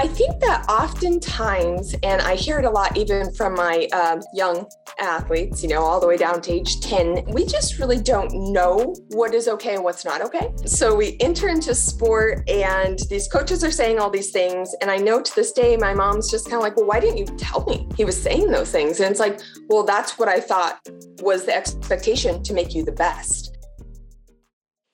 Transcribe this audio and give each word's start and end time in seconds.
I 0.00 0.06
think 0.06 0.38
that 0.42 0.64
oftentimes, 0.68 1.92
and 2.04 2.22
I 2.22 2.36
hear 2.36 2.60
it 2.60 2.64
a 2.64 2.70
lot 2.70 2.96
even 2.96 3.34
from 3.34 3.54
my 3.54 3.88
um, 3.92 4.20
young 4.32 4.70
athletes, 5.00 5.60
you 5.60 5.68
know, 5.68 5.82
all 5.82 5.98
the 5.98 6.06
way 6.06 6.16
down 6.16 6.40
to 6.42 6.52
age 6.52 6.78
10, 6.78 7.24
we 7.32 7.44
just 7.44 7.80
really 7.80 8.00
don't 8.00 8.32
know 8.32 8.94
what 9.08 9.34
is 9.34 9.48
okay 9.48 9.74
and 9.74 9.82
what's 9.82 10.04
not 10.04 10.22
okay. 10.22 10.52
So 10.66 10.94
we 10.94 11.16
enter 11.18 11.48
into 11.48 11.74
sport 11.74 12.48
and 12.48 13.00
these 13.10 13.26
coaches 13.26 13.64
are 13.64 13.72
saying 13.72 13.98
all 13.98 14.08
these 14.08 14.30
things. 14.30 14.72
And 14.80 14.88
I 14.88 14.98
know 14.98 15.20
to 15.20 15.34
this 15.34 15.50
day, 15.50 15.76
my 15.76 15.94
mom's 15.94 16.30
just 16.30 16.44
kind 16.44 16.58
of 16.58 16.62
like, 16.62 16.76
well, 16.76 16.86
why 16.86 17.00
didn't 17.00 17.18
you 17.18 17.26
tell 17.36 17.64
me 17.64 17.88
he 17.96 18.04
was 18.04 18.16
saying 18.22 18.52
those 18.52 18.70
things? 18.70 19.00
And 19.00 19.10
it's 19.10 19.18
like, 19.18 19.40
well, 19.66 19.82
that's 19.82 20.16
what 20.16 20.28
I 20.28 20.38
thought 20.38 20.78
was 21.22 21.44
the 21.44 21.56
expectation 21.56 22.44
to 22.44 22.54
make 22.54 22.72
you 22.72 22.84
the 22.84 22.92
best. 22.92 23.58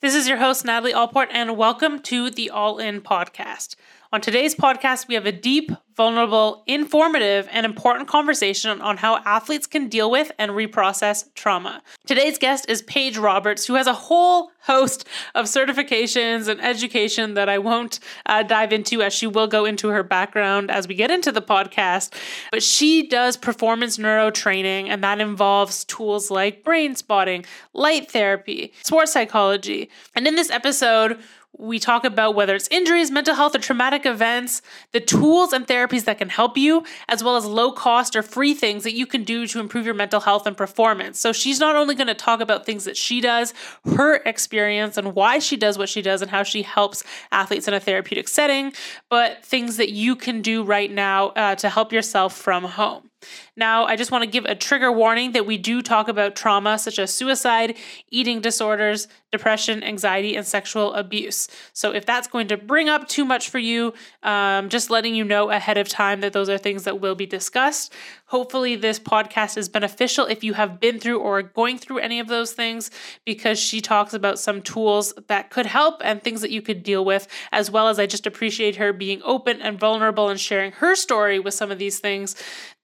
This 0.00 0.14
is 0.14 0.28
your 0.28 0.36
host, 0.36 0.64
Natalie 0.64 0.92
Allport, 0.92 1.28
and 1.30 1.58
welcome 1.58 1.98
to 2.00 2.30
the 2.30 2.48
All 2.48 2.78
In 2.78 3.00
Podcast. 3.00 3.74
On 4.14 4.20
today's 4.20 4.54
podcast, 4.54 5.08
we 5.08 5.16
have 5.16 5.26
a 5.26 5.32
deep, 5.32 5.72
vulnerable, 5.96 6.62
informative, 6.68 7.48
and 7.50 7.66
important 7.66 8.06
conversation 8.06 8.80
on 8.80 8.96
how 8.96 9.16
athletes 9.24 9.66
can 9.66 9.88
deal 9.88 10.08
with 10.08 10.30
and 10.38 10.52
reprocess 10.52 11.24
trauma. 11.34 11.82
Today's 12.06 12.38
guest 12.38 12.66
is 12.68 12.82
Paige 12.82 13.18
Roberts, 13.18 13.66
who 13.66 13.74
has 13.74 13.88
a 13.88 13.92
whole 13.92 14.52
host 14.60 15.04
of 15.34 15.46
certifications 15.46 16.46
and 16.46 16.62
education 16.62 17.34
that 17.34 17.48
I 17.48 17.58
won't 17.58 17.98
uh, 18.26 18.44
dive 18.44 18.72
into 18.72 19.02
as 19.02 19.12
she 19.12 19.26
will 19.26 19.48
go 19.48 19.64
into 19.64 19.88
her 19.88 20.04
background 20.04 20.70
as 20.70 20.86
we 20.86 20.94
get 20.94 21.10
into 21.10 21.32
the 21.32 21.42
podcast. 21.42 22.14
But 22.52 22.62
she 22.62 23.08
does 23.08 23.36
performance 23.36 23.98
neuro 23.98 24.30
training, 24.30 24.90
and 24.90 25.02
that 25.02 25.20
involves 25.20 25.84
tools 25.86 26.30
like 26.30 26.62
brain 26.62 26.94
spotting, 26.94 27.44
light 27.72 28.12
therapy, 28.12 28.72
sports 28.84 29.10
psychology. 29.10 29.90
And 30.14 30.28
in 30.28 30.36
this 30.36 30.52
episode, 30.52 31.20
we 31.58 31.78
talk 31.78 32.04
about 32.04 32.34
whether 32.34 32.54
it's 32.54 32.68
injuries, 32.68 33.10
mental 33.10 33.34
health, 33.34 33.54
or 33.54 33.58
traumatic 33.58 34.06
events, 34.06 34.62
the 34.92 35.00
tools 35.00 35.52
and 35.52 35.66
therapies 35.66 36.04
that 36.04 36.18
can 36.18 36.28
help 36.28 36.56
you, 36.56 36.84
as 37.08 37.22
well 37.22 37.36
as 37.36 37.44
low 37.44 37.72
cost 37.72 38.16
or 38.16 38.22
free 38.22 38.54
things 38.54 38.82
that 38.84 38.94
you 38.94 39.06
can 39.06 39.24
do 39.24 39.46
to 39.46 39.60
improve 39.60 39.84
your 39.84 39.94
mental 39.94 40.20
health 40.20 40.46
and 40.46 40.56
performance. 40.56 41.20
So 41.20 41.32
she's 41.32 41.60
not 41.60 41.76
only 41.76 41.94
going 41.94 42.08
to 42.08 42.14
talk 42.14 42.40
about 42.40 42.66
things 42.66 42.84
that 42.84 42.96
she 42.96 43.20
does, 43.20 43.54
her 43.96 44.16
experience, 44.16 44.96
and 44.96 45.14
why 45.14 45.38
she 45.38 45.56
does 45.56 45.78
what 45.78 45.88
she 45.88 46.02
does, 46.02 46.22
and 46.22 46.30
how 46.30 46.42
she 46.42 46.62
helps 46.62 47.04
athletes 47.30 47.68
in 47.68 47.74
a 47.74 47.80
therapeutic 47.80 48.28
setting, 48.28 48.72
but 49.08 49.44
things 49.44 49.76
that 49.76 49.90
you 49.90 50.16
can 50.16 50.42
do 50.42 50.62
right 50.62 50.90
now 50.90 51.28
uh, 51.28 51.54
to 51.56 51.68
help 51.68 51.92
yourself 51.92 52.36
from 52.36 52.64
home. 52.64 53.10
Now, 53.56 53.84
I 53.84 53.96
just 53.96 54.10
want 54.10 54.22
to 54.24 54.30
give 54.30 54.44
a 54.44 54.54
trigger 54.54 54.90
warning 54.90 55.32
that 55.32 55.46
we 55.46 55.58
do 55.58 55.82
talk 55.82 56.08
about 56.08 56.36
trauma 56.36 56.78
such 56.78 56.98
as 56.98 57.12
suicide, 57.12 57.76
eating 58.10 58.40
disorders, 58.40 59.08
depression, 59.32 59.82
anxiety, 59.82 60.36
and 60.36 60.46
sexual 60.46 60.94
abuse. 60.94 61.48
So, 61.72 61.92
if 61.92 62.06
that's 62.06 62.26
going 62.26 62.48
to 62.48 62.56
bring 62.56 62.88
up 62.88 63.08
too 63.08 63.24
much 63.24 63.48
for 63.48 63.58
you, 63.58 63.94
um, 64.22 64.68
just 64.68 64.90
letting 64.90 65.14
you 65.14 65.24
know 65.24 65.50
ahead 65.50 65.78
of 65.78 65.88
time 65.88 66.20
that 66.20 66.32
those 66.32 66.48
are 66.48 66.58
things 66.58 66.84
that 66.84 67.00
will 67.00 67.14
be 67.14 67.26
discussed. 67.26 67.92
Hopefully, 68.26 68.76
this 68.76 68.98
podcast 68.98 69.56
is 69.56 69.68
beneficial 69.68 70.26
if 70.26 70.42
you 70.42 70.54
have 70.54 70.80
been 70.80 70.98
through 70.98 71.20
or 71.20 71.38
are 71.38 71.42
going 71.42 71.78
through 71.78 71.98
any 71.98 72.20
of 72.20 72.28
those 72.28 72.52
things 72.52 72.90
because 73.24 73.58
she 73.58 73.80
talks 73.80 74.14
about 74.14 74.38
some 74.38 74.62
tools 74.62 75.12
that 75.28 75.50
could 75.50 75.66
help 75.66 76.00
and 76.04 76.22
things 76.22 76.40
that 76.40 76.50
you 76.50 76.62
could 76.62 76.82
deal 76.82 77.04
with, 77.04 77.28
as 77.52 77.70
well 77.70 77.88
as 77.88 77.98
I 77.98 78.06
just 78.06 78.26
appreciate 78.26 78.76
her 78.76 78.92
being 78.92 79.20
open 79.24 79.60
and 79.60 79.78
vulnerable 79.78 80.28
and 80.28 80.40
sharing 80.40 80.72
her 80.72 80.94
story 80.94 81.38
with 81.38 81.54
some 81.54 81.70
of 81.70 81.78
these 81.78 81.98
things 81.98 82.34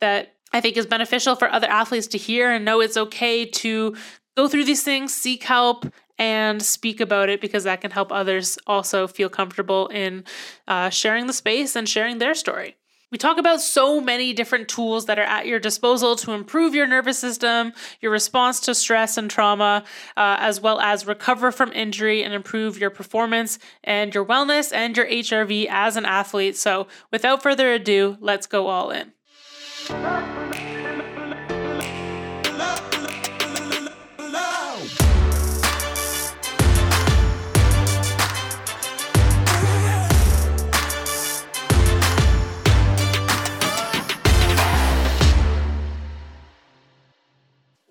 that 0.01 0.35
I 0.53 0.61
think 0.61 0.77
is 0.77 0.87
beneficial 0.87 1.37
for 1.37 1.51
other 1.51 1.69
athletes 1.69 2.07
to 2.09 2.19
hear 2.19 2.51
and 2.51 2.65
know 2.65 2.81
it's 2.81 2.97
okay 2.97 3.45
to 3.45 3.97
go 4.37 4.49
through 4.49 4.65
these 4.65 4.83
things, 4.83 5.15
seek 5.15 5.45
help, 5.45 5.87
and 6.19 6.63
speak 6.63 7.01
about 7.01 7.29
it 7.29 7.41
because 7.41 7.65
that 7.65 7.81
can 7.81 7.91
help 7.91 8.13
others 8.13 8.59
also 8.67 9.07
feel 9.07 9.29
comfortable 9.29 9.87
in 9.89 10.25
uh, 10.69 10.91
sharing 10.91 11.27
the 11.27 11.33
space 11.33 11.75
and 11.75 11.89
sharing 11.89 12.19
their 12.19 12.35
story. 12.35 12.77
We 13.11 13.19
talk 13.19 13.39
about 13.39 13.61
so 13.61 14.01
many 14.01 14.33
different 14.33 14.69
tools 14.69 15.07
that 15.07 15.19
are 15.19 15.23
at 15.23 15.47
your 15.47 15.59
disposal 15.59 16.15
to 16.17 16.33
improve 16.33 16.77
your 16.77 16.87
nervous 16.87 17.19
system, 17.19 17.73
your 18.01 18.13
response 18.13 18.61
to 18.61 18.75
stress 18.75 19.17
and 19.17 19.29
trauma, 19.29 19.83
uh, 20.17 20.37
as 20.39 20.61
well 20.61 20.79
as 20.81 21.09
recover 21.09 21.51
from 21.51 21.73
injury 21.73 22.23
and 22.23 22.33
improve 22.33 22.79
your 22.79 22.91
performance 22.91 23.59
and 23.83 24.15
your 24.15 24.25
wellness 24.25 24.73
and 24.73 24.97
your 24.97 25.07
HRV 25.07 25.67
as 25.69 25.97
an 25.97 26.05
athlete. 26.05 26.57
So, 26.57 26.87
without 27.11 27.43
further 27.43 27.73
ado, 27.73 28.17
let's 28.21 28.47
go 28.47 28.69
all 28.69 28.93
in. 28.93 29.13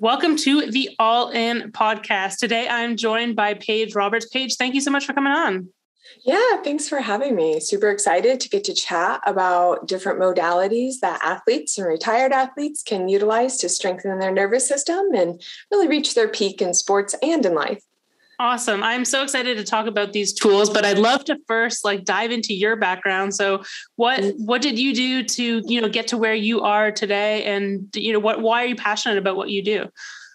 Welcome 0.02 0.38
to 0.38 0.72
the 0.72 0.92
All 0.98 1.30
In 1.32 1.74
podcast. 1.74 2.38
Today 2.38 2.70
I'm 2.70 2.96
joined 2.96 3.36
by 3.36 3.56
Paige 3.56 3.94
Roberts. 3.94 4.26
Paige, 4.30 4.56
thank 4.56 4.74
you 4.74 4.80
so 4.80 4.90
much 4.90 5.06
for 5.06 5.12
coming 5.12 5.34
on. 5.34 5.68
Yeah, 6.26 6.62
thanks 6.64 6.90
for 6.90 7.00
having 7.00 7.36
me. 7.36 7.60
Super 7.60 7.90
excited 7.90 8.40
to 8.40 8.50
get 8.50 8.64
to 8.66 8.74
chat 8.74 9.22
about 9.26 9.88
different 9.88 10.20
modalities 10.20 11.00
that 11.02 11.20
athletes 11.24 11.78
and 11.78 11.88
retired 11.88 12.32
athletes 12.32 12.84
can 12.84 13.08
utilize 13.08 13.58
to 13.58 13.70
strengthen 13.70 14.20
their 14.20 14.32
nervous 14.32 14.68
system 14.68 15.14
and 15.16 15.42
really 15.72 15.88
reach 15.88 16.16
their 16.16 16.28
peak 16.28 16.62
in 16.62 16.74
sports 16.74 17.16
and 17.24 17.46
in 17.46 17.56
life. 17.56 17.84
Awesome. 18.42 18.84
I'm 18.84 19.04
so 19.04 19.22
excited 19.22 19.58
to 19.58 19.66
talk 19.66 19.86
about 19.86 20.14
these 20.14 20.32
tools, 20.32 20.70
but 20.70 20.86
I'd 20.86 20.98
love 20.98 21.26
to 21.26 21.38
first 21.46 21.84
like 21.84 22.06
dive 22.06 22.32
into 22.32 22.54
your 22.54 22.78
background. 22.78 23.36
So 23.36 23.64
what 23.98 24.22
mm. 24.22 24.34
what 24.38 24.62
did 24.62 24.80
you 24.80 24.94
do 24.94 25.24
to, 25.24 25.62
you 25.66 25.82
know, 25.82 25.90
get 25.90 26.08
to 26.10 26.18
where 26.18 26.34
you 26.34 26.62
are 26.62 26.90
today 26.90 27.44
and 27.44 27.94
you 27.94 28.14
know 28.14 28.20
what 28.20 28.42
why 28.42 28.64
are 28.64 28.68
you 28.68 28.78
passionate 28.78 29.18
about 29.18 29.36
what 29.36 29.50
you 29.50 29.62
do? 29.62 29.90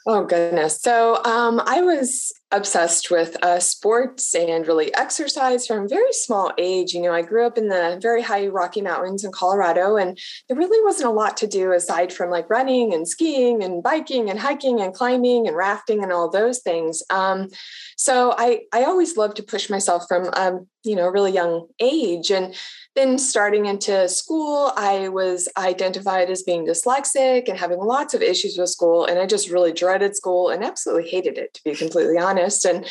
Oh 0.06 0.26
goodness. 0.26 0.82
So 0.82 1.24
um, 1.24 1.62
I 1.64 1.80
was 1.80 2.30
obsessed 2.50 3.10
with 3.10 3.36
uh, 3.42 3.58
sports 3.58 4.34
and 4.34 4.66
really 4.66 4.94
exercise 4.94 5.66
from 5.66 5.84
a 5.84 5.88
very 5.88 6.12
small 6.12 6.52
age. 6.58 6.92
You 6.92 7.02
know, 7.02 7.12
I 7.12 7.22
grew 7.22 7.46
up 7.46 7.58
in 7.58 7.68
the 7.68 7.98
very 8.00 8.22
high 8.22 8.46
Rocky 8.46 8.80
Mountains 8.80 9.24
in 9.24 9.32
Colorado, 9.32 9.96
and 9.96 10.18
there 10.48 10.56
really 10.56 10.82
wasn't 10.84 11.08
a 11.08 11.12
lot 11.12 11.36
to 11.38 11.46
do 11.46 11.72
aside 11.72 12.12
from 12.12 12.30
like 12.30 12.48
running 12.48 12.94
and 12.94 13.08
skiing 13.08 13.62
and 13.62 13.82
biking 13.82 14.30
and 14.30 14.38
hiking 14.38 14.80
and 14.80 14.94
climbing 14.94 15.46
and 15.48 15.56
rafting 15.56 16.02
and 16.02 16.12
all 16.12 16.30
those 16.30 16.60
things. 16.60 17.02
Um, 17.10 17.48
so 17.96 18.34
I 18.36 18.60
I 18.72 18.84
always 18.84 19.16
loved 19.16 19.36
to 19.36 19.42
push 19.42 19.68
myself 19.68 20.04
from 20.08 20.30
um, 20.34 20.66
you 20.84 20.96
know 20.96 21.06
a 21.06 21.12
really 21.12 21.32
young 21.32 21.66
age 21.80 22.30
and 22.30 22.54
then 22.94 23.18
starting 23.18 23.66
into 23.66 24.08
school, 24.08 24.72
I 24.76 25.08
was 25.08 25.48
identified 25.56 26.30
as 26.30 26.44
being 26.44 26.64
dyslexic 26.64 27.48
and 27.48 27.58
having 27.58 27.78
lots 27.80 28.14
of 28.14 28.22
issues 28.22 28.56
with 28.56 28.68
school. 28.68 29.04
And 29.04 29.18
I 29.18 29.26
just 29.26 29.50
really 29.50 29.72
dreaded 29.72 30.14
school 30.14 30.48
and 30.50 30.62
absolutely 30.62 31.10
hated 31.10 31.36
it, 31.36 31.54
to 31.54 31.64
be 31.64 31.74
completely 31.74 32.18
honest. 32.18 32.33
And 32.64 32.86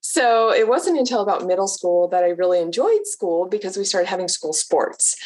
so 0.00 0.50
it 0.50 0.68
wasn't 0.68 0.98
until 0.98 1.20
about 1.20 1.46
middle 1.46 1.68
school 1.68 2.08
that 2.08 2.24
I 2.24 2.28
really 2.28 2.60
enjoyed 2.60 3.04
school 3.06 3.46
because 3.48 3.76
we 3.76 3.84
started 3.84 4.08
having 4.08 4.28
school 4.28 4.52
sports. 4.52 5.16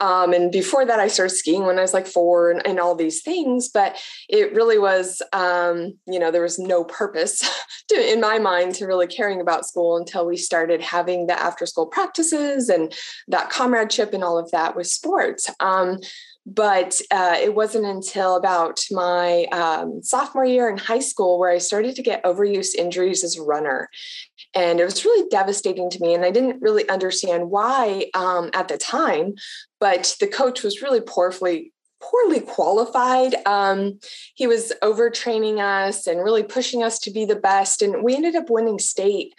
Um, 0.00 0.32
and 0.32 0.50
before 0.50 0.86
that, 0.86 1.00
I 1.00 1.08
started 1.08 1.34
skiing 1.34 1.66
when 1.66 1.78
I 1.78 1.82
was 1.82 1.92
like 1.92 2.06
four 2.06 2.50
and, 2.50 2.66
and 2.66 2.80
all 2.80 2.94
these 2.94 3.22
things. 3.22 3.68
But 3.68 4.00
it 4.28 4.54
really 4.54 4.78
was, 4.78 5.20
um, 5.32 5.98
you 6.06 6.18
know, 6.18 6.30
there 6.30 6.42
was 6.42 6.58
no 6.58 6.84
purpose 6.84 7.40
to, 7.88 8.12
in 8.12 8.20
my 8.20 8.38
mind 8.38 8.76
to 8.76 8.86
really 8.86 9.06
caring 9.06 9.40
about 9.40 9.66
school 9.66 9.96
until 9.96 10.26
we 10.26 10.36
started 10.36 10.80
having 10.80 11.26
the 11.26 11.38
after 11.38 11.66
school 11.66 11.86
practices 11.86 12.68
and 12.68 12.94
that 13.28 13.50
comradeship 13.50 14.14
and 14.14 14.24
all 14.24 14.38
of 14.38 14.50
that 14.52 14.76
with 14.76 14.86
sports. 14.86 15.50
Um, 15.60 15.98
but 16.46 17.00
uh, 17.10 17.36
it 17.40 17.54
wasn't 17.54 17.86
until 17.86 18.36
about 18.36 18.80
my 18.90 19.44
um, 19.52 20.02
sophomore 20.02 20.44
year 20.44 20.68
in 20.68 20.78
high 20.78 21.00
school 21.00 21.38
where 21.38 21.50
I 21.50 21.58
started 21.58 21.94
to 21.96 22.02
get 22.02 22.24
overuse 22.24 22.74
injuries 22.74 23.22
as 23.22 23.36
a 23.36 23.42
runner. 23.42 23.88
And 24.54 24.80
it 24.80 24.84
was 24.84 25.04
really 25.04 25.28
devastating 25.28 25.90
to 25.90 26.00
me. 26.00 26.14
And 26.14 26.24
I 26.24 26.30
didn't 26.30 26.62
really 26.62 26.88
understand 26.88 27.50
why 27.50 28.10
um, 28.14 28.50
at 28.54 28.68
the 28.68 28.78
time, 28.78 29.34
but 29.78 30.16
the 30.18 30.26
coach 30.26 30.62
was 30.62 30.82
really 30.82 31.00
poorly 31.00 31.72
poorly 32.00 32.40
qualified. 32.40 33.34
Um, 33.46 34.00
he 34.34 34.46
was 34.46 34.72
overtraining 34.82 35.58
us 35.58 36.06
and 36.06 36.24
really 36.24 36.42
pushing 36.42 36.82
us 36.82 36.98
to 37.00 37.10
be 37.10 37.26
the 37.26 37.36
best. 37.36 37.82
And 37.82 38.02
we 38.02 38.16
ended 38.16 38.34
up 38.36 38.48
winning 38.48 38.78
state 38.78 39.34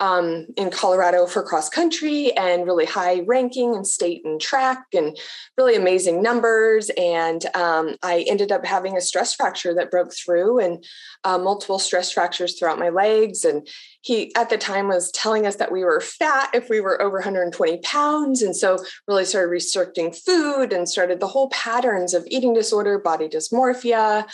um, 0.00 0.46
in 0.56 0.70
Colorado 0.70 1.26
for 1.26 1.42
cross 1.42 1.68
country 1.68 2.32
and 2.36 2.66
really 2.66 2.84
high 2.84 3.20
ranking 3.26 3.74
and 3.74 3.86
state 3.86 4.22
and 4.24 4.40
track 4.40 4.84
and 4.92 5.16
really 5.56 5.74
amazing 5.74 6.22
numbers. 6.22 6.90
And 6.96 7.44
um, 7.54 7.96
I 8.02 8.24
ended 8.28 8.52
up 8.52 8.64
having 8.64 8.96
a 8.96 9.00
stress 9.00 9.34
fracture 9.34 9.74
that 9.74 9.90
broke 9.90 10.12
through 10.14 10.58
and 10.58 10.84
uh, 11.24 11.38
multiple 11.38 11.78
stress 11.78 12.12
fractures 12.12 12.58
throughout 12.58 12.78
my 12.78 12.90
legs. 12.90 13.44
And 13.44 13.66
he 14.06 14.32
at 14.36 14.50
the 14.50 14.56
time 14.56 14.86
was 14.86 15.10
telling 15.10 15.46
us 15.46 15.56
that 15.56 15.72
we 15.72 15.82
were 15.82 16.00
fat 16.00 16.48
if 16.54 16.70
we 16.70 16.80
were 16.80 17.02
over 17.02 17.16
120 17.16 17.78
pounds 17.78 18.40
and 18.40 18.54
so 18.54 18.78
really 19.08 19.24
started 19.24 19.48
restricting 19.48 20.12
food 20.12 20.72
and 20.72 20.88
started 20.88 21.18
the 21.18 21.26
whole 21.26 21.48
patterns 21.50 22.14
of 22.14 22.24
eating 22.28 22.54
disorder 22.54 23.00
body 23.00 23.28
dysmorphia 23.28 24.24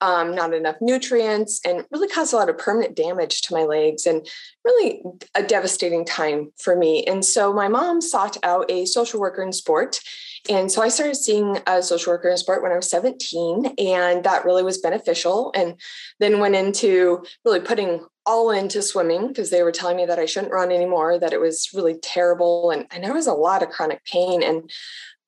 um, 0.00 0.34
not 0.34 0.54
enough 0.54 0.76
nutrients 0.80 1.60
and 1.66 1.84
really 1.90 2.08
caused 2.08 2.32
a 2.32 2.36
lot 2.36 2.48
of 2.48 2.56
permanent 2.56 2.96
damage 2.96 3.42
to 3.42 3.52
my 3.52 3.64
legs 3.64 4.06
and 4.06 4.26
really 4.64 5.02
a 5.34 5.42
devastating 5.42 6.06
time 6.06 6.50
for 6.58 6.74
me 6.74 7.04
and 7.04 7.22
so 7.22 7.52
my 7.52 7.68
mom 7.68 8.00
sought 8.00 8.38
out 8.42 8.70
a 8.70 8.86
social 8.86 9.20
worker 9.20 9.42
in 9.42 9.52
sport 9.52 10.00
and 10.48 10.72
so 10.72 10.80
I 10.80 10.88
started 10.88 11.16
seeing 11.16 11.58
a 11.66 11.82
social 11.82 12.12
worker 12.12 12.30
in 12.30 12.36
sport 12.38 12.62
when 12.62 12.72
I 12.72 12.76
was 12.76 12.88
17, 12.88 13.74
and 13.76 14.24
that 14.24 14.44
really 14.44 14.62
was 14.62 14.78
beneficial. 14.78 15.52
And 15.54 15.74
then 16.20 16.40
went 16.40 16.54
into 16.54 17.24
really 17.44 17.60
putting 17.60 18.00
all 18.28 18.50
into 18.50 18.82
swimming 18.82 19.26
because 19.26 19.48
they 19.48 19.62
were 19.62 19.72
telling 19.72 19.96
me 19.96 20.04
that 20.04 20.18
I 20.18 20.26
shouldn't 20.26 20.52
run 20.52 20.70
anymore, 20.70 21.18
that 21.18 21.32
it 21.32 21.40
was 21.40 21.70
really 21.72 21.94
terrible. 21.94 22.70
And, 22.70 22.86
and 22.90 23.02
there 23.02 23.14
was 23.14 23.26
a 23.26 23.32
lot 23.32 23.62
of 23.62 23.70
chronic 23.70 24.04
pain. 24.04 24.42
And 24.42 24.70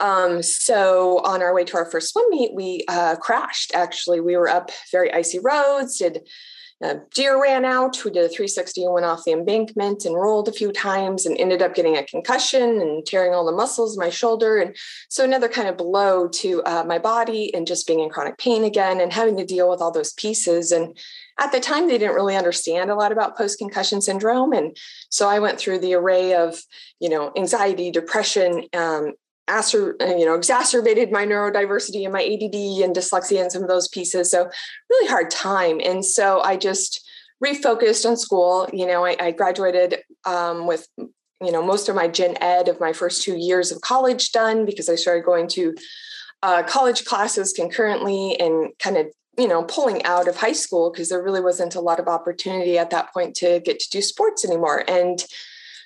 um, 0.00 0.42
so 0.42 1.20
on 1.24 1.42
our 1.42 1.54
way 1.54 1.64
to 1.64 1.76
our 1.78 1.90
first 1.90 2.12
swim 2.12 2.26
meet, 2.28 2.52
we 2.52 2.84
uh, 2.88 3.16
crashed. 3.16 3.72
Actually, 3.74 4.20
we 4.20 4.36
were 4.36 4.48
up 4.48 4.70
very 4.92 5.10
icy 5.12 5.38
roads, 5.38 5.96
did 5.96 6.20
a 6.82 6.96
deer 7.14 7.40
ran 7.40 7.66
out. 7.66 8.02
We 8.04 8.10
did 8.10 8.24
a 8.24 8.28
360 8.28 8.84
and 8.84 8.94
went 8.94 9.04
off 9.04 9.24
the 9.24 9.32
embankment 9.32 10.06
and 10.06 10.14
rolled 10.14 10.48
a 10.48 10.52
few 10.52 10.72
times 10.72 11.26
and 11.26 11.38
ended 11.38 11.60
up 11.60 11.74
getting 11.74 11.98
a 11.98 12.04
concussion 12.04 12.80
and 12.80 13.04
tearing 13.04 13.34
all 13.34 13.44
the 13.44 13.52
muscles 13.52 13.96
in 13.96 14.00
my 14.00 14.08
shoulder. 14.08 14.56
And 14.56 14.74
so 15.10 15.22
another 15.22 15.48
kind 15.48 15.68
of 15.68 15.76
blow 15.76 16.26
to 16.28 16.62
uh, 16.62 16.84
my 16.84 16.98
body 16.98 17.52
and 17.54 17.66
just 17.66 17.86
being 17.86 18.00
in 18.00 18.08
chronic 18.08 18.38
pain 18.38 18.64
again 18.64 18.98
and 18.98 19.12
having 19.12 19.36
to 19.36 19.44
deal 19.44 19.68
with 19.68 19.82
all 19.82 19.90
those 19.90 20.14
pieces. 20.14 20.72
And 20.72 20.96
at 21.38 21.52
the 21.52 21.60
time, 21.60 21.88
they 21.88 21.98
didn't 21.98 22.14
really 22.14 22.36
understand 22.36 22.90
a 22.90 22.94
lot 22.94 23.12
about 23.12 23.36
post 23.36 23.58
concussion 23.58 24.00
syndrome. 24.00 24.52
And 24.52 24.76
so 25.08 25.28
I 25.28 25.38
went 25.38 25.58
through 25.58 25.78
the 25.78 25.94
array 25.94 26.34
of, 26.34 26.60
you 27.00 27.08
know, 27.08 27.32
anxiety, 27.36 27.90
depression, 27.90 28.64
um, 28.74 29.12
acer- 29.48 29.96
uh, 30.00 30.14
you 30.16 30.24
know, 30.24 30.34
exacerbated 30.34 31.10
my 31.10 31.26
neurodiversity 31.26 32.04
and 32.04 32.12
my 32.12 32.22
ADD 32.22 32.84
and 32.84 32.94
dyslexia 32.94 33.42
and 33.42 33.52
some 33.52 33.62
of 33.62 33.68
those 33.68 33.88
pieces. 33.88 34.30
So 34.30 34.50
really 34.90 35.08
hard 35.08 35.30
time. 35.30 35.80
And 35.82 36.04
so 36.04 36.40
I 36.40 36.56
just 36.56 37.06
refocused 37.44 38.08
on 38.08 38.16
school. 38.16 38.68
You 38.72 38.86
know, 38.86 39.04
I, 39.04 39.16
I 39.18 39.30
graduated 39.30 39.98
um, 40.24 40.66
with 40.66 40.86
you 40.98 41.52
know 41.52 41.64
most 41.64 41.88
of 41.88 41.94
my 41.94 42.06
gen 42.06 42.36
ed 42.40 42.68
of 42.68 42.80
my 42.80 42.92
first 42.92 43.22
two 43.22 43.36
years 43.36 43.72
of 43.72 43.80
college 43.80 44.32
done 44.32 44.66
because 44.66 44.88
I 44.88 44.94
started 44.94 45.24
going 45.24 45.48
to 45.48 45.74
uh, 46.42 46.62
college 46.62 47.04
classes 47.04 47.52
concurrently 47.52 48.38
and 48.38 48.72
kind 48.78 48.96
of 48.96 49.06
you 49.38 49.48
know 49.48 49.62
pulling 49.64 50.04
out 50.04 50.28
of 50.28 50.36
high 50.36 50.52
school 50.52 50.90
because 50.90 51.08
there 51.08 51.22
really 51.22 51.40
wasn't 51.40 51.74
a 51.74 51.80
lot 51.80 52.00
of 52.00 52.08
opportunity 52.08 52.78
at 52.78 52.90
that 52.90 53.12
point 53.12 53.34
to 53.36 53.60
get 53.60 53.78
to 53.78 53.90
do 53.90 54.02
sports 54.02 54.44
anymore 54.44 54.84
and 54.88 55.24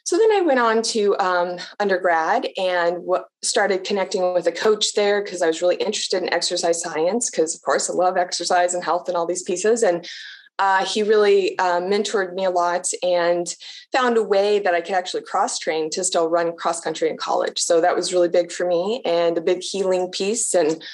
so 0.05 0.19
then 0.19 0.32
I 0.32 0.43
went 0.43 0.61
on 0.61 0.82
to 0.82 1.17
um, 1.17 1.56
undergrad 1.81 2.46
and 2.58 2.96
w- 2.96 3.25
started 3.41 3.85
connecting 3.85 4.35
with 4.35 4.46
a 4.46 4.52
coach 4.52 4.93
there 4.93 5.25
because 5.25 5.41
I 5.41 5.46
was 5.46 5.62
really 5.62 5.76
interested 5.76 6.23
in 6.23 6.32
exercise 6.32 6.82
science 6.82 7.31
because, 7.31 7.55
of 7.55 7.62
course, 7.62 7.88
I 7.88 7.94
love 7.94 8.19
exercise 8.19 8.75
and 8.75 8.85
health 8.85 9.08
and 9.08 9.17
all 9.17 9.25
these 9.25 9.43
pieces. 9.43 9.82
And 9.82 10.06
uh, 10.58 10.85
he 10.85 11.02
really 11.02 11.58
uh, 11.58 11.81
mentored 11.81 12.35
me 12.35 12.44
a 12.44 12.50
lot 12.50 12.87
and 13.02 13.55
found 13.93 14.19
a 14.19 14.23
way 14.23 14.58
that 14.58 14.75
I 14.75 14.82
could 14.82 14.94
actually 14.94 15.23
cross 15.23 15.58
train 15.58 15.88
to 15.91 16.05
still 16.05 16.29
run 16.29 16.55
cross 16.55 16.82
country 16.82 17.08
in 17.08 17.17
college. 17.17 17.58
So 17.58 17.81
that 17.81 17.96
was 17.96 18.12
really 18.12 18.29
big 18.29 18.52
for 18.52 18.67
me 18.67 19.00
and 19.06 19.38
a 19.38 19.41
big 19.41 19.62
healing 19.62 20.11
piece 20.11 20.52
and 20.52 20.85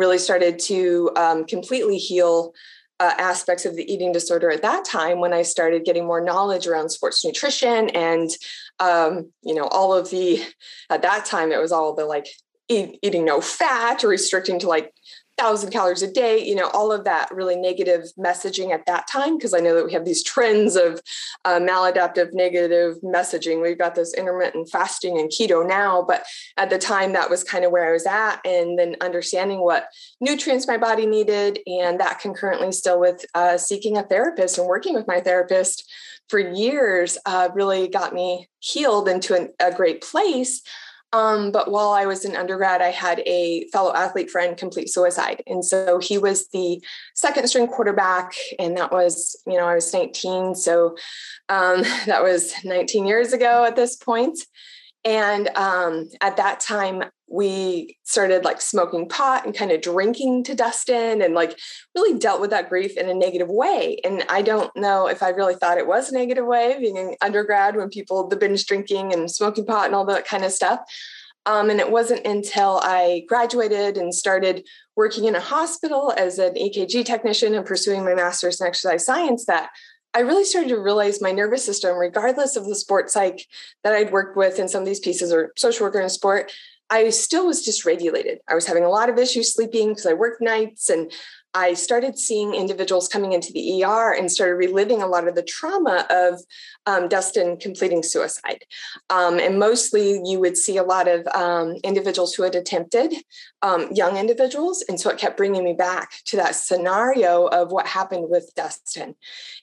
really 0.00 0.18
started 0.18 0.58
to 0.58 1.10
um, 1.14 1.44
completely 1.44 1.98
heal 1.98 2.52
uh, 2.98 3.14
aspects 3.18 3.64
of 3.64 3.76
the 3.76 3.90
eating 3.90 4.12
disorder 4.12 4.50
at 4.50 4.62
that 4.62 4.84
time 4.84 5.20
when 5.20 5.32
I 5.32 5.42
started 5.42 5.84
getting 5.84 6.06
more 6.06 6.20
knowledge 6.20 6.66
around 6.66 6.90
sports 6.90 7.24
nutrition 7.24 7.88
and, 7.90 8.30
um, 8.78 9.30
you 9.42 9.54
know, 9.54 9.64
all 9.64 9.94
of 9.94 10.10
the, 10.10 10.42
at 10.90 11.02
that 11.02 11.24
time, 11.24 11.52
it 11.52 11.60
was 11.60 11.72
all 11.72 11.94
the 11.94 12.04
like 12.04 12.26
eat, 12.70 12.98
eating 13.02 13.24
no 13.26 13.40
fat 13.40 14.02
or 14.02 14.08
restricting 14.08 14.58
to 14.60 14.68
like 14.68 14.94
thousand 15.38 15.70
calories 15.70 16.02
a 16.02 16.12
day, 16.12 16.38
you 16.38 16.54
know, 16.54 16.68
all 16.74 16.92
of 16.92 17.04
that 17.04 17.26
really 17.32 17.56
negative 17.56 18.02
messaging 18.18 18.74
at 18.74 18.84
that 18.84 19.08
time, 19.08 19.38
because 19.38 19.54
I 19.54 19.58
know 19.60 19.74
that 19.74 19.86
we 19.86 19.92
have 19.94 20.04
these 20.04 20.22
trends 20.22 20.76
of 20.76 21.00
uh, 21.46 21.58
maladaptive 21.58 22.34
negative 22.34 22.96
messaging. 23.02 23.62
We've 23.62 23.78
got 23.78 23.94
this 23.94 24.12
intermittent 24.12 24.68
fasting 24.68 25.18
and 25.18 25.30
keto 25.30 25.66
now, 25.66 26.04
but 26.06 26.24
at 26.58 26.68
the 26.68 26.76
time 26.76 27.14
that 27.14 27.30
was 27.30 27.42
kind 27.42 27.64
of 27.64 27.72
where 27.72 27.88
I 27.88 27.92
was 27.92 28.04
at. 28.04 28.40
And 28.44 28.78
then 28.78 28.96
understanding 29.00 29.60
what 29.60 29.88
nutrients 30.20 30.68
my 30.68 30.76
body 30.76 31.06
needed, 31.06 31.60
and 31.66 31.98
that 32.00 32.20
concurrently 32.20 32.70
still 32.72 33.00
with 33.00 33.24
uh, 33.34 33.56
seeking 33.56 33.96
a 33.96 34.02
therapist 34.02 34.58
and 34.58 34.66
working 34.66 34.92
with 34.92 35.08
my 35.08 35.20
therapist 35.20 35.90
for 36.28 36.38
years 36.38 37.16
uh, 37.24 37.48
really 37.54 37.88
got 37.88 38.12
me 38.12 38.46
healed 38.58 39.08
into 39.08 39.34
an, 39.34 39.48
a 39.58 39.72
great 39.72 40.02
place. 40.02 40.60
Um, 41.12 41.50
but 41.50 41.70
while 41.70 41.90
I 41.90 42.06
was 42.06 42.24
in 42.24 42.36
undergrad, 42.36 42.80
I 42.80 42.90
had 42.90 43.20
a 43.26 43.66
fellow 43.72 43.92
athlete 43.94 44.30
friend 44.30 44.56
complete 44.56 44.88
suicide. 44.88 45.42
And 45.46 45.64
so 45.64 45.98
he 45.98 46.18
was 46.18 46.48
the 46.48 46.82
second 47.14 47.48
string 47.48 47.66
quarterback. 47.66 48.34
And 48.58 48.76
that 48.76 48.92
was, 48.92 49.40
you 49.46 49.56
know, 49.56 49.66
I 49.66 49.74
was 49.74 49.92
19. 49.92 50.54
So 50.54 50.96
um, 51.48 51.82
that 52.06 52.22
was 52.22 52.52
19 52.64 53.06
years 53.06 53.32
ago 53.32 53.64
at 53.64 53.76
this 53.76 53.96
point. 53.96 54.38
And 55.04 55.48
um, 55.56 56.08
at 56.20 56.36
that 56.36 56.60
time, 56.60 57.04
we 57.30 57.96
started 58.02 58.44
like 58.44 58.60
smoking 58.60 59.08
pot 59.08 59.46
and 59.46 59.54
kind 59.54 59.70
of 59.70 59.80
drinking 59.80 60.44
to 60.44 60.54
Dustin 60.54 61.22
and 61.22 61.32
like 61.32 61.58
really 61.94 62.18
dealt 62.18 62.40
with 62.40 62.50
that 62.50 62.68
grief 62.68 62.96
in 62.96 63.08
a 63.08 63.14
negative 63.14 63.48
way. 63.48 63.98
And 64.04 64.24
I 64.28 64.42
don't 64.42 64.74
know 64.76 65.06
if 65.06 65.22
I 65.22 65.28
really 65.28 65.54
thought 65.54 65.78
it 65.78 65.86
was 65.86 66.10
a 66.10 66.14
negative 66.14 66.44
way 66.44 66.76
being 66.78 66.98
an 66.98 67.14
undergrad 67.22 67.76
when 67.76 67.88
people, 67.88 68.26
the 68.26 68.36
binge 68.36 68.66
drinking 68.66 69.12
and 69.12 69.30
smoking 69.30 69.64
pot 69.64 69.86
and 69.86 69.94
all 69.94 70.04
that 70.06 70.26
kind 70.26 70.44
of 70.44 70.52
stuff. 70.52 70.80
Um, 71.46 71.70
and 71.70 71.80
it 71.80 71.90
wasn't 71.90 72.26
until 72.26 72.80
I 72.82 73.24
graduated 73.26 73.96
and 73.96 74.14
started 74.14 74.66
working 74.96 75.24
in 75.24 75.34
a 75.34 75.40
hospital 75.40 76.12
as 76.16 76.38
an 76.38 76.54
EKG 76.54 77.04
technician 77.04 77.54
and 77.54 77.64
pursuing 77.64 78.04
my 78.04 78.14
master's 78.14 78.60
in 78.60 78.66
exercise 78.66 79.06
science 79.06 79.46
that 79.46 79.70
I 80.14 80.20
really 80.20 80.44
started 80.44 80.68
to 80.70 80.80
realize 80.80 81.22
my 81.22 81.30
nervous 81.30 81.64
system, 81.64 81.96
regardless 81.96 82.56
of 82.56 82.66
the 82.66 82.74
sport 82.74 83.10
psych 83.10 83.46
that 83.84 83.92
I'd 83.92 84.12
worked 84.12 84.36
with 84.36 84.58
in 84.58 84.68
some 84.68 84.82
of 84.82 84.86
these 84.86 85.00
pieces 85.00 85.32
or 85.32 85.52
social 85.56 85.86
worker 85.86 86.00
in 86.00 86.08
sport, 86.08 86.50
I 86.90 87.10
still 87.10 87.46
was 87.46 87.64
dysregulated. 87.64 88.38
I 88.48 88.54
was 88.54 88.66
having 88.66 88.82
a 88.84 88.88
lot 88.88 89.08
of 89.08 89.18
issues 89.18 89.54
sleeping 89.54 89.90
because 89.90 90.06
I 90.06 90.12
worked 90.14 90.42
nights 90.42 90.90
and 90.90 91.12
I 91.54 91.74
started 91.74 92.18
seeing 92.18 92.54
individuals 92.54 93.08
coming 93.08 93.32
into 93.32 93.52
the 93.52 93.82
ER 93.82 94.12
and 94.12 94.30
started 94.30 94.54
reliving 94.54 95.02
a 95.02 95.06
lot 95.06 95.26
of 95.26 95.34
the 95.34 95.42
trauma 95.42 96.06
of 96.08 96.40
um, 96.86 97.08
Dustin 97.08 97.56
completing 97.56 98.02
suicide. 98.02 98.64
Um, 99.10 99.38
and 99.38 99.58
mostly 99.58 100.20
you 100.24 100.38
would 100.38 100.56
see 100.56 100.76
a 100.76 100.82
lot 100.82 101.08
of 101.08 101.26
um, 101.28 101.76
individuals 101.82 102.34
who 102.34 102.44
had 102.44 102.54
attempted, 102.54 103.14
um, 103.62 103.88
young 103.92 104.16
individuals. 104.16 104.84
And 104.88 105.00
so 105.00 105.10
it 105.10 105.18
kept 105.18 105.36
bringing 105.36 105.64
me 105.64 105.72
back 105.72 106.12
to 106.26 106.36
that 106.36 106.54
scenario 106.54 107.46
of 107.46 107.72
what 107.72 107.86
happened 107.86 108.30
with 108.30 108.50
Dustin. 108.54 109.16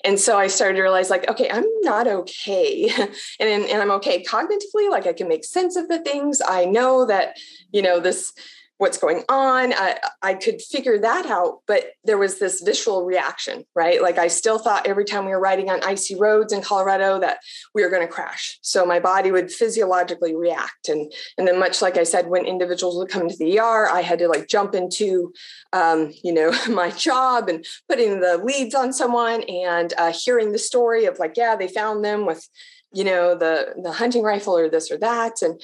And 0.04 0.20
so 0.20 0.38
I 0.38 0.48
started 0.48 0.76
to 0.76 0.82
realize, 0.82 1.10
like, 1.10 1.30
okay, 1.30 1.50
I'm 1.50 1.66
not 1.82 2.08
okay. 2.08 2.90
and, 3.40 3.64
and 3.64 3.82
I'm 3.82 3.92
okay 3.92 4.24
cognitively, 4.24 4.90
like 4.90 5.08
I 5.08 5.14
can 5.14 5.28
make 5.28 5.46
sense 5.46 5.76
of 5.76 5.88
the 5.88 6.00
things. 6.00 6.42
I 6.48 6.66
know 6.66 7.06
that, 7.06 7.38
you 7.72 7.82
know, 7.82 8.00
this 8.00 8.34
what's 8.78 8.98
going 8.98 9.24
on. 9.28 9.74
I, 9.74 10.00
I 10.22 10.34
could 10.36 10.62
figure 10.62 11.00
that 11.00 11.26
out, 11.26 11.62
but 11.66 11.86
there 12.04 12.18
was 12.18 12.40
this 12.40 12.62
visceral 12.62 13.06
reaction, 13.06 13.64
right? 13.76 14.02
Like 14.02 14.20
I 14.20 14.28
still 14.28 14.60
thought 14.60 14.86
every 14.86 15.06
time 15.06 15.26
we 15.26 15.32
were 15.32 15.40
riding 15.40 15.70
on 15.70 15.84
icy 15.84 16.16
roads 16.16 16.54
in 16.54 16.62
Colorado 16.62 17.20
that 17.20 17.40
we 17.74 17.84
were 17.84 17.90
going 17.90 18.06
to 18.06 18.12
crash. 18.12 18.60
So 18.62 18.86
my 18.86 19.00
body 19.00 19.32
would 19.32 19.52
physiologically 19.52 20.36
react. 20.36 20.90
And, 20.90 21.12
and 21.38 21.48
then 21.48 21.60
much 21.60 21.82
like 21.82 21.98
I 21.98 22.04
said, 22.04 22.28
when 22.28 22.46
individuals 22.46 22.98
would 22.98 23.10
come 23.10 23.28
to 23.28 23.38
the 23.38 23.60
ER, 23.60 23.90
I 23.90 24.02
had 24.02 24.20
to 24.20 24.28
like 24.28 24.48
jump 24.48 24.76
into, 24.76 25.34
um, 25.74 26.14
you 26.24 26.34
know, 26.34 26.54
my 26.70 26.92
job 26.92 27.50
and 27.50 27.66
putting 27.90 28.20
the 28.20 28.38
leads 28.44 28.76
on 28.76 28.94
someone 28.94 29.42
and 29.44 29.94
uh, 29.98 30.14
hearing 30.14 30.52
the 30.52 30.60
story 30.60 31.06
of 31.06 31.18
like, 31.18 31.36
yeah, 31.36 31.56
they 31.56 31.68
found 31.68 32.06
them 32.06 32.28
with, 32.28 32.48
you 32.94 33.04
know, 33.04 33.36
the, 33.36 33.74
the 33.82 33.92
hunting 33.92 34.22
rifle 34.22 34.56
or 34.56 34.70
this 34.70 34.92
or 34.92 34.98
that. 35.00 35.42
And 35.42 35.60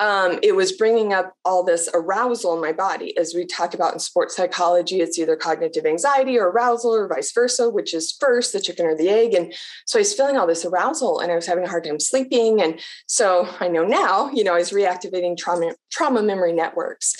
um, 0.00 0.38
it 0.42 0.56
was 0.56 0.72
bringing 0.72 1.12
up 1.12 1.34
all 1.44 1.62
this 1.62 1.88
arousal 1.92 2.54
in 2.54 2.60
my 2.62 2.72
body. 2.72 3.16
As 3.18 3.34
we 3.34 3.44
talk 3.44 3.74
about 3.74 3.92
in 3.92 3.98
sports 3.98 4.34
psychology, 4.34 5.00
it's 5.00 5.18
either 5.18 5.36
cognitive 5.36 5.84
anxiety 5.84 6.38
or 6.38 6.48
arousal 6.48 6.94
or 6.94 7.06
vice 7.06 7.30
versa, 7.32 7.68
which 7.68 7.92
is 7.92 8.16
first, 8.18 8.54
the 8.54 8.60
chicken 8.60 8.86
or 8.86 8.96
the 8.96 9.10
egg. 9.10 9.34
And 9.34 9.54
so 9.84 9.98
I 9.98 10.00
was 10.00 10.14
feeling 10.14 10.38
all 10.38 10.46
this 10.46 10.64
arousal 10.64 11.20
and 11.20 11.30
I 11.30 11.34
was 11.34 11.46
having 11.46 11.64
a 11.64 11.68
hard 11.68 11.84
time 11.84 12.00
sleeping. 12.00 12.62
And 12.62 12.80
so 13.06 13.46
I 13.60 13.68
know 13.68 13.84
now, 13.84 14.30
you 14.30 14.42
know, 14.42 14.54
I 14.54 14.58
was 14.58 14.70
reactivating 14.70 15.36
trauma, 15.36 15.74
trauma 15.90 16.22
memory 16.22 16.54
networks. 16.54 17.14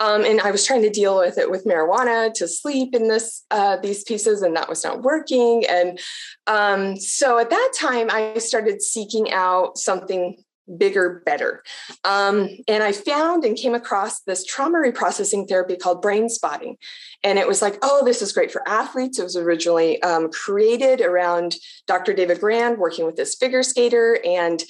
Um, 0.00 0.24
and 0.24 0.40
I 0.40 0.50
was 0.50 0.66
trying 0.66 0.82
to 0.82 0.90
deal 0.90 1.18
with 1.18 1.38
it 1.38 1.50
with 1.50 1.64
marijuana 1.64 2.32
to 2.34 2.46
sleep 2.46 2.94
in 2.94 3.08
this 3.08 3.44
uh, 3.50 3.78
these 3.78 4.04
pieces, 4.04 4.42
and 4.42 4.54
that 4.54 4.68
was 4.68 4.84
not 4.84 5.02
working. 5.02 5.64
And 5.68 5.98
um, 6.46 6.96
so 6.96 7.38
at 7.38 7.50
that 7.50 7.72
time, 7.76 8.08
I 8.10 8.38
started 8.38 8.80
seeking 8.80 9.32
out 9.32 9.76
something 9.76 10.36
bigger, 10.76 11.22
better. 11.24 11.62
Um, 12.04 12.48
and 12.66 12.82
I 12.82 12.92
found 12.92 13.44
and 13.44 13.56
came 13.56 13.74
across 13.74 14.20
this 14.20 14.44
trauma 14.44 14.78
reprocessing 14.78 15.48
therapy 15.48 15.76
called 15.76 16.02
brain 16.02 16.28
spotting. 16.28 16.76
And 17.24 17.38
it 17.38 17.48
was 17.48 17.62
like, 17.62 17.78
oh, 17.82 18.04
this 18.04 18.22
is 18.22 18.32
great 18.32 18.52
for 18.52 18.68
athletes. 18.68 19.18
It 19.18 19.24
was 19.24 19.36
originally 19.36 20.02
um, 20.02 20.30
created 20.30 21.00
around 21.00 21.56
Dr. 21.86 22.12
David 22.12 22.40
Grand 22.40 22.78
working 22.78 23.06
with 23.06 23.16
this 23.16 23.34
figure 23.34 23.62
skater. 23.62 24.18
And 24.24 24.62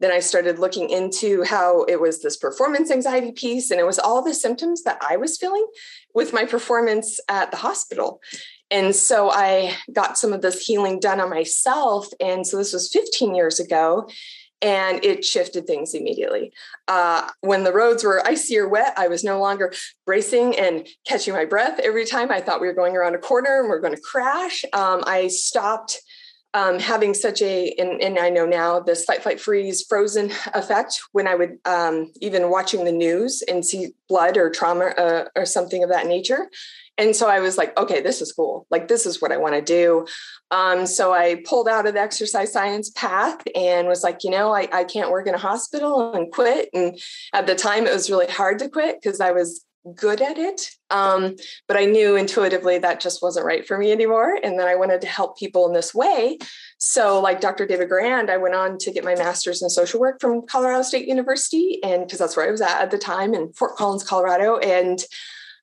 then 0.00 0.12
I 0.12 0.20
started 0.20 0.58
looking 0.58 0.90
into 0.90 1.42
how 1.42 1.84
it 1.84 2.00
was 2.00 2.20
this 2.20 2.36
performance 2.36 2.90
anxiety 2.90 3.32
piece, 3.32 3.70
and 3.70 3.80
it 3.80 3.86
was 3.86 3.98
all 3.98 4.22
the 4.22 4.34
symptoms 4.34 4.82
that 4.82 4.98
I 5.00 5.16
was 5.16 5.38
feeling 5.38 5.66
with 6.14 6.34
my 6.34 6.44
performance 6.44 7.18
at 7.28 7.50
the 7.50 7.56
hospital. 7.56 8.20
And 8.70 8.94
so 8.94 9.30
I 9.30 9.74
got 9.92 10.18
some 10.18 10.32
of 10.32 10.42
this 10.42 10.66
healing 10.66 10.98
done 11.00 11.20
on 11.20 11.30
myself. 11.30 12.08
And 12.20 12.46
so 12.46 12.56
this 12.56 12.72
was 12.72 12.90
15 12.92 13.34
years 13.34 13.60
ago 13.60 14.08
and 14.66 15.04
it 15.04 15.24
shifted 15.24 15.64
things 15.64 15.94
immediately. 15.94 16.52
Uh, 16.88 17.28
when 17.40 17.62
the 17.62 17.72
roads 17.72 18.02
were 18.02 18.26
icy 18.26 18.58
or 18.58 18.68
wet, 18.68 18.94
I 18.96 19.06
was 19.06 19.22
no 19.22 19.38
longer 19.38 19.72
bracing 20.04 20.58
and 20.58 20.88
catching 21.06 21.34
my 21.34 21.44
breath 21.44 21.78
every 21.78 22.04
time 22.04 22.32
I 22.32 22.40
thought 22.40 22.60
we 22.60 22.66
were 22.66 22.74
going 22.74 22.96
around 22.96 23.14
a 23.14 23.18
corner 23.18 23.60
and 23.60 23.68
we 23.68 23.76
are 23.76 23.80
going 23.80 23.94
to 23.94 24.00
crash. 24.00 24.64
Um, 24.72 25.04
I 25.06 25.28
stopped 25.28 26.00
um, 26.52 26.80
having 26.80 27.14
such 27.14 27.42
a, 27.42 27.74
and, 27.78 28.02
and, 28.02 28.18
I 28.18 28.30
know 28.30 28.46
now 28.46 28.80
this 28.80 29.04
fight, 29.04 29.22
flight, 29.22 29.38
freeze, 29.38 29.84
frozen 29.88 30.32
effect 30.54 31.00
when 31.12 31.28
I 31.28 31.34
would 31.34 31.58
um, 31.64 32.10
even 32.20 32.50
watching 32.50 32.84
the 32.84 32.92
news 32.92 33.42
and 33.46 33.64
see 33.64 33.90
blood 34.08 34.36
or 34.36 34.50
trauma 34.50 34.86
uh, 34.96 35.24
or 35.36 35.44
something 35.44 35.84
of 35.84 35.90
that 35.90 36.06
nature. 36.06 36.48
And 36.98 37.14
so 37.14 37.28
I 37.28 37.40
was 37.40 37.58
like, 37.58 37.78
okay, 37.78 38.00
this 38.00 38.22
is 38.22 38.32
cool. 38.32 38.66
Like, 38.70 38.88
this 38.88 39.04
is 39.06 39.20
what 39.20 39.32
I 39.32 39.36
want 39.36 39.54
to 39.54 39.62
do. 39.62 40.06
Um, 40.50 40.86
so 40.86 41.12
I 41.12 41.42
pulled 41.44 41.68
out 41.68 41.86
of 41.86 41.94
the 41.94 42.00
exercise 42.00 42.52
science 42.52 42.90
path 42.90 43.42
and 43.54 43.86
was 43.86 44.02
like, 44.02 44.24
you 44.24 44.30
know, 44.30 44.54
I, 44.54 44.68
I 44.72 44.84
can't 44.84 45.10
work 45.10 45.26
in 45.26 45.34
a 45.34 45.38
hospital 45.38 46.12
and 46.12 46.32
quit. 46.32 46.70
And 46.72 46.98
at 47.32 47.46
the 47.46 47.54
time, 47.54 47.86
it 47.86 47.92
was 47.92 48.10
really 48.10 48.28
hard 48.28 48.58
to 48.60 48.68
quit 48.68 48.98
because 49.00 49.20
I 49.20 49.32
was 49.32 49.64
good 49.94 50.20
at 50.20 50.38
it. 50.38 50.70
Um, 50.90 51.36
but 51.68 51.76
I 51.76 51.84
knew 51.84 52.16
intuitively 52.16 52.78
that 52.78 53.00
just 53.00 53.22
wasn't 53.22 53.46
right 53.46 53.66
for 53.66 53.78
me 53.78 53.92
anymore. 53.92 54.38
And 54.42 54.58
then 54.58 54.66
I 54.66 54.74
wanted 54.74 55.00
to 55.02 55.06
help 55.06 55.38
people 55.38 55.66
in 55.66 55.72
this 55.72 55.94
way. 55.94 56.38
So, 56.78 57.20
like 57.20 57.40
Dr. 57.40 57.66
David 57.66 57.88
Grand, 57.88 58.30
I 58.30 58.36
went 58.36 58.54
on 58.54 58.78
to 58.78 58.92
get 58.92 59.04
my 59.04 59.14
master's 59.14 59.62
in 59.62 59.68
social 59.68 60.00
work 60.00 60.20
from 60.20 60.46
Colorado 60.46 60.82
State 60.82 61.06
University. 61.06 61.80
And 61.82 62.04
because 62.04 62.18
that's 62.18 62.36
where 62.36 62.48
I 62.48 62.50
was 62.50 62.60
at 62.60 62.80
at 62.80 62.90
the 62.90 62.98
time 62.98 63.34
in 63.34 63.52
Fort 63.52 63.76
Collins, 63.76 64.04
Colorado. 64.04 64.58
And 64.58 65.04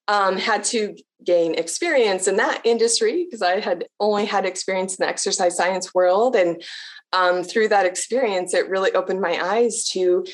um, 0.08 0.38
had 0.38 0.64
to 0.66 0.96
gain 1.26 1.56
experience 1.56 2.28
in 2.28 2.38
that 2.38 2.62
industry 2.64 3.26
because 3.26 3.42
I 3.42 3.60
had 3.60 3.86
only 4.00 4.26
had 4.26 4.46
experience 4.46 4.96
in 4.96 5.04
the 5.04 5.10
exercise 5.10 5.58
science 5.58 5.94
world. 5.94 6.36
And 6.36 6.64
um, 7.12 7.44
through 7.44 7.70
that 7.70 7.86
experience, 7.86 8.54
it 8.54 8.70
really 8.70 8.92
opened 8.92 9.22
my 9.22 9.40
eyes 9.42 9.86
to 9.90 10.26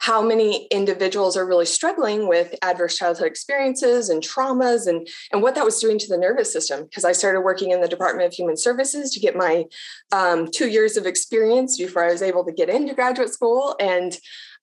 how 0.00 0.22
many 0.22 0.66
individuals 0.66 1.36
are 1.36 1.46
really 1.46 1.66
struggling 1.66 2.28
with 2.28 2.54
adverse 2.62 2.96
childhood 2.96 3.26
experiences 3.26 4.08
and 4.08 4.22
traumas 4.22 4.86
and, 4.86 5.08
and 5.32 5.42
what 5.42 5.56
that 5.56 5.64
was 5.64 5.80
doing 5.80 5.98
to 5.98 6.06
the 6.08 6.16
nervous 6.16 6.52
system 6.52 6.84
because 6.84 7.04
i 7.04 7.12
started 7.12 7.40
working 7.40 7.70
in 7.70 7.80
the 7.80 7.88
department 7.88 8.26
of 8.26 8.32
human 8.32 8.56
services 8.56 9.10
to 9.10 9.20
get 9.20 9.36
my 9.36 9.64
um, 10.12 10.48
two 10.50 10.68
years 10.68 10.96
of 10.96 11.04
experience 11.04 11.76
before 11.76 12.04
i 12.04 12.12
was 12.12 12.22
able 12.22 12.44
to 12.44 12.52
get 12.52 12.68
into 12.68 12.94
graduate 12.94 13.28
school 13.28 13.74
and 13.80 14.18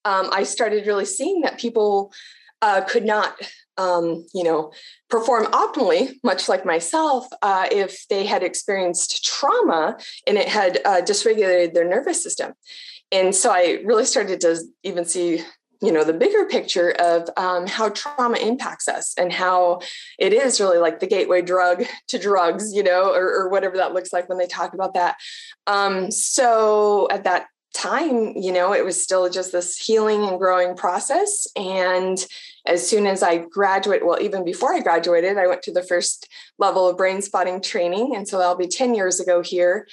um, 0.06 0.30
i 0.32 0.44
started 0.44 0.88
really 0.88 1.06
seeing 1.06 1.42
that 1.42 1.60
people 1.60 2.14
uh, 2.62 2.82
could 2.82 3.06
not 3.06 3.36
um, 3.78 4.26
you 4.34 4.44
know, 4.44 4.72
perform 5.10 5.46
optimally, 5.48 6.14
much 6.24 6.48
like 6.50 6.66
myself, 6.66 7.28
uh, 7.42 7.68
if 7.72 8.08
they 8.10 8.26
had 8.26 8.44
experienced 8.44 9.24
trauma 9.26 9.98
and 10.28 10.38
it 10.38 10.48
had 10.48 10.80
uh, 10.86 11.02
dysregulated 11.02 11.74
their 11.74 11.88
nervous 11.88 12.24
system. 12.24 12.54
And 13.12 13.36
so 13.36 13.52
I 13.52 13.82
really 13.86 14.06
started 14.06 14.42
to 14.42 14.60
even 14.84 15.06
see, 15.06 15.42
you 15.82 15.92
know, 15.92 16.04
the 16.04 16.14
bigger 16.14 16.46
picture 16.46 16.92
of 17.00 17.30
um, 17.38 17.68
how 17.68 17.90
trauma 17.90 18.38
impacts 18.38 18.88
us 18.88 19.14
and 19.18 19.32
how 19.32 19.82
it 20.18 20.34
is 20.34 20.60
really 20.60 20.80
like 20.80 21.00
the 21.00 21.08
gateway 21.08 21.42
drug 21.42 21.84
to 22.08 22.18
drugs, 22.18 22.74
you 22.74 22.82
know, 22.82 23.14
or, 23.14 23.28
or 23.28 23.50
whatever 23.50 23.78
that 23.78 23.94
looks 23.94 24.12
like 24.12 24.28
when 24.28 24.38
they 24.38 24.48
talk 24.48 24.74
about 24.74 24.94
that. 24.96 25.18
Um, 25.68 26.12
so 26.12 27.08
at 27.12 27.26
that 27.26 27.48
time, 27.76 28.34
you 28.36 28.52
know, 28.52 28.74
it 28.74 28.86
was 28.86 29.02
still 29.02 29.30
just 29.30 29.52
this 29.52 29.78
healing 29.78 30.24
and 30.24 30.40
growing 30.40 30.76
process. 30.76 31.48
And 31.56 32.26
as 32.66 32.88
soon 32.88 33.06
as 33.06 33.22
I 33.22 33.38
graduate, 33.38 34.06
well, 34.06 34.22
even 34.22 34.44
before 34.44 34.74
I 34.74 34.80
graduated, 34.80 35.38
I 35.38 35.48
went 35.48 35.62
to 35.64 35.74
the 35.74 35.84
first 35.84 36.28
level 36.58 36.88
of 36.88 36.98
brain 36.98 37.22
spotting 37.22 37.62
training. 37.62 38.16
And 38.16 38.28
so 38.28 38.38
that'll 38.38 38.56
be 38.56 38.68
10 38.68 38.96
years 38.96 39.20
ago 39.20 39.42
here 39.42 39.88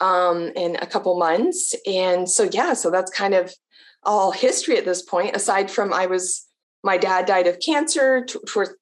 um, 0.00 0.52
in 0.56 0.76
a 0.76 0.86
couple 0.86 1.18
months. 1.18 1.74
And 1.86 2.28
so, 2.28 2.48
yeah, 2.52 2.74
so 2.74 2.90
that's 2.90 3.10
kind 3.10 3.34
of 3.34 3.54
all 4.02 4.32
history 4.32 4.76
at 4.76 4.84
this 4.84 5.02
point, 5.02 5.36
aside 5.36 5.70
from 5.70 5.92
I 5.92 6.06
was, 6.06 6.46
my 6.82 6.98
dad 6.98 7.26
died 7.26 7.46
of 7.46 7.60
cancer 7.60 8.24
t- 8.24 8.38
towards, 8.46 8.72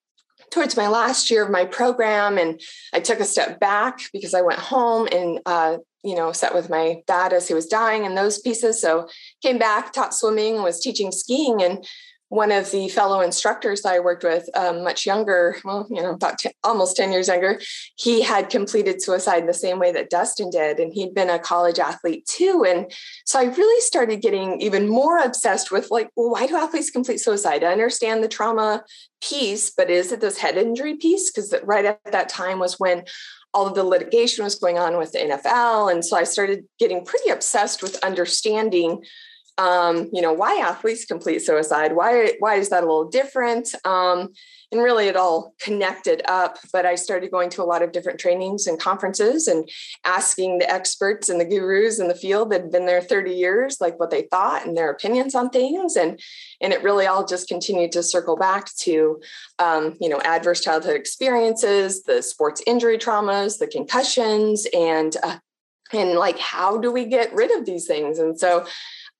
towards 0.50 0.76
my 0.76 0.88
last 0.88 1.30
year 1.30 1.44
of 1.44 1.50
my 1.50 1.64
program. 1.64 2.38
And 2.38 2.60
I 2.92 3.00
took 3.00 3.20
a 3.20 3.24
step 3.24 3.60
back 3.60 4.00
because 4.12 4.34
I 4.34 4.42
went 4.42 4.58
home 4.58 5.08
and 5.10 5.40
uh, 5.46 5.78
you 6.06 6.14
know, 6.14 6.30
sat 6.30 6.54
with 6.54 6.70
my 6.70 7.02
dad 7.08 7.32
as 7.32 7.48
he 7.48 7.54
was 7.54 7.66
dying 7.66 8.06
and 8.06 8.16
those 8.16 8.38
pieces. 8.38 8.80
So 8.80 9.08
came 9.42 9.58
back, 9.58 9.92
taught 9.92 10.14
swimming, 10.14 10.62
was 10.62 10.80
teaching 10.80 11.10
skiing. 11.10 11.60
And 11.60 11.84
one 12.28 12.52
of 12.52 12.70
the 12.70 12.88
fellow 12.88 13.20
instructors 13.20 13.84
I 13.84 13.98
worked 13.98 14.22
with, 14.22 14.48
um, 14.54 14.84
much 14.84 15.04
younger, 15.04 15.56
well, 15.64 15.86
you 15.90 16.00
know, 16.00 16.10
about 16.10 16.38
ten, 16.38 16.52
almost 16.62 16.96
10 16.96 17.10
years 17.10 17.26
younger, 17.26 17.60
he 17.96 18.22
had 18.22 18.50
completed 18.50 19.02
suicide 19.02 19.46
the 19.46 19.54
same 19.54 19.80
way 19.80 19.90
that 19.92 20.10
Dustin 20.10 20.50
did. 20.50 20.78
And 20.78 20.92
he'd 20.92 21.14
been 21.14 21.30
a 21.30 21.40
college 21.40 21.80
athlete 21.80 22.26
too. 22.26 22.64
And 22.66 22.92
so 23.24 23.40
I 23.40 23.44
really 23.44 23.80
started 23.80 24.22
getting 24.22 24.60
even 24.60 24.88
more 24.88 25.18
obsessed 25.18 25.72
with 25.72 25.90
like, 25.90 26.10
well, 26.14 26.30
why 26.30 26.46
do 26.46 26.56
athletes 26.56 26.90
complete 26.90 27.20
suicide? 27.20 27.64
I 27.64 27.72
understand 27.72 28.22
the 28.22 28.28
trauma 28.28 28.84
piece, 29.20 29.70
but 29.70 29.90
is 29.90 30.12
it 30.12 30.20
this 30.20 30.38
head 30.38 30.56
injury 30.56 30.96
piece? 30.96 31.32
Because 31.32 31.52
right 31.64 31.84
at 31.84 32.00
that 32.10 32.28
time 32.28 32.60
was 32.60 32.78
when 32.78 33.04
all 33.56 33.66
of 33.66 33.74
the 33.74 33.82
litigation 33.82 34.44
was 34.44 34.54
going 34.54 34.78
on 34.78 34.98
with 34.98 35.12
the 35.12 35.18
NFL. 35.18 35.90
And 35.90 36.04
so 36.04 36.14
I 36.14 36.24
started 36.24 36.64
getting 36.78 37.06
pretty 37.06 37.30
obsessed 37.30 37.82
with 37.82 37.96
understanding 38.04 39.02
um, 39.58 40.10
you 40.12 40.20
know, 40.20 40.34
why 40.34 40.56
athletes 40.56 41.06
complete 41.06 41.40
suicide? 41.40 41.94
Why 41.94 42.32
why 42.40 42.56
is 42.56 42.68
that 42.68 42.82
a 42.82 42.86
little 42.86 43.08
different? 43.08 43.74
Um, 43.86 44.32
and 44.70 44.82
really, 44.82 45.06
it 45.06 45.16
all 45.16 45.54
connected 45.60 46.22
up. 46.28 46.58
But 46.72 46.84
I 46.84 46.96
started 46.96 47.30
going 47.30 47.48
to 47.50 47.62
a 47.62 47.64
lot 47.64 47.82
of 47.82 47.92
different 47.92 48.20
trainings 48.20 48.66
and 48.66 48.78
conferences 48.78 49.46
and 49.46 49.68
asking 50.04 50.58
the 50.58 50.70
experts 50.70 51.28
and 51.30 51.40
the 51.40 51.44
gurus 51.46 51.98
in 51.98 52.08
the 52.08 52.14
field 52.14 52.50
that 52.50 52.62
had 52.62 52.72
been 52.72 52.84
there 52.84 53.00
30 53.00 53.32
years, 53.32 53.80
like 53.80 53.98
what 53.98 54.10
they 54.10 54.22
thought 54.30 54.66
and 54.66 54.76
their 54.76 54.90
opinions 54.90 55.34
on 55.34 55.48
things. 55.48 55.96
And 55.96 56.20
and 56.60 56.74
it 56.74 56.82
really 56.82 57.06
all 57.06 57.24
just 57.24 57.48
continued 57.48 57.92
to 57.92 58.02
circle 58.02 58.36
back 58.36 58.74
to, 58.80 59.20
um, 59.58 59.96
you 60.00 60.10
know, 60.10 60.20
adverse 60.20 60.60
childhood 60.60 60.96
experiences, 60.96 62.02
the 62.02 62.20
sports 62.20 62.62
injury 62.66 62.98
traumas, 62.98 63.58
the 63.58 63.66
concussions, 63.66 64.66
and 64.74 65.16
uh, 65.22 65.38
and 65.92 66.12
like 66.18 66.38
how 66.38 66.76
do 66.76 66.92
we 66.92 67.06
get 67.06 67.32
rid 67.32 67.56
of 67.58 67.64
these 67.64 67.86
things? 67.86 68.18
And 68.18 68.38
so 68.38 68.66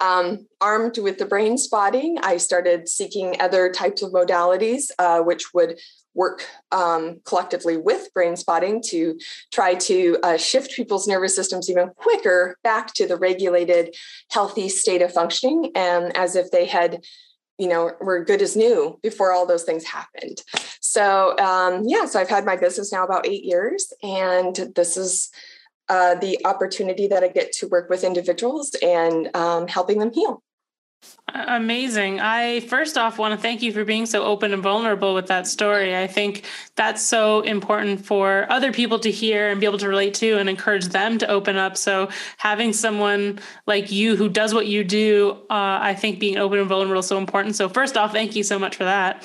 um, 0.00 0.46
armed 0.60 0.98
with 0.98 1.18
the 1.18 1.26
brain 1.26 1.58
spotting, 1.58 2.18
I 2.22 2.36
started 2.36 2.88
seeking 2.88 3.40
other 3.40 3.70
types 3.70 4.02
of 4.02 4.12
modalities 4.12 4.90
uh, 4.98 5.20
which 5.20 5.54
would 5.54 5.78
work 6.14 6.46
um, 6.72 7.20
collectively 7.24 7.76
with 7.76 8.12
brain 8.14 8.36
spotting 8.36 8.82
to 8.82 9.18
try 9.52 9.74
to 9.74 10.18
uh, 10.22 10.36
shift 10.36 10.72
people's 10.74 11.06
nervous 11.06 11.36
systems 11.36 11.70
even 11.70 11.90
quicker 11.96 12.56
back 12.64 12.94
to 12.94 13.06
the 13.06 13.16
regulated, 13.16 13.94
healthy 14.30 14.68
state 14.68 15.02
of 15.02 15.12
functioning, 15.12 15.70
and 15.74 16.16
as 16.16 16.34
if 16.34 16.50
they 16.50 16.66
had 16.66 17.04
you 17.58 17.68
know 17.68 17.92
were 18.00 18.24
good 18.24 18.42
as 18.42 18.54
new 18.56 18.98
before 19.02 19.32
all 19.32 19.46
those 19.46 19.64
things 19.64 19.84
happened. 19.84 20.42
So 20.80 21.36
um, 21.38 21.84
yeah 21.86 22.04
so 22.06 22.20
i've 22.20 22.28
had 22.28 22.44
my 22.44 22.56
business 22.56 22.92
now 22.92 23.04
about 23.04 23.26
eight 23.26 23.44
years 23.44 23.92
and 24.02 24.72
this 24.74 24.96
is 24.96 25.30
uh, 25.88 26.14
the 26.16 26.38
opportunity 26.44 27.06
that 27.08 27.22
I 27.22 27.28
get 27.28 27.52
to 27.54 27.68
work 27.68 27.88
with 27.88 28.04
individuals 28.04 28.74
and 28.82 29.34
um, 29.36 29.68
helping 29.68 29.98
them 29.98 30.12
heal. 30.12 30.42
Amazing. 31.34 32.20
I 32.20 32.60
first 32.60 32.96
off 32.96 33.18
want 33.18 33.34
to 33.34 33.40
thank 33.40 33.60
you 33.60 33.72
for 33.72 33.84
being 33.84 34.06
so 34.06 34.24
open 34.24 34.52
and 34.52 34.62
vulnerable 34.62 35.12
with 35.12 35.26
that 35.26 35.46
story. 35.46 35.96
I 35.96 36.06
think 36.06 36.44
that's 36.76 37.02
so 37.02 37.40
important 37.42 38.04
for 38.04 38.46
other 38.50 38.72
people 38.72 38.98
to 39.00 39.10
hear 39.10 39.48
and 39.48 39.60
be 39.60 39.66
able 39.66 39.78
to 39.78 39.88
relate 39.88 40.14
to 40.14 40.38
and 40.38 40.48
encourage 40.48 40.86
them 40.86 41.18
to 41.18 41.28
open 41.28 41.56
up. 41.56 41.76
So, 41.76 42.08
having 42.38 42.72
someone 42.72 43.40
like 43.66 43.92
you 43.92 44.16
who 44.16 44.28
does 44.28 44.54
what 44.54 44.66
you 44.66 44.82
do, 44.84 45.32
uh, 45.50 45.78
I 45.82 45.94
think 45.94 46.20
being 46.20 46.38
open 46.38 46.58
and 46.58 46.68
vulnerable 46.68 47.00
is 47.00 47.06
so 47.06 47.18
important. 47.18 47.56
So, 47.56 47.68
first 47.68 47.96
off, 47.96 48.12
thank 48.12 48.34
you 48.34 48.42
so 48.42 48.58
much 48.58 48.76
for 48.76 48.84
that. 48.84 49.24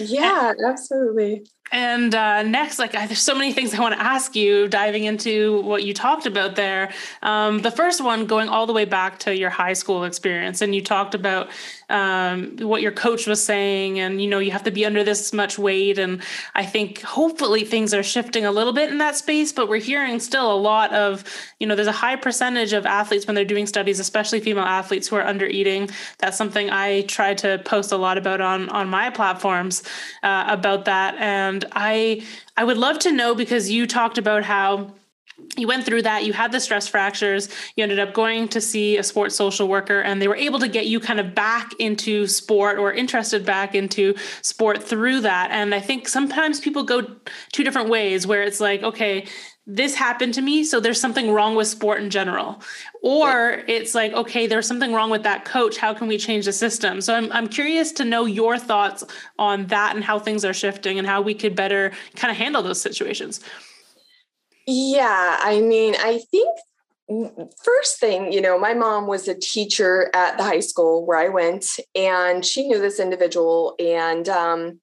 Yeah, 0.00 0.52
absolutely. 0.64 1.46
And 1.70 2.14
uh, 2.14 2.42
next, 2.42 2.78
like, 2.78 2.92
there's 2.92 3.20
so 3.20 3.34
many 3.34 3.52
things 3.52 3.74
I 3.74 3.80
want 3.80 3.94
to 3.94 4.00
ask 4.00 4.34
you, 4.34 4.68
diving 4.68 5.04
into 5.04 5.60
what 5.62 5.84
you 5.84 5.92
talked 5.92 6.26
about 6.26 6.56
there. 6.56 6.92
Um, 7.22 7.60
the 7.60 7.70
first 7.70 8.02
one, 8.02 8.26
going 8.26 8.48
all 8.48 8.66
the 8.66 8.72
way 8.72 8.84
back 8.84 9.18
to 9.20 9.36
your 9.36 9.50
high 9.50 9.74
school 9.74 10.04
experience, 10.04 10.62
and 10.62 10.74
you 10.74 10.82
talked 10.82 11.14
about 11.14 11.50
um, 11.90 12.56
what 12.58 12.82
your 12.82 12.92
coach 12.92 13.26
was 13.26 13.42
saying, 13.42 13.98
and 13.98 14.20
you 14.20 14.28
know 14.28 14.38
you 14.38 14.50
have 14.50 14.64
to 14.64 14.70
be 14.70 14.84
under 14.84 15.02
this 15.02 15.32
much 15.32 15.58
weight. 15.58 15.98
And 15.98 16.22
I 16.54 16.64
think 16.64 17.02
hopefully 17.02 17.64
things 17.64 17.94
are 17.94 18.02
shifting 18.02 18.44
a 18.44 18.50
little 18.50 18.72
bit 18.72 18.90
in 18.90 18.98
that 18.98 19.16
space, 19.16 19.52
but 19.52 19.68
we're 19.68 19.80
hearing 19.80 20.20
still 20.20 20.52
a 20.52 20.56
lot 20.56 20.92
of 20.92 21.24
you 21.58 21.66
know 21.66 21.74
there's 21.74 21.88
a 21.88 21.92
high 21.92 22.16
percentage 22.16 22.72
of 22.72 22.86
athletes 22.86 23.26
when 23.26 23.34
they're 23.34 23.44
doing 23.44 23.66
studies, 23.66 24.00
especially 24.00 24.40
female 24.40 24.64
athletes 24.64 25.08
who 25.08 25.16
are 25.16 25.26
under 25.26 25.46
eating. 25.46 25.88
That's 26.18 26.36
something 26.36 26.70
I 26.70 27.02
try 27.02 27.34
to 27.34 27.58
post 27.64 27.92
a 27.92 27.96
lot 27.96 28.18
about 28.18 28.40
on 28.40 28.68
on 28.68 28.88
my 28.88 29.10
platforms 29.10 29.82
uh, 30.22 30.44
about 30.48 30.84
that, 30.84 31.14
and 31.16 31.64
I 31.72 32.26
I 32.56 32.64
would 32.64 32.78
love 32.78 32.98
to 33.00 33.12
know 33.12 33.34
because 33.34 33.70
you 33.70 33.86
talked 33.86 34.18
about 34.18 34.44
how 34.44 34.94
you 35.56 35.66
went 35.66 35.84
through 35.84 36.02
that 36.02 36.24
you 36.24 36.32
had 36.32 36.52
the 36.52 36.60
stress 36.60 36.88
fractures 36.88 37.48
you 37.76 37.82
ended 37.82 37.98
up 37.98 38.12
going 38.12 38.48
to 38.48 38.60
see 38.60 38.96
a 38.96 39.02
sports 39.02 39.34
social 39.34 39.68
worker 39.68 40.00
and 40.00 40.20
they 40.20 40.28
were 40.28 40.36
able 40.36 40.58
to 40.58 40.68
get 40.68 40.86
you 40.86 41.00
kind 41.00 41.20
of 41.20 41.34
back 41.34 41.72
into 41.78 42.26
sport 42.26 42.78
or 42.78 42.92
interested 42.92 43.44
back 43.44 43.74
into 43.74 44.14
sport 44.42 44.82
through 44.82 45.20
that. 45.20 45.50
And 45.50 45.74
i 45.74 45.80
think 45.80 46.08
sometimes 46.08 46.60
people 46.60 46.82
go 46.82 47.02
two 47.52 47.64
different 47.64 47.88
ways 47.88 48.26
where 48.26 48.42
it's 48.42 48.60
like 48.60 48.82
okay 48.82 49.26
this 49.70 49.94
happened 49.94 50.32
to 50.32 50.40
me 50.40 50.64
so 50.64 50.80
there's 50.80 51.00
something 51.00 51.30
wrong 51.30 51.54
with 51.54 51.66
sport 51.66 52.02
in 52.02 52.08
general. 52.08 52.62
Or 53.02 53.62
it's 53.68 53.94
like 53.94 54.12
okay 54.12 54.46
there's 54.46 54.66
something 54.66 54.92
wrong 54.92 55.10
with 55.10 55.22
that 55.24 55.44
coach 55.44 55.76
how 55.76 55.94
can 55.94 56.08
we 56.08 56.18
change 56.18 56.46
the 56.46 56.52
system? 56.52 57.00
So 57.00 57.14
I'm, 57.14 57.30
I'm 57.32 57.48
curious 57.48 57.92
to 57.92 58.04
know 58.04 58.24
your 58.24 58.58
thoughts 58.58 59.04
on 59.38 59.66
that 59.66 59.94
and 59.94 60.04
how 60.04 60.18
things 60.18 60.44
are 60.44 60.54
shifting 60.54 60.98
and 60.98 61.06
how 61.06 61.20
we 61.20 61.34
could 61.34 61.54
better 61.54 61.92
kind 62.16 62.30
of 62.30 62.36
handle 62.36 62.62
those 62.62 62.80
situations 62.80 63.40
yeah, 64.70 65.38
I 65.40 65.62
mean, 65.62 65.94
I 65.98 66.20
think 66.30 66.58
first 67.64 67.98
thing, 67.98 68.30
you 68.30 68.42
know, 68.42 68.58
my 68.58 68.74
mom 68.74 69.06
was 69.06 69.26
a 69.26 69.34
teacher 69.34 70.10
at 70.12 70.36
the 70.36 70.44
high 70.44 70.60
school 70.60 71.06
where 71.06 71.16
I 71.16 71.28
went, 71.28 71.64
and 71.94 72.44
she 72.44 72.68
knew 72.68 72.78
this 72.78 73.00
individual. 73.00 73.74
And 73.78 74.28
um, 74.28 74.80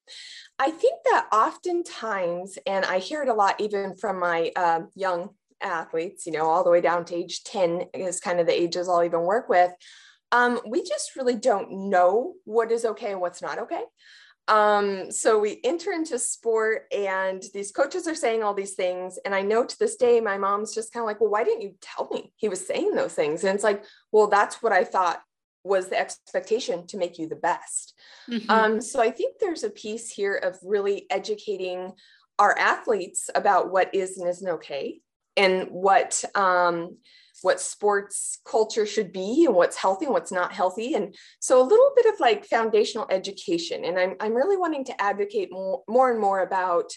I 0.58 0.72
think 0.72 0.96
that 1.12 1.28
oftentimes, 1.32 2.58
and 2.66 2.84
I 2.84 2.98
hear 2.98 3.22
it 3.22 3.30
a 3.30 3.36
lot 3.36 3.62
even 3.62 3.96
from 3.96 4.20
my 4.20 4.52
uh, 4.56 4.82
young 4.96 5.30
athletes, 5.62 6.26
you 6.26 6.32
know, 6.32 6.48
all 6.48 6.64
the 6.64 6.72
way 6.72 6.82
down 6.82 7.06
to 7.06 7.16
age 7.16 7.44
10 7.44 7.90
is 7.94 8.20
kind 8.20 8.40
of 8.40 8.48
the 8.48 8.60
ages 8.60 8.90
I'll 8.90 9.04
even 9.04 9.22
work 9.22 9.50
with. 9.50 9.72
Um, 10.32 10.62
we 10.66 10.82
just 10.82 11.16
really 11.16 11.36
don't 11.36 11.92
know 11.92 12.34
what 12.46 12.72
is 12.72 12.86
okay 12.86 13.12
and 13.12 13.22
what's 13.22 13.44
not 13.44 13.60
okay. 13.60 13.84
Um, 14.48 15.12
so 15.12 15.40
we 15.40 15.60
enter 15.64 15.92
into 15.92 16.20
sport 16.20 16.84
and 16.96 17.44
these 17.54 17.72
coaches 17.72 18.08
are 18.08 18.16
saying 18.16 18.44
all 18.44 18.54
these 18.54 18.76
things. 18.76 19.18
And 19.26 19.34
I 19.34 19.42
know 19.42 19.66
to 19.66 19.80
this 19.80 19.96
day, 19.96 20.22
my 20.22 20.38
mom's 20.38 20.74
just 20.74 20.94
kind 20.94 21.02
of 21.04 21.08
like, 21.08 21.20
well, 21.20 21.32
why 21.32 21.44
didn't 21.44 21.62
you 21.62 21.76
tell 21.82 22.08
me 22.12 22.32
he 22.36 22.50
was 22.50 22.66
saying 22.66 22.94
those 22.94 23.14
things? 23.14 23.44
And 23.44 23.56
it's 23.56 23.64
like, 23.64 23.84
well, 24.12 24.28
that's 24.28 24.62
what 24.62 24.72
I 24.72 24.84
thought 24.84 25.22
was 25.64 25.90
the 25.90 26.00
expectation 26.00 26.86
to 26.88 26.98
make 26.98 27.18
you 27.18 27.28
the 27.28 27.36
best. 27.36 27.96
Mm-hmm. 28.30 28.52
Um, 28.52 28.82
so 28.82 29.02
I 29.02 29.10
think 29.10 29.38
there's 29.40 29.64
a 29.64 29.70
piece 29.70 30.12
here 30.12 30.36
of 30.36 30.58
really 30.64 31.08
educating 31.10 31.94
our 32.38 32.58
athletes 32.58 33.30
about 33.34 33.72
what 33.72 33.94
is 33.96 34.18
and 34.18 34.30
isn't 34.30 34.48
okay 34.48 35.02
and 35.36 35.70
what 35.72 36.24
um, 36.36 36.98
what 37.42 37.60
sports 37.60 38.40
culture 38.46 38.86
should 38.86 39.12
be 39.12 39.46
and 39.46 39.56
what's 39.56 39.76
healthy 39.76 40.06
and 40.06 40.14
what's 40.14 40.32
not 40.32 40.54
healthy. 40.54 40.94
And 40.94 41.16
so 41.40 41.62
a 41.62 41.64
little 41.64 41.92
bit 41.96 42.14
of 42.14 42.20
like 42.20 42.46
foundational 42.46 43.08
education. 43.10 43.86
And 43.86 44.00
I'm, 44.00 44.16
I'm 44.20 44.36
really 44.36 44.58
wanting 44.58 44.86
to 44.86 45.02
advocate 45.02 45.52
more, 45.52 45.84
more 45.88 46.12
and 46.12 46.20
more 46.20 46.42
about 46.42 46.92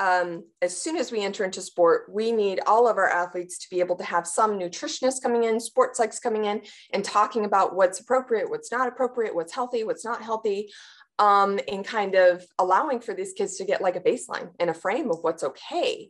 um, 0.00 0.44
as 0.62 0.74
soon 0.74 0.96
as 0.96 1.12
we 1.12 1.22
enter 1.22 1.44
into 1.44 1.60
sport, 1.60 2.06
we 2.10 2.32
need 2.32 2.60
all 2.66 2.88
of 2.88 2.96
our 2.96 3.08
athletes 3.08 3.58
to 3.58 3.66
be 3.70 3.80
able 3.80 3.96
to 3.96 4.04
have 4.04 4.26
some 4.26 4.58
nutritionists 4.58 5.20
coming 5.22 5.44
in, 5.44 5.60
sports 5.60 6.00
psychs 6.00 6.20
coming 6.20 6.46
in, 6.46 6.62
and 6.94 7.04
talking 7.04 7.44
about 7.44 7.76
what's 7.76 8.00
appropriate, 8.00 8.48
what's 8.48 8.72
not 8.72 8.88
appropriate, 8.88 9.34
what's 9.34 9.54
healthy, 9.54 9.84
what's 9.84 10.04
not 10.04 10.22
healthy, 10.22 10.72
um, 11.18 11.60
and 11.68 11.84
kind 11.84 12.14
of 12.14 12.42
allowing 12.58 13.00
for 13.00 13.12
these 13.12 13.34
kids 13.34 13.58
to 13.58 13.66
get 13.66 13.82
like 13.82 13.94
a 13.94 14.00
baseline 14.00 14.48
and 14.58 14.70
a 14.70 14.74
frame 14.74 15.10
of 15.10 15.18
what's 15.20 15.44
okay. 15.44 16.08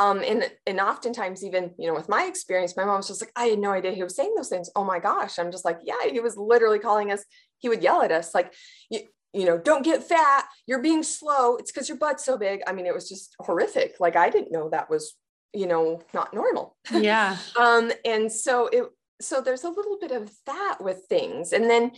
Um, 0.00 0.22
and 0.26 0.50
and 0.66 0.80
oftentimes 0.80 1.44
even 1.44 1.72
you 1.78 1.86
know 1.86 1.94
with 1.94 2.08
my 2.08 2.24
experience, 2.24 2.74
my 2.74 2.86
mom's 2.86 3.06
just 3.06 3.20
like, 3.20 3.32
I 3.36 3.44
had 3.46 3.58
no 3.58 3.70
idea 3.70 3.92
he 3.92 4.02
was 4.02 4.16
saying 4.16 4.32
those 4.34 4.48
things. 4.48 4.70
Oh 4.74 4.82
my 4.82 4.98
gosh, 4.98 5.38
I'm 5.38 5.52
just 5.52 5.66
like, 5.66 5.80
yeah, 5.84 6.10
he 6.10 6.20
was 6.20 6.38
literally 6.38 6.78
calling 6.78 7.12
us. 7.12 7.22
He 7.58 7.68
would 7.68 7.82
yell 7.82 8.00
at 8.02 8.10
us 8.10 8.34
like, 8.34 8.54
you, 8.88 9.00
you 9.34 9.44
know, 9.44 9.58
don't 9.58 9.84
get 9.84 10.02
fat. 10.02 10.46
You're 10.66 10.80
being 10.80 11.02
slow. 11.02 11.56
It's 11.56 11.70
because 11.70 11.86
your 11.86 11.98
butt's 11.98 12.24
so 12.24 12.38
big. 12.38 12.62
I 12.66 12.72
mean, 12.72 12.86
it 12.86 12.94
was 12.94 13.10
just 13.10 13.36
horrific. 13.40 13.96
Like 14.00 14.16
I 14.16 14.30
didn't 14.30 14.52
know 14.52 14.70
that 14.70 14.88
was 14.88 15.14
you 15.52 15.66
know 15.66 16.00
not 16.14 16.32
normal. 16.32 16.76
Yeah. 16.90 17.36
um, 17.60 17.92
and 18.06 18.32
so 18.32 18.68
it 18.68 18.84
so 19.20 19.42
there's 19.42 19.64
a 19.64 19.68
little 19.68 19.98
bit 20.00 20.12
of 20.12 20.32
that 20.46 20.78
with 20.80 21.04
things, 21.10 21.52
and 21.52 21.68
then 21.68 21.92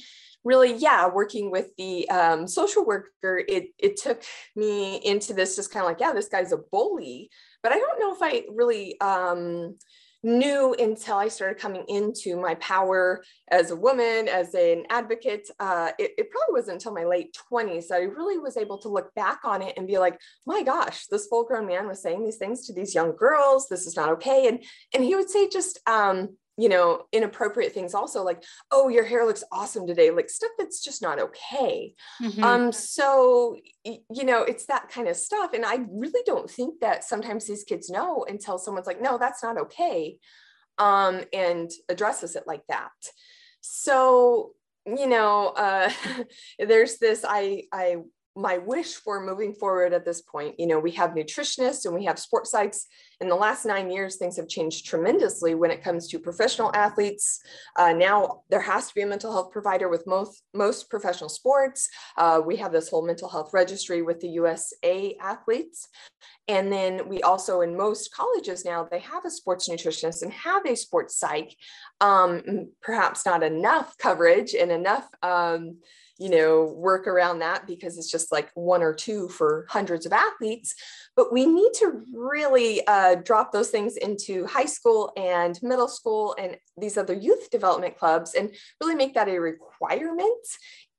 really, 0.45 0.75
yeah, 0.75 1.07
working 1.07 1.53
with 1.53 1.69
the 1.79 2.09
um, 2.11 2.49
social 2.49 2.85
worker, 2.85 3.43
it 3.49 3.69
it 3.79 3.97
took 3.97 4.23
me 4.57 4.97
into 4.97 5.33
this 5.33 5.55
just 5.55 5.73
kind 5.73 5.85
of 5.85 5.89
like, 5.89 6.01
yeah, 6.01 6.13
this 6.13 6.29
guy's 6.29 6.53
a 6.53 6.59
bully 6.59 7.31
but 7.63 7.73
I 7.73 7.79
don't 7.79 8.01
know 8.01 8.15
if 8.15 8.23
I 8.23 8.45
really 8.53 9.01
um, 9.01 9.77
knew 10.23 10.75
until 10.79 11.17
I 11.17 11.29
started 11.29 11.61
coming 11.61 11.85
into 11.89 12.37
my 12.37 12.55
power 12.57 13.25
as 13.51 13.71
a 13.71 13.77
woman, 13.77 14.29
as 14.29 14.55
an 14.55 14.85
advocate. 14.89 15.49
Uh, 15.59 15.91
it, 15.99 16.13
it, 16.17 16.31
probably 16.31 16.61
wasn't 16.61 16.75
until 16.75 16.95
my 16.95 17.05
late 17.05 17.37
20s 17.53 17.89
that 17.89 17.97
I 17.97 18.05
really 18.05 18.39
was 18.39 18.57
able 18.57 18.79
to 18.79 18.89
look 18.89 19.13
back 19.15 19.41
on 19.45 19.63
it 19.63 19.75
and 19.77 19.87
be 19.87 19.99
like, 19.99 20.21
my 20.47 20.63
gosh, 20.63 21.07
this 21.07 21.27
full 21.27 21.45
grown 21.45 21.67
man 21.67 21.89
was 21.89 22.03
saying 22.03 22.25
these 22.25 22.37
things 22.37 22.67
to 22.67 22.73
these 22.73 22.95
young 22.95 23.17
girls. 23.17 23.69
This 23.69 23.87
is 23.87 23.97
not 23.97 24.11
okay. 24.11 24.47
And, 24.47 24.63
and 24.95 25.03
he 25.03 25.17
would 25.17 25.31
say 25.31 25.49
just, 25.49 25.81
um, 25.89 26.37
you 26.63 26.69
know, 26.69 27.03
inappropriate 27.11 27.73
things 27.73 27.93
also 27.93 28.23
like, 28.23 28.41
oh, 28.71 28.89
your 28.89 29.03
hair 29.03 29.27
looks 29.27 29.43
awesome 29.51 29.85
today, 29.85 30.13
like 30.13 30.31
stuff 30.31 30.53
that's 30.57 30.81
just 30.81 31.03
not 31.03 31.19
okay. 31.19 31.93
Mm-hmm. 32.23 32.45
Um, 32.45 32.71
so, 32.71 33.57
you 33.85 34.23
know, 34.23 34.45
it's 34.45 34.67
that 34.67 34.89
kind 34.89 35.09
of 35.09 35.17
stuff. 35.17 35.55
And 35.55 35.67
I 35.67 35.81
really 35.91 36.23
don't 36.25 36.49
think 36.49 36.79
that 36.79 37.03
sometimes 37.03 37.49
these 37.49 37.65
kids 37.65 37.91
know 37.91 38.25
until 38.29 38.59
someone's 38.59 38.87
like, 38.87 39.03
no, 39.03 39.19
that's 39.19 39.43
not 39.43 39.59
okay. 39.59 40.19
Um, 40.79 41.23
and 41.33 41.69
addresses 41.89 42.37
it 42.37 42.45
like 42.47 42.63
that. 42.69 42.93
So, 43.61 44.53
you 44.87 45.09
know, 45.09 45.49
uh, 45.49 45.91
there's 46.61 46.99
this, 46.99 47.25
I, 47.29 47.65
I 47.73 47.97
my 48.35 48.59
wish 48.59 48.95
for 48.95 49.21
moving 49.21 49.53
forward 49.53 49.93
at 49.93 50.07
this 50.07 50.23
point 50.23 50.59
you 50.59 50.67
know 50.67 50.79
we 50.79 50.93
have 50.93 51.11
nutritionists 51.11 51.85
and 51.85 51.95
we 51.95 52.07
have 52.07 52.19
sports 52.19 52.51
psychs 52.51 52.85
in 53.23 53.29
the 53.29 53.37
last 53.37 53.65
nine 53.65 53.91
years 53.91 54.17
things 54.17 54.37
have 54.37 54.49
changed 54.49 54.85
tremendously 54.85 55.55
when 55.55 55.71
it 55.71 55.83
comes 55.83 56.09
to 56.09 56.19
professional 56.19 56.71
athletes. 56.75 57.41
Uh, 57.77 57.93
now 57.93 58.43
there 58.51 58.61
has 58.61 58.89
to 58.89 58.95
be 58.95 59.03
a 59.03 59.07
mental 59.07 59.33
health 59.33 59.53
provider 59.53 59.89
with 59.89 60.07
most 60.07 60.43
most 60.53 60.91
professional 60.91 61.31
sports. 61.31 61.89
Uh, 62.19 62.41
we 62.45 62.57
have 62.57 62.73
this 62.73 62.89
whole 62.89 63.07
mental 63.07 63.29
health 63.29 63.51
registry 63.55 64.03
with 64.03 64.21
the 64.21 64.29
usa 64.29 65.17
athletes. 65.21 65.89
And 66.49 66.73
then 66.73 67.09
we 67.09 67.23
also 67.23 67.61
in 67.61 67.77
most 67.77 68.13
colleges 68.13 68.65
now 68.65 68.87
they 68.91 68.99
have 68.99 69.25
a 69.25 69.31
sports 69.31 69.69
nutritionist 69.69 70.23
and 70.23 70.33
have 70.33 70.67
a 70.67 70.75
sports 70.75 71.17
psych. 71.17 71.55
Um, 72.01 72.69
perhaps 72.83 73.25
not 73.25 73.45
enough 73.45 73.97
coverage 73.97 74.55
and 74.55 74.73
enough 74.73 75.09
um, 75.23 75.77
you 76.23 76.31
know, 76.31 76.73
work 76.77 77.09
around 77.09 77.41
that 77.41 77.67
because 77.67 77.99
it's 77.99 78.11
just 78.11 78.31
like 78.31 78.51
one 78.55 78.81
or 78.81 78.95
two 78.95 79.29
for 79.29 79.67
hundreds 79.69 80.07
of 80.07 80.13
athletes. 80.13 80.75
But 81.17 81.33
we 81.33 81.47
need 81.47 81.73
to 81.81 82.03
really 82.15 82.87
uh, 82.87 83.12
drop 83.17 83.53
those 83.53 83.71
things 83.71 83.97
into 83.97 84.47
high 84.47 84.67
school 84.67 85.13
and 85.17 85.59
middle 85.63 85.89
school 85.89 86.35
and 86.39 86.57
these 86.77 86.97
other 86.97 87.15
youth 87.15 87.51
development 87.51 87.97
clubs 87.97 88.35
and 88.35 88.55
really 88.81 88.95
make 88.95 89.15
that 89.15 89.29
a 89.29 89.39
requirement 89.39 90.47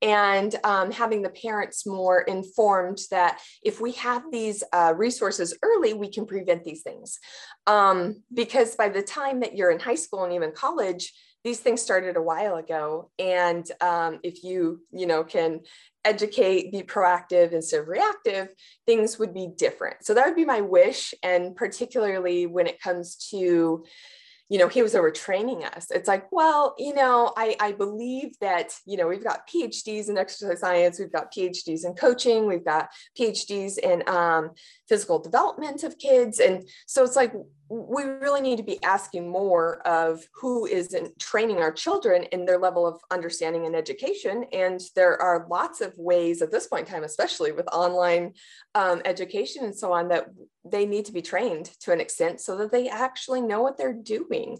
and 0.02 0.54
um, 0.64 0.90
having 0.90 1.22
the 1.22 1.30
parents 1.30 1.86
more 1.86 2.20
informed 2.20 2.98
that 3.10 3.40
if 3.62 3.80
we 3.80 3.92
have 3.92 4.22
these 4.30 4.62
uh, 4.72 4.92
resources 4.94 5.56
early, 5.62 5.94
we 5.94 6.10
can 6.10 6.26
prevent 6.26 6.62
these 6.62 6.82
things. 6.82 7.18
Um, 7.66 8.22
because 8.32 8.76
by 8.76 8.90
the 8.90 9.02
time 9.02 9.40
that 9.40 9.56
you're 9.56 9.70
in 9.70 9.80
high 9.80 9.94
school 9.94 10.24
and 10.24 10.34
even 10.34 10.52
college, 10.52 11.12
these 11.44 11.60
things 11.60 11.80
started 11.80 12.16
a 12.16 12.22
while 12.22 12.56
ago 12.56 13.10
and 13.18 13.70
um, 13.82 14.18
if 14.22 14.42
you 14.42 14.80
you 14.90 15.06
know 15.06 15.22
can 15.22 15.60
educate 16.04 16.72
be 16.72 16.82
proactive 16.82 17.52
instead 17.52 17.80
of 17.80 17.88
reactive 17.88 18.48
things 18.86 19.18
would 19.18 19.32
be 19.32 19.48
different 19.56 19.96
so 20.04 20.14
that 20.14 20.26
would 20.26 20.36
be 20.36 20.44
my 20.44 20.60
wish 20.60 21.14
and 21.22 21.56
particularly 21.56 22.46
when 22.46 22.66
it 22.66 22.80
comes 22.80 23.16
to 23.30 23.84
you 24.50 24.58
know, 24.58 24.68
he 24.68 24.82
was 24.82 24.94
overtraining 24.94 25.64
us. 25.64 25.90
It's 25.90 26.06
like, 26.06 26.30
well, 26.30 26.74
you 26.78 26.94
know, 26.94 27.32
I, 27.36 27.56
I 27.60 27.72
believe 27.72 28.38
that, 28.40 28.74
you 28.84 28.96
know, 28.98 29.08
we've 29.08 29.24
got 29.24 29.48
PhDs 29.48 30.10
in 30.10 30.18
exercise 30.18 30.60
science, 30.60 30.98
we've 30.98 31.12
got 31.12 31.32
PhDs 31.32 31.86
in 31.86 31.94
coaching, 31.94 32.46
we've 32.46 32.64
got 32.64 32.90
PhDs 33.18 33.78
in 33.78 34.06
um, 34.06 34.50
physical 34.86 35.18
development 35.18 35.82
of 35.82 35.98
kids. 35.98 36.40
And 36.40 36.68
so 36.86 37.02
it's 37.04 37.16
like, 37.16 37.32
we 37.68 38.02
really 38.04 38.40
need 38.40 38.56
to 38.56 38.62
be 38.62 38.82
asking 38.82 39.28
more 39.28 39.80
of 39.86 40.26
who 40.34 40.66
is 40.66 40.94
training 41.18 41.58
our 41.58 41.72
children 41.72 42.24
in 42.24 42.44
their 42.44 42.58
level 42.58 42.86
of 42.86 43.00
understanding 43.10 43.64
and 43.64 43.74
education. 43.74 44.44
And 44.52 44.80
there 44.94 45.20
are 45.20 45.46
lots 45.48 45.80
of 45.80 45.96
ways 45.96 46.42
at 46.42 46.50
this 46.50 46.66
point 46.66 46.86
in 46.86 46.92
time, 46.92 47.04
especially 47.04 47.52
with 47.52 47.66
online 47.72 48.34
um, 48.74 49.00
education 49.04 49.64
and 49.64 49.74
so 49.74 49.92
on, 49.92 50.08
that 50.08 50.26
they 50.64 50.84
need 50.84 51.06
to 51.06 51.12
be 51.12 51.22
trained 51.22 51.66
to 51.80 51.92
an 51.92 52.00
extent 52.00 52.40
so 52.40 52.56
that 52.58 52.70
they 52.70 52.88
actually 52.88 53.40
know 53.40 53.62
what 53.62 53.78
they're 53.78 53.92
doing. 53.92 54.58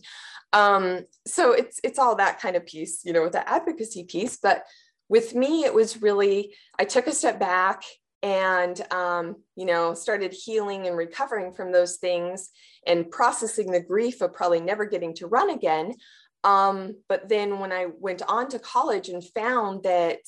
Um, 0.53 1.01
so 1.27 1.53
it's 1.53 1.81
it's 1.85 1.99
all 1.99 2.17
that 2.17 2.41
kind 2.41 2.57
of 2.57 2.67
piece, 2.67 3.05
you 3.05 3.13
know, 3.13 3.23
with 3.23 3.33
the 3.33 3.49
advocacy 3.49 4.05
piece. 4.05 4.39
But 4.39 4.65
with 5.09 5.35
me, 5.35 5.65
it 5.65 5.75
was 5.75 6.01
really, 6.01 6.55
I 6.79 6.85
took 6.85 7.07
a 7.07 7.13
step 7.13 7.39
back 7.39 7.83
and, 8.25 8.81
um, 8.91 9.37
you 9.55 9.67
know, 9.67 9.93
started 9.93 10.33
healing 10.33 10.87
and 10.87 10.97
recovering 10.97 11.53
from 11.53 11.71
those 11.71 11.99
things 11.99 12.49
and 12.87 13.11
processing 13.11 13.71
the 13.71 13.83
grief 13.83 14.23
of 14.23 14.33
probably 14.33 14.61
never 14.61 14.87
getting 14.87 15.15
to 15.17 15.27
run 15.27 15.51
again. 15.51 15.93
Um, 16.43 16.95
but 17.07 17.29
then 17.29 17.59
when 17.59 17.71
I 17.71 17.89
went 18.01 18.23
on 18.27 18.49
to 18.49 18.59
college 18.59 19.11
and 19.11 19.23
found 19.23 19.83
that, 19.83 20.21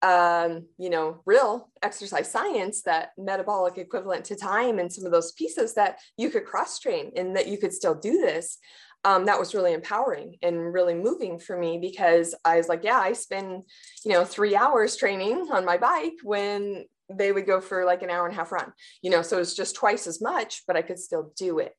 um, 0.00 0.68
you 0.78 0.88
know, 0.88 1.20
real 1.26 1.70
exercise 1.82 2.30
science, 2.30 2.82
that 2.82 3.10
metabolic 3.18 3.76
equivalent 3.76 4.24
to 4.26 4.34
time 4.36 4.78
and 4.78 4.90
some 4.90 5.04
of 5.04 5.12
those 5.12 5.32
pieces 5.32 5.74
that 5.74 5.98
you 6.16 6.30
could 6.30 6.46
cross 6.46 6.78
train 6.78 7.12
and 7.14 7.36
that 7.36 7.46
you 7.48 7.58
could 7.58 7.74
still 7.74 7.94
do 7.94 8.22
this. 8.22 8.56
Um, 9.04 9.26
that 9.26 9.38
was 9.38 9.54
really 9.54 9.74
empowering 9.74 10.36
and 10.42 10.72
really 10.72 10.94
moving 10.94 11.38
for 11.38 11.58
me 11.58 11.78
because 11.78 12.34
I 12.44 12.56
was 12.56 12.68
like, 12.68 12.84
yeah, 12.84 12.98
I 12.98 13.12
spend, 13.12 13.64
you 14.04 14.12
know, 14.12 14.24
three 14.24 14.56
hours 14.56 14.96
training 14.96 15.48
on 15.52 15.66
my 15.66 15.76
bike 15.76 16.14
when 16.22 16.86
they 17.10 17.32
would 17.32 17.46
go 17.46 17.60
for 17.60 17.84
like 17.84 18.02
an 18.02 18.10
hour 18.10 18.26
and 18.26 18.34
a 18.34 18.38
half 18.38 18.52
run, 18.52 18.72
you 19.02 19.10
know, 19.10 19.22
so 19.22 19.38
it's 19.38 19.54
just 19.54 19.74
twice 19.74 20.06
as 20.06 20.20
much, 20.20 20.62
but 20.66 20.76
I 20.76 20.82
could 20.82 20.98
still 20.98 21.32
do 21.36 21.58
it. 21.58 21.74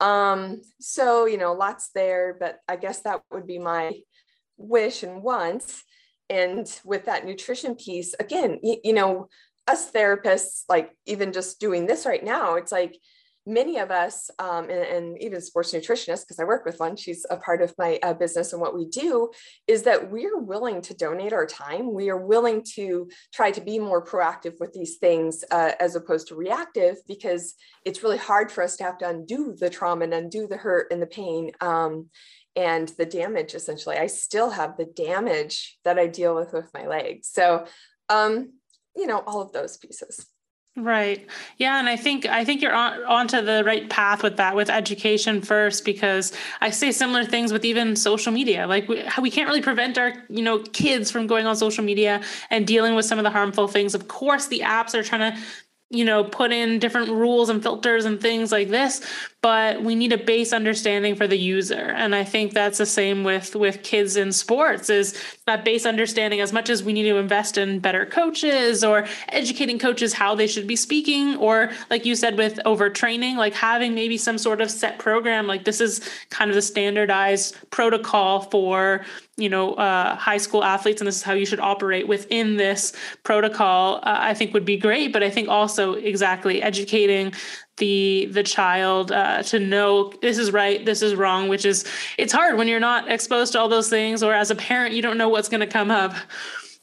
Um, 0.00 0.62
so, 0.80 1.26
you 1.26 1.38
know, 1.38 1.52
lots 1.54 1.90
there, 1.94 2.36
but 2.38 2.58
I 2.68 2.76
guess 2.76 3.00
that 3.02 3.22
would 3.32 3.46
be 3.46 3.58
my 3.58 3.92
wish 4.56 5.02
and 5.02 5.22
wants. 5.22 5.82
And 6.30 6.66
with 6.84 7.06
that 7.06 7.26
nutrition 7.26 7.74
piece, 7.74 8.14
again, 8.20 8.60
you, 8.62 8.76
you 8.84 8.92
know, 8.92 9.28
us 9.66 9.90
therapists, 9.90 10.62
like 10.68 10.96
even 11.06 11.32
just 11.32 11.58
doing 11.58 11.86
this 11.86 12.06
right 12.06 12.24
now, 12.24 12.54
it's 12.54 12.72
like, 12.72 12.96
many 13.48 13.78
of 13.78 13.90
us, 13.90 14.30
um, 14.38 14.64
and, 14.64 14.82
and, 14.84 15.22
even 15.22 15.40
sports 15.40 15.72
nutritionists, 15.72 16.22
because 16.22 16.38
I 16.38 16.44
work 16.44 16.64
with 16.64 16.78
one, 16.78 16.96
she's 16.96 17.24
a 17.30 17.36
part 17.36 17.62
of 17.62 17.74
my 17.78 17.98
uh, 18.02 18.12
business 18.12 18.52
and 18.52 18.60
what 18.60 18.76
we 18.76 18.84
do, 18.86 19.30
is 19.66 19.82
that 19.84 20.10
we're 20.10 20.38
willing 20.38 20.82
to 20.82 20.94
donate 20.94 21.32
our 21.32 21.46
time. 21.46 21.92
We 21.92 22.10
are 22.10 22.24
willing 22.24 22.62
to 22.74 23.08
try 23.32 23.50
to 23.50 23.60
be 23.60 23.78
more 23.78 24.04
proactive 24.04 24.54
with 24.60 24.72
these 24.74 24.98
things 24.98 25.44
uh, 25.50 25.72
as 25.80 25.96
opposed 25.96 26.28
to 26.28 26.34
reactive, 26.34 26.96
because 27.08 27.54
it's 27.84 28.02
really 28.02 28.18
hard 28.18 28.52
for 28.52 28.62
us 28.62 28.76
to 28.76 28.84
have 28.84 28.98
to 28.98 29.08
undo 29.08 29.56
the 29.58 29.70
trauma 29.70 30.04
and 30.04 30.14
undo 30.14 30.46
the 30.46 30.58
hurt 30.58 30.92
and 30.92 31.00
the 31.00 31.06
pain. 31.06 31.50
Um, 31.60 32.10
and 32.56 32.88
the 32.98 33.06
damage 33.06 33.54
essentially 33.54 33.96
i 33.98 34.06
still 34.06 34.50
have 34.50 34.76
the 34.76 34.86
damage 34.86 35.78
that 35.84 35.98
i 35.98 36.06
deal 36.06 36.34
with 36.34 36.52
with 36.52 36.68
my 36.74 36.86
legs 36.86 37.28
so 37.30 37.66
um, 38.08 38.52
you 38.96 39.06
know 39.06 39.22
all 39.26 39.40
of 39.40 39.52
those 39.52 39.76
pieces 39.76 40.26
Right. 40.78 41.26
Yeah, 41.56 41.80
and 41.80 41.88
I 41.88 41.96
think 41.96 42.24
I 42.26 42.44
think 42.44 42.62
you're 42.62 42.74
on 42.74 43.04
onto 43.04 43.42
the 43.42 43.64
right 43.64 43.90
path 43.90 44.22
with 44.22 44.36
that 44.36 44.54
with 44.54 44.70
education 44.70 45.42
first 45.42 45.84
because 45.84 46.32
I 46.60 46.70
say 46.70 46.92
similar 46.92 47.24
things 47.24 47.52
with 47.52 47.64
even 47.64 47.96
social 47.96 48.32
media. 48.32 48.64
Like 48.68 48.88
we, 48.88 49.02
we 49.20 49.30
can't 49.30 49.48
really 49.48 49.62
prevent 49.62 49.98
our, 49.98 50.12
you 50.28 50.42
know, 50.42 50.60
kids 50.60 51.10
from 51.10 51.26
going 51.26 51.46
on 51.46 51.56
social 51.56 51.82
media 51.82 52.22
and 52.50 52.64
dealing 52.64 52.94
with 52.94 53.06
some 53.06 53.18
of 53.18 53.24
the 53.24 53.30
harmful 53.30 53.66
things. 53.66 53.96
Of 53.96 54.06
course, 54.06 54.46
the 54.46 54.60
apps 54.60 54.94
are 54.94 55.02
trying 55.02 55.32
to 55.32 55.40
you 55.90 56.04
know 56.04 56.22
put 56.22 56.52
in 56.52 56.78
different 56.78 57.08
rules 57.08 57.48
and 57.48 57.62
filters 57.62 58.04
and 58.04 58.20
things 58.20 58.52
like 58.52 58.68
this 58.68 59.00
but 59.40 59.82
we 59.82 59.94
need 59.94 60.12
a 60.12 60.18
base 60.18 60.52
understanding 60.52 61.14
for 61.14 61.26
the 61.26 61.38
user. 61.38 61.94
And 61.96 62.14
i 62.14 62.24
think 62.24 62.52
that's 62.52 62.78
the 62.78 62.86
same 62.86 63.24
with 63.24 63.54
with 63.54 63.82
kids 63.82 64.16
in 64.16 64.32
sports 64.32 64.90
is 64.90 65.20
that 65.46 65.64
base 65.64 65.86
understanding 65.86 66.40
as 66.40 66.52
much 66.52 66.68
as 66.70 66.82
we 66.82 66.92
need 66.92 67.04
to 67.04 67.16
invest 67.16 67.58
in 67.58 67.78
better 67.78 68.04
coaches 68.06 68.82
or 68.82 69.06
educating 69.28 69.78
coaches 69.78 70.12
how 70.12 70.34
they 70.34 70.46
should 70.46 70.66
be 70.66 70.76
speaking 70.76 71.36
or 71.36 71.70
like 71.90 72.04
you 72.04 72.14
said 72.14 72.36
with 72.36 72.58
overtraining 72.66 73.36
like 73.36 73.54
having 73.54 73.94
maybe 73.94 74.16
some 74.16 74.38
sort 74.38 74.60
of 74.60 74.70
set 74.70 74.98
program 74.98 75.46
like 75.46 75.64
this 75.64 75.80
is 75.80 76.00
kind 76.30 76.50
of 76.50 76.54
the 76.54 76.62
standardized 76.62 77.56
protocol 77.70 78.40
for 78.40 79.04
you 79.36 79.48
know 79.48 79.74
uh, 79.74 80.16
high 80.16 80.36
school 80.38 80.64
athletes 80.64 81.00
and 81.00 81.08
this 81.08 81.16
is 81.16 81.22
how 81.22 81.32
you 81.32 81.46
should 81.46 81.60
operate 81.60 82.08
within 82.08 82.56
this 82.56 82.92
protocol 83.22 83.96
uh, 83.96 84.18
i 84.20 84.34
think 84.34 84.52
would 84.52 84.64
be 84.64 84.76
great. 84.76 85.12
But 85.12 85.22
i 85.22 85.30
think 85.30 85.48
also 85.48 85.94
exactly 85.94 86.62
educating 86.62 87.32
the 87.78 88.28
the 88.32 88.42
child 88.42 89.12
uh, 89.12 89.42
to 89.44 89.58
know 89.58 90.12
this 90.22 90.38
is 90.38 90.52
right 90.52 90.84
this 90.84 91.02
is 91.02 91.14
wrong 91.14 91.48
which 91.48 91.64
is 91.64 91.84
it's 92.18 92.32
hard 92.32 92.56
when 92.56 92.68
you're 92.68 92.80
not 92.80 93.10
exposed 93.10 93.52
to 93.52 93.60
all 93.60 93.68
those 93.68 93.88
things 93.88 94.22
or 94.22 94.34
as 94.34 94.50
a 94.50 94.54
parent 94.54 94.94
you 94.94 95.02
don't 95.02 95.18
know 95.18 95.28
what's 95.28 95.48
going 95.48 95.60
to 95.60 95.66
come 95.66 95.90
up. 95.90 96.14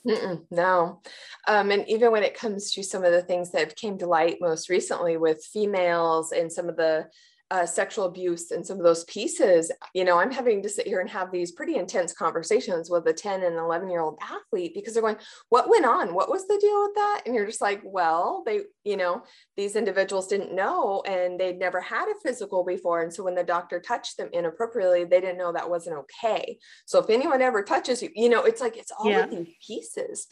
Mm-mm, 0.07 0.43
no. 0.51 1.01
Um, 1.47 1.71
and 1.71 1.87
even 1.87 2.11
when 2.11 2.23
it 2.23 2.37
comes 2.37 2.71
to 2.73 2.83
some 2.83 3.03
of 3.03 3.11
the 3.11 3.21
things 3.21 3.51
that 3.51 3.75
came 3.75 3.97
to 3.99 4.07
light 4.07 4.37
most 4.41 4.69
recently 4.69 5.17
with 5.17 5.43
females 5.43 6.31
and 6.31 6.51
some 6.51 6.69
of 6.69 6.75
the 6.75 7.07
uh, 7.51 7.65
sexual 7.65 8.05
abuse 8.05 8.49
and 8.49 8.65
some 8.65 8.77
of 8.77 8.83
those 8.83 9.03
pieces, 9.03 9.71
you 9.93 10.03
know, 10.03 10.17
I'm 10.17 10.31
having 10.31 10.63
to 10.63 10.69
sit 10.69 10.87
here 10.87 10.99
and 10.99 11.09
have 11.09 11.31
these 11.31 11.51
pretty 11.51 11.75
intense 11.75 12.11
conversations 12.11 12.89
with 12.89 13.05
a 13.07 13.13
10 13.13 13.43
and 13.43 13.55
11 13.55 13.89
year 13.89 14.01
old 14.01 14.17
athlete 14.21 14.73
because 14.73 14.93
they're 14.93 15.03
going, 15.03 15.17
What 15.49 15.69
went 15.69 15.85
on? 15.85 16.15
What 16.15 16.29
was 16.29 16.47
the 16.47 16.57
deal 16.59 16.81
with 16.81 16.95
that? 16.95 17.21
And 17.25 17.35
you're 17.35 17.45
just 17.45 17.61
like, 17.61 17.81
Well, 17.83 18.41
they, 18.47 18.61
you 18.83 18.97
know, 18.97 19.21
these 19.55 19.75
individuals 19.75 20.27
didn't 20.27 20.55
know 20.55 21.03
and 21.05 21.39
they'd 21.39 21.59
never 21.59 21.79
had 21.79 22.07
a 22.09 22.19
physical 22.23 22.63
before. 22.63 23.03
And 23.03 23.13
so 23.13 23.23
when 23.23 23.35
the 23.35 23.43
doctor 23.43 23.79
touched 23.79 24.17
them 24.17 24.29
inappropriately, 24.33 25.05
they 25.05 25.21
didn't 25.21 25.37
know 25.37 25.53
that 25.53 25.69
wasn't 25.69 25.97
okay. 25.97 26.57
So 26.85 26.99
if 26.99 27.11
anyone 27.11 27.43
ever 27.43 27.61
touches 27.61 28.01
you, 28.01 28.09
you 28.15 28.29
know, 28.29 28.43
it's 28.43 28.61
like 28.61 28.75
it's 28.75 28.91
all 28.91 29.09
yeah. 29.09 29.25
of 29.25 29.29
these 29.29 29.53
pieces 29.65 30.27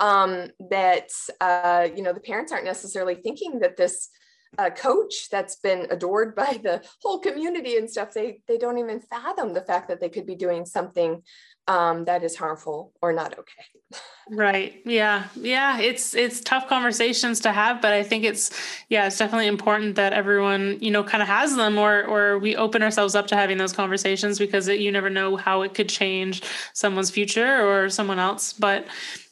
um, 0.00 0.48
that, 0.70 1.10
uh, 1.40 1.88
you 1.94 2.02
know, 2.02 2.12
the 2.12 2.20
parents 2.20 2.50
aren't 2.50 2.64
necessarily 2.64 3.14
thinking 3.14 3.60
that 3.60 3.76
this 3.76 4.08
a 4.58 4.70
coach 4.70 5.28
that's 5.30 5.56
been 5.56 5.86
adored 5.90 6.34
by 6.34 6.58
the 6.62 6.82
whole 7.02 7.18
community 7.18 7.76
and 7.76 7.90
stuff 7.90 8.12
they 8.12 8.40
they 8.48 8.58
don't 8.58 8.78
even 8.78 9.00
fathom 9.00 9.52
the 9.52 9.60
fact 9.60 9.88
that 9.88 10.00
they 10.00 10.08
could 10.08 10.26
be 10.26 10.34
doing 10.34 10.64
something 10.64 11.22
um, 11.68 12.04
that 12.04 12.22
is 12.22 12.36
harmful 12.36 12.92
or 13.02 13.12
not 13.12 13.38
okay. 13.38 13.64
Right. 14.28 14.82
Yeah. 14.84 15.28
Yeah. 15.36 15.78
It's 15.78 16.12
it's 16.14 16.40
tough 16.40 16.68
conversations 16.68 17.38
to 17.40 17.52
have 17.52 17.80
but 17.80 17.92
i 17.92 18.02
think 18.02 18.24
it's 18.24 18.50
yeah 18.88 19.06
it's 19.06 19.18
definitely 19.18 19.46
important 19.46 19.94
that 19.94 20.12
everyone 20.12 20.78
you 20.80 20.90
know 20.90 21.04
kind 21.04 21.22
of 21.22 21.28
has 21.28 21.54
them 21.54 21.78
or 21.78 22.02
or 22.04 22.38
we 22.40 22.56
open 22.56 22.82
ourselves 22.82 23.14
up 23.14 23.28
to 23.28 23.36
having 23.36 23.56
those 23.56 23.72
conversations 23.72 24.40
because 24.40 24.66
it, 24.66 24.80
you 24.80 24.90
never 24.90 25.08
know 25.08 25.36
how 25.36 25.62
it 25.62 25.74
could 25.74 25.88
change 25.88 26.42
someone's 26.72 27.10
future 27.10 27.64
or 27.64 27.88
someone 27.88 28.18
else. 28.18 28.52
But 28.52 28.86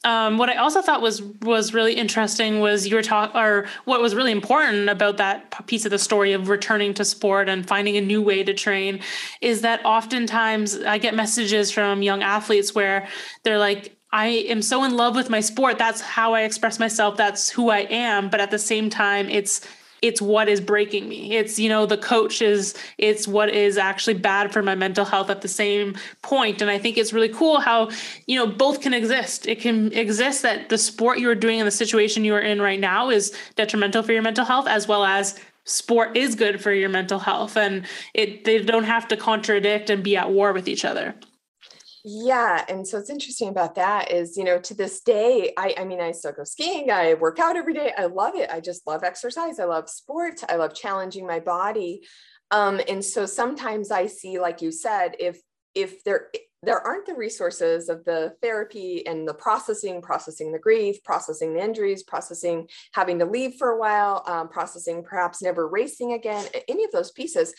um, 0.05 0.37
what 0.37 0.51
I 0.51 0.57
also 0.57 0.83
thought 0.83 1.01
was 1.01 1.23
was 1.23 1.73
really 1.73 1.95
interesting 1.95 2.61
was 2.61 2.87
you 2.87 2.95
were 2.95 3.03
talking, 3.03 3.41
or 3.41 3.67
what 3.87 4.03
was 4.03 4.15
really 4.15 4.33
important 4.33 4.91
about 4.91 5.17
that 5.17 5.67
piece 5.67 5.87
of 5.87 5.91
the 5.91 5.99
story 5.99 6.35
of 6.35 6.51
returning 6.51 6.93
to 6.95 7.05
sport 7.07 7.49
and 7.49 7.67
finding 7.67 7.97
a 7.97 8.03
new 8.03 8.21
way 8.21 8.45
to 8.45 8.53
train, 8.53 9.01
is 9.41 9.63
that 9.63 9.85
oftentimes 9.85 10.79
I 10.83 10.99
get 10.99 11.15
messages 11.15 11.71
from 11.71 12.03
young 12.03 12.23
athletes 12.25 12.75
where 12.75 13.09
they're 13.43 13.59
like, 13.59 13.97
I 14.13 14.27
am 14.27 14.63
so 14.63 14.85
in 14.85 14.97
love 14.97 15.17
with 15.17 15.29
my 15.29 15.41
sport. 15.41 15.77
That's 15.77 16.01
how 16.01 16.35
I 16.35 16.43
express 16.43 16.79
myself. 16.79 17.17
That's 17.17 17.51
who 17.51 17.71
I 17.71 17.81
am. 17.81 18.31
But 18.31 18.41
at 18.41 18.51
the 18.51 18.59
same 18.59 18.89
time, 18.89 19.29
it's 19.29 19.67
it's 20.05 20.21
what 20.21 20.51
is 20.51 20.61
breaking 20.61 21.09
me 21.09 21.35
it's 21.35 21.59
you 21.59 21.67
know 21.67 21.87
the 21.87 21.97
coach 21.97 22.43
is 22.43 22.75
it's 22.99 23.27
what 23.27 23.49
is 23.49 23.79
actually 23.79 24.13
bad 24.13 24.53
for 24.53 24.63
my 24.63 24.75
mental 24.75 25.05
health 25.05 25.31
at 25.31 25.41
the 25.41 25.49
same 25.49 25.97
point 26.21 26.61
and 26.61 26.71
i 26.71 26.79
think 26.79 26.99
it's 26.99 27.15
really 27.15 27.31
cool 27.31 27.59
how 27.59 27.89
you 28.27 28.37
know 28.39 28.47
both 28.47 28.83
can 28.83 28.93
exist 28.93 29.49
it 29.49 29.61
can 29.61 29.91
exist 29.95 30.43
that 30.43 30.69
the 30.69 30.77
sport 30.77 31.19
you 31.19 31.31
are 31.31 31.35
doing 31.35 31.59
and 31.59 31.67
the 31.67 31.71
situation 31.71 32.23
you 32.23 32.35
are 32.35 32.41
in 32.41 32.61
right 32.61 32.81
now 32.81 33.09
is 33.09 33.35
detrimental 33.57 34.03
for 34.03 34.13
your 34.13 34.21
mental 34.21 34.45
health 34.45 34.67
as 34.69 34.87
well 34.87 35.07
as 35.07 35.41
sport 35.65 36.15
is 36.15 36.35
good 36.35 36.63
for 36.63 36.73
your 36.73 36.91
mental 36.91 37.19
health 37.19 37.57
and 37.57 37.87
it 38.13 38.45
they 38.45 38.63
don't 38.63 38.85
have 38.85 39.09
to 39.09 39.17
contradict 39.17 39.89
and 39.89 40.05
be 40.05 40.19
at 40.19 40.31
war 40.31 40.53
with 40.53 40.69
each 40.69 40.85
other 40.85 41.15
yeah. 42.05 42.65
And 42.69 42.87
so 42.87 42.99
what's 42.99 43.09
interesting 43.09 43.49
about 43.49 43.77
that 43.77 44.13
is, 44.13 44.37
you 44.37 44.45
know, 44.45 44.59
to 44.59 44.75
this 44.75 45.01
day, 45.01 45.55
I, 45.57 45.75
I 45.79 45.85
mean, 45.85 46.03
I 46.03 46.13
still 46.13 46.33
go 46.33 46.45
skiing, 46.45 46.91
I 46.91 47.15
work 47.15 47.39
out 47.39 47.57
every 47.57 47.73
day. 47.73 47.93
I 47.97 48.07
love 48.07 48.35
it. 48.35 48.51
I 48.51 48.61
just 48.61 48.87
love 48.87 49.03
exercise. 49.03 49.59
I 49.59 49.65
love 49.65 49.89
sports. 49.89 50.45
I 50.47 50.57
love 50.57 50.75
challenging 50.75 51.27
my 51.27 51.41
body. 51.41 52.03
Um, 52.51 52.79
and 52.89 53.03
so 53.03 53.25
sometimes 53.25 53.91
I 53.91 54.07
see, 54.07 54.39
like 54.39 54.61
you 54.61 54.71
said, 54.71 55.17
if 55.19 55.41
if 55.75 56.05
there 56.05 56.29
there 56.63 56.79
aren't 56.79 57.07
the 57.07 57.15
resources 57.15 57.89
of 57.89 58.05
the 58.05 58.35
therapy 58.43 59.07
and 59.07 59.27
the 59.27 59.35
processing, 59.35 60.01
processing 60.01 60.53
the 60.53 60.59
grief, 60.59 61.03
processing 61.05 61.55
the 61.55 61.63
injuries, 61.63 62.03
processing 62.03 62.69
having 62.93 63.19
to 63.19 63.25
leave 63.25 63.55
for 63.59 63.71
a 63.71 63.79
while, 63.79 64.23
um, 64.27 64.49
processing 64.49 65.03
perhaps 65.03 65.43
never 65.43 65.67
racing 65.69 66.13
again, 66.13 66.47
any 66.69 66.85
of 66.85 66.91
those 66.93 67.11
pieces, 67.11 67.55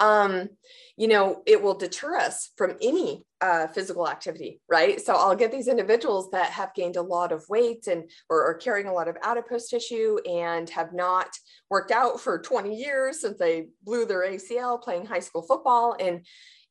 um, 0.00 0.48
you 0.96 1.08
know, 1.08 1.42
it 1.46 1.62
will 1.62 1.74
deter 1.74 2.16
us 2.16 2.50
from 2.56 2.76
any 2.80 3.22
uh, 3.42 3.66
physical 3.66 4.08
activity, 4.08 4.60
right? 4.68 5.00
So 5.00 5.14
I'll 5.14 5.36
get 5.36 5.52
these 5.52 5.68
individuals 5.68 6.30
that 6.30 6.50
have 6.50 6.74
gained 6.74 6.96
a 6.96 7.02
lot 7.02 7.32
of 7.32 7.44
weight 7.50 7.86
and 7.86 8.10
or 8.30 8.44
are 8.44 8.54
carrying 8.54 8.86
a 8.86 8.92
lot 8.92 9.08
of 9.08 9.16
adipose 9.22 9.68
tissue 9.68 10.16
and 10.26 10.68
have 10.70 10.94
not 10.94 11.28
worked 11.68 11.90
out 11.90 12.20
for 12.20 12.38
20 12.40 12.74
years 12.74 13.20
since 13.20 13.38
they 13.38 13.66
blew 13.82 14.06
their 14.06 14.26
ACL 14.26 14.82
playing 14.82 15.04
high 15.04 15.20
school 15.20 15.42
football. 15.42 15.96
And 16.00 16.24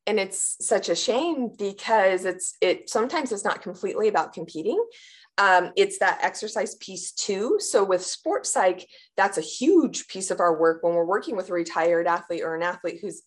and 0.08 0.20
it's 0.20 0.58
such 0.62 0.90
a 0.90 0.96
shame 0.96 1.50
because 1.58 2.26
it's 2.26 2.56
it 2.62 2.90
sometimes 2.90 3.32
it's 3.32 3.44
not 3.44 3.64
completely 3.64 4.08
about 4.08 4.34
competing 4.34 4.80
um, 5.38 5.72
it's 5.76 6.00
that 6.00 6.20
exercise 6.22 6.76
piece 6.76 7.12
too. 7.12 7.58
So 7.60 7.84
with 7.84 8.06
sports 8.06 8.52
psych, 8.52 8.88
that's 9.18 9.38
a 9.38 9.42
huge 9.42 10.08
piece 10.08 10.32
of 10.32 10.40
our 10.40 10.58
work 10.58 10.82
when 10.82 10.94
we're 10.94 11.06
working 11.06 11.36
with 11.36 11.50
a 11.50 11.54
retired 11.54 12.08
athlete 12.08 12.42
or 12.42 12.56
an 12.56 12.64
athlete 12.64 13.00
who's 13.02 13.24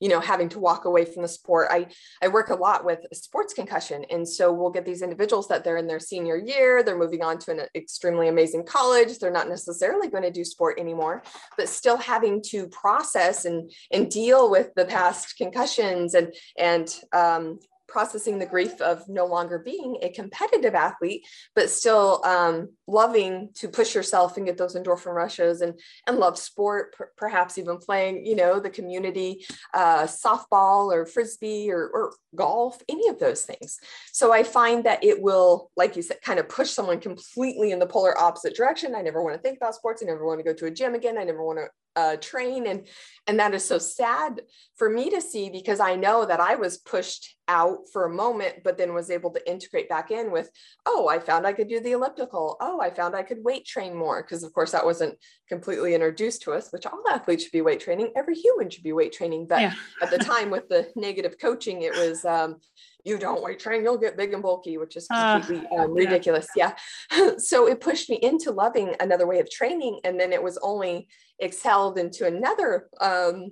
you 0.00 0.08
know 0.08 0.20
having 0.20 0.48
to 0.50 0.58
walk 0.58 0.84
away 0.84 1.04
from 1.04 1.22
the 1.22 1.28
sport. 1.28 1.68
I 1.70 1.86
i 2.22 2.28
work 2.28 2.50
a 2.50 2.54
lot 2.54 2.84
with 2.84 3.00
sports 3.12 3.54
concussion 3.54 4.04
and 4.10 4.28
so 4.28 4.52
we'll 4.52 4.70
get 4.70 4.84
these 4.84 5.02
individuals 5.02 5.48
that 5.48 5.64
they're 5.64 5.76
in 5.76 5.86
their 5.86 6.00
senior 6.00 6.36
year 6.36 6.82
they're 6.82 6.98
moving 6.98 7.22
on 7.22 7.38
to 7.38 7.50
an 7.50 7.60
extremely 7.74 8.28
amazing 8.28 8.64
college 8.64 9.18
they're 9.18 9.30
not 9.30 9.48
necessarily 9.48 10.08
going 10.08 10.22
to 10.22 10.30
do 10.30 10.44
sport 10.44 10.78
anymore 10.78 11.22
but 11.56 11.68
still 11.68 11.96
having 11.96 12.42
to 12.42 12.66
process 12.68 13.44
and 13.44 13.70
and 13.92 14.10
deal 14.10 14.50
with 14.50 14.74
the 14.74 14.84
past 14.84 15.36
concussions 15.36 16.14
and 16.14 16.32
and 16.58 17.00
um, 17.12 17.58
processing 17.92 18.38
the 18.38 18.46
grief 18.46 18.80
of 18.80 19.06
no 19.06 19.26
longer 19.26 19.58
being 19.58 19.98
a 20.02 20.08
competitive 20.08 20.74
athlete, 20.74 21.26
but 21.54 21.68
still 21.68 22.24
um, 22.24 22.70
loving 22.86 23.50
to 23.54 23.68
push 23.68 23.94
yourself 23.94 24.38
and 24.38 24.46
get 24.46 24.56
those 24.56 24.74
endorphin 24.74 25.14
rushes 25.14 25.60
and, 25.60 25.78
and 26.06 26.18
love 26.18 26.38
sport, 26.38 26.94
per- 26.94 27.10
perhaps 27.18 27.58
even 27.58 27.76
playing, 27.76 28.24
you 28.24 28.34
know, 28.34 28.58
the 28.58 28.70
community 28.70 29.44
uh, 29.74 30.04
softball 30.04 30.90
or 30.90 31.04
frisbee 31.04 31.70
or, 31.70 31.90
or 31.92 32.14
golf, 32.34 32.82
any 32.88 33.08
of 33.08 33.18
those 33.18 33.42
things. 33.42 33.78
So 34.10 34.32
I 34.32 34.42
find 34.42 34.84
that 34.84 35.04
it 35.04 35.20
will, 35.20 35.70
like 35.76 35.94
you 35.94 36.02
said, 36.02 36.22
kind 36.22 36.40
of 36.40 36.48
push 36.48 36.70
someone 36.70 36.98
completely 36.98 37.72
in 37.72 37.78
the 37.78 37.86
polar 37.86 38.18
opposite 38.18 38.56
direction. 38.56 38.94
I 38.94 39.02
never 39.02 39.22
want 39.22 39.36
to 39.36 39.42
think 39.42 39.58
about 39.58 39.74
sports. 39.74 40.02
I 40.02 40.06
never 40.06 40.26
want 40.26 40.40
to 40.40 40.44
go 40.44 40.54
to 40.54 40.66
a 40.66 40.70
gym 40.70 40.94
again. 40.94 41.18
I 41.18 41.24
never 41.24 41.44
want 41.44 41.58
to 41.58 41.68
uh, 41.96 42.16
train 42.16 42.66
and 42.66 42.86
and 43.26 43.38
that 43.38 43.54
is 43.54 43.64
so 43.64 43.78
sad 43.78 44.40
for 44.76 44.88
me 44.88 45.10
to 45.10 45.20
see 45.20 45.50
because 45.50 45.80
i 45.80 45.94
know 45.94 46.24
that 46.24 46.40
i 46.40 46.54
was 46.54 46.78
pushed 46.78 47.36
out 47.48 47.78
for 47.92 48.04
a 48.04 48.14
moment 48.14 48.54
but 48.64 48.78
then 48.78 48.94
was 48.94 49.10
able 49.10 49.30
to 49.30 49.50
integrate 49.50 49.88
back 49.88 50.10
in 50.10 50.30
with 50.32 50.50
oh 50.86 51.08
i 51.08 51.18
found 51.18 51.46
i 51.46 51.52
could 51.52 51.68
do 51.68 51.80
the 51.80 51.92
elliptical. 51.92 52.56
Oh 52.60 52.80
i 52.80 52.90
found 52.90 53.14
i 53.14 53.22
could 53.22 53.44
weight 53.44 53.66
train 53.66 53.94
more. 53.94 54.22
Because 54.22 54.42
of 54.42 54.52
course 54.52 54.72
that 54.72 54.84
wasn't 54.84 55.18
completely 55.48 55.94
introduced 55.94 56.42
to 56.42 56.52
us 56.52 56.72
which 56.72 56.86
all 56.86 57.02
athletes 57.10 57.42
should 57.44 57.52
be 57.52 57.60
weight 57.62 57.80
training. 57.80 58.12
Every 58.16 58.34
human 58.34 58.70
should 58.70 58.82
be 58.82 58.92
weight 58.92 59.12
training. 59.12 59.46
But 59.48 59.60
yeah. 59.60 59.74
at 60.00 60.10
the 60.10 60.18
time 60.18 60.50
with 60.50 60.68
the 60.68 60.90
negative 60.96 61.36
coaching 61.38 61.82
it 61.82 61.92
was 61.92 62.24
um, 62.24 62.56
you 63.04 63.18
don't 63.18 63.42
weight 63.42 63.58
train, 63.58 63.82
you'll 63.82 63.98
get 63.98 64.16
big 64.16 64.32
and 64.32 64.42
bulky, 64.42 64.78
which 64.78 64.96
is 64.96 65.06
ah, 65.10 65.38
completely 65.38 65.66
uh, 65.76 65.84
um, 65.84 65.92
ridiculous. 65.92 66.46
Yeah. 66.54 66.74
yeah. 67.12 67.32
so 67.38 67.66
it 67.66 67.80
pushed 67.80 68.08
me 68.08 68.18
into 68.22 68.52
loving 68.52 68.94
another 69.00 69.26
way 69.26 69.40
of 69.40 69.50
training. 69.50 70.00
And 70.04 70.18
then 70.18 70.32
it 70.32 70.42
was 70.42 70.58
only 70.62 71.08
excelled 71.38 71.98
into 71.98 72.26
another, 72.26 72.88
um, 73.00 73.50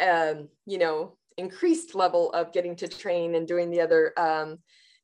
um, 0.00 0.48
you 0.66 0.78
know, 0.78 1.16
increased 1.38 1.94
level 1.94 2.30
of 2.32 2.52
getting 2.52 2.76
to 2.76 2.88
train 2.88 3.34
and 3.34 3.48
doing 3.48 3.70
the 3.70 3.80
other, 3.80 4.12
um, 4.18 4.58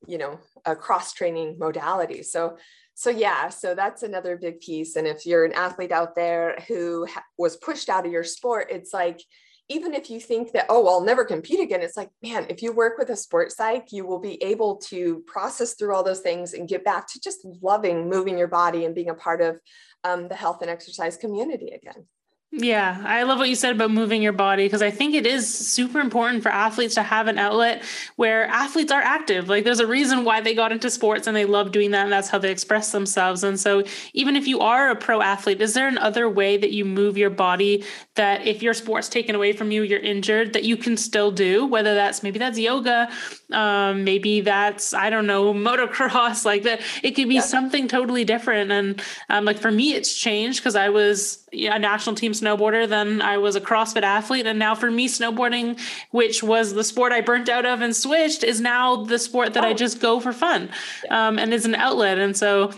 you 0.07 0.17
know, 0.17 0.39
uh, 0.65 0.75
cross 0.75 1.13
training 1.13 1.57
modalities. 1.59 2.25
So, 2.25 2.57
so 2.93 3.09
yeah, 3.09 3.49
so 3.49 3.73
that's 3.73 4.03
another 4.03 4.37
big 4.37 4.59
piece. 4.59 4.95
And 4.95 5.07
if 5.07 5.25
you're 5.25 5.45
an 5.45 5.53
athlete 5.53 5.91
out 5.91 6.15
there 6.15 6.63
who 6.67 7.07
ha- 7.07 7.23
was 7.37 7.57
pushed 7.57 7.89
out 7.89 8.05
of 8.05 8.11
your 8.11 8.23
sport, 8.23 8.67
it's 8.69 8.93
like, 8.93 9.21
even 9.71 9.93
if 9.93 10.09
you 10.09 10.19
think 10.19 10.51
that, 10.51 10.65
oh, 10.67 10.87
I'll 10.87 11.01
never 11.01 11.23
compete 11.23 11.61
again, 11.61 11.81
it's 11.81 11.95
like, 11.95 12.09
man, 12.21 12.45
if 12.49 12.61
you 12.61 12.73
work 12.73 12.97
with 12.97 13.09
a 13.09 13.15
sports 13.15 13.55
psych, 13.55 13.87
you 13.91 14.05
will 14.05 14.19
be 14.19 14.41
able 14.43 14.75
to 14.89 15.23
process 15.25 15.75
through 15.75 15.95
all 15.95 16.03
those 16.03 16.19
things 16.19 16.53
and 16.53 16.67
get 16.67 16.83
back 16.83 17.07
to 17.07 17.21
just 17.21 17.45
loving 17.61 18.09
moving 18.09 18.37
your 18.37 18.49
body 18.49 18.83
and 18.83 18.93
being 18.93 19.09
a 19.09 19.15
part 19.15 19.41
of 19.41 19.59
um, 20.03 20.27
the 20.27 20.35
health 20.35 20.61
and 20.61 20.69
exercise 20.69 21.15
community 21.15 21.69
again. 21.69 22.05
Yeah, 22.53 23.01
I 23.05 23.23
love 23.23 23.39
what 23.39 23.47
you 23.47 23.55
said 23.55 23.75
about 23.75 23.91
moving 23.91 24.21
your 24.21 24.33
body 24.33 24.65
because 24.65 24.81
I 24.81 24.91
think 24.91 25.15
it 25.15 25.25
is 25.25 25.47
super 25.57 26.01
important 26.01 26.43
for 26.43 26.49
athletes 26.49 26.95
to 26.95 27.03
have 27.03 27.27
an 27.27 27.37
outlet 27.37 27.81
where 28.17 28.45
athletes 28.45 28.91
are 28.91 28.99
active. 28.99 29.47
Like 29.47 29.63
there's 29.63 29.79
a 29.79 29.87
reason 29.87 30.25
why 30.25 30.41
they 30.41 30.53
got 30.53 30.73
into 30.73 30.89
sports 30.89 31.27
and 31.27 31.35
they 31.35 31.45
love 31.45 31.71
doing 31.71 31.91
that 31.91 32.03
and 32.03 32.11
that's 32.11 32.27
how 32.27 32.39
they 32.39 32.51
express 32.51 32.91
themselves. 32.91 33.45
And 33.45 33.57
so 33.57 33.85
even 34.13 34.35
if 34.35 34.49
you 34.49 34.59
are 34.59 34.89
a 34.89 34.97
pro 34.97 35.21
athlete, 35.21 35.61
is 35.61 35.73
there 35.75 35.87
another 35.87 36.27
way 36.27 36.57
that 36.57 36.71
you 36.71 36.83
move 36.83 37.17
your 37.17 37.29
body 37.29 37.85
that 38.15 38.45
if 38.45 38.61
your 38.61 38.73
sport's 38.73 39.07
taken 39.07 39.33
away 39.33 39.53
from 39.53 39.71
you, 39.71 39.83
you're 39.83 40.01
injured, 40.01 40.51
that 40.51 40.65
you 40.65 40.75
can 40.75 40.97
still 40.97 41.31
do? 41.31 41.65
Whether 41.65 41.95
that's 41.95 42.21
maybe 42.21 42.37
that's 42.37 42.59
yoga, 42.59 43.09
um, 43.53 44.03
maybe 44.03 44.41
that's 44.41 44.93
I 44.93 45.09
don't 45.09 45.25
know 45.25 45.53
motocross, 45.53 46.43
like 46.43 46.63
that. 46.63 46.81
It 47.01 47.11
could 47.11 47.29
be 47.29 47.35
yeah. 47.35 47.41
something 47.41 47.87
totally 47.87 48.25
different. 48.25 48.73
And 48.73 49.01
um, 49.29 49.45
like 49.45 49.57
for 49.57 49.71
me, 49.71 49.93
it's 49.93 50.13
changed 50.13 50.59
because 50.59 50.75
I 50.75 50.89
was 50.89 51.40
a 51.53 51.79
national 51.79 52.15
team 52.15 52.31
snowboarder, 52.31 52.87
then 52.87 53.21
I 53.21 53.37
was 53.37 53.55
a 53.55 53.61
CrossFit 53.61 54.03
athlete. 54.03 54.45
And 54.45 54.57
now 54.57 54.75
for 54.75 54.89
me, 54.89 55.07
snowboarding, 55.07 55.79
which 56.11 56.43
was 56.43 56.73
the 56.73 56.83
sport 56.83 57.11
I 57.11 57.21
burnt 57.21 57.49
out 57.49 57.65
of 57.65 57.81
and 57.81 57.95
switched, 57.95 58.43
is 58.43 58.61
now 58.61 59.03
the 59.03 59.19
sport 59.19 59.53
that 59.53 59.63
oh. 59.63 59.67
I 59.67 59.73
just 59.73 59.99
go 59.99 60.19
for 60.19 60.33
fun 60.33 60.69
um, 61.09 61.37
and 61.37 61.53
is 61.53 61.65
an 61.65 61.75
outlet. 61.75 62.17
And 62.17 62.35
so 62.35 62.71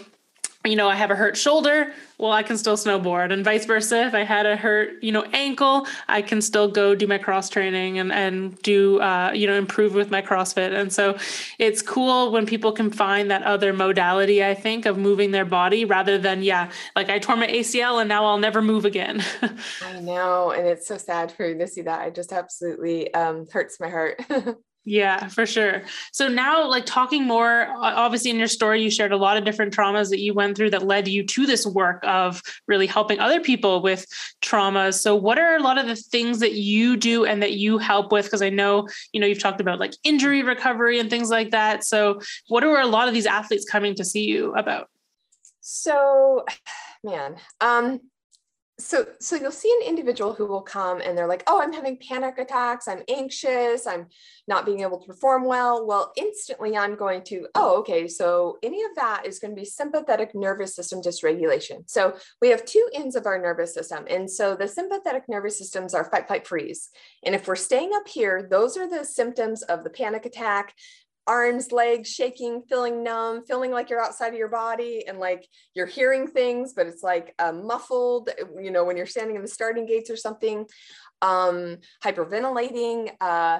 you 0.66 0.76
know, 0.76 0.88
I 0.88 0.96
have 0.96 1.12
a 1.12 1.16
hurt 1.16 1.36
shoulder, 1.36 1.94
well, 2.18 2.32
I 2.32 2.42
can 2.42 2.58
still 2.58 2.78
snowboard, 2.78 3.34
and 3.34 3.44
vice 3.44 3.66
versa. 3.66 4.06
If 4.06 4.14
I 4.14 4.24
had 4.24 4.46
a 4.46 4.56
hurt, 4.56 5.04
you 5.04 5.12
know, 5.12 5.24
ankle, 5.34 5.88
I 6.08 6.22
can 6.22 6.42
still 6.42 6.70
go 6.70 6.96
do 6.96 7.06
my 7.06 7.18
cross 7.18 7.50
training 7.50 8.00
and 8.00 8.14
and 8.14 8.58
do, 8.62 9.02
uh, 9.02 9.32
you 9.34 9.46
know, 9.46 9.56
improve 9.56 9.94
with 9.94 10.10
my 10.10 10.22
CrossFit. 10.22 10.74
And 10.74 10.94
so, 10.94 11.18
it's 11.60 11.82
cool 11.82 12.32
when 12.32 12.46
people 12.46 12.72
can 12.72 12.92
find 12.92 13.30
that 13.30 13.44
other 13.44 13.74
modality. 13.74 14.44
I 14.44 14.54
think 14.54 14.86
of 14.86 14.98
moving 14.98 15.32
their 15.32 15.44
body 15.44 15.84
rather 15.84 16.18
than, 16.18 16.44
yeah, 16.44 16.72
like 16.96 17.10
I 17.10 17.20
tore 17.20 17.36
my 17.36 17.48
ACL 17.48 18.00
and 18.00 18.08
now 18.08 18.26
I'll 18.26 18.38
never 18.38 18.62
move 18.62 18.86
again. 18.86 19.22
I 19.82 20.00
know, 20.00 20.52
and 20.52 20.66
it's 20.66 20.88
so 20.88 20.98
sad 20.98 21.32
for 21.32 21.46
you 21.46 21.58
to 21.58 21.68
see 21.68 21.82
that. 21.82 22.08
It 22.08 22.16
just 22.16 22.32
absolutely 22.32 23.14
um, 23.14 23.48
hurts 23.52 23.80
my 23.80 23.90
heart. 23.90 24.22
Yeah, 24.86 25.28
for 25.30 25.46
sure. 25.46 25.84
So 26.12 26.28
now, 26.28 26.68
like 26.68 26.86
talking 26.86 27.24
more, 27.24 27.68
obviously 27.78 28.32
in 28.32 28.38
your 28.38 28.50
story, 28.50 28.84
you 28.84 28.90
shared 28.90 29.14
a 29.14 29.18
lot 29.18 29.38
of 29.38 29.46
different 29.46 29.74
traumas 29.74 30.10
that 30.10 30.20
you 30.20 30.34
went 30.34 30.58
through 30.58 30.72
that 30.72 30.84
led 30.86 31.08
you 31.08 31.26
to 31.26 31.46
this 31.46 31.66
work 31.66 32.04
of 32.04 32.42
really 32.68 32.86
helping 32.86 33.18
other 33.20 33.40
people 33.40 33.82
with 33.82 34.06
traumas. 34.42 34.96
So, 34.96 35.16
what 35.16 35.40
are 35.40 35.56
a 35.56 35.62
lot 35.62 35.78
of 35.78 35.88
the 35.88 35.96
things 35.96 36.40
that 36.40 36.56
you 36.56 36.98
do 36.98 37.24
and 37.24 37.42
that 37.42 37.54
you 37.54 37.78
help 37.78 38.12
with? 38.12 38.26
Because 38.26 38.42
I 38.42 38.50
know, 38.50 38.90
you 39.14 39.22
know, 39.22 39.28
you've 39.28 39.40
talked 39.40 39.62
about 39.62 39.80
like 39.80 39.94
injury 40.04 40.44
recovery 40.44 41.00
and 41.00 41.10
things 41.10 41.30
like 41.30 41.52
that. 41.52 41.86
So, 41.86 42.20
what 42.50 42.66
are 42.66 42.82
a 42.82 42.88
lot 42.88 43.08
of 43.08 43.14
these 43.14 43.26
athletes 43.26 43.64
coming 43.70 43.96
to 43.96 44.04
see 44.04 44.26
you 44.26 44.54
about? 44.56 44.90
So, 45.62 46.44
man, 47.06 47.38
um, 47.62 48.02
so 48.84 49.06
so 49.20 49.36
you'll 49.36 49.52
see 49.52 49.74
an 49.82 49.88
individual 49.88 50.34
who 50.34 50.46
will 50.46 50.62
come 50.62 51.02
and 51.02 51.18
they're 51.18 51.28
like 51.28 51.44
oh 51.48 51.62
i'm 51.62 51.74
having 51.74 51.98
panic 51.98 52.38
attacks. 52.38 52.88
I'm 52.88 53.04
anxious. 53.10 53.88
I'm 53.88 54.08
not 54.48 54.66
being 54.66 54.82
able 54.82 55.00
to 55.00 55.08
perform 55.08 55.46
well. 55.46 55.86
Well 55.86 56.12
instantly 56.18 56.78
i'm 56.78 56.96
going 56.96 57.24
to 57.26 57.48
oh 57.56 57.80
okay 57.80 58.08
so 58.08 58.58
any 58.62 58.84
of 58.84 58.96
that 58.96 59.26
is 59.26 59.40
going 59.40 59.56
to 59.56 59.60
be 59.60 59.66
sympathetic 59.66 60.36
nervous 60.36 60.76
system 60.76 61.02
dysregulation. 61.02 61.90
So 61.90 62.18
we 62.42 62.50
have 62.50 62.66
two 62.66 62.88
ends 62.94 63.16
of 63.16 63.26
our 63.26 63.40
nervous 63.40 63.74
system 63.74 64.06
and 64.10 64.30
so 64.30 64.56
the 64.56 64.68
sympathetic 64.68 65.24
nervous 65.28 65.58
systems 65.58 65.94
are 65.94 66.04
fight 66.04 66.28
flight 66.28 66.48
freeze. 66.48 66.90
And 67.24 67.34
if 67.34 67.48
we're 67.48 67.56
staying 67.56 67.92
up 67.96 68.08
here 68.08 68.48
those 68.50 68.78
are 68.78 68.90
the 68.90 69.06
symptoms 69.06 69.64
of 69.64 69.84
the 69.84 69.90
panic 69.90 70.26
attack 70.26 70.74
arms, 71.28 71.72
legs 71.72 72.10
shaking, 72.10 72.64
feeling 72.68 73.04
numb, 73.04 73.44
feeling 73.46 73.72
like 73.72 73.90
you're 73.90 74.02
outside 74.02 74.34
of 74.34 74.40
your 74.40 74.50
body 74.50 75.06
and 75.08 75.20
like 75.20 75.48
you're 75.74 75.86
hearing 75.86 76.28
things, 76.28 76.74
but 76.74 76.88
it's 76.88 77.04
like 77.04 77.34
uh, 77.40 77.52
muffled, 77.52 78.30
you 78.62 78.72
know, 78.72 78.84
when 78.84 78.98
you're 78.98 79.06
standing 79.06 79.36
in 79.36 79.42
the 79.42 79.48
starting 79.48 79.86
gates 79.86 80.10
or 80.10 80.18
something, 80.18 80.66
um, 81.22 81.78
hyperventilating, 82.04 83.12
uh, 83.22 83.60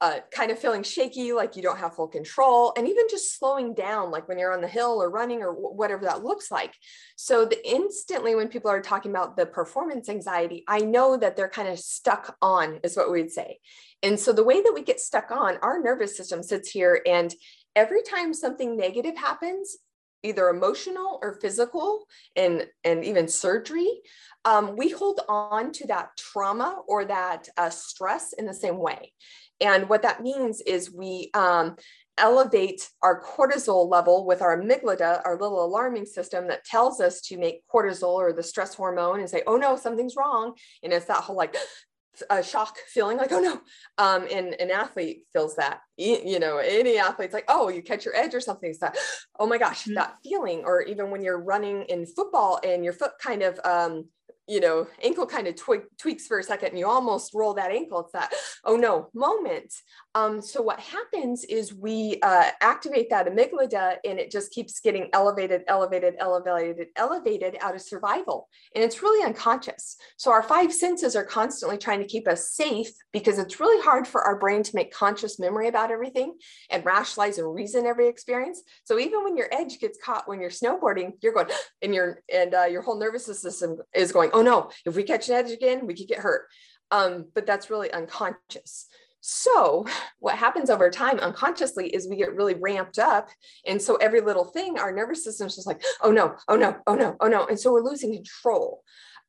uh, 0.00 0.18
kind 0.30 0.50
of 0.50 0.58
feeling 0.58 0.82
shaky, 0.82 1.32
like 1.32 1.56
you 1.56 1.62
don't 1.62 1.78
have 1.78 1.94
full 1.94 2.08
control, 2.08 2.74
and 2.76 2.86
even 2.86 3.06
just 3.08 3.38
slowing 3.38 3.72
down, 3.72 4.10
like 4.10 4.28
when 4.28 4.38
you're 4.38 4.52
on 4.52 4.60
the 4.60 4.68
hill 4.68 5.02
or 5.02 5.10
running 5.10 5.42
or 5.42 5.52
whatever 5.52 6.04
that 6.04 6.22
looks 6.22 6.50
like. 6.50 6.74
So, 7.16 7.46
the 7.46 7.66
instantly 7.66 8.34
when 8.34 8.48
people 8.48 8.70
are 8.70 8.82
talking 8.82 9.10
about 9.10 9.36
the 9.36 9.46
performance 9.46 10.08
anxiety, 10.08 10.64
I 10.68 10.80
know 10.80 11.16
that 11.16 11.36
they're 11.36 11.48
kind 11.48 11.68
of 11.68 11.78
stuck 11.78 12.36
on, 12.42 12.80
is 12.84 12.96
what 12.96 13.10
we'd 13.10 13.32
say. 13.32 13.58
And 14.02 14.20
so, 14.20 14.32
the 14.32 14.44
way 14.44 14.60
that 14.60 14.74
we 14.74 14.82
get 14.82 15.00
stuck 15.00 15.30
on, 15.30 15.56
our 15.62 15.80
nervous 15.80 16.14
system 16.16 16.42
sits 16.42 16.70
here, 16.70 17.00
and 17.06 17.34
every 17.74 18.02
time 18.02 18.34
something 18.34 18.76
negative 18.76 19.16
happens, 19.16 19.78
either 20.22 20.48
emotional 20.48 21.18
or 21.22 21.38
physical, 21.40 22.04
and 22.34 22.66
and 22.84 23.02
even 23.02 23.28
surgery, 23.28 24.02
um, 24.44 24.76
we 24.76 24.90
hold 24.90 25.20
on 25.28 25.72
to 25.72 25.86
that 25.86 26.10
trauma 26.18 26.82
or 26.86 27.04
that 27.04 27.48
uh, 27.56 27.70
stress 27.70 28.32
in 28.34 28.46
the 28.46 28.54
same 28.54 28.76
way. 28.76 29.12
And 29.60 29.88
what 29.88 30.02
that 30.02 30.22
means 30.22 30.60
is 30.60 30.92
we 30.92 31.30
um, 31.34 31.76
elevate 32.18 32.88
our 33.02 33.22
cortisol 33.22 33.88
level 33.90 34.26
with 34.26 34.42
our 34.42 34.60
amygdala, 34.60 35.22
our 35.24 35.38
little 35.38 35.64
alarming 35.64 36.06
system 36.06 36.48
that 36.48 36.64
tells 36.64 37.00
us 37.00 37.20
to 37.22 37.38
make 37.38 37.62
cortisol 37.72 38.14
or 38.14 38.32
the 38.32 38.42
stress 38.42 38.74
hormone 38.74 39.20
and 39.20 39.30
say, 39.30 39.42
oh 39.46 39.56
no, 39.56 39.76
something's 39.76 40.16
wrong. 40.16 40.54
And 40.82 40.92
it's 40.92 41.06
that 41.06 41.18
whole 41.18 41.36
like, 41.36 41.56
a 42.30 42.42
shock 42.42 42.78
feeling 42.88 43.18
like, 43.18 43.30
oh 43.30 43.40
no. 43.40 43.60
Um, 43.98 44.26
and 44.32 44.54
an 44.54 44.70
athlete 44.70 45.24
feels 45.34 45.56
that, 45.56 45.80
you 45.98 46.38
know, 46.38 46.56
any 46.56 46.96
athlete's 46.96 47.34
like, 47.34 47.44
oh, 47.48 47.68
you 47.68 47.82
catch 47.82 48.06
your 48.06 48.16
edge 48.16 48.34
or 48.34 48.40
something. 48.40 48.70
It's 48.70 48.78
that, 48.80 48.96
oh 49.38 49.46
my 49.46 49.58
gosh, 49.58 49.82
mm-hmm. 49.82 49.94
that 49.94 50.16
feeling. 50.24 50.62
Or 50.64 50.80
even 50.82 51.10
when 51.10 51.22
you're 51.22 51.40
running 51.40 51.82
in 51.84 52.06
football 52.06 52.58
and 52.64 52.84
your 52.84 52.94
foot 52.94 53.12
kind 53.20 53.42
of 53.42 53.60
um, 53.64 54.06
you 54.48 54.60
know, 54.60 54.86
ankle 55.02 55.26
kind 55.26 55.46
of 55.46 55.56
tweaks 55.98 56.26
for 56.26 56.38
a 56.38 56.42
second 56.42 56.70
and 56.70 56.78
you 56.78 56.86
almost 56.86 57.32
roll 57.34 57.54
that 57.54 57.70
ankle. 57.70 58.00
It's 58.00 58.12
that, 58.12 58.32
oh 58.64 58.76
no, 58.76 59.08
moment. 59.12 59.72
Um, 60.16 60.40
so 60.40 60.62
what 60.62 60.80
happens 60.80 61.44
is 61.44 61.74
we 61.74 62.18
uh, 62.22 62.48
activate 62.62 63.10
that 63.10 63.26
amygdala 63.26 63.96
and 64.02 64.18
it 64.18 64.30
just 64.30 64.50
keeps 64.50 64.80
getting 64.80 65.10
elevated, 65.12 65.60
elevated, 65.68 66.14
elevated, 66.18 66.86
elevated 66.96 67.58
out 67.60 67.74
of 67.74 67.82
survival. 67.82 68.48
And 68.74 68.82
it's 68.82 69.02
really 69.02 69.22
unconscious. 69.26 69.98
So 70.16 70.32
our 70.32 70.42
five 70.42 70.72
senses 70.72 71.16
are 71.16 71.24
constantly 71.24 71.76
trying 71.76 72.00
to 72.00 72.06
keep 72.06 72.26
us 72.28 72.50
safe 72.52 72.88
because 73.12 73.38
it's 73.38 73.60
really 73.60 73.84
hard 73.84 74.08
for 74.08 74.22
our 74.22 74.38
brain 74.38 74.62
to 74.62 74.74
make 74.74 74.90
conscious 74.90 75.38
memory 75.38 75.68
about 75.68 75.90
everything 75.90 76.38
and 76.70 76.82
rationalize 76.86 77.36
and 77.36 77.54
reason 77.54 77.84
every 77.84 78.08
experience. 78.08 78.62
So 78.84 78.98
even 78.98 79.22
when 79.22 79.36
your 79.36 79.52
edge 79.52 79.78
gets 79.80 79.98
caught 80.02 80.26
when 80.26 80.40
you're 80.40 80.48
snowboarding, 80.48 81.12
you're 81.20 81.34
going, 81.34 81.48
and 81.82 81.94
your 81.94 82.22
and 82.32 82.54
uh, 82.54 82.64
your 82.64 82.80
whole 82.80 82.98
nervous 82.98 83.26
system 83.26 83.76
is 83.94 84.12
going, 84.12 84.30
oh 84.32 84.40
no, 84.40 84.70
if 84.86 84.96
we 84.96 85.02
catch 85.02 85.28
an 85.28 85.34
edge 85.34 85.50
again, 85.50 85.86
we 85.86 85.92
could 85.92 86.08
get 86.08 86.20
hurt. 86.20 86.46
Um, 86.90 87.26
but 87.34 87.44
that's 87.44 87.68
really 87.68 87.92
unconscious. 87.92 88.86
So, 89.28 89.84
what 90.20 90.38
happens 90.38 90.70
over 90.70 90.88
time 90.88 91.18
unconsciously 91.18 91.88
is 91.88 92.08
we 92.08 92.16
get 92.16 92.34
really 92.34 92.54
ramped 92.54 92.98
up. 92.98 93.28
And 93.66 93.82
so, 93.82 93.96
every 93.96 94.20
little 94.20 94.44
thing, 94.44 94.78
our 94.78 94.92
nervous 94.92 95.24
system 95.24 95.48
is 95.48 95.56
just 95.56 95.66
like, 95.66 95.82
oh 96.00 96.12
no, 96.12 96.36
oh 96.48 96.56
no, 96.56 96.76
oh 96.86 96.94
no, 96.94 97.16
oh 97.20 97.26
no. 97.26 97.46
And 97.46 97.58
so, 97.58 97.72
we're 97.72 97.82
losing 97.82 98.14
control. 98.14 98.82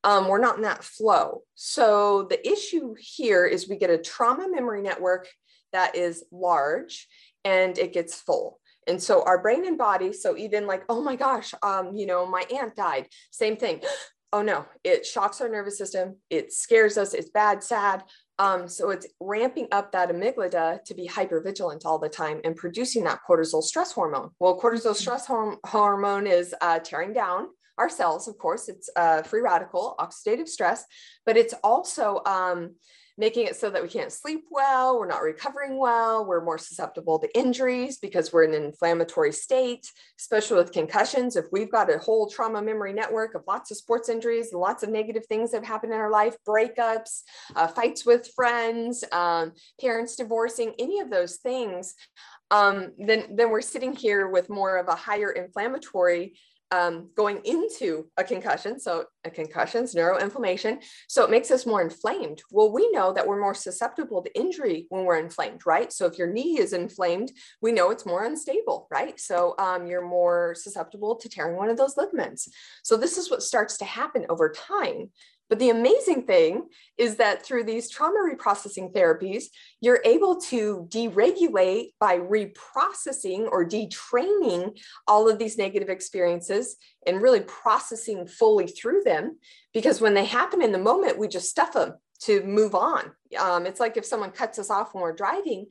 Um, 0.04 0.28
we're 0.28 0.40
not 0.40 0.58
in 0.58 0.62
that 0.62 0.84
flow. 0.84 1.42
So, 1.56 2.28
the 2.30 2.48
issue 2.48 2.94
here 3.00 3.46
is 3.46 3.68
we 3.68 3.78
get 3.78 3.90
a 3.90 3.98
trauma 3.98 4.48
memory 4.50 4.84
network 4.84 5.28
that 5.74 5.96
is 5.96 6.24
large 6.32 7.08
and 7.44 7.78
it 7.78 7.94
gets 7.94 8.16
full. 8.16 8.60
And 8.88 9.04
so 9.04 9.22
our 9.24 9.42
brain 9.42 9.68
and 9.68 9.78
body, 9.78 10.14
so 10.14 10.38
even 10.38 10.66
like, 10.66 10.84
oh 10.88 11.04
my 11.04 11.18
gosh, 11.18 11.54
um, 11.62 11.94
you 11.94 12.06
know, 12.06 12.26
my 12.26 12.46
aunt 12.58 12.74
died, 12.74 13.08
same 13.32 13.58
thing 13.58 13.82
oh 14.34 14.42
no, 14.42 14.66
it 14.84 15.06
shocks 15.06 15.42
our 15.42 15.50
nervous 15.50 15.78
system. 15.78 16.18
It 16.30 16.52
scares 16.52 16.98
us. 16.98 17.14
It's 17.14 17.30
bad, 17.30 17.64
sad. 17.64 18.04
Um, 18.40 18.68
so 18.68 18.92
it's 18.92 19.08
ramping 19.20 19.68
up 19.72 19.92
that 19.92 20.10
amygdala 20.10 20.84
to 20.84 20.94
be 20.94 21.08
hypervigilant 21.08 21.86
all 21.86 21.98
the 21.98 22.10
time 22.10 22.40
and 22.44 22.56
producing 22.56 23.04
that 23.06 23.20
cortisol 23.28 23.64
stress 23.64 23.92
hormone. 23.92 24.30
Well, 24.40 24.60
cortisol 24.60 24.92
mm-hmm. 24.92 24.94
stress 24.94 25.28
horm- 25.28 25.58
hormone 25.66 26.28
is 26.28 26.54
uh, 26.62 26.80
tearing 26.80 27.14
down 27.14 27.48
our 27.78 27.90
cells, 27.90 28.28
of 28.28 28.38
course. 28.38 28.70
It's 28.70 28.90
a 28.96 29.24
free 29.24 29.42
radical, 29.42 29.96
oxidative 30.00 30.48
stress, 30.48 30.86
but 31.26 31.38
it's 31.38 31.54
also 31.64 32.22
um, 32.26 32.76
making 33.18 33.48
it 33.48 33.56
so 33.56 33.70
that 33.70 33.82
we 33.82 33.90
can't 33.90 34.12
sleep 34.12 34.46
well, 34.52 35.00
we're 35.00 35.08
not 35.08 35.22
recovering 35.22 35.78
well, 35.78 36.26
we're 36.26 36.44
more 36.44 36.58
susceptible 36.58 37.18
to 37.20 37.38
injuries 37.38 37.98
because 37.98 38.32
we're 38.32 38.44
in 38.44 38.54
an 38.54 38.64
inflammatory 38.64 39.32
state, 39.32 39.92
especially 40.20 40.58
with 40.58 40.72
concussions. 40.72 41.36
If 41.36 41.46
we've 41.52 41.72
got 41.72 41.94
a 41.94 41.98
whole 41.98 42.30
trauma 42.30 42.62
memory 42.62 42.94
network 42.94 43.34
of 43.34 43.44
lots 43.48 43.72
of 43.72 43.78
sports 43.78 44.10
injuries 44.10 44.54
lots 44.54 44.84
of 44.84 44.90
negative 44.90 45.26
things 45.28 45.52
that 45.52 45.58
have 45.58 45.68
happened 45.68 45.94
in 45.94 46.00
our 46.00 46.12
life, 46.12 46.36
breakups, 46.48 47.24
uh, 47.56 47.68
fights 47.68 48.06
with 48.06 48.30
friends, 48.36 49.04
um, 49.12 49.54
parents 49.80 50.16
divorcing, 50.16 50.74
any 50.80 51.00
of 51.00 51.10
those 51.10 51.38
things, 51.38 51.96
um, 52.52 52.94
then, 52.98 53.36
then 53.36 53.50
we're 53.50 53.62
sitting 53.62 53.94
here 53.94 54.28
with 54.28 54.50
more 54.50 54.78
of 54.78 54.88
a 54.88 54.96
higher 54.96 55.32
inflammatory 55.32 56.38
um, 56.72 57.10
going 57.16 57.42
into 57.46 58.08
a 58.18 58.24
concussion. 58.24 58.80
So 58.80 59.06
a 59.24 59.30
concussion 59.30 59.84
is 59.84 59.96
neuroinflammation. 59.96 60.84
So 61.08 61.24
it 61.24 61.32
makes 61.32 61.52
us 61.52 61.66
more 61.66 61.82
inflamed. 61.82 62.42
Well, 62.52 62.72
we 62.72 62.90
know 62.92 63.14
that 63.14 63.26
we're 63.26 63.40
more 63.40 63.54
susceptible 63.54 64.22
to 64.24 64.38
injury 64.38 64.86
when 64.90 65.06
we're 65.06 65.20
inflamed, 65.20 65.66
right? 65.66 65.92
So 65.94 66.06
if 66.06 66.18
your 66.18 66.32
knee 66.32 66.60
is 66.60 66.74
inflamed, 66.74 67.32
we 67.62 67.72
know 67.72 67.92
it's 67.92 68.06
more 68.06 68.26
unstable, 68.26 68.88
right? 68.92 69.20
So 69.20 69.56
um, 69.60 69.88
you're 69.88 70.08
more 70.08 70.56
susceptible 70.58 71.16
to 71.16 71.30
tearing 71.30 71.56
one 71.56 71.70
of 71.70 71.78
those 71.78 71.98
ligaments. 71.98 72.50
So 72.84 72.98
this 72.98 73.18
is 73.18 73.32
what 73.32 73.44
starts 73.44 73.78
to 73.78 73.86
happen 73.86 74.26
over 74.30 74.50
time. 74.50 75.12
But 75.50 75.60
the 75.60 75.70
amazing 75.70 76.24
thing 76.24 76.68
is 76.98 77.16
that 77.18 77.46
through 77.46 77.64
these 77.64 77.90
trauma 77.90 78.20
reprocessing 78.20 78.94
therapies, 78.94 79.46
you're 79.80 80.02
able 80.04 80.42
to 80.42 80.88
deregulate 80.90 81.92
by 82.00 82.18
reprocessing 82.18 83.48
or 83.50 83.68
detraining 83.68 84.78
all 85.08 85.30
of 85.30 85.40
these 85.40 85.58
negative 85.58 85.90
experiences 85.90 86.76
and 87.06 87.22
really 87.22 87.42
processing 87.42 88.28
fully 88.28 88.68
through 88.68 89.04
them. 89.04 89.38
Because 89.74 90.02
when 90.02 90.14
they 90.14 90.26
happen 90.26 90.62
in 90.62 90.72
the 90.72 90.78
moment, 90.78 91.18
we 91.18 91.28
just 91.28 91.50
stuff 91.50 91.74
them 91.74 91.94
to 92.20 92.44
move 92.44 92.76
on. 92.76 93.12
Um, 93.40 93.66
it's 93.66 93.80
like 93.80 93.96
if 93.96 94.06
someone 94.06 94.32
cuts 94.32 94.60
us 94.60 94.70
off 94.70 94.94
when 94.94 95.02
we're 95.02 95.14
driving, 95.14 95.68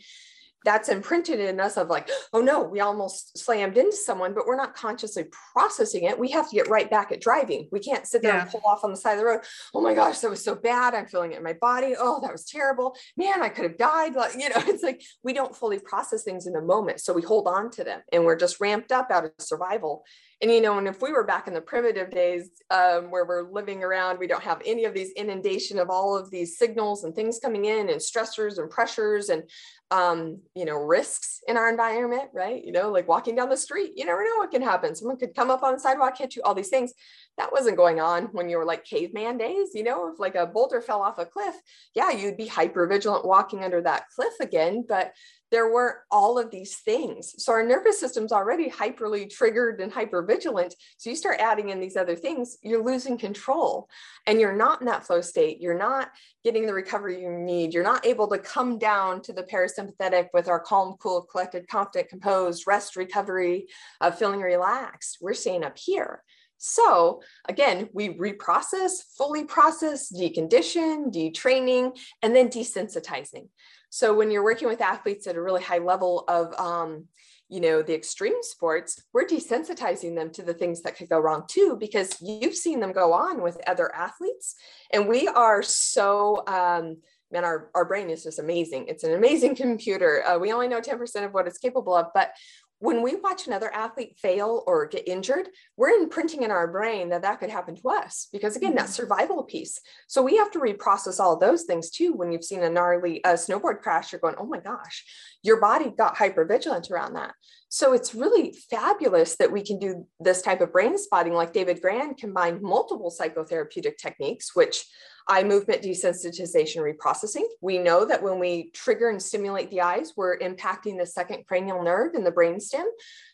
that's 0.66 0.88
imprinted 0.88 1.38
in 1.38 1.60
us 1.60 1.76
of 1.76 1.88
like, 1.88 2.10
oh 2.32 2.40
no, 2.40 2.60
we 2.60 2.80
almost 2.80 3.38
slammed 3.38 3.78
into 3.78 3.96
someone, 3.96 4.34
but 4.34 4.46
we're 4.46 4.56
not 4.56 4.74
consciously 4.74 5.24
processing 5.52 6.02
it. 6.04 6.18
We 6.18 6.28
have 6.32 6.50
to 6.50 6.56
get 6.56 6.68
right 6.68 6.90
back 6.90 7.12
at 7.12 7.20
driving. 7.20 7.68
We 7.70 7.78
can't 7.78 8.04
sit 8.04 8.20
there 8.20 8.34
yeah. 8.34 8.42
and 8.42 8.50
pull 8.50 8.62
off 8.66 8.82
on 8.82 8.90
the 8.90 8.96
side 8.96 9.12
of 9.12 9.20
the 9.20 9.26
road. 9.26 9.42
Oh 9.72 9.80
my 9.80 9.94
gosh, 9.94 10.18
that 10.18 10.28
was 10.28 10.44
so 10.44 10.56
bad. 10.56 10.92
I'm 10.94 11.06
feeling 11.06 11.32
it 11.32 11.38
in 11.38 11.44
my 11.44 11.52
body. 11.52 11.94
Oh, 11.96 12.20
that 12.20 12.32
was 12.32 12.44
terrible. 12.44 12.96
Man, 13.16 13.42
I 13.42 13.48
could 13.48 13.64
have 13.64 13.78
died. 13.78 14.16
Like, 14.16 14.32
you 14.34 14.48
know, 14.48 14.56
it's 14.66 14.82
like 14.82 15.02
we 15.22 15.32
don't 15.32 15.54
fully 15.54 15.78
process 15.78 16.24
things 16.24 16.48
in 16.48 16.52
the 16.52 16.60
moment. 16.60 17.00
So 17.00 17.12
we 17.12 17.22
hold 17.22 17.46
on 17.46 17.70
to 17.70 17.84
them 17.84 18.00
and 18.12 18.24
we're 18.24 18.36
just 18.36 18.60
ramped 18.60 18.90
up 18.90 19.12
out 19.12 19.24
of 19.24 19.30
survival. 19.38 20.04
And 20.42 20.50
you 20.50 20.60
know, 20.60 20.76
and 20.76 20.86
if 20.86 21.00
we 21.00 21.12
were 21.12 21.24
back 21.24 21.48
in 21.48 21.54
the 21.54 21.62
primitive 21.62 22.10
days 22.10 22.50
um, 22.70 23.10
where 23.10 23.24
we're 23.24 23.50
living 23.50 23.82
around, 23.82 24.18
we 24.18 24.26
don't 24.26 24.42
have 24.42 24.60
any 24.66 24.84
of 24.84 24.92
these 24.92 25.12
inundation 25.12 25.78
of 25.78 25.88
all 25.88 26.14
of 26.16 26.30
these 26.30 26.58
signals 26.58 27.04
and 27.04 27.14
things 27.14 27.38
coming 27.38 27.64
in 27.64 27.88
and 27.88 28.00
stressors 28.00 28.58
and 28.58 28.68
pressures 28.68 29.30
and 29.30 29.44
um, 29.90 30.40
you 30.56 30.64
know, 30.64 30.76
risks 30.78 31.40
in 31.46 31.58
our 31.58 31.68
environment, 31.68 32.30
right? 32.32 32.64
You 32.64 32.72
know, 32.72 32.90
like 32.90 33.06
walking 33.06 33.36
down 33.36 33.50
the 33.50 33.56
street, 33.58 33.92
you 33.94 34.06
never 34.06 34.24
know 34.24 34.38
what 34.38 34.50
can 34.50 34.62
happen. 34.62 34.94
Someone 34.94 35.18
could 35.18 35.34
come 35.34 35.50
up 35.50 35.62
on 35.62 35.74
the 35.74 35.78
sidewalk, 35.78 36.16
hit 36.16 36.34
you, 36.34 36.40
all 36.42 36.54
these 36.54 36.70
things. 36.70 36.94
That 37.36 37.52
wasn't 37.52 37.76
going 37.76 38.00
on 38.00 38.30
when 38.32 38.48
you 38.48 38.56
were 38.56 38.64
like 38.64 38.82
caveman 38.84 39.36
days, 39.36 39.74
you 39.74 39.82
know, 39.82 40.10
if 40.10 40.18
like 40.18 40.34
a 40.34 40.46
boulder 40.46 40.80
fell 40.80 41.02
off 41.02 41.18
a 41.18 41.26
cliff, 41.26 41.54
yeah, 41.94 42.10
you'd 42.10 42.38
be 42.38 42.46
hyper 42.46 42.86
vigilant 42.86 43.26
walking 43.26 43.62
under 43.62 43.82
that 43.82 44.08
cliff 44.08 44.32
again. 44.40 44.86
But 44.88 45.12
there 45.50 45.72
weren't 45.72 45.98
all 46.10 46.38
of 46.38 46.50
these 46.50 46.76
things. 46.78 47.34
So 47.42 47.52
our 47.52 47.64
nervous 47.64 48.00
system's 48.00 48.32
already 48.32 48.68
hyperly 48.68 49.30
triggered 49.30 49.80
and 49.80 49.92
hyper 49.92 50.22
vigilant. 50.22 50.74
So 50.96 51.10
you 51.10 51.16
start 51.16 51.38
adding 51.40 51.68
in 51.68 51.80
these 51.80 51.96
other 51.96 52.16
things, 52.16 52.58
you're 52.62 52.84
losing 52.84 53.16
control 53.16 53.88
and 54.26 54.40
you're 54.40 54.56
not 54.56 54.80
in 54.80 54.86
that 54.86 55.06
flow 55.06 55.20
state. 55.20 55.60
You're 55.60 55.78
not 55.78 56.10
getting 56.44 56.66
the 56.66 56.74
recovery 56.74 57.22
you 57.22 57.30
need. 57.30 57.74
You're 57.74 57.84
not 57.84 58.06
able 58.06 58.28
to 58.28 58.38
come 58.38 58.78
down 58.78 59.22
to 59.22 59.32
the 59.32 59.44
parasympathetic 59.44 60.28
with 60.34 60.48
our 60.48 60.60
calm, 60.60 60.96
cool, 60.98 61.22
collected, 61.22 61.68
confident, 61.68 62.08
composed, 62.08 62.66
rest, 62.66 62.96
recovery, 62.96 63.66
uh, 64.00 64.10
feeling 64.10 64.40
relaxed. 64.40 65.18
We're 65.20 65.34
staying 65.34 65.64
up 65.64 65.78
here. 65.78 66.22
So 66.58 67.22
again, 67.48 67.88
we 67.92 68.10
reprocess, 68.10 69.02
fully 69.16 69.44
process, 69.44 70.10
decondition, 70.10 71.12
detraining, 71.12 71.96
and 72.22 72.34
then 72.34 72.48
desensitizing. 72.48 73.48
So 73.90 74.14
when 74.14 74.30
you're 74.30 74.44
working 74.44 74.68
with 74.68 74.80
athletes 74.80 75.26
at 75.26 75.36
a 75.36 75.42
really 75.42 75.62
high 75.62 75.78
level 75.78 76.24
of, 76.28 76.52
um, 76.58 77.06
you 77.48 77.60
know, 77.60 77.80
the 77.80 77.94
extreme 77.94 78.42
sports, 78.42 79.02
we're 79.12 79.26
desensitizing 79.26 80.16
them 80.16 80.30
to 80.30 80.42
the 80.42 80.54
things 80.54 80.82
that 80.82 80.96
could 80.96 81.08
go 81.08 81.20
wrong 81.20 81.44
too, 81.48 81.76
because 81.78 82.20
you've 82.20 82.56
seen 82.56 82.80
them 82.80 82.92
go 82.92 83.12
on 83.12 83.42
with 83.42 83.60
other 83.68 83.94
athletes. 83.94 84.56
And 84.92 85.08
we 85.08 85.28
are 85.28 85.62
so, 85.62 86.42
um, 86.48 86.96
man, 87.30 87.44
our, 87.44 87.70
our 87.74 87.84
brain 87.84 88.10
is 88.10 88.24
just 88.24 88.38
amazing. 88.38 88.86
It's 88.88 89.04
an 89.04 89.14
amazing 89.14 89.54
computer. 89.56 90.24
Uh, 90.26 90.38
we 90.38 90.52
only 90.52 90.68
know 90.68 90.80
10% 90.80 91.24
of 91.24 91.32
what 91.32 91.46
it's 91.46 91.58
capable 91.58 91.94
of, 91.94 92.06
but 92.14 92.32
when 92.78 93.02
we 93.02 93.16
watch 93.16 93.46
another 93.46 93.72
athlete 93.72 94.16
fail 94.18 94.62
or 94.66 94.86
get 94.86 95.08
injured, 95.08 95.48
we're 95.76 95.98
imprinting 96.00 96.42
in 96.42 96.50
our 96.50 96.68
brain 96.68 97.08
that 97.08 97.22
that 97.22 97.40
could 97.40 97.48
happen 97.48 97.74
to 97.74 97.88
us 97.88 98.28
because 98.32 98.56
again, 98.56 98.70
mm-hmm. 98.70 98.78
that 98.78 98.90
survival 98.90 99.44
piece. 99.44 99.80
So 100.08 100.22
we 100.22 100.36
have 100.36 100.50
to 100.52 100.58
reprocess 100.58 101.18
all 101.18 101.38
those 101.38 101.62
things 101.62 101.90
too. 101.90 102.12
When 102.12 102.32
you've 102.32 102.44
seen 102.44 102.62
a 102.62 102.70
gnarly 102.70 103.24
uh, 103.24 103.34
snowboard 103.34 103.80
crash, 103.80 104.12
you're 104.12 104.20
going, 104.20 104.34
"Oh 104.38 104.46
my 104.46 104.60
gosh, 104.60 105.04
your 105.46 105.60
body 105.60 105.92
got 105.96 106.16
hyper 106.16 106.44
vigilant 106.44 106.90
around 106.90 107.14
that." 107.14 107.32
So 107.68 107.92
it's 107.92 108.14
really 108.14 108.54
fabulous 108.70 109.36
that 109.36 109.52
we 109.52 109.62
can 109.62 109.78
do 109.78 110.06
this 110.20 110.42
type 110.42 110.60
of 110.60 110.72
brain 110.72 110.96
spotting, 110.98 111.34
like 111.34 111.52
David 111.52 111.80
Grand 111.80 112.16
combined 112.16 112.62
multiple 112.62 113.14
psychotherapeutic 113.16 113.96
techniques, 113.98 114.54
which 114.54 114.84
eye 115.28 115.42
movement 115.42 115.82
desensitization 115.82 116.78
reprocessing. 116.78 117.44
We 117.60 117.78
know 117.78 118.04
that 118.04 118.22
when 118.22 118.38
we 118.38 118.70
trigger 118.72 119.10
and 119.10 119.20
stimulate 119.20 119.70
the 119.70 119.80
eyes, 119.80 120.12
we're 120.16 120.38
impacting 120.38 120.98
the 120.98 121.06
second 121.06 121.46
cranial 121.46 121.82
nerve 121.82 122.14
in 122.14 122.22
the 122.22 122.30
brainstem. 122.30 122.84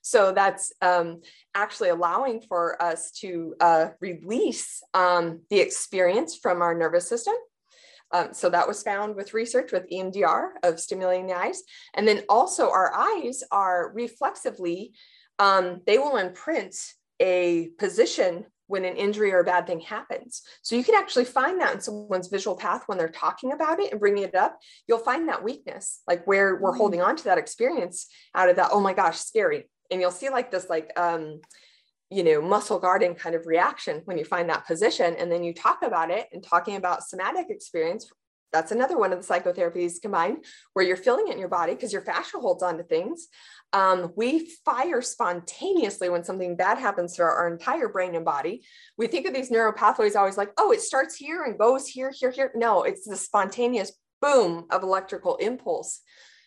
So 0.01 0.33
that's 0.33 0.73
um, 0.81 1.21
actually 1.55 1.91
allowing 1.91 2.41
for 2.41 2.83
us 2.83 3.11
to 3.21 3.55
uh, 3.61 3.89
release 4.01 4.83
um, 4.95 5.43
the 5.51 5.61
experience 5.61 6.37
from 6.37 6.63
our 6.63 6.75
nervous 6.75 7.09
system. 7.09 7.35
Um, 8.13 8.33
so 8.33 8.51
that 8.51 8.69
was 8.69 8.83
found 8.83 9.17
with 9.17 9.35
research 9.35 9.73
with 9.73 9.89
EMDR 9.91 10.51
of 10.63 10.79
stimulating 10.79 11.27
the 11.27 11.37
eyes. 11.37 11.63
And 11.95 12.07
then 12.07 12.23
also 12.29 12.71
our 12.71 12.93
eyes 12.95 13.43
are 13.51 13.91
reflexively, 13.95 14.93
um, 15.39 15.81
they 15.87 15.99
will 15.99 16.19
imprint 16.19 16.77
a 17.21 17.71
position 17.79 18.47
when 18.67 18.85
an 18.85 18.97
injury 18.97 19.33
or 19.33 19.41
a 19.41 19.45
bad 19.45 19.67
thing 19.67 19.81
happens. 19.81 20.43
So 20.63 20.77
you 20.77 20.85
can 20.85 20.95
actually 20.95 21.27
find 21.27 21.61
that 21.61 21.75
in 21.75 21.81
someone's 21.81 22.29
visual 22.29 22.57
path 22.57 22.85
when 22.87 22.97
they're 22.97 23.09
talking 23.09 23.53
about 23.53 23.81
it 23.81 23.93
and 23.93 24.01
bringing 24.01 24.23
it 24.23 24.35
up. 24.35 24.59
You'll 24.87 24.99
find 24.99 25.29
that 25.29 25.45
weakness, 25.45 26.01
like 26.07 26.27
where 26.27 26.57
we're 26.57 26.71
mm-hmm. 26.71 26.79
holding 26.79 27.03
on 27.03 27.17
to 27.17 27.25
that 27.25 27.39
experience 27.39 28.07
out 28.35 28.49
of 28.49 28.57
that, 28.57 28.71
oh 28.73 28.81
my 28.81 28.95
gosh, 28.95 29.19
scary. 29.19 29.69
And 29.91 30.01
you'll 30.01 30.11
see 30.11 30.31
like 30.31 30.51
this, 30.51 30.71
like, 30.71 30.91
um, 30.97 31.41
you 32.13 32.23
know, 32.23 32.43
muscle 32.43 32.79
guarding 32.79 33.15
kind 33.15 33.35
of 33.35 33.47
reaction 33.47 34.03
when 34.05 34.19
you 34.19 34.25
find 34.25 34.49
that 34.51 34.67
position. 34.67 35.17
And 35.19 35.31
then 35.31 35.43
you 35.43 35.55
talk 35.55 35.83
about 35.83 36.11
it 36.11 36.29
and 36.33 36.43
talking 36.43 36.77
about 36.77 37.05
somatic 37.05 37.47
experience. 37.49 38.11
That's 38.53 38.71
another 38.71 38.99
one 38.99 39.13
of 39.13 39.27
the 39.27 39.35
psychotherapies 39.35 40.03
combined 40.03 40.45
where 40.75 40.85
you're 40.85 40.97
feeling 40.97 41.29
it 41.29 41.33
in 41.33 41.39
your 41.39 41.49
body 41.49 41.75
because 41.75 41.93
your 41.93 42.03
fascia 42.03 42.39
holds 42.39 42.63
on 42.63 42.77
to 42.77 42.83
things. 42.83 43.29
Um, 43.73 44.13
we 44.15 44.51
fire 44.67 45.01
spontaneously 45.01 46.11
when 46.11 46.25
something 46.25 46.57
bad 46.57 46.77
happens 46.77 47.17
to 47.17 47.23
our, 47.23 47.35
our, 47.35 47.49
entire 47.49 47.89
brain 47.89 48.15
and 48.15 48.25
body. 48.25 48.63
We 48.99 49.07
think 49.07 49.27
of 49.27 49.33
these 49.33 49.51
neural 49.51 49.73
pathways 49.73 50.15
always 50.15 50.37
like, 50.37 50.53
oh, 50.59 50.73
it 50.73 50.83
starts 50.83 51.17
here 51.17 51.45
and 51.45 51.59
goes 51.59 51.89
here, 51.89 52.13
here, 52.15 52.31
here. 52.31 52.53
No, 52.55 52.83
it's 52.83 53.09
the 53.09 53.17
spontaneous 53.17 53.93
boom 54.21 54.67
of 54.71 54.83
electrical 54.83 55.37
impulse. 55.37 56.03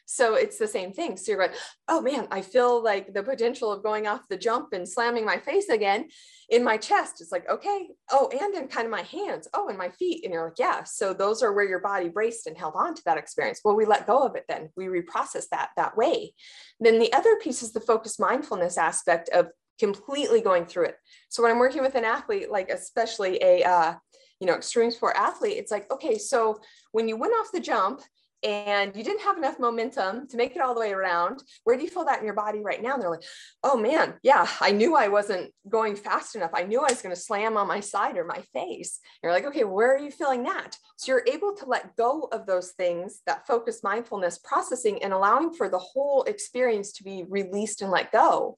So 0.05 0.35
it's 0.35 0.57
the 0.57 0.67
same 0.67 0.91
thing. 0.91 1.17
So 1.17 1.31
you're 1.31 1.41
like, 1.41 1.55
oh 1.87 2.01
man, 2.01 2.27
I 2.31 2.41
feel 2.41 2.83
like 2.83 3.13
the 3.13 3.23
potential 3.23 3.71
of 3.71 3.83
going 3.83 4.07
off 4.07 4.27
the 4.29 4.37
jump 4.37 4.73
and 4.73 4.87
slamming 4.87 5.25
my 5.25 5.37
face 5.37 5.69
again 5.69 6.07
in 6.49 6.63
my 6.63 6.77
chest. 6.77 7.21
It's 7.21 7.31
like, 7.31 7.49
okay, 7.49 7.89
oh, 8.11 8.29
and 8.39 8.53
in 8.55 8.67
kind 8.67 8.85
of 8.85 8.91
my 8.91 9.01
hands, 9.01 9.47
oh, 9.53 9.67
and 9.67 9.77
my 9.77 9.89
feet. 9.89 10.23
And 10.23 10.33
you're 10.33 10.45
like, 10.45 10.59
yeah. 10.59 10.83
So 10.83 11.13
those 11.13 11.41
are 11.41 11.53
where 11.53 11.67
your 11.67 11.79
body 11.79 12.09
braced 12.09 12.47
and 12.47 12.57
held 12.57 12.75
on 12.75 12.93
to 12.93 13.01
that 13.05 13.17
experience. 13.17 13.61
Well, 13.63 13.75
we 13.75 13.85
let 13.85 14.07
go 14.07 14.19
of 14.19 14.35
it 14.35 14.45
then. 14.47 14.69
We 14.77 14.85
reprocess 14.85 15.45
that 15.51 15.69
that 15.75 15.97
way. 15.97 16.33
Then 16.79 16.99
the 16.99 17.13
other 17.13 17.37
piece 17.37 17.63
is 17.63 17.73
the 17.73 17.79
focused 17.79 18.19
mindfulness 18.19 18.77
aspect 18.77 19.29
of 19.29 19.47
completely 19.79 20.41
going 20.41 20.65
through 20.65 20.85
it. 20.85 20.95
So 21.29 21.43
when 21.43 21.51
I'm 21.51 21.59
working 21.59 21.81
with 21.81 21.95
an 21.95 22.05
athlete, 22.05 22.49
like 22.49 22.69
especially 22.69 23.41
a 23.41 23.63
uh, 23.63 23.95
you 24.39 24.47
know 24.47 24.53
extreme 24.53 24.91
sport 24.91 25.15
athlete, 25.17 25.57
it's 25.57 25.71
like, 25.71 25.91
okay, 25.91 26.17
so 26.17 26.59
when 26.91 27.07
you 27.07 27.17
went 27.17 27.33
off 27.33 27.51
the 27.51 27.59
jump, 27.59 28.01
and 28.45 28.95
you 28.95 29.03
didn't 29.03 29.23
have 29.23 29.37
enough 29.37 29.59
momentum 29.59 30.27
to 30.27 30.37
make 30.37 30.55
it 30.55 30.61
all 30.61 30.75
the 30.75 30.79
way 30.79 30.93
around. 30.93 31.41
Where 31.63 31.75
do 31.75 31.81
you 31.83 31.89
feel 31.89 32.05
that 32.05 32.19
in 32.19 32.25
your 32.25 32.35
body 32.35 32.59
right 32.59 32.81
now? 32.81 32.93
And 32.93 33.01
they're 33.01 33.09
like, 33.09 33.23
oh 33.63 33.75
man, 33.75 34.13
yeah, 34.21 34.47
I 34.61 34.71
knew 34.71 34.95
I 34.95 35.07
wasn't 35.07 35.51
going 35.67 35.95
fast 35.95 36.35
enough. 36.35 36.51
I 36.53 36.61
knew 36.61 36.79
I 36.79 36.91
was 36.91 37.01
going 37.01 37.13
to 37.13 37.19
slam 37.19 37.57
on 37.57 37.67
my 37.67 37.79
side 37.79 38.17
or 38.17 38.23
my 38.23 38.41
face. 38.53 38.99
And 39.01 39.23
you're 39.23 39.31
like, 39.31 39.45
okay, 39.45 39.63
where 39.63 39.95
are 39.95 39.99
you 39.99 40.11
feeling 40.11 40.43
that? 40.43 40.77
So 40.97 41.11
you're 41.11 41.25
able 41.25 41.55
to 41.55 41.65
let 41.65 41.95
go 41.95 42.29
of 42.31 42.45
those 42.45 42.71
things, 42.73 43.21
that 43.25 43.47
focus 43.47 43.83
mindfulness 43.83 44.37
processing 44.37 45.01
and 45.01 45.11
allowing 45.11 45.51
for 45.51 45.67
the 45.67 45.79
whole 45.79 46.21
experience 46.23 46.91
to 46.93 47.03
be 47.03 47.25
released 47.27 47.81
and 47.81 47.89
let 47.89 48.11
go. 48.11 48.57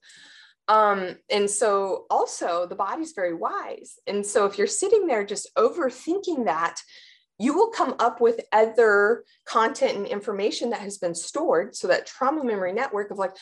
Um, 0.67 1.15
and 1.29 1.49
so 1.49 2.07
also 2.09 2.65
the 2.65 2.75
body's 2.75 3.13
very 3.13 3.33
wise. 3.33 3.99
And 4.05 4.25
so 4.25 4.45
if 4.45 4.57
you're 4.57 4.67
sitting 4.67 5.07
there 5.07 5.25
just 5.25 5.49
overthinking 5.55 6.43
that, 6.43 6.81
you 7.39 7.53
will 7.53 7.69
come 7.69 7.95
up 7.99 8.19
with 8.19 8.39
other 8.51 9.23
content 9.45 9.95
and 9.95 10.07
information 10.07 10.71
that 10.71 10.81
has 10.81 10.97
been 10.97 11.13
stored. 11.13 11.75
So 11.75 11.87
that 11.87 12.07
trauma 12.07 12.43
memory 12.43 12.73
network 12.73 13.11
of 13.11 13.17
like, 13.17 13.35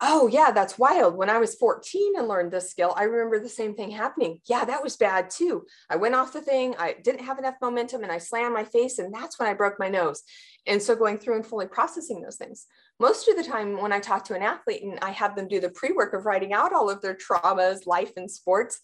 oh 0.00 0.26
yeah, 0.26 0.50
that's 0.50 0.78
wild. 0.78 1.16
When 1.16 1.30
I 1.30 1.38
was 1.38 1.54
14 1.54 2.14
and 2.18 2.26
learned 2.26 2.50
this 2.50 2.70
skill, 2.70 2.92
I 2.96 3.04
remember 3.04 3.38
the 3.38 3.48
same 3.48 3.74
thing 3.74 3.90
happening. 3.90 4.40
Yeah, 4.46 4.64
that 4.64 4.82
was 4.82 4.96
bad 4.96 5.30
too. 5.30 5.64
I 5.88 5.96
went 5.96 6.14
off 6.14 6.32
the 6.32 6.40
thing, 6.40 6.74
I 6.78 6.96
didn't 7.04 7.24
have 7.24 7.38
enough 7.38 7.54
momentum 7.60 8.02
and 8.02 8.10
I 8.10 8.18
slammed 8.18 8.54
my 8.54 8.64
face 8.64 8.98
and 8.98 9.14
that's 9.14 9.38
when 9.38 9.48
I 9.48 9.54
broke 9.54 9.78
my 9.78 9.88
nose. 9.88 10.22
And 10.66 10.80
so 10.80 10.96
going 10.96 11.18
through 11.18 11.36
and 11.36 11.46
fully 11.46 11.66
processing 11.66 12.20
those 12.20 12.36
things. 12.36 12.66
Most 12.98 13.28
of 13.28 13.36
the 13.36 13.44
time 13.44 13.80
when 13.80 13.92
I 13.92 14.00
talk 14.00 14.24
to 14.26 14.34
an 14.34 14.42
athlete 14.42 14.82
and 14.82 14.98
I 15.02 15.10
have 15.10 15.34
them 15.34 15.48
do 15.48 15.60
the 15.60 15.70
pre-work 15.70 16.14
of 16.14 16.26
writing 16.26 16.52
out 16.52 16.72
all 16.72 16.88
of 16.88 17.00
their 17.00 17.16
traumas, 17.16 17.86
life 17.86 18.12
and 18.16 18.30
sports, 18.30 18.80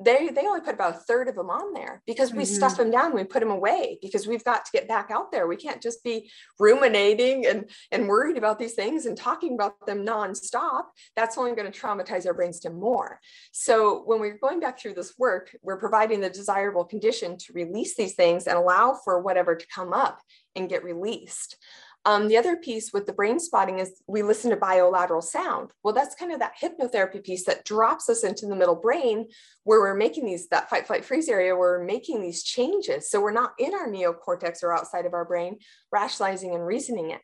they 0.00 0.28
they 0.28 0.46
only 0.46 0.60
put 0.60 0.74
about 0.74 0.94
a 0.94 0.98
third 0.98 1.28
of 1.28 1.34
them 1.34 1.50
on 1.50 1.72
there 1.74 2.02
because 2.06 2.32
we 2.32 2.44
mm-hmm. 2.44 2.54
stuff 2.54 2.76
them 2.76 2.90
down 2.90 3.14
we 3.14 3.24
put 3.24 3.40
them 3.40 3.50
away 3.50 3.98
because 4.00 4.26
we've 4.26 4.44
got 4.44 4.64
to 4.64 4.70
get 4.72 4.86
back 4.86 5.10
out 5.10 5.32
there. 5.32 5.46
We 5.46 5.56
can't 5.56 5.82
just 5.82 6.04
be 6.04 6.30
ruminating 6.58 7.46
and 7.46 7.68
and 7.90 8.08
worried 8.08 8.36
about 8.36 8.58
these 8.58 8.74
things 8.74 9.06
and 9.06 9.16
talking 9.16 9.54
about 9.54 9.86
them 9.86 10.06
nonstop. 10.06 10.84
That's 11.16 11.36
only 11.36 11.54
going 11.54 11.70
to 11.70 11.78
traumatize 11.80 12.26
our 12.26 12.34
brains 12.34 12.60
to 12.60 12.70
more. 12.70 13.18
So 13.52 14.02
when 14.04 14.20
we're 14.20 14.38
going 14.38 14.60
back 14.60 14.78
through 14.78 14.94
this 14.94 15.14
work 15.18 15.50
we're 15.62 15.78
providing 15.78 16.20
the 16.20 16.30
desirable 16.30 16.84
condition 16.84 17.36
to 17.38 17.52
release 17.52 17.96
these 17.96 18.14
things 18.14 18.46
and 18.46 18.56
allow 18.56 18.98
for 19.04 19.20
whatever 19.20 19.56
to 19.56 19.66
come 19.74 19.92
up 19.92 20.20
and 20.54 20.68
get 20.68 20.84
released 20.84 21.56
um, 22.04 22.28
the 22.28 22.36
other 22.36 22.56
piece 22.56 22.92
with 22.92 23.06
the 23.06 23.12
brain 23.12 23.38
spotting 23.38 23.80
is 23.80 24.00
we 24.06 24.22
listen 24.22 24.50
to 24.50 24.56
bilateral 24.56 25.20
sound. 25.20 25.70
Well, 25.82 25.94
that's 25.94 26.14
kind 26.14 26.32
of 26.32 26.38
that 26.38 26.54
hypnotherapy 26.60 27.22
piece 27.22 27.44
that 27.46 27.64
drops 27.64 28.08
us 28.08 28.24
into 28.24 28.46
the 28.46 28.56
middle 28.56 28.76
brain 28.76 29.26
where 29.64 29.80
we're 29.80 29.94
making 29.94 30.24
these, 30.24 30.48
that 30.48 30.70
fight, 30.70 30.86
flight, 30.86 31.04
freeze 31.04 31.28
area, 31.28 31.56
where 31.56 31.78
we're 31.78 31.84
making 31.84 32.22
these 32.22 32.42
changes. 32.42 33.10
So 33.10 33.20
we're 33.20 33.32
not 33.32 33.52
in 33.58 33.74
our 33.74 33.88
neocortex 33.88 34.62
or 34.62 34.72
outside 34.72 35.06
of 35.06 35.14
our 35.14 35.24
brain, 35.24 35.58
rationalizing 35.92 36.54
and 36.54 36.64
reasoning 36.64 37.10
it. 37.10 37.20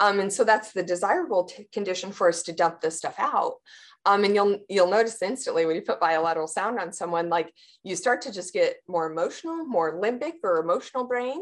Um, 0.00 0.20
and 0.20 0.32
so 0.32 0.44
that's 0.44 0.72
the 0.72 0.82
desirable 0.82 1.50
condition 1.72 2.12
for 2.12 2.28
us 2.28 2.42
to 2.44 2.52
dump 2.52 2.80
this 2.80 2.98
stuff 2.98 3.16
out. 3.18 3.54
Um, 4.08 4.24
and 4.24 4.34
you'll 4.34 4.58
you'll 4.70 4.90
notice 4.90 5.20
instantly 5.20 5.66
when 5.66 5.76
you 5.76 5.82
put 5.82 6.00
bilateral 6.00 6.46
sound 6.46 6.78
on 6.78 6.94
someone, 6.94 7.28
like 7.28 7.52
you 7.84 7.94
start 7.94 8.22
to 8.22 8.32
just 8.32 8.54
get 8.54 8.76
more 8.88 9.10
emotional, 9.10 9.66
more 9.66 10.00
limbic 10.00 10.36
or 10.42 10.60
emotional 10.60 11.04
brain, 11.04 11.38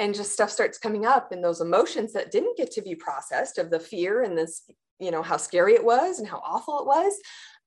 and 0.00 0.16
just 0.16 0.32
stuff 0.32 0.50
starts 0.50 0.78
coming 0.78 1.06
up. 1.06 1.30
And 1.30 1.44
those 1.44 1.60
emotions 1.60 2.12
that 2.14 2.32
didn't 2.32 2.56
get 2.56 2.72
to 2.72 2.82
be 2.82 2.96
processed 2.96 3.56
of 3.56 3.70
the 3.70 3.78
fear 3.78 4.24
and 4.24 4.36
this, 4.36 4.68
you 4.98 5.12
know, 5.12 5.22
how 5.22 5.36
scary 5.36 5.74
it 5.74 5.84
was 5.84 6.18
and 6.18 6.26
how 6.26 6.42
awful 6.44 6.80
it 6.80 6.86
was, 6.86 7.14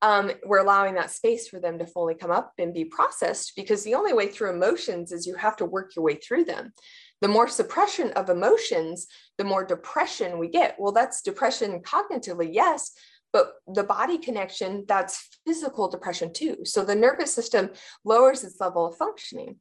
um, 0.02 0.32
we're 0.46 0.60
allowing 0.60 0.96
that 0.96 1.12
space 1.12 1.48
for 1.48 1.62
them 1.62 1.80
to 1.80 1.86
fully 1.86 2.16
come 2.16 2.32
up 2.32 2.52
and 2.58 2.74
be 2.74 2.84
processed 2.84 3.54
because 3.56 3.86
the 3.86 3.96
only 3.96 4.12
way 4.12 4.28
through 4.28 4.52
emotions 4.52 5.14
is 5.14 5.26
you 5.26 5.36
have 5.36 5.56
to 5.56 5.66
work 5.66 5.96
your 5.96 6.04
way 6.04 6.16
through 6.16 6.44
them 6.44 6.74
the 7.22 7.28
more 7.28 7.48
suppression 7.48 8.12
of 8.14 8.30
emotions, 8.30 9.08
the 9.38 9.44
more 9.44 9.64
depression 9.64 10.40
we 10.40 10.50
get. 10.50 10.76
Well, 10.80 10.92
that's 10.92 11.22
depression 11.22 11.82
cognitively, 11.82 12.50
yes, 12.52 12.92
but 13.34 13.54
the 13.68 13.84
body 13.84 14.18
connection, 14.18 14.86
that's 14.88 15.40
physical 15.46 15.90
depression 15.90 16.34
too. 16.34 16.58
So 16.66 16.84
the 16.84 16.96
nervous 16.96 17.34
system 17.34 17.70
lowers 18.04 18.44
its 18.44 18.60
level 18.60 18.88
of 18.88 18.98
functioning. 18.98 19.58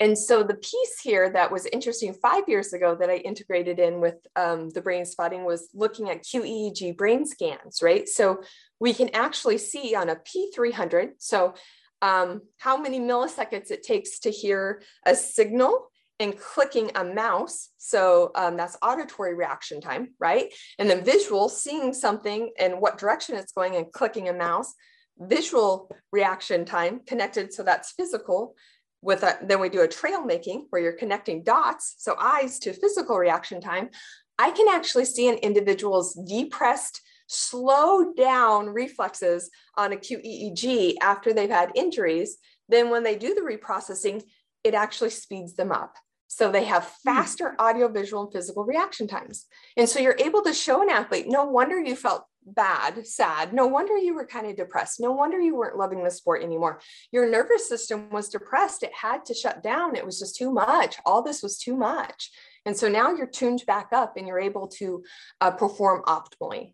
And 0.00 0.16
so 0.16 0.42
the 0.42 0.54
piece 0.54 1.00
here 1.02 1.30
that 1.30 1.50
was 1.50 1.66
interesting 1.66 2.14
five 2.14 2.44
years 2.46 2.72
ago 2.72 2.94
that 2.94 3.10
I 3.10 3.16
integrated 3.16 3.78
in 3.80 4.00
with 4.00 4.14
um, 4.36 4.70
the 4.70 4.80
brain 4.80 5.04
spotting 5.04 5.44
was 5.44 5.68
looking 5.74 6.08
at 6.08 6.22
QEEG 6.22 6.96
brain 6.96 7.26
scans, 7.26 7.82
right? 7.82 8.08
So 8.08 8.42
we 8.78 8.94
can 8.94 9.08
actually 9.14 9.58
see 9.58 9.96
on 9.96 10.08
a 10.08 10.16
P300, 10.16 11.12
so 11.18 11.54
um, 12.00 12.42
how 12.58 12.76
many 12.76 13.00
milliseconds 13.00 13.72
it 13.72 13.82
takes 13.82 14.20
to 14.20 14.30
hear 14.30 14.82
a 15.04 15.16
signal 15.16 15.90
and 16.20 16.38
clicking 16.38 16.90
a 16.94 17.04
mouse. 17.04 17.70
So 17.78 18.32
um, 18.34 18.56
that's 18.56 18.76
auditory 18.82 19.34
reaction 19.34 19.80
time, 19.80 20.14
right? 20.18 20.52
And 20.78 20.90
then 20.90 21.04
visual, 21.04 21.48
seeing 21.48 21.94
something 21.94 22.52
and 22.58 22.80
what 22.80 22.98
direction 22.98 23.36
it's 23.36 23.52
going 23.52 23.76
and 23.76 23.92
clicking 23.92 24.28
a 24.28 24.32
mouse. 24.32 24.74
Visual 25.20 25.90
reaction 26.12 26.64
time 26.64 27.00
connected, 27.06 27.52
so 27.52 27.62
that's 27.62 27.92
physical. 27.92 28.54
With 29.00 29.22
a, 29.22 29.38
then 29.42 29.60
we 29.60 29.68
do 29.68 29.82
a 29.82 29.88
trail 29.88 30.24
making 30.24 30.66
where 30.70 30.82
you're 30.82 30.92
connecting 30.92 31.44
dots, 31.44 31.94
so 31.98 32.16
eyes 32.18 32.58
to 32.60 32.72
physical 32.72 33.16
reaction 33.16 33.60
time. 33.60 33.90
I 34.38 34.50
can 34.50 34.68
actually 34.68 35.04
see 35.04 35.28
an 35.28 35.36
individual's 35.36 36.14
depressed, 36.14 37.00
slow 37.28 38.12
down 38.14 38.68
reflexes 38.68 39.50
on 39.76 39.92
a 39.92 39.96
QEEG 39.96 40.94
after 41.00 41.32
they've 41.32 41.50
had 41.50 41.72
injuries. 41.74 42.38
Then 42.68 42.90
when 42.90 43.02
they 43.02 43.16
do 43.16 43.34
the 43.34 43.40
reprocessing, 43.40 44.22
it 44.64 44.74
actually 44.74 45.10
speeds 45.10 45.54
them 45.54 45.72
up. 45.72 45.96
So 46.28 46.52
they 46.52 46.64
have 46.64 46.84
hmm. 46.84 47.14
faster 47.14 47.56
audio, 47.58 47.88
visual, 47.88 48.22
and 48.22 48.32
physical 48.32 48.64
reaction 48.64 49.08
times. 49.08 49.46
And 49.76 49.88
so 49.88 49.98
you're 49.98 50.16
able 50.18 50.42
to 50.42 50.54
show 50.54 50.82
an 50.82 50.90
athlete, 50.90 51.26
no 51.28 51.44
wonder 51.44 51.80
you 51.80 51.96
felt 51.96 52.24
bad, 52.46 53.06
sad. 53.06 53.52
No 53.52 53.66
wonder 53.66 53.96
you 53.96 54.14
were 54.14 54.26
kind 54.26 54.46
of 54.46 54.56
depressed. 54.56 55.00
No 55.00 55.12
wonder 55.12 55.38
you 55.38 55.54
weren't 55.56 55.76
loving 55.76 56.02
the 56.02 56.10
sport 56.10 56.42
anymore. 56.42 56.80
Your 57.12 57.28
nervous 57.28 57.68
system 57.68 58.10
was 58.10 58.28
depressed. 58.28 58.82
It 58.82 58.92
had 58.94 59.24
to 59.26 59.34
shut 59.34 59.62
down. 59.62 59.96
It 59.96 60.06
was 60.06 60.18
just 60.18 60.36
too 60.36 60.50
much. 60.50 60.96
All 61.04 61.22
this 61.22 61.42
was 61.42 61.58
too 61.58 61.76
much. 61.76 62.30
And 62.64 62.76
so 62.76 62.88
now 62.88 63.12
you're 63.12 63.26
tuned 63.26 63.64
back 63.66 63.88
up 63.92 64.16
and 64.16 64.26
you're 64.26 64.40
able 64.40 64.68
to 64.78 65.02
uh, 65.40 65.50
perform 65.50 66.02
optimally. 66.04 66.72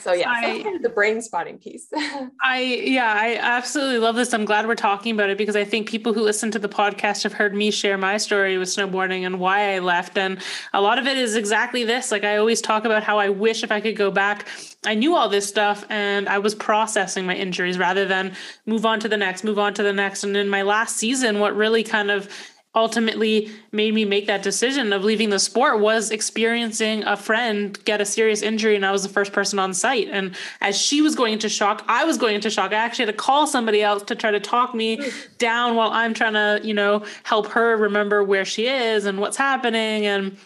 So 0.00 0.12
yeah, 0.12 0.30
I, 0.30 0.78
the 0.82 0.88
brain 0.88 1.20
spotting 1.20 1.58
piece. 1.58 1.88
I 2.42 2.60
yeah, 2.84 3.12
I 3.16 3.36
absolutely 3.40 3.98
love 3.98 4.16
this. 4.16 4.32
I'm 4.32 4.44
glad 4.44 4.66
we're 4.66 4.74
talking 4.74 5.14
about 5.14 5.30
it 5.30 5.38
because 5.38 5.56
I 5.56 5.64
think 5.64 5.88
people 5.88 6.12
who 6.12 6.22
listen 6.22 6.50
to 6.52 6.58
the 6.58 6.68
podcast 6.68 7.22
have 7.22 7.34
heard 7.34 7.54
me 7.54 7.70
share 7.70 7.98
my 7.98 8.16
story 8.16 8.56
with 8.56 8.68
snowboarding 8.68 9.26
and 9.26 9.38
why 9.38 9.74
I 9.74 9.80
left. 9.80 10.16
And 10.16 10.40
a 10.72 10.80
lot 10.80 10.98
of 10.98 11.06
it 11.06 11.16
is 11.16 11.36
exactly 11.36 11.84
this. 11.84 12.10
Like 12.10 12.24
I 12.24 12.36
always 12.36 12.60
talk 12.60 12.84
about 12.84 13.02
how 13.02 13.18
I 13.18 13.28
wish 13.28 13.62
if 13.62 13.70
I 13.70 13.80
could 13.80 13.96
go 13.96 14.10
back, 14.10 14.46
I 14.86 14.94
knew 14.94 15.14
all 15.14 15.28
this 15.28 15.46
stuff 15.46 15.84
and 15.90 16.28
I 16.28 16.38
was 16.38 16.54
processing 16.54 17.26
my 17.26 17.34
injuries 17.34 17.78
rather 17.78 18.06
than 18.06 18.34
move 18.66 18.86
on 18.86 19.00
to 19.00 19.08
the 19.08 19.16
next, 19.16 19.44
move 19.44 19.58
on 19.58 19.74
to 19.74 19.82
the 19.82 19.92
next. 19.92 20.24
And 20.24 20.36
in 20.36 20.48
my 20.48 20.62
last 20.62 20.96
season, 20.96 21.38
what 21.40 21.54
really 21.54 21.82
kind 21.82 22.10
of 22.10 22.28
ultimately 22.74 23.50
made 23.72 23.94
me 23.94 24.04
make 24.04 24.26
that 24.26 24.42
decision 24.42 24.92
of 24.92 25.04
leaving 25.04 25.30
the 25.30 25.38
sport 25.38 25.80
was 25.80 26.10
experiencing 26.10 27.04
a 27.04 27.16
friend 27.16 27.82
get 27.84 28.00
a 28.00 28.04
serious 28.04 28.42
injury 28.42 28.76
and 28.76 28.84
I 28.84 28.90
was 28.90 29.02
the 29.02 29.08
first 29.08 29.32
person 29.32 29.58
on 29.58 29.74
site. 29.74 30.08
And 30.10 30.34
as 30.60 30.80
she 30.80 31.00
was 31.00 31.14
going 31.14 31.34
into 31.34 31.48
shock 31.48 31.84
I 31.88 32.04
was 32.04 32.18
going 32.18 32.34
into 32.34 32.50
shock. 32.50 32.72
I 32.72 32.76
actually 32.76 33.06
had 33.06 33.12
to 33.12 33.18
call 33.18 33.46
somebody 33.46 33.82
else 33.82 34.02
to 34.04 34.14
try 34.14 34.30
to 34.30 34.40
talk 34.40 34.74
me 34.74 35.00
down 35.38 35.76
while 35.76 35.90
I'm 35.90 36.14
trying 36.14 36.34
to 36.34 36.60
you 36.66 36.74
know 36.74 37.04
help 37.22 37.48
her 37.48 37.76
remember 37.76 38.22
where 38.22 38.44
she 38.44 38.66
is 38.66 39.04
and 39.04 39.18
what's 39.18 39.36
happening. 39.36 40.06
And 40.06 40.36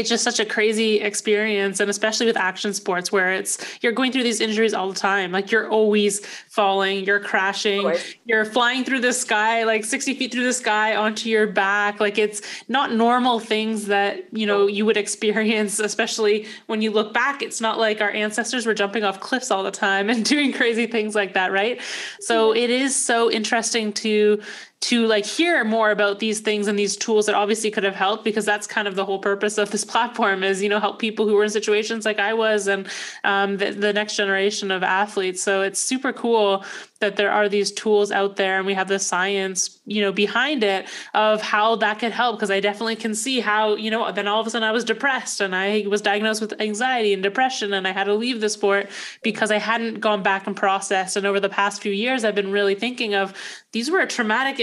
it's 0.00 0.08
just 0.08 0.24
such 0.24 0.40
a 0.40 0.44
crazy 0.44 1.00
experience 1.00 1.80
and 1.80 1.90
especially 1.90 2.26
with 2.26 2.36
action 2.36 2.72
sports 2.74 3.12
where 3.12 3.32
it's 3.32 3.58
you're 3.82 3.92
going 3.92 4.12
through 4.12 4.22
these 4.22 4.40
injuries 4.40 4.74
all 4.74 4.88
the 4.88 4.98
time. 4.98 5.32
Like 5.32 5.50
you're 5.50 5.68
always 5.68 6.24
falling 6.48 7.04
you're 7.04 7.20
crashing 7.20 7.94
you're 8.24 8.44
flying 8.44 8.84
through 8.84 9.00
the 9.00 9.12
sky 9.12 9.64
like 9.64 9.84
60 9.84 10.14
feet 10.14 10.32
through 10.32 10.44
the 10.44 10.52
sky 10.52 10.96
onto 10.96 11.28
your 11.28 11.46
back. 11.46 12.00
Like 12.00 12.18
it's 12.18 12.42
not 12.68 12.92
normal 12.92 13.40
things 13.40 13.86
that 13.86 14.24
you 14.32 14.46
know 14.46 14.66
you 14.66 14.84
would 14.86 14.96
experience 14.96 15.78
especially 15.78 16.46
when 16.66 16.82
you 16.82 16.90
look 16.90 17.12
back. 17.12 17.42
It's 17.42 17.60
not 17.60 17.78
like 17.78 18.00
our 18.00 18.10
ancestors 18.10 18.66
were 18.66 18.74
jumping 18.74 19.04
off 19.04 19.20
cliffs 19.20 19.50
all 19.50 19.62
the 19.62 19.70
time 19.70 20.10
and 20.14 20.24
doing 20.24 20.52
crazy 20.52 20.86
things 20.86 21.14
like 21.14 21.34
that 21.34 21.52
right? 21.52 21.80
So 22.20 22.50
mm-hmm. 22.50 22.58
it 22.58 22.70
is 22.70 22.96
so 22.96 23.30
interesting 23.30 23.92
to 23.94 24.40
to 24.88 25.06
like 25.06 25.26
hear 25.26 25.64
more 25.64 25.90
about 25.90 26.18
these 26.18 26.40
things 26.40 26.66
and 26.66 26.78
these 26.78 26.96
tools 26.96 27.26
that 27.26 27.34
obviously 27.34 27.70
could 27.70 27.84
have 27.84 27.94
helped 27.94 28.24
because 28.24 28.44
that's 28.44 28.66
kind 28.66 28.86
of 28.86 28.94
the 28.94 29.04
whole 29.04 29.18
purpose 29.18 29.58
of 29.58 29.70
this 29.70 29.84
platform 29.92 30.42
is 30.42 30.62
you 30.62 30.68
know 30.68 30.80
help 30.80 30.98
people 30.98 31.26
who 31.26 31.34
were 31.34 31.44
in 31.44 31.50
situations 31.50 32.04
like 32.04 32.18
i 32.18 32.32
was 32.32 32.68
and 32.68 32.88
um, 33.24 33.56
the, 33.56 33.70
the 33.70 33.92
next 33.92 34.16
generation 34.16 34.70
of 34.70 34.82
athletes. 34.82 35.42
So 35.42 35.62
it's 35.62 35.80
super 35.80 36.12
cool 36.12 36.64
that 37.04 37.16
there 37.16 37.30
are 37.30 37.48
these 37.48 37.70
tools 37.70 38.10
out 38.10 38.36
there 38.36 38.56
and 38.56 38.66
we 38.66 38.74
have 38.74 38.88
the 38.88 38.98
science 38.98 39.80
you 39.86 40.00
know 40.00 40.12
behind 40.12 40.64
it 40.64 40.88
of 41.12 41.42
how 41.42 41.76
that 41.76 41.98
could 41.98 42.12
help. 42.12 42.36
Because 42.36 42.50
i 42.50 42.60
definitely 42.60 42.96
can 42.96 43.14
see 43.14 43.40
how 43.40 43.76
you 43.76 43.90
know 43.90 44.10
then 44.10 44.26
all 44.26 44.40
of 44.40 44.46
a 44.46 44.50
sudden 44.50 44.68
i 44.68 44.72
was 44.72 44.84
depressed 44.84 45.40
and 45.40 45.54
i 45.54 45.84
was 45.86 46.00
diagnosed 46.00 46.40
with 46.40 46.60
anxiety 46.60 47.12
and 47.12 47.22
depression 47.22 47.72
and 47.72 47.86
i 47.86 47.92
had 47.92 48.04
to 48.04 48.14
leave 48.14 48.40
the 48.40 48.48
sport 48.48 48.90
because 49.22 49.50
i 49.50 49.58
hadn't 49.58 50.00
gone 50.00 50.22
back 50.22 50.46
and 50.46 50.56
processed. 50.56 51.16
And 51.16 51.26
over 51.26 51.40
the 51.40 51.48
past 51.48 51.82
few 51.82 51.92
years 51.92 52.24
i've 52.24 52.34
been 52.34 52.50
really 52.50 52.74
thinking 52.74 53.14
of 53.14 53.34
these 53.72 53.90
were 53.90 54.00
a 54.00 54.06
traumatic 54.06 54.60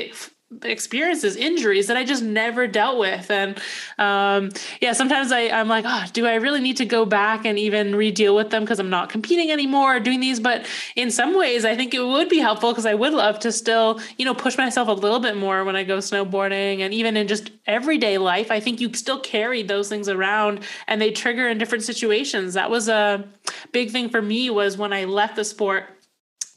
experiences 0.63 1.35
injuries 1.35 1.87
that 1.87 1.97
i 1.97 2.03
just 2.03 2.23
never 2.23 2.67
dealt 2.67 2.97
with. 2.97 3.31
And 3.31 3.59
um, 3.97 4.49
yeah 4.81 4.93
sometimes 4.93 5.31
I, 5.31 5.49
i'm 5.49 5.67
like 5.67 5.85
oh 5.87 6.05
do 6.13 6.25
i 6.27 6.35
really 6.35 6.59
need 6.59 6.77
to 6.77 6.85
go 6.85 7.05
back 7.05 7.45
and 7.45 7.57
even 7.57 7.95
re-deal 7.95 8.35
with 8.35 8.49
them 8.49 8.63
because 8.63 8.79
i'm 8.79 8.89
not 8.89 9.09
competing 9.09 9.51
anymore 9.51 9.95
or 9.95 9.99
doing 9.99 10.19
these? 10.19 10.39
But 10.39 10.65
in 10.95 11.11
some 11.11 11.37
ways 11.37 11.65
i 11.65 11.75
think 11.75 11.93
it 11.93 12.03
would 12.03 12.29
be 12.29 12.39
helpful 12.39 12.71
because 12.71 12.85
i 12.85 12.93
would 12.93 13.13
love 13.13 13.39
to 13.39 13.51
still 13.51 13.99
you 14.17 14.25
know 14.25 14.33
push 14.33 14.57
myself 14.57 14.87
a 14.87 14.93
little 14.93 15.19
bit 15.19 15.37
more 15.37 15.63
when 15.63 15.75
i 15.75 15.83
go 15.83 15.97
snowboarding. 15.97 16.79
And 16.79 16.93
even 16.93 17.17
in 17.17 17.27
just 17.27 17.51
everyday 17.65 18.17
life 18.17 18.51
i 18.51 18.59
think 18.59 18.81
you 18.81 18.93
still 18.93 19.19
carry 19.19 19.63
those 19.63 19.89
things 19.89 20.09
around 20.09 20.61
and 20.87 21.01
they 21.01 21.11
trigger 21.11 21.47
in 21.47 21.57
different 21.57 21.83
situations. 21.83 22.53
That 22.55 22.69
was 22.69 22.89
a 22.89 23.25
big 23.71 23.91
thing 23.91 24.09
for 24.09 24.21
me 24.21 24.49
was 24.49 24.77
when 24.77 24.93
i 24.93 25.05
left 25.05 25.35
the 25.35 25.45
sport 25.45 25.85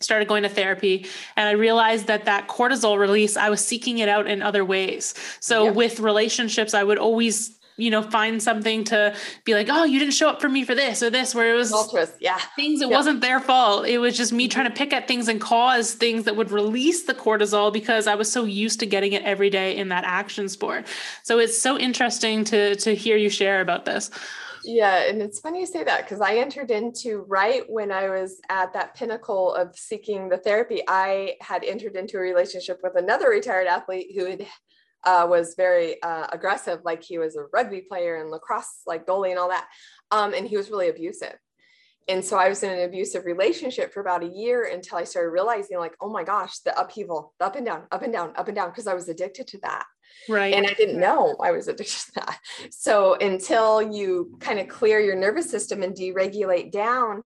started 0.04 0.28
going 0.28 0.42
to 0.42 0.48
therapy 0.48 1.06
and 1.36 1.48
i 1.48 1.52
realized 1.52 2.06
that 2.06 2.24
that 2.26 2.48
cortisol 2.48 2.98
release 2.98 3.36
i 3.36 3.48
was 3.50 3.64
seeking 3.64 3.98
it 3.98 4.08
out 4.08 4.26
in 4.26 4.42
other 4.42 4.64
ways. 4.64 5.14
So 5.40 5.72
with 5.72 6.00
relationships 6.00 6.74
i 6.74 6.84
would 6.84 6.98
always 6.98 7.58
you 7.76 7.90
know 7.90 8.02
find 8.02 8.42
something 8.42 8.84
to 8.84 9.14
be 9.44 9.54
like 9.54 9.66
oh 9.70 9.84
you 9.84 9.98
didn't 9.98 10.14
show 10.14 10.28
up 10.28 10.40
for 10.40 10.48
me 10.48 10.64
for 10.64 10.74
this 10.74 11.02
or 11.02 11.10
this 11.10 11.34
where 11.34 11.54
it 11.54 11.58
was 11.58 11.72
yeah. 12.20 12.38
things 12.56 12.80
it 12.80 12.88
wasn't 12.88 13.20
their 13.20 13.40
fault. 13.40 13.86
It 13.86 13.98
was 13.98 14.16
just 14.16 14.32
me 14.32 14.48
trying 14.48 14.66
to 14.66 14.76
pick 14.76 14.92
at 14.92 15.08
things 15.08 15.28
and 15.28 15.40
cause 15.40 15.94
things 15.94 16.24
that 16.24 16.36
would 16.36 16.50
release 16.50 17.04
the 17.04 17.14
cortisol 17.14 17.72
because 17.72 18.06
i 18.06 18.14
was 18.14 18.30
so 18.30 18.44
used 18.44 18.80
to 18.80 18.86
getting 18.86 19.12
it 19.12 19.22
every 19.22 19.50
day 19.50 19.76
in 19.76 19.88
that 19.88 20.04
action 20.04 20.48
sport. 20.48 20.86
So 21.22 21.38
it's 21.38 21.58
so 21.58 21.78
interesting 21.78 22.44
to 22.44 22.76
to 22.76 22.94
hear 22.94 23.16
you 23.16 23.28
share 23.28 23.60
about 23.60 23.84
this 23.84 24.10
yeah, 24.64 25.08
and 25.08 25.22
it's 25.22 25.40
funny 25.40 25.60
you 25.60 25.66
say 25.66 25.84
that 25.84 26.02
because 26.02 26.20
I 26.20 26.36
entered 26.36 26.70
into 26.70 27.24
right 27.28 27.62
when 27.68 27.92
I 27.92 28.08
was 28.08 28.40
at 28.48 28.72
that 28.72 28.94
pinnacle 28.94 29.54
of 29.54 29.76
seeking 29.76 30.28
the 30.28 30.38
therapy. 30.38 30.82
I 30.88 31.34
had 31.40 31.64
entered 31.64 31.96
into 31.96 32.16
a 32.16 32.20
relationship 32.20 32.80
with 32.82 32.96
another 32.96 33.28
retired 33.28 33.66
athlete 33.66 34.12
who 34.14 34.26
had, 34.26 34.46
uh, 35.04 35.26
was 35.28 35.54
very 35.56 36.02
uh, 36.02 36.26
aggressive, 36.32 36.80
like 36.84 37.02
he 37.02 37.18
was 37.18 37.36
a 37.36 37.44
rugby 37.52 37.82
player 37.82 38.16
and 38.16 38.30
lacrosse, 38.30 38.82
like 38.86 39.06
goalie 39.06 39.30
and 39.30 39.38
all 39.38 39.50
that. 39.50 39.68
Um, 40.10 40.34
and 40.34 40.46
he 40.46 40.56
was 40.56 40.70
really 40.70 40.88
abusive. 40.88 41.36
And 42.08 42.24
so 42.24 42.36
I 42.36 42.48
was 42.48 42.62
in 42.62 42.70
an 42.70 42.84
abusive 42.84 43.24
relationship 43.24 43.92
for 43.92 44.00
about 44.00 44.22
a 44.22 44.28
year 44.28 44.64
until 44.64 44.98
I 44.98 45.04
started 45.04 45.30
realizing, 45.30 45.78
like, 45.78 45.94
oh 46.00 46.10
my 46.10 46.22
gosh, 46.22 46.58
the 46.60 46.78
upheaval, 46.78 47.34
up 47.40 47.56
and 47.56 47.64
down, 47.64 47.84
up 47.90 48.02
and 48.02 48.12
down, 48.12 48.32
up 48.36 48.48
and 48.48 48.54
down, 48.54 48.70
because 48.70 48.86
I 48.86 48.94
was 48.94 49.08
addicted 49.08 49.46
to 49.48 49.58
that. 49.62 49.84
Right. 50.28 50.54
And 50.54 50.66
I 50.66 50.72
didn't 50.74 51.00
know 51.00 51.36
I 51.42 51.50
was 51.50 51.68
addicted 51.68 52.00
to 52.06 52.12
that. 52.16 52.38
So 52.70 53.14
until 53.14 53.82
you 53.82 54.36
kind 54.40 54.58
of 54.58 54.68
clear 54.68 55.00
your 55.00 55.16
nervous 55.16 55.50
system 55.50 55.82
and 55.82 55.94
deregulate 55.94 56.72
down, 56.72 57.22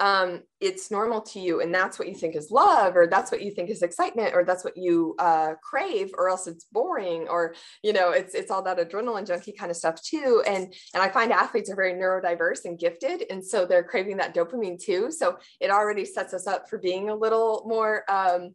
um, 0.00 0.42
it's 0.60 0.90
normal 0.90 1.20
to 1.22 1.38
you. 1.38 1.60
And 1.60 1.72
that's 1.72 2.00
what 2.00 2.08
you 2.08 2.16
think 2.16 2.34
is 2.34 2.50
love, 2.50 2.96
or 2.96 3.06
that's 3.06 3.30
what 3.30 3.42
you 3.42 3.52
think 3.52 3.70
is 3.70 3.80
excitement, 3.80 4.34
or 4.34 4.44
that's 4.44 4.64
what 4.64 4.76
you 4.76 5.14
uh, 5.20 5.54
crave, 5.62 6.10
or 6.18 6.28
else 6.28 6.48
it's 6.48 6.64
boring, 6.64 7.28
or, 7.28 7.54
you 7.82 7.92
know, 7.92 8.10
it's, 8.10 8.34
it's 8.34 8.50
all 8.50 8.62
that 8.64 8.78
adrenaline 8.78 9.24
junkie 9.24 9.52
kind 9.52 9.70
of 9.70 9.76
stuff 9.76 10.02
too. 10.02 10.42
And, 10.46 10.74
and 10.94 11.02
I 11.02 11.08
find 11.08 11.32
athletes 11.32 11.70
are 11.70 11.76
very 11.76 11.94
neurodiverse 11.94 12.64
and 12.64 12.78
gifted. 12.78 13.24
And 13.30 13.42
so 13.46 13.66
they're 13.66 13.84
craving 13.84 14.16
that 14.16 14.34
dopamine 14.34 14.82
too. 14.82 15.12
So 15.12 15.38
it 15.60 15.70
already 15.70 16.04
sets 16.04 16.34
us 16.34 16.48
up 16.48 16.68
for 16.68 16.78
being 16.78 17.08
a 17.08 17.14
little 17.14 17.64
more, 17.66 18.02
um, 18.10 18.54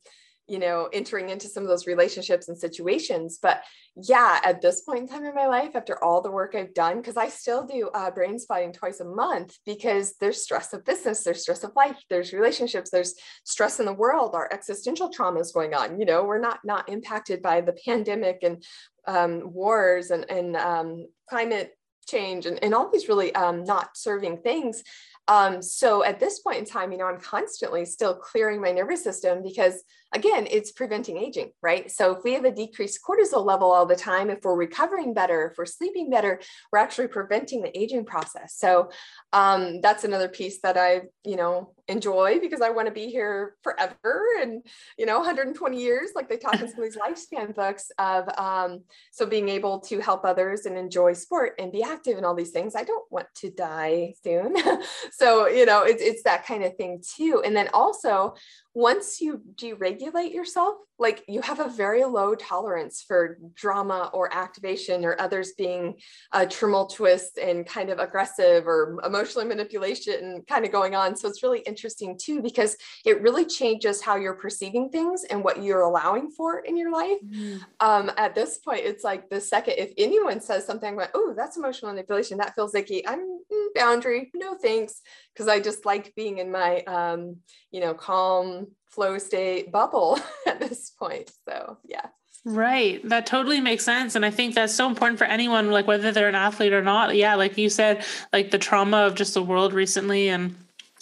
you 0.49 0.59
know, 0.59 0.89
entering 0.91 1.29
into 1.29 1.47
some 1.47 1.63
of 1.63 1.69
those 1.69 1.87
relationships 1.87 2.47
and 2.47 2.57
situations. 2.57 3.39
But 3.41 3.63
yeah, 3.95 4.39
at 4.43 4.61
this 4.61 4.81
point 4.81 4.99
in 4.99 5.07
time 5.07 5.25
in 5.25 5.35
my 5.35 5.47
life, 5.47 5.75
after 5.75 6.01
all 6.03 6.21
the 6.21 6.31
work 6.31 6.55
I've 6.55 6.73
done, 6.73 6.97
because 6.97 7.17
I 7.17 7.29
still 7.29 7.65
do 7.65 7.89
uh, 7.93 8.11
brain 8.11 8.39
spotting 8.39 8.73
twice 8.73 8.99
a 8.99 9.05
month 9.05 9.57
because 9.65 10.15
there's 10.19 10.43
stress 10.43 10.73
of 10.73 10.85
business, 10.85 11.23
there's 11.23 11.41
stress 11.41 11.63
of 11.63 11.75
life, 11.75 11.97
there's 12.09 12.33
relationships, 12.33 12.89
there's 12.89 13.15
stress 13.43 13.79
in 13.79 13.85
the 13.85 13.93
world, 13.93 14.35
our 14.35 14.49
existential 14.51 15.09
trauma 15.09 15.39
is 15.39 15.51
going 15.51 15.73
on. 15.73 15.99
You 15.99 16.05
know, 16.05 16.23
we're 16.23 16.39
not 16.39 16.59
not 16.63 16.89
impacted 16.89 17.41
by 17.41 17.61
the 17.61 17.73
pandemic 17.85 18.39
and 18.43 18.63
um, 19.07 19.53
wars 19.53 20.11
and, 20.11 20.29
and 20.29 20.55
um, 20.55 21.07
climate 21.29 21.71
change 22.07 22.45
and, 22.45 22.61
and 22.63 22.73
all 22.73 22.89
these 22.91 23.07
really 23.07 23.33
um, 23.35 23.63
not 23.63 23.95
serving 23.95 24.37
things. 24.37 24.83
Um, 25.27 25.61
so 25.61 26.03
at 26.03 26.19
this 26.19 26.39
point 26.39 26.57
in 26.57 26.65
time, 26.65 26.91
you 26.91 26.97
know, 26.97 27.05
I'm 27.05 27.19
constantly 27.19 27.85
still 27.85 28.15
clearing 28.15 28.59
my 28.59 28.71
nervous 28.71 29.03
system 29.03 29.43
because 29.43 29.83
again, 30.13 30.47
it's 30.49 30.71
preventing 30.71 31.17
aging, 31.17 31.51
right? 31.61 31.91
So 31.91 32.15
if 32.15 32.23
we 32.23 32.33
have 32.33 32.45
a 32.45 32.51
decreased 32.51 32.99
cortisol 33.07 33.45
level 33.45 33.71
all 33.71 33.85
the 33.85 33.95
time, 33.95 34.29
if 34.29 34.39
we're 34.43 34.55
recovering 34.55 35.13
better, 35.13 35.49
if 35.51 35.57
we're 35.57 35.65
sleeping 35.65 36.09
better, 36.09 36.39
we're 36.71 36.79
actually 36.79 37.07
preventing 37.07 37.61
the 37.61 37.77
aging 37.77 38.05
process. 38.05 38.55
So 38.55 38.89
um, 39.33 39.81
that's 39.81 40.03
another 40.03 40.27
piece 40.27 40.61
that 40.61 40.77
I, 40.77 41.03
you 41.23 41.35
know, 41.35 41.73
enjoy 41.87 42.39
because 42.39 42.61
I 42.61 42.69
want 42.69 42.87
to 42.87 42.93
be 42.93 43.07
here 43.07 43.55
forever 43.63 44.25
and, 44.41 44.63
you 44.97 45.05
know, 45.05 45.17
120 45.17 45.79
years, 45.79 46.11
like 46.15 46.29
they 46.29 46.37
talk 46.37 46.59
in 46.59 46.69
some 46.69 46.83
of 46.83 46.83
these 46.83 46.97
lifespan 47.33 47.53
books 47.55 47.91
of, 47.99 48.29
um, 48.37 48.81
so 49.11 49.25
being 49.25 49.49
able 49.49 49.79
to 49.81 49.99
help 49.99 50.25
others 50.25 50.65
and 50.65 50.77
enjoy 50.77 51.13
sport 51.13 51.53
and 51.59 51.71
be 51.71 51.83
active 51.83 52.17
and 52.17 52.25
all 52.25 52.35
these 52.35 52.51
things. 52.51 52.75
I 52.75 52.83
don't 52.83 53.05
want 53.11 53.27
to 53.37 53.51
die 53.51 54.13
soon. 54.23 54.55
so, 55.11 55.47
you 55.47 55.65
know, 55.65 55.83
it's, 55.83 56.01
it's 56.01 56.23
that 56.23 56.45
kind 56.45 56.63
of 56.63 56.75
thing 56.77 57.01
too. 57.17 57.41
And 57.45 57.55
then 57.55 57.69
also 57.73 58.35
once 58.79 59.19
you 59.19 59.41
deregulate 59.55 60.33
yourself, 60.33 60.75
like 60.99 61.23
you 61.27 61.41
have 61.41 61.59
a 61.59 61.69
very 61.69 62.03
low 62.03 62.35
tolerance 62.35 63.03
for 63.07 63.39
drama 63.55 64.09
or 64.13 64.33
activation 64.33 65.05
or 65.05 65.19
others 65.19 65.53
being 65.57 65.95
uh, 66.33 66.45
tumultuous 66.45 67.31
and 67.41 67.65
kind 67.65 67.89
of 67.89 67.99
aggressive 67.99 68.67
or 68.67 68.99
emotionally 69.05 69.47
manipulation 69.47 70.13
and 70.21 70.47
kind 70.47 70.65
of 70.65 70.71
going 70.71 70.95
on. 70.95 71.15
So 71.15 71.27
it's 71.29 71.41
really 71.41 71.59
interesting 71.59 72.17
too, 72.17 72.41
because 72.41 72.75
it 73.05 73.21
really 73.21 73.45
changes 73.45 74.01
how 74.01 74.17
you're 74.17 74.33
perceiving 74.33 74.89
things 74.89 75.23
and 75.23 75.43
what 75.43 75.63
you're 75.63 75.81
allowing 75.81 76.31
for 76.31 76.59
in 76.59 76.75
your 76.75 76.91
life. 76.91 77.17
Mm. 77.25 77.61
Um, 77.79 78.11
at 78.17 78.35
this 78.35 78.57
point, 78.57 78.81
it's 78.83 79.03
like 79.03 79.29
the 79.29 79.39
second, 79.39 79.75
if 79.77 79.93
anyone 79.97 80.41
says 80.41 80.65
something 80.65 80.95
like, 80.95 81.11
oh, 81.13 81.33
that's 81.35 81.57
emotional 81.57 81.91
manipulation, 81.91 82.37
that 82.39 82.55
feels 82.55 82.75
icky, 82.75 83.07
I'm 83.07 83.19
mm, 83.19 83.67
boundary, 83.73 84.31
no 84.35 84.55
thanks, 84.55 85.01
because 85.33 85.47
I 85.47 85.59
just 85.59 85.85
like 85.85 86.13
being 86.15 86.39
in 86.39 86.51
my, 86.51 86.81
um, 86.81 87.37
you 87.71 87.79
know, 87.79 87.93
calm, 87.93 88.67
flow 88.89 89.17
state 89.17 89.71
bubble 89.71 90.19
at 90.47 90.59
this 90.59 90.91
point. 90.91 91.31
So, 91.47 91.77
yeah. 91.85 92.07
Right. 92.45 93.07
That 93.07 93.25
totally 93.25 93.59
makes 93.59 93.83
sense. 93.83 94.15
And 94.15 94.25
I 94.25 94.31
think 94.31 94.55
that's 94.55 94.73
so 94.73 94.87
important 94.87 95.19
for 95.19 95.25
anyone, 95.25 95.71
like 95.71 95.87
whether 95.87 96.11
they're 96.11 96.29
an 96.29 96.35
athlete 96.35 96.73
or 96.73 96.81
not. 96.81 97.15
Yeah. 97.15 97.35
Like 97.35 97.57
you 97.57 97.69
said, 97.69 98.05
like 98.31 98.51
the 98.51 98.57
trauma 98.57 98.97
of 98.97 99.15
just 99.15 99.33
the 99.33 99.43
world 99.43 99.73
recently 99.73 100.29
and 100.29 100.55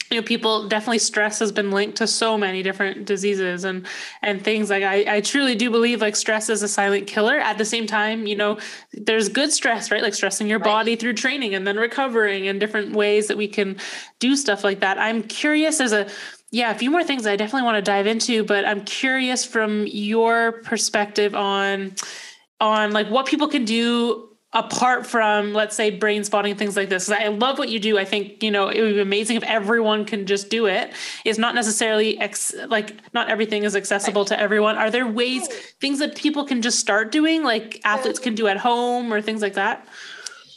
you 0.09 0.17
know 0.17 0.25
people 0.25 0.67
definitely 0.67 0.99
stress 0.99 1.39
has 1.39 1.51
been 1.51 1.71
linked 1.71 1.97
to 1.97 2.07
so 2.07 2.38
many 2.38 2.63
different 2.63 3.05
diseases 3.05 3.63
and 3.63 3.85
and 4.21 4.43
things 4.43 4.69
like 4.69 4.83
I, 4.83 5.17
I 5.17 5.21
truly 5.21 5.55
do 5.55 5.69
believe 5.69 6.01
like 6.01 6.15
stress 6.15 6.49
is 6.49 6.63
a 6.63 6.67
silent 6.67 7.07
killer 7.07 7.38
at 7.38 7.57
the 7.57 7.65
same 7.65 7.88
time 7.88 8.25
you 8.25 8.35
know 8.35 8.57
there's 8.93 9.29
good 9.29 9.51
stress 9.51 9.91
right 9.91 10.01
like 10.01 10.13
stressing 10.13 10.47
your 10.47 10.59
right. 10.59 10.65
body 10.65 10.95
through 10.95 11.13
training 11.13 11.55
and 11.55 11.67
then 11.67 11.77
recovering 11.77 12.47
and 12.47 12.59
different 12.59 12.93
ways 12.93 13.27
that 13.27 13.38
we 13.38 13.47
can 13.47 13.77
do 14.19 14.35
stuff 14.35 14.63
like 14.63 14.79
that 14.79 14.97
i'm 14.97 15.23
curious 15.23 15.81
as 15.81 15.91
a 15.91 16.07
yeah, 16.51 16.71
a 16.71 16.75
few 16.75 16.89
more 16.89 17.03
things 17.03 17.27
I 17.27 17.35
definitely 17.35 17.65
want 17.65 17.75
to 17.75 17.81
dive 17.81 18.07
into, 18.07 18.43
but 18.43 18.65
I'm 18.65 18.85
curious 18.85 19.45
from 19.45 19.85
your 19.87 20.53
perspective 20.63 21.35
on 21.35 21.95
on 22.59 22.91
like 22.91 23.07
what 23.09 23.27
people 23.27 23.47
can 23.47 23.65
do 23.65 24.29
apart 24.53 25.05
from 25.05 25.53
let's 25.53 25.75
say 25.75 25.91
brain 25.91 26.23
spotting 26.23 26.55
things 26.55 26.75
like 26.75 26.87
this 26.89 27.11
i 27.11 27.27
love 27.27 27.59
what 27.59 27.67
you 27.67 27.79
do. 27.79 27.97
I 27.99 28.05
think 28.05 28.41
you 28.41 28.49
know 28.49 28.69
it 28.69 28.81
would 28.81 28.95
be 28.95 29.01
amazing 29.01 29.35
if 29.35 29.43
everyone 29.43 30.05
can 30.05 30.25
just 30.25 30.49
do 30.49 30.67
it. 30.67 30.93
It's 31.25 31.37
not 31.37 31.53
necessarily 31.53 32.17
ex- 32.17 32.55
like 32.67 32.95
not 33.13 33.29
everything 33.29 33.63
is 33.63 33.75
accessible 33.75 34.23
to 34.25 34.39
everyone. 34.39 34.77
Are 34.77 34.89
there 34.89 35.05
ways 35.05 35.47
things 35.81 35.99
that 35.99 36.15
people 36.15 36.45
can 36.45 36.61
just 36.61 36.79
start 36.79 37.11
doing 37.11 37.43
like 37.43 37.81
athletes 37.83 38.19
can 38.19 38.35
do 38.35 38.47
at 38.47 38.57
home 38.57 39.13
or 39.13 39.21
things 39.21 39.41
like 39.41 39.55
that 39.55 39.85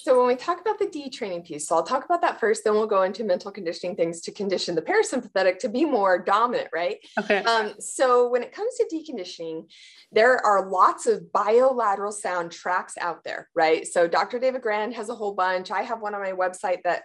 So 0.02 0.16
when 0.18 0.28
we 0.28 0.34
talk 0.34 0.60
about 0.60 0.78
the 0.78 0.86
detraining 0.86 1.44
piece, 1.44 1.68
so 1.68 1.76
I'll 1.76 1.82
talk 1.82 2.06
about 2.06 2.22
that 2.22 2.40
first, 2.40 2.64
then 2.64 2.72
we'll 2.72 2.86
go 2.86 3.02
into 3.02 3.22
mental 3.22 3.50
conditioning 3.50 3.96
things 3.96 4.22
to 4.22 4.32
condition 4.32 4.74
the 4.74 4.80
parasympathetic 4.80 5.58
to 5.58 5.68
be 5.68 5.84
more 5.84 6.18
dominant, 6.18 6.68
right? 6.72 6.96
Okay. 7.18 7.42
Um, 7.44 7.74
so 7.78 8.28
when 8.30 8.42
it 8.42 8.52
comes 8.52 8.74
to 8.76 8.86
deconditioning, 8.90 9.70
there 10.10 10.38
are 10.44 10.70
lots 10.70 11.06
of 11.06 11.30
bilateral 11.32 12.12
sound 12.12 12.50
tracks 12.50 12.94
out 12.98 13.24
there, 13.24 13.50
right? 13.54 13.86
So 13.86 14.08
Dr. 14.08 14.38
David 14.38 14.62
Grand 14.62 14.94
has 14.94 15.10
a 15.10 15.14
whole 15.14 15.34
bunch. 15.34 15.70
I 15.70 15.82
have 15.82 16.00
one 16.00 16.14
on 16.14 16.22
my 16.22 16.32
website 16.32 16.82
that 16.84 17.02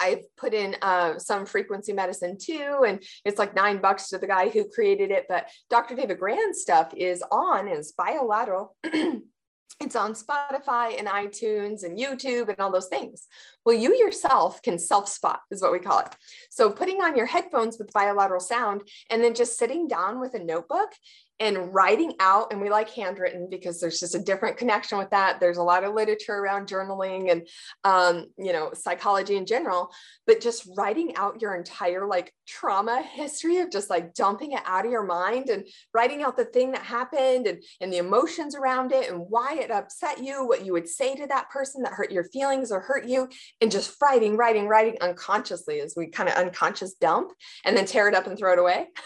I've 0.00 0.24
put 0.36 0.54
in 0.54 0.76
uh, 0.80 1.18
some 1.18 1.44
frequency 1.44 1.92
medicine 1.92 2.38
too, 2.40 2.84
and 2.86 3.02
it's 3.24 3.38
like 3.38 3.54
nine 3.54 3.80
bucks 3.80 4.08
to 4.08 4.18
the 4.18 4.26
guy 4.26 4.48
who 4.48 4.68
created 4.68 5.10
it. 5.10 5.26
But 5.28 5.48
Dr. 5.68 5.94
David 5.94 6.18
Grand's 6.18 6.60
stuff 6.60 6.92
is 6.96 7.22
on, 7.30 7.68
is 7.68 7.92
bilateral. 7.92 8.76
it's 9.80 9.96
on 9.96 10.14
Spotify 10.14 10.98
and 10.98 11.06
iTunes 11.06 11.84
and 11.84 11.98
YouTube 11.98 12.48
and 12.48 12.58
all 12.58 12.72
those 12.72 12.88
things. 12.88 13.28
Well, 13.64 13.76
you 13.76 13.96
yourself 13.96 14.60
can 14.62 14.78
self 14.78 15.08
spot, 15.08 15.40
is 15.50 15.62
what 15.62 15.72
we 15.72 15.78
call 15.78 16.00
it. 16.00 16.16
So, 16.50 16.70
putting 16.70 17.00
on 17.00 17.16
your 17.16 17.26
headphones 17.26 17.78
with 17.78 17.92
bilateral 17.92 18.40
sound 18.40 18.82
and 19.10 19.22
then 19.22 19.34
just 19.34 19.56
sitting 19.56 19.86
down 19.86 20.20
with 20.20 20.34
a 20.34 20.42
notebook 20.42 20.90
and 21.40 21.72
writing 21.72 22.14
out 22.20 22.52
and 22.52 22.60
we 22.60 22.70
like 22.70 22.90
handwritten 22.90 23.48
because 23.50 23.80
there's 23.80 24.00
just 24.00 24.14
a 24.14 24.22
different 24.22 24.56
connection 24.56 24.98
with 24.98 25.10
that. 25.10 25.40
There's 25.40 25.58
a 25.58 25.62
lot 25.62 25.84
of 25.84 25.94
literature 25.94 26.34
around 26.34 26.68
journaling 26.68 27.30
and 27.30 27.48
um, 27.84 28.26
you 28.36 28.52
know 28.52 28.70
psychology 28.74 29.36
in 29.36 29.46
general 29.46 29.90
but 30.26 30.42
just 30.42 30.68
writing 30.76 31.16
out 31.16 31.40
your 31.40 31.56
entire 31.56 32.06
like 32.06 32.32
trauma 32.46 33.02
history 33.02 33.58
of 33.58 33.70
just 33.70 33.88
like 33.88 34.12
dumping 34.12 34.52
it 34.52 34.60
out 34.66 34.84
of 34.84 34.92
your 34.92 35.04
mind 35.04 35.48
and 35.48 35.66
writing 35.94 36.22
out 36.22 36.36
the 36.36 36.44
thing 36.44 36.70
that 36.72 36.82
happened 36.82 37.46
and, 37.46 37.62
and 37.80 37.90
the 37.90 37.96
emotions 37.96 38.54
around 38.54 38.92
it 38.92 39.10
and 39.10 39.18
why 39.28 39.56
it 39.58 39.70
upset 39.70 40.22
you 40.22 40.46
what 40.46 40.64
you 40.66 40.72
would 40.72 40.86
say 40.86 41.14
to 41.14 41.26
that 41.26 41.48
person 41.48 41.82
that 41.82 41.92
hurt 41.92 42.12
your 42.12 42.24
feelings 42.24 42.70
or 42.70 42.80
hurt 42.80 43.06
you 43.06 43.26
and 43.60 43.70
just 43.70 43.96
writing 44.02 44.36
writing 44.36 44.68
writing 44.68 44.96
unconsciously 45.00 45.80
as 45.80 45.94
we 45.96 46.06
kind 46.08 46.28
of 46.28 46.34
unconscious 46.34 46.94
dump 46.94 47.32
and 47.64 47.76
then 47.76 47.86
tear 47.86 48.06
it 48.06 48.14
up 48.14 48.26
and 48.26 48.38
throw 48.38 48.52
it 48.52 48.58
away. 48.58 48.86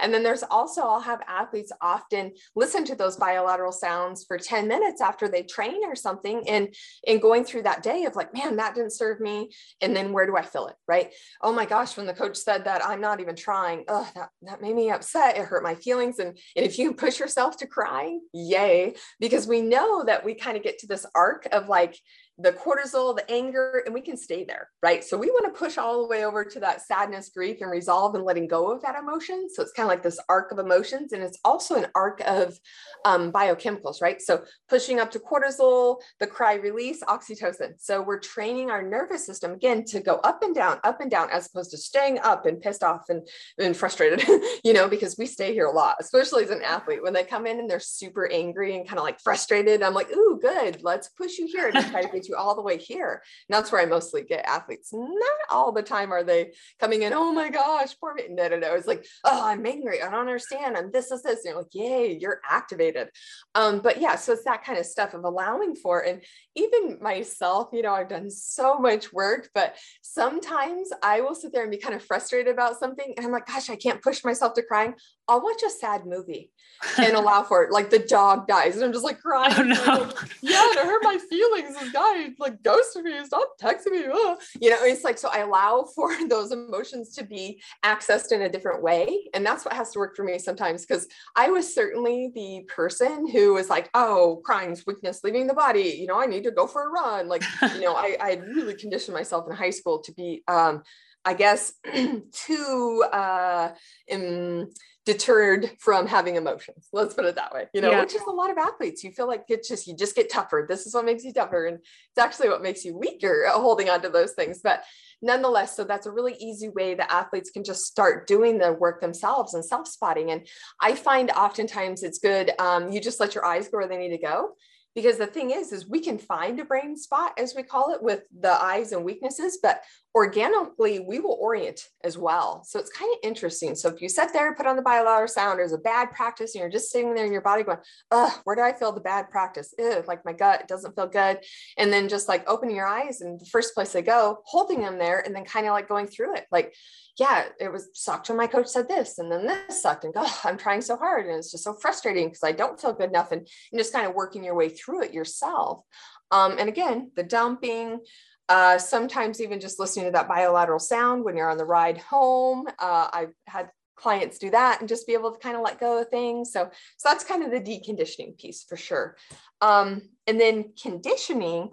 And 0.00 0.12
then 0.12 0.22
there's 0.22 0.42
also 0.42 0.82
i'll 0.82 1.00
have 1.00 1.20
athletes 1.28 1.53
athletes 1.54 1.72
often 1.80 2.32
listen 2.56 2.84
to 2.84 2.96
those 2.96 3.16
bilateral 3.16 3.70
sounds 3.70 4.24
for 4.24 4.38
10 4.38 4.66
minutes 4.66 5.00
after 5.00 5.28
they 5.28 5.42
train 5.42 5.84
or 5.84 5.94
something 5.94 6.48
and 6.48 6.74
and 7.06 7.22
going 7.22 7.44
through 7.44 7.62
that 7.62 7.82
day 7.82 8.04
of 8.04 8.16
like 8.16 8.34
man 8.34 8.56
that 8.56 8.74
didn't 8.74 8.92
serve 8.92 9.20
me 9.20 9.50
and 9.80 9.94
then 9.94 10.12
where 10.12 10.26
do 10.26 10.36
i 10.36 10.42
feel 10.42 10.66
it 10.66 10.74
right? 10.88 11.12
Oh 11.40 11.52
my 11.52 11.64
gosh 11.64 11.96
when 11.96 12.06
the 12.06 12.12
coach 12.12 12.36
said 12.36 12.64
that 12.64 12.84
i'm 12.84 13.00
not 13.00 13.20
even 13.20 13.36
trying 13.36 13.84
oh 13.88 14.08
that, 14.16 14.30
that 14.42 14.62
made 14.62 14.74
me 14.74 14.90
upset 14.90 15.36
it 15.36 15.44
hurt 15.44 15.62
my 15.62 15.76
feelings 15.76 16.18
and, 16.18 16.36
and 16.56 16.66
if 16.66 16.78
you 16.78 16.92
push 17.04 17.20
yourself 17.20 17.56
to 17.58 17.66
crying 17.66 18.20
yay 18.32 18.94
because 19.20 19.46
we 19.46 19.62
know 19.62 20.02
that 20.04 20.24
we 20.24 20.34
kind 20.34 20.56
of 20.56 20.62
get 20.64 20.78
to 20.80 20.88
this 20.88 21.06
arc 21.14 21.46
of 21.52 21.68
like 21.68 21.96
the 22.36 22.52
cortisol, 22.52 23.14
the 23.14 23.30
anger, 23.30 23.82
and 23.86 23.94
we 23.94 24.00
can 24.00 24.16
stay 24.16 24.44
there, 24.44 24.68
right? 24.82 25.04
So 25.04 25.16
we 25.16 25.30
want 25.30 25.46
to 25.46 25.56
push 25.56 25.78
all 25.78 26.02
the 26.02 26.08
way 26.08 26.24
over 26.24 26.44
to 26.44 26.60
that 26.60 26.82
sadness, 26.82 27.30
grief, 27.34 27.58
and 27.60 27.70
resolve 27.70 28.16
and 28.16 28.24
letting 28.24 28.48
go 28.48 28.72
of 28.72 28.82
that 28.82 28.98
emotion. 28.98 29.48
So 29.52 29.62
it's 29.62 29.72
kind 29.72 29.86
of 29.86 29.90
like 29.90 30.02
this 30.02 30.18
arc 30.28 30.50
of 30.50 30.58
emotions. 30.58 31.12
And 31.12 31.22
it's 31.22 31.38
also 31.44 31.76
an 31.76 31.86
arc 31.94 32.20
of 32.26 32.58
um, 33.04 33.30
biochemicals, 33.30 34.02
right? 34.02 34.20
So 34.20 34.44
pushing 34.68 34.98
up 34.98 35.12
to 35.12 35.20
cortisol, 35.20 35.98
the 36.18 36.26
cry 36.26 36.54
release, 36.54 37.04
oxytocin. 37.04 37.74
So 37.78 38.02
we're 38.02 38.18
training 38.18 38.68
our 38.68 38.82
nervous 38.82 39.24
system 39.24 39.52
again 39.52 39.84
to 39.86 40.00
go 40.00 40.16
up 40.16 40.42
and 40.42 40.56
down, 40.56 40.80
up 40.82 41.00
and 41.00 41.10
down, 41.10 41.30
as 41.30 41.46
opposed 41.46 41.70
to 41.70 41.78
staying 41.78 42.18
up 42.18 42.46
and 42.46 42.60
pissed 42.60 42.82
off 42.82 43.10
and, 43.10 43.22
and 43.58 43.76
frustrated, 43.76 44.26
you 44.64 44.72
know, 44.72 44.88
because 44.88 45.16
we 45.16 45.26
stay 45.26 45.52
here 45.52 45.66
a 45.66 45.72
lot, 45.72 45.96
especially 46.00 46.42
as 46.42 46.50
an 46.50 46.62
athlete. 46.62 47.02
When 47.02 47.12
they 47.12 47.22
come 47.22 47.46
in 47.46 47.60
and 47.60 47.70
they're 47.70 47.78
super 47.78 48.28
angry 48.28 48.74
and 48.74 48.88
kind 48.88 48.98
of 48.98 49.04
like 49.04 49.20
frustrated, 49.20 49.84
I'm 49.84 49.94
like, 49.94 50.10
ooh, 50.10 50.40
good, 50.42 50.82
let's 50.82 51.10
push 51.10 51.38
you 51.38 51.46
here 51.46 51.70
to 51.70 51.82
try 51.90 52.02
to 52.02 52.08
get 52.12 52.23
you 52.28 52.36
all 52.36 52.54
the 52.54 52.62
way 52.62 52.78
here. 52.78 53.22
And 53.48 53.56
that's 53.56 53.70
where 53.72 53.80
I 53.80 53.86
mostly 53.86 54.22
get 54.22 54.46
athletes. 54.46 54.90
Not 54.92 55.38
all 55.50 55.72
the 55.72 55.82
time 55.82 56.12
are 56.12 56.24
they 56.24 56.52
coming 56.80 57.02
in, 57.02 57.12
oh 57.12 57.32
my 57.32 57.50
gosh, 57.50 57.94
poor 58.00 58.14
me. 58.14 58.24
No, 58.30 58.48
no, 58.48 58.58
no. 58.58 58.74
It's 58.74 58.86
like, 58.86 59.06
oh, 59.24 59.44
I'm 59.44 59.64
angry. 59.66 60.02
I 60.02 60.10
don't 60.10 60.20
understand. 60.20 60.76
I'm 60.76 60.90
this, 60.90 61.10
this, 61.10 61.22
this. 61.22 61.44
And 61.44 61.52
you're 61.52 61.56
like, 61.56 61.74
yay, 61.74 62.18
you're 62.20 62.40
activated. 62.48 63.08
Um, 63.54 63.80
but 63.80 64.00
yeah, 64.00 64.16
so 64.16 64.32
it's 64.32 64.44
that 64.44 64.64
kind 64.64 64.78
of 64.78 64.86
stuff 64.86 65.14
of 65.14 65.24
allowing 65.24 65.74
for, 65.74 66.00
and 66.00 66.22
even 66.54 66.98
myself, 67.00 67.68
you 67.72 67.82
know, 67.82 67.92
I've 67.92 68.08
done 68.08 68.30
so 68.30 68.78
much 68.78 69.12
work, 69.12 69.50
but 69.54 69.76
sometimes 70.02 70.90
I 71.02 71.20
will 71.20 71.34
sit 71.34 71.52
there 71.52 71.62
and 71.62 71.70
be 71.70 71.78
kind 71.78 71.94
of 71.94 72.04
frustrated 72.04 72.52
about 72.52 72.78
something. 72.78 73.14
And 73.16 73.26
I'm 73.26 73.32
like, 73.32 73.46
gosh, 73.46 73.70
I 73.70 73.76
can't 73.76 74.02
push 74.02 74.24
myself 74.24 74.54
to 74.54 74.62
crying. 74.62 74.94
I'll 75.26 75.40
watch 75.40 75.62
a 75.66 75.70
sad 75.70 76.04
movie 76.04 76.50
and 76.98 77.14
allow 77.16 77.42
for 77.42 77.64
it. 77.64 77.72
Like 77.72 77.90
the 77.90 77.98
dog 77.98 78.46
dies, 78.46 78.76
and 78.76 78.84
I'm 78.84 78.92
just 78.92 79.04
like 79.04 79.20
crying. 79.20 79.54
Oh, 79.56 79.62
no. 79.62 80.02
like, 80.02 80.30
yeah, 80.42 80.62
it 80.62 80.78
hurt 80.78 81.02
my 81.02 81.18
feelings. 81.30 81.78
This 81.78 81.92
guy 81.92 82.28
like 82.38 82.62
ghosted 82.62 83.04
me. 83.04 83.24
Stop 83.24 83.54
texting 83.60 83.92
me. 83.92 84.04
Oh. 84.12 84.36
You 84.60 84.70
know, 84.70 84.78
it's 84.80 85.04
like 85.04 85.18
so 85.18 85.28
I 85.32 85.38
allow 85.38 85.88
for 85.94 86.10
those 86.28 86.52
emotions 86.52 87.14
to 87.14 87.24
be 87.24 87.62
accessed 87.84 88.32
in 88.32 88.42
a 88.42 88.48
different 88.48 88.82
way, 88.82 89.28
and 89.32 89.44
that's 89.44 89.64
what 89.64 89.74
has 89.74 89.92
to 89.92 89.98
work 89.98 90.14
for 90.14 90.24
me 90.24 90.38
sometimes. 90.38 90.84
Because 90.84 91.08
I 91.36 91.50
was 91.50 91.74
certainly 91.74 92.30
the 92.34 92.64
person 92.68 93.28
who 93.28 93.54
was 93.54 93.70
like, 93.70 93.88
"Oh, 93.94 94.42
crying's 94.44 94.84
weakness 94.86 95.24
leaving 95.24 95.46
the 95.46 95.54
body." 95.54 95.96
You 95.98 96.06
know, 96.06 96.20
I 96.20 96.26
need 96.26 96.44
to 96.44 96.50
go 96.50 96.66
for 96.66 96.86
a 96.86 96.90
run. 96.90 97.28
Like, 97.28 97.42
you 97.74 97.80
know, 97.80 97.94
I 97.94 98.16
I 98.20 98.34
really 98.34 98.74
conditioned 98.74 99.16
myself 99.16 99.46
in 99.48 99.56
high 99.56 99.70
school 99.70 100.00
to 100.00 100.12
be, 100.12 100.42
um, 100.48 100.82
I 101.24 101.32
guess, 101.32 101.72
too. 102.32 103.04
Uh, 103.10 103.70
in, 104.08 104.68
deterred 105.04 105.70
from 105.78 106.06
having 106.06 106.36
emotions 106.36 106.88
let's 106.92 107.14
put 107.14 107.26
it 107.26 107.34
that 107.34 107.52
way 107.52 107.66
you 107.74 107.80
know 107.80 107.90
yeah. 107.90 108.00
which 108.00 108.14
is 108.14 108.22
a 108.22 108.30
lot 108.30 108.50
of 108.50 108.56
athletes 108.56 109.04
you 109.04 109.10
feel 109.10 109.26
like 109.26 109.44
it's 109.48 109.68
just 109.68 109.86
you 109.86 109.94
just 109.94 110.16
get 110.16 110.32
tougher 110.32 110.64
this 110.66 110.86
is 110.86 110.94
what 110.94 111.04
makes 111.04 111.24
you 111.24 111.32
tougher 111.32 111.66
and 111.66 111.76
it's 111.76 112.18
actually 112.18 112.48
what 112.48 112.62
makes 112.62 112.84
you 112.84 112.96
weaker 112.96 113.44
holding 113.48 113.90
on 113.90 114.00
to 114.00 114.08
those 114.08 114.32
things 114.32 114.60
but 114.64 114.82
nonetheless 115.20 115.76
so 115.76 115.84
that's 115.84 116.06
a 116.06 116.10
really 116.10 116.34
easy 116.40 116.70
way 116.70 116.94
that 116.94 117.12
athletes 117.12 117.50
can 117.50 117.62
just 117.62 117.84
start 117.84 118.26
doing 118.26 118.56
the 118.56 118.72
work 118.72 119.02
themselves 119.02 119.52
and 119.52 119.64
self-spotting 119.64 120.30
and 120.30 120.46
i 120.80 120.94
find 120.94 121.30
oftentimes 121.32 122.02
it's 122.02 122.18
good 122.18 122.52
um, 122.58 122.90
you 122.90 123.00
just 123.00 123.20
let 123.20 123.34
your 123.34 123.44
eyes 123.44 123.68
go 123.68 123.76
where 123.76 123.88
they 123.88 123.98
need 123.98 124.16
to 124.16 124.22
go 124.22 124.52
because 124.94 125.18
the 125.18 125.26
thing 125.26 125.50
is 125.50 125.72
is 125.72 125.86
we 125.86 126.00
can 126.00 126.18
find 126.18 126.58
a 126.60 126.64
brain 126.64 126.96
spot 126.96 127.32
as 127.38 127.54
we 127.54 127.62
call 127.62 127.92
it 127.92 128.02
with 128.02 128.22
the 128.40 128.50
eyes 128.50 128.92
and 128.92 129.04
weaknesses 129.04 129.58
but 129.62 129.82
organically 130.14 131.00
we 131.00 131.18
will 131.18 131.36
orient 131.40 131.80
as 132.04 132.16
well. 132.16 132.62
So 132.64 132.78
it's 132.78 132.90
kind 132.90 133.12
of 133.12 133.18
interesting. 133.22 133.74
So 133.74 133.88
if 133.88 134.00
you 134.00 134.08
sit 134.08 134.32
there 134.32 134.46
and 134.46 134.56
put 134.56 134.66
on 134.66 134.76
the 134.76 134.82
bilateral 134.82 135.28
sound 135.28 135.58
there's 135.58 135.72
a 135.72 135.78
bad 135.78 136.12
practice 136.12 136.54
and 136.54 136.60
you're 136.60 136.70
just 136.70 136.90
sitting 136.90 137.14
there 137.14 137.26
in 137.26 137.32
your 137.32 137.40
body 137.40 137.62
going 137.64 137.78
oh 138.10 138.40
where 138.44 138.56
do 138.56 138.62
i 138.62 138.72
feel 138.72 138.92
the 138.92 139.00
bad 139.00 139.30
practice? 139.30 139.74
Ugh, 139.82 140.04
like 140.06 140.24
my 140.24 140.32
gut 140.32 140.68
doesn't 140.68 140.94
feel 140.94 141.08
good. 141.08 141.38
And 141.76 141.92
then 141.92 142.08
just 142.08 142.28
like 142.28 142.48
opening 142.48 142.76
your 142.76 142.86
eyes 142.86 143.20
and 143.20 143.40
the 143.40 143.46
first 143.46 143.74
place 143.74 143.92
they 143.92 144.02
go 144.02 144.38
holding 144.44 144.80
them 144.80 144.98
there 144.98 145.20
and 145.20 145.34
then 145.34 145.44
kind 145.44 145.66
of 145.66 145.72
like 145.72 145.88
going 145.88 146.06
through 146.06 146.36
it. 146.36 146.46
Like 146.52 146.74
yeah, 147.18 147.44
it 147.60 147.70
was 147.70 147.90
sucked 147.92 148.28
when 148.28 148.38
my 148.38 148.48
coach 148.48 148.66
said 148.66 148.88
this, 148.88 149.18
and 149.18 149.30
then 149.30 149.46
this 149.46 149.82
sucked, 149.82 150.04
and 150.04 150.12
oh, 150.16 150.40
I'm 150.44 150.58
trying 150.58 150.80
so 150.80 150.96
hard, 150.96 151.26
and 151.26 151.36
it's 151.36 151.52
just 151.52 151.64
so 151.64 151.74
frustrating 151.74 152.26
because 152.26 152.42
I 152.42 152.52
don't 152.52 152.80
feel 152.80 152.92
good 152.92 153.10
enough, 153.10 153.30
and, 153.30 153.46
and 153.70 153.78
just 153.78 153.92
kind 153.92 154.06
of 154.06 154.14
working 154.14 154.42
your 154.42 154.56
way 154.56 154.68
through 154.68 155.04
it 155.04 155.14
yourself. 155.14 155.82
Um, 156.30 156.58
and 156.58 156.68
again, 156.68 157.12
the 157.14 157.22
dumping, 157.22 158.00
uh, 158.48 158.78
sometimes 158.78 159.40
even 159.40 159.60
just 159.60 159.78
listening 159.78 160.06
to 160.06 160.10
that 160.12 160.28
bilateral 160.28 160.78
sound 160.78 161.24
when 161.24 161.36
you're 161.36 161.50
on 161.50 161.58
the 161.58 161.64
ride 161.64 161.98
home. 161.98 162.66
Uh, 162.78 163.08
I've 163.12 163.34
had 163.46 163.70
clients 163.96 164.38
do 164.38 164.50
that 164.50 164.80
and 164.80 164.88
just 164.88 165.06
be 165.06 165.14
able 165.14 165.32
to 165.32 165.38
kind 165.38 165.56
of 165.56 165.62
let 165.62 165.80
go 165.80 166.00
of 166.00 166.08
things. 166.08 166.52
So, 166.52 166.68
so 166.96 167.08
that's 167.08 167.24
kind 167.24 167.42
of 167.42 167.50
the 167.50 167.60
deconditioning 167.60 168.36
piece 168.36 168.64
for 168.68 168.76
sure. 168.76 169.16
Um, 169.60 170.02
and 170.26 170.40
then 170.40 170.72
conditioning 170.80 171.70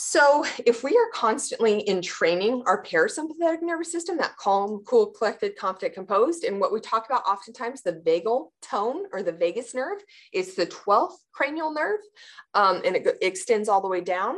so, 0.00 0.44
if 0.64 0.84
we 0.84 0.96
are 0.96 1.10
constantly 1.12 1.80
in 1.80 2.00
training 2.00 2.62
our 2.66 2.84
parasympathetic 2.84 3.62
nervous 3.62 3.90
system, 3.90 4.16
that 4.18 4.36
calm, 4.36 4.84
cool, 4.86 5.06
collected, 5.06 5.56
confident, 5.56 5.92
composed, 5.92 6.44
and 6.44 6.60
what 6.60 6.72
we 6.72 6.78
talk 6.78 7.06
about 7.06 7.26
oftentimes, 7.26 7.82
the 7.82 7.94
vagal 7.94 8.50
tone 8.62 9.06
or 9.12 9.24
the 9.24 9.32
vagus 9.32 9.74
nerve, 9.74 9.98
is 10.32 10.54
the 10.54 10.66
12th 10.66 11.16
cranial 11.32 11.74
nerve, 11.74 11.98
um, 12.54 12.80
and 12.84 12.94
it 12.94 13.18
extends 13.22 13.68
all 13.68 13.80
the 13.80 13.88
way 13.88 14.00
down. 14.00 14.36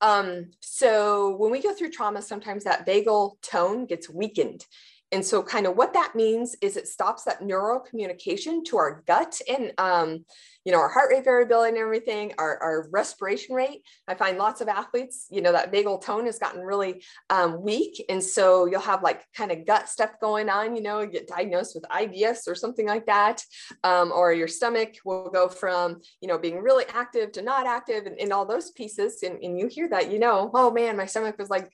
Um, 0.00 0.52
so, 0.60 1.34
when 1.38 1.50
we 1.50 1.60
go 1.60 1.74
through 1.74 1.90
trauma, 1.90 2.22
sometimes 2.22 2.62
that 2.62 2.86
vagal 2.86 3.42
tone 3.42 3.86
gets 3.86 4.08
weakened. 4.08 4.64
And 5.12 5.24
so, 5.24 5.42
kind 5.42 5.66
of 5.66 5.76
what 5.76 5.92
that 5.94 6.14
means 6.14 6.56
is 6.62 6.76
it 6.76 6.86
stops 6.86 7.24
that 7.24 7.42
neural 7.42 7.80
communication 7.80 8.62
to 8.64 8.76
our 8.76 9.02
gut 9.06 9.40
and, 9.48 9.72
um, 9.78 10.24
you 10.64 10.72
know, 10.72 10.78
our 10.78 10.88
heart 10.88 11.10
rate 11.10 11.24
variability 11.24 11.70
and 11.70 11.78
everything, 11.78 12.32
our, 12.38 12.58
our 12.62 12.88
respiration 12.92 13.54
rate. 13.54 13.82
I 14.06 14.14
find 14.14 14.38
lots 14.38 14.60
of 14.60 14.68
athletes, 14.68 15.26
you 15.30 15.40
know, 15.42 15.52
that 15.52 15.72
vagal 15.72 16.02
tone 16.02 16.26
has 16.26 16.38
gotten 16.38 16.60
really 16.60 17.02
um, 17.28 17.60
weak. 17.60 18.04
And 18.08 18.22
so 18.22 18.66
you'll 18.66 18.80
have 18.80 19.02
like 19.02 19.24
kind 19.34 19.50
of 19.50 19.66
gut 19.66 19.88
stuff 19.88 20.10
going 20.20 20.48
on, 20.48 20.76
you 20.76 20.82
know, 20.82 21.04
get 21.06 21.28
diagnosed 21.28 21.74
with 21.74 21.84
IBS 21.84 22.46
or 22.46 22.54
something 22.54 22.86
like 22.86 23.06
that. 23.06 23.42
Um, 23.82 24.12
or 24.12 24.32
your 24.32 24.48
stomach 24.48 24.96
will 25.04 25.30
go 25.30 25.48
from, 25.48 26.02
you 26.20 26.28
know, 26.28 26.38
being 26.38 26.62
really 26.62 26.84
active 26.94 27.32
to 27.32 27.42
not 27.42 27.66
active 27.66 28.06
and, 28.06 28.20
and 28.20 28.32
all 28.32 28.46
those 28.46 28.70
pieces. 28.70 29.22
And, 29.22 29.42
and 29.42 29.58
you 29.58 29.66
hear 29.66 29.88
that, 29.88 30.12
you 30.12 30.18
know, 30.20 30.50
oh 30.54 30.70
man, 30.70 30.96
my 30.96 31.06
stomach 31.06 31.36
was 31.38 31.50
like 31.50 31.72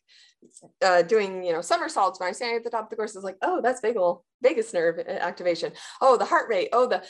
uh, 0.82 1.02
doing, 1.02 1.44
you 1.44 1.52
know, 1.52 1.60
somersaults 1.60 2.20
when 2.20 2.28
I'm 2.28 2.34
standing 2.34 2.56
at 2.56 2.64
the 2.64 2.70
top 2.70 2.84
of 2.84 2.90
the 2.90 2.96
course 2.96 3.16
is 3.16 3.24
like, 3.24 3.36
oh, 3.42 3.60
that's 3.62 3.80
vagal 3.80 4.22
vagus 4.42 4.72
nerve 4.72 4.98
activation. 4.98 5.72
Oh, 6.00 6.16
the 6.16 6.24
heart 6.24 6.48
rate. 6.48 6.68
Oh, 6.72 6.86
the 6.86 7.02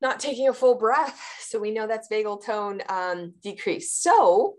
not 0.00 0.20
taking 0.20 0.48
a 0.48 0.54
full 0.54 0.76
breath. 0.76 1.20
So 1.44 1.60
we 1.60 1.70
know 1.70 1.86
that's 1.86 2.08
vagal 2.08 2.44
tone 2.44 2.82
um, 2.88 3.34
decrease. 3.40 3.92
So 3.92 4.56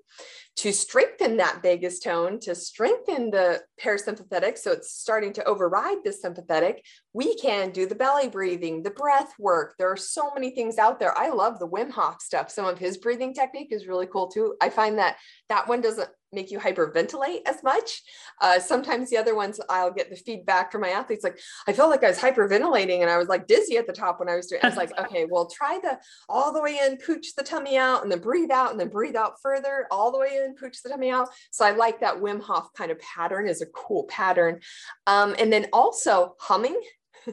to 0.57 0.71
strengthen 0.71 1.37
that 1.37 1.61
vagus 1.61 1.99
tone, 1.99 2.39
to 2.41 2.55
strengthen 2.55 3.31
the 3.31 3.61
parasympathetic, 3.83 4.57
so 4.57 4.71
it's 4.71 4.93
starting 4.93 5.33
to 5.33 5.43
override 5.43 5.97
the 6.05 6.13
sympathetic, 6.13 6.85
we 7.11 7.35
can 7.35 7.71
do 7.71 7.85
the 7.85 7.95
belly 7.95 8.29
breathing, 8.29 8.81
the 8.81 8.91
breath 8.91 9.33
work. 9.37 9.75
There 9.77 9.91
are 9.91 9.97
so 9.97 10.31
many 10.33 10.51
things 10.51 10.77
out 10.77 10.99
there. 10.99 11.17
I 11.17 11.29
love 11.29 11.59
the 11.59 11.67
Wim 11.67 11.91
Hof 11.91 12.21
stuff. 12.21 12.49
Some 12.49 12.65
of 12.65 12.79
his 12.79 12.97
breathing 12.97 13.33
technique 13.33 13.73
is 13.73 13.87
really 13.87 14.07
cool 14.07 14.27
too. 14.29 14.55
I 14.61 14.69
find 14.69 14.97
that 14.99 15.17
that 15.49 15.67
one 15.67 15.81
doesn't 15.81 16.09
make 16.31 16.51
you 16.51 16.59
hyperventilate 16.59 17.41
as 17.45 17.63
much. 17.63 18.03
Uh, 18.41 18.59
sometimes 18.59 19.09
the 19.09 19.17
other 19.17 19.35
ones, 19.35 19.59
I'll 19.69 19.91
get 19.91 20.09
the 20.09 20.15
feedback 20.15 20.71
from 20.71 20.81
my 20.81 20.89
athletes 20.89 21.23
like, 21.23 21.39
I 21.67 21.73
felt 21.73 21.89
like 21.89 22.03
I 22.03 22.09
was 22.09 22.14
hyperventilating 22.19 23.01
and 23.01 23.09
I 23.09 23.17
was 23.17 23.27
like 23.27 23.47
dizzy 23.47 23.77
at 23.77 23.87
the 23.87 23.93
top 23.93 24.19
when 24.19 24.29
I 24.29 24.35
was 24.35 24.47
doing. 24.47 24.61
I 24.63 24.67
was 24.67 24.77
like, 24.77 24.97
okay, 24.99 25.25
well, 25.29 25.47
try 25.47 25.79
the 25.81 25.99
all 26.29 26.53
the 26.53 26.61
way 26.61 26.79
in, 26.85 26.97
pooch 26.97 27.35
the 27.35 27.43
tummy 27.43 27.77
out, 27.77 28.03
and 28.03 28.11
then 28.11 28.19
breathe 28.19 28.51
out, 28.51 28.71
and 28.71 28.79
then 28.79 28.89
breathe 28.89 29.15
out 29.15 29.41
further, 29.41 29.87
all 29.91 30.11
the 30.11 30.19
way 30.19 30.41
in, 30.43 30.55
pooch 30.55 30.81
the 30.83 30.89
tummy 30.89 31.11
out. 31.11 31.29
So 31.51 31.65
I 31.65 31.71
like 31.71 31.99
that 32.01 32.15
Wim 32.15 32.41
Hof 32.41 32.73
kind 32.73 32.91
of 32.91 32.99
pattern 32.99 33.47
is 33.47 33.61
a 33.61 33.67
cool 33.67 34.03
pattern. 34.05 34.59
Um, 35.07 35.35
and 35.39 35.51
then 35.51 35.67
also 35.73 36.35
humming 36.39 36.79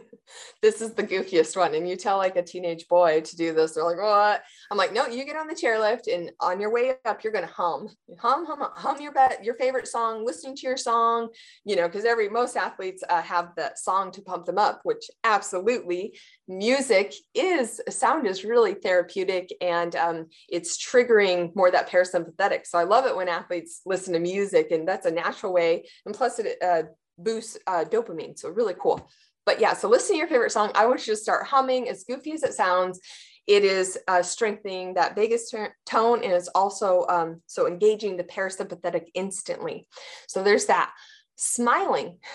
this 0.62 0.80
is 0.80 0.94
the 0.94 1.02
goofiest 1.02 1.56
one. 1.56 1.74
And 1.74 1.88
you 1.88 1.96
tell 1.96 2.16
like 2.18 2.36
a 2.36 2.42
teenage 2.42 2.88
boy 2.88 3.20
to 3.22 3.36
do 3.36 3.52
this, 3.52 3.74
they're 3.74 3.84
like, 3.84 3.98
what? 3.98 4.42
I'm 4.70 4.78
like, 4.78 4.92
no, 4.92 5.06
you 5.06 5.24
get 5.24 5.36
on 5.36 5.46
the 5.46 5.54
chairlift 5.54 6.12
and 6.12 6.30
on 6.40 6.60
your 6.60 6.72
way 6.72 6.94
up, 7.04 7.22
you're 7.22 7.32
going 7.32 7.46
to 7.46 7.52
hum, 7.52 7.88
hum, 8.18 8.46
hum, 8.46 8.68
hum 8.74 9.00
your 9.00 9.12
bet, 9.12 9.44
your 9.44 9.54
favorite 9.54 9.88
song, 9.88 10.24
listening 10.24 10.56
to 10.56 10.66
your 10.66 10.76
song, 10.76 11.28
you 11.64 11.76
know, 11.76 11.88
because 11.88 12.04
every, 12.04 12.28
most 12.28 12.56
athletes 12.56 13.02
uh, 13.08 13.22
have 13.22 13.50
that 13.56 13.78
song 13.78 14.10
to 14.12 14.22
pump 14.22 14.46
them 14.46 14.58
up, 14.58 14.80
which 14.84 15.10
absolutely 15.24 16.18
music 16.48 17.14
is, 17.34 17.80
sound 17.88 18.26
is 18.26 18.44
really 18.44 18.74
therapeutic 18.74 19.48
and 19.60 19.96
um, 19.96 20.26
it's 20.48 20.82
triggering 20.82 21.54
more 21.54 21.70
that 21.70 21.88
parasympathetic. 21.88 22.66
So 22.66 22.78
I 22.78 22.84
love 22.84 23.06
it 23.06 23.16
when 23.16 23.28
athletes 23.28 23.80
listen 23.86 24.12
to 24.14 24.20
music 24.20 24.70
and 24.70 24.86
that's 24.86 25.06
a 25.06 25.10
natural 25.10 25.52
way. 25.52 25.84
And 26.06 26.14
plus 26.14 26.38
it 26.38 26.56
uh, 26.62 26.84
boosts 27.18 27.58
uh, 27.66 27.84
dopamine. 27.88 28.38
So 28.38 28.48
really 28.48 28.74
cool 28.80 29.08
but 29.44 29.60
yeah, 29.60 29.74
so 29.74 29.88
listen 29.88 30.14
to 30.14 30.18
your 30.18 30.28
favorite 30.28 30.52
song. 30.52 30.70
I 30.74 30.86
want 30.86 31.06
you 31.06 31.14
to 31.14 31.20
start 31.20 31.46
humming, 31.46 31.88
as 31.88 32.04
goofy 32.04 32.32
as 32.32 32.42
it 32.42 32.54
sounds. 32.54 33.00
It 33.46 33.64
is 33.64 33.98
uh, 34.06 34.22
strengthening 34.22 34.94
that 34.94 35.16
vagus 35.16 35.52
tone 35.84 36.22
and 36.22 36.32
it's 36.32 36.48
also 36.48 37.06
um, 37.08 37.42
so 37.46 37.66
engaging 37.66 38.16
the 38.16 38.24
parasympathetic 38.24 39.06
instantly. 39.14 39.86
So 40.28 40.42
there's 40.42 40.66
that. 40.66 40.92
Smiling. 41.36 42.18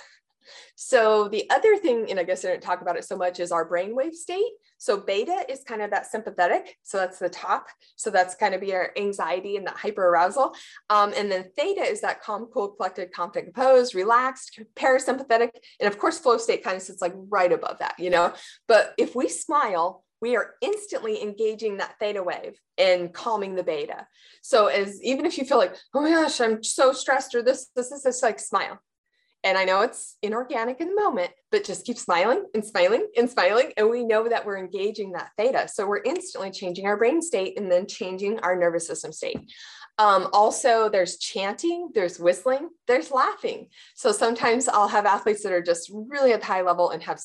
So 0.80 1.28
the 1.28 1.50
other 1.50 1.76
thing, 1.76 2.06
and 2.12 2.20
I 2.20 2.24
guess 2.24 2.46
I 2.46 2.50
didn't 2.50 2.62
talk 2.62 2.82
about 2.82 2.98
it 2.98 3.04
so 3.04 3.18
much, 3.18 3.40
is 3.40 3.52
our 3.52 3.68
brainwave 3.68 4.14
state. 4.14 4.52
So 4.78 4.98
beta 4.98 5.46
is 5.50 5.64
kind 5.64 5.82
of 5.82 5.92
that 5.92 6.08
sympathetic. 6.08 6.78
So 6.84 6.98
that's 6.98 7.20
the 7.20 7.30
top. 7.30 7.68
So 7.96 8.10
that's 8.10 8.36
kind 8.36 8.54
of 8.54 8.64
your 8.64 8.92
anxiety 8.98 9.58
and 9.58 9.66
that 9.68 9.78
hyper 9.78 10.08
arousal. 10.08 10.54
Um, 10.90 11.14
and 11.16 11.32
then 11.32 11.50
theta 11.58 11.82
is 11.82 12.02
that 12.02 12.22
calm, 12.22 12.48
cool, 12.54 12.70
collected, 12.70 13.12
confident, 13.12 13.54
composed, 13.54 13.96
relaxed, 13.96 14.60
parasympathetic. 14.76 15.50
And 15.80 15.88
of 15.88 15.98
course, 15.98 16.20
flow 16.20 16.38
state 16.38 16.64
kind 16.64 16.78
of 16.78 16.84
sits 16.84 17.02
like 17.02 17.14
right 17.16 17.52
above 17.52 17.80
that, 17.80 17.96
you 18.00 18.10
know. 18.10 18.34
But 18.68 18.94
if 18.98 19.16
we 19.16 19.30
smile, 19.30 20.04
we 20.22 20.36
are 20.36 20.56
instantly 20.62 21.22
engaging 21.22 21.78
that 21.78 21.96
theta 22.00 22.24
wave 22.24 22.60
and 22.78 23.14
calming 23.14 23.56
the 23.56 23.64
beta. 23.64 24.08
So 24.42 24.68
as 24.68 25.02
even 25.04 25.26
if 25.26 25.38
you 25.38 25.46
feel 25.46 25.58
like, 25.58 25.76
oh 25.94 26.02
my 26.02 26.10
gosh, 26.10 26.42
I'm 26.42 26.64
so 26.64 26.92
stressed 26.92 27.36
or 27.36 27.44
this, 27.44 27.70
this, 27.76 27.90
this, 27.90 28.04
this 28.04 28.24
like 28.24 28.40
smile. 28.40 28.80
And 29.44 29.58
I 29.58 29.66
know 29.66 29.82
it's 29.82 30.18
inorganic 30.22 30.82
in 30.82 30.90
the 30.90 31.02
moment, 31.02 31.32
but 31.52 31.64
just 31.64 31.86
keep 31.86 31.98
smiling 31.98 32.46
and 32.54 32.66
smiling 32.66 33.08
and 33.16 33.30
smiling. 33.30 33.72
And 33.78 33.90
we 33.90 34.04
know 34.04 34.28
that 34.28 34.46
we're 34.46 34.58
engaging 34.58 35.12
that 35.12 35.30
theta. 35.38 35.68
So 35.68 35.88
we're 35.88 36.04
instantly 36.04 36.52
changing 36.52 36.86
our 36.86 36.98
brain 36.98 37.22
state 37.22 37.58
and 37.58 37.72
then 37.72 37.88
changing 37.88 38.40
our 38.40 38.56
nervous 38.56 38.88
system 38.88 39.14
state. 39.14 39.40
Um, 40.00 40.28
also, 40.32 40.90
there's 40.90 41.18
chanting, 41.18 41.90
there's 41.96 42.20
whistling, 42.20 42.70
there's 42.88 43.10
laughing. 43.10 43.70
So 43.96 44.12
sometimes 44.12 44.68
I'll 44.68 44.88
have 44.88 45.08
athletes 45.08 45.42
that 45.44 45.52
are 45.52 45.62
just 45.62 45.92
really 45.94 46.34
at 46.34 46.42
the 46.42 46.46
high 46.46 46.62
level 46.62 46.92
and 46.92 47.02
have 47.04 47.20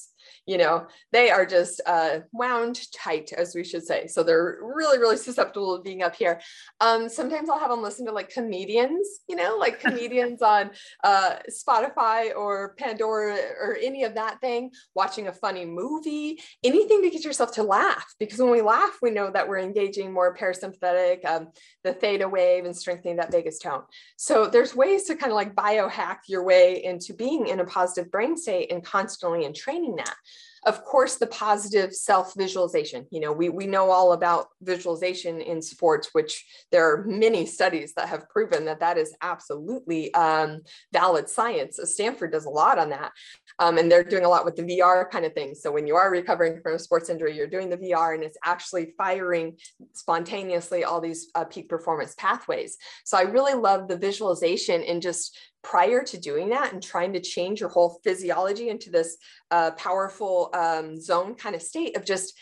you 0.47 0.59
know, 0.59 0.87
they 1.13 1.31
are 1.31 1.47
just 1.47 1.81
uh, 1.87 2.21
wound 2.33 2.81
tight, 2.93 3.33
as 3.33 3.55
we 3.55 3.63
should 3.63 3.85
say. 3.85 4.09
So 4.09 4.23
they're 4.25 4.59
really, 4.61 4.99
really 4.99 5.17
susceptible 5.17 5.77
to 5.77 5.83
being 5.83 6.03
up 6.03 6.17
here. 6.17 6.41
Um, 6.81 7.09
sometimes 7.09 7.49
I'll 7.49 7.61
have 7.61 7.71
them 7.71 7.83
listen 7.83 8.07
to 8.07 8.13
like 8.13 8.29
comedians, 8.29 9.07
you 9.29 9.37
know, 9.37 9.57
like 9.59 9.79
comedians 9.85 10.43
on 10.43 10.71
uh, 11.05 11.37
Spotify 11.49 12.35
or 12.35 12.75
Pandora 12.77 13.39
or 13.61 13.79
any 13.81 14.03
of 14.03 14.15
that 14.15 14.41
thing, 14.41 14.73
watching 14.97 15.29
a 15.29 15.33
funny 15.33 15.65
movie, 15.65 16.41
anything 16.65 17.03
to 17.03 17.11
get 17.11 17.25
yourself 17.25 17.53
to 17.53 17.63
laugh. 17.63 18.13
Because 18.19 18.41
when 18.41 18.51
we 18.51 18.63
laugh, 18.63 18.99
we 19.01 19.11
know 19.13 19.31
that 19.31 19.49
we're 19.49 19.59
engaging 19.59 20.13
more 20.13 20.37
parasympathetic, 20.37 21.25
um, 21.25 21.49
the 21.85 21.93
theta 21.93 22.29
wave, 22.29 22.65
and 22.65 22.77
strengthening 22.77 23.17
that 23.17 23.31
vagus 23.31 23.61
tone. 23.61 23.83
So 24.17 24.49
there's 24.49 24.75
ways 24.75 25.05
to 25.05 25.15
kind 25.15 25.31
of 25.31 25.37
like 25.37 25.55
biohack 25.55 26.19
your 26.27 26.45
way 26.45 26.83
into 26.83 27.15
being 27.15 27.47
in 27.47 27.61
a 27.61 27.65
positive 27.65 28.11
brain 28.11 28.37
state 28.37 28.73
and 28.73 28.85
constantly 28.85 29.45
in 29.45 29.55
training 29.55 29.97
that 29.97 30.17
of 30.65 30.85
course 30.85 31.17
the 31.17 31.27
positive 31.27 31.93
self 31.93 32.35
visualization 32.37 33.07
you 33.11 33.21
know 33.21 33.33
we, 33.33 33.49
we 33.49 33.67
know 33.67 33.91
all 33.91 34.13
about 34.13 34.49
visualization 34.63 35.41
in 35.41 35.61
sports 35.61 36.11
which 36.13 36.45
there 36.71 36.91
are 36.91 37.05
many 37.05 37.45
studies 37.47 37.93
that 37.95 38.09
have 38.09 38.29
proven 38.29 38.65
that 38.65 38.81
that 38.81 38.99
is 38.99 39.15
absolutely 39.23 40.13
um, 40.15 40.61
valid 40.93 41.29
science. 41.29 41.79
Stanford 41.85 42.33
does 42.33 42.47
a 42.47 42.51
lot 42.51 42.79
on 42.79 42.91
that 42.91 43.13
um, 43.59 43.79
and 43.79 43.91
they're 43.91 44.05
doing 44.05 44.25
a 44.25 44.29
lot 44.29 44.45
with 44.45 44.57
the 44.57 44.63
vr 44.63 45.11
kind 45.11 45.25
of 45.25 45.33
thing. 45.33 45.55
So 45.55 45.73
when 45.73 45.87
you 45.87 45.97
are 45.97 46.11
recovering 46.11 46.61
from 46.63 46.75
a 46.75 46.79
sports 46.79 47.11
injury 47.11 47.37
you're 47.37 47.47
doing 47.47 47.69
the 47.69 47.77
vr 47.77 48.15
and 48.15 48.23
it's 48.23 48.39
actually 48.45 48.95
firing 48.97 49.57
spontaneously 49.93 50.85
all 50.85 51.01
these 51.01 51.29
uh, 51.35 51.45
peak 51.45 51.69
performance 51.69 52.15
pathways. 52.17 52.77
So 53.05 53.19
i 53.19 53.23
really 53.23 53.55
love 53.55 53.89
the 53.89 53.97
visualization 53.97 54.83
and 54.83 55.03
just 55.03 55.37
prior 55.63 56.03
to 56.03 56.19
doing 56.19 56.51
that 56.51 56.73
and 56.73 56.83
trying 56.83 57.13
to 57.13 57.21
change 57.21 57.61
your 57.61 57.69
whole 57.69 58.01
physiology 58.03 58.69
into 58.69 58.91
this 58.91 59.17
uh, 59.51 59.71
powerful 59.73 60.51
um, 60.55 61.01
zone 61.01 61.35
kind 61.35 61.55
of 61.55 61.63
state 61.63 61.97
of 61.97 62.05
just 62.05 62.35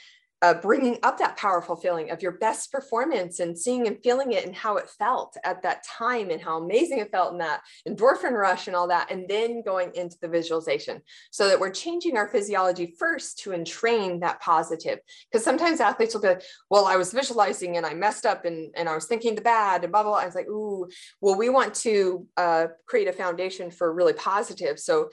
uh, 0.43 0.55
bringing 0.55 0.99
up 1.03 1.19
that 1.19 1.37
powerful 1.37 1.77
feeling 1.77 2.11
of 2.11 2.23
your 2.23 2.33
best 2.33 2.73
performance 2.73 3.41
and 3.41 3.59
seeing 3.59 3.87
and 3.87 3.99
feeling 4.03 4.33
it 4.33 4.47
and 4.47 4.55
how 4.55 4.77
it 4.79 4.89
felt 4.89 5.37
at 5.45 5.63
that 5.63 5.85
time 5.85 6.31
and 6.31 6.41
how 6.41 6.59
amazing 6.63 6.99
it 6.99 7.11
felt 7.13 7.33
in 7.33 7.39
that 7.39 7.61
endorphin 7.87 8.33
rush 8.33 8.67
and 8.67 8.75
all 8.75 8.89
that, 8.89 9.11
and 9.11 9.29
then 9.29 9.63
going 9.63 9.95
into 9.95 10.17
the 10.23 10.29
visualization 10.29 11.03
so 11.31 11.47
that 11.47 11.61
we're 11.61 11.71
changing 11.71 12.17
our 12.17 12.27
physiology 12.29 12.95
first 12.99 13.39
to 13.39 13.53
entrain 13.53 14.21
that 14.21 14.41
positive. 14.41 14.99
Because 15.31 15.45
sometimes 15.45 15.81
athletes 15.81 16.15
will 16.15 16.23
be 16.23 16.29
like, 16.29 16.43
well, 16.71 16.87
I 16.87 16.97
was 16.97 17.13
visualizing 17.13 17.77
and 17.77 17.85
I 17.85 17.93
messed 17.93 18.25
up 18.25 18.47
and, 18.47 18.73
and 18.77 18.89
I 18.89 18.95
was 18.95 19.07
thinking 19.07 19.35
the 19.35 19.43
bad 19.43 19.85
and 19.85 19.93
blah, 19.93 20.03
blah, 20.03 20.13
blah. 20.13 20.21
I 20.21 20.27
was 20.27 20.35
like, 20.35 20.49
ooh, 20.49 20.89
well, 21.21 21.37
we 21.37 21.51
want 21.51 21.75
to 21.77 22.27
uh, 22.37 22.67
create 22.87 23.09
a 23.09 23.13
foundation 23.13 23.71
for 23.71 23.93
really 23.93 24.15
positive. 24.15 24.79
So, 24.79 25.11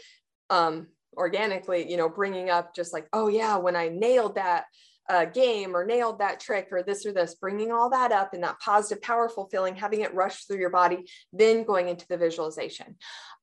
um, 0.50 0.88
organically, 1.18 1.90
you 1.90 1.98
know, 1.98 2.08
bringing 2.08 2.50
up 2.50 2.76
just 2.76 2.94
like, 2.94 3.08
oh, 3.12 3.28
yeah, 3.28 3.58
when 3.58 3.76
I 3.76 3.90
nailed 3.90 4.36
that 4.36 4.66
uh, 5.10 5.26
game 5.26 5.76
or 5.76 5.86
nailed 5.86 6.20
that 6.20 6.40
trick 6.40 6.68
or 6.72 6.84
this 6.84 7.06
or 7.06 7.12
this, 7.12 7.36
bringing 7.36 7.72
all 7.72 7.90
that 7.90 8.12
up 8.12 8.34
in 8.34 8.42
that 8.42 8.60
positive, 8.60 9.02
powerful 9.02 9.48
feeling, 9.50 9.76
having 9.76 10.02
it 10.02 10.14
rush 10.14 10.46
through 10.46 10.60
your 10.60 10.70
body, 10.70 11.06
then 11.34 11.64
going 11.64 11.88
into 11.88 12.06
the 12.08 12.18
visualization. 12.18 12.96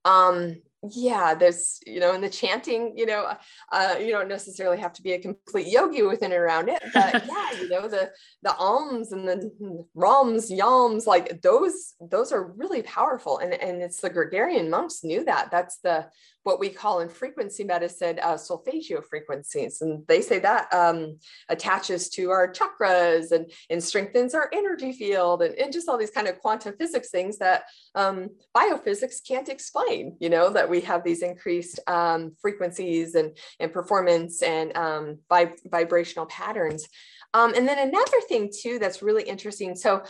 Um, 0.05 0.57
yeah 0.93 1.35
there's 1.35 1.81
you 1.87 2.01
know 2.01 2.13
in 2.15 2.21
the 2.21 2.29
chanting 2.29 2.93
you 2.97 3.07
know 3.07 3.33
uh, 3.73 3.95
you 3.99 4.11
don't 4.11 4.29
necessarily 4.29 4.79
have 4.79 4.93
to 4.93 5.03
be 5.03 5.13
a 5.13 5.19
complete 5.19 5.67
yogi 5.67 6.03
within 6.03 6.33
and 6.33 6.41
around 6.41 6.69
it 6.69 6.83
but 6.93 7.27
yeah 7.29 7.61
you 7.61 7.69
know 7.69 7.89
the 7.89 8.11
the 8.43 8.55
alms 8.57 9.13
and 9.13 9.27
the 9.27 9.51
rams 9.95 10.51
yams 10.51 11.07
like 11.07 11.41
those 11.43 11.95
those 12.11 12.33
are 12.33 12.53
really 12.57 12.83
powerful 12.83 13.39
and 13.39 13.55
and 13.55 13.83
it's 13.83 14.01
the 14.01 14.11
Gregorian 14.11 14.71
monks 14.71 15.05
knew 15.05 15.25
that. 15.25 15.51
That's 15.51 15.79
the 15.79 16.07
what 16.43 16.61
we 16.61 16.69
call 16.69 17.01
in 17.01 17.09
frequency 17.09 17.65
medicine 17.65 18.19
uh, 18.23 18.37
solfeggio 18.37 19.01
frequencies 19.01 19.81
and 19.81 20.07
they 20.07 20.21
say 20.21 20.39
that 20.39 20.73
um, 20.75 21.19
attaches 21.49 22.11
to 22.11 22.31
our 22.31 22.53
chakras 22.53 23.33
and 23.33 23.51
and 23.71 23.83
strengthens 23.83 24.35
our 24.35 24.51
energy 24.53 24.93
field 24.93 25.43
and, 25.43 25.55
and 25.55 25.73
just 25.73 25.89
all 25.89 25.97
these 25.97 26.11
kind 26.11 26.29
of 26.29 26.39
quantum 26.41 26.75
physics 26.77 27.11
things 27.11 27.39
that 27.39 27.65
um, 27.95 28.29
biophysics 28.55 29.27
can't 29.27 29.49
explain 29.49 30.17
you 30.21 30.29
know 30.29 30.51
that 30.51 30.69
we 30.69 30.74
have 30.81 31.05
these 31.05 31.23
increased 31.23 31.81
um, 31.87 32.37
frequencies 32.41 33.15
and, 33.15 33.37
and 33.61 33.73
performance 33.73 34.43
and 34.43 34.77
um, 34.77 35.19
vib- 35.31 35.59
vibrational 35.71 36.27
patterns. 36.27 36.87
Um, 37.33 37.55
and 37.55 37.67
then 37.67 37.89
another 37.89 38.21
thing 38.29 38.51
too 38.57 38.79
that's 38.79 39.03
really 39.03 39.25
interesting. 39.25 39.75
So 39.75 40.05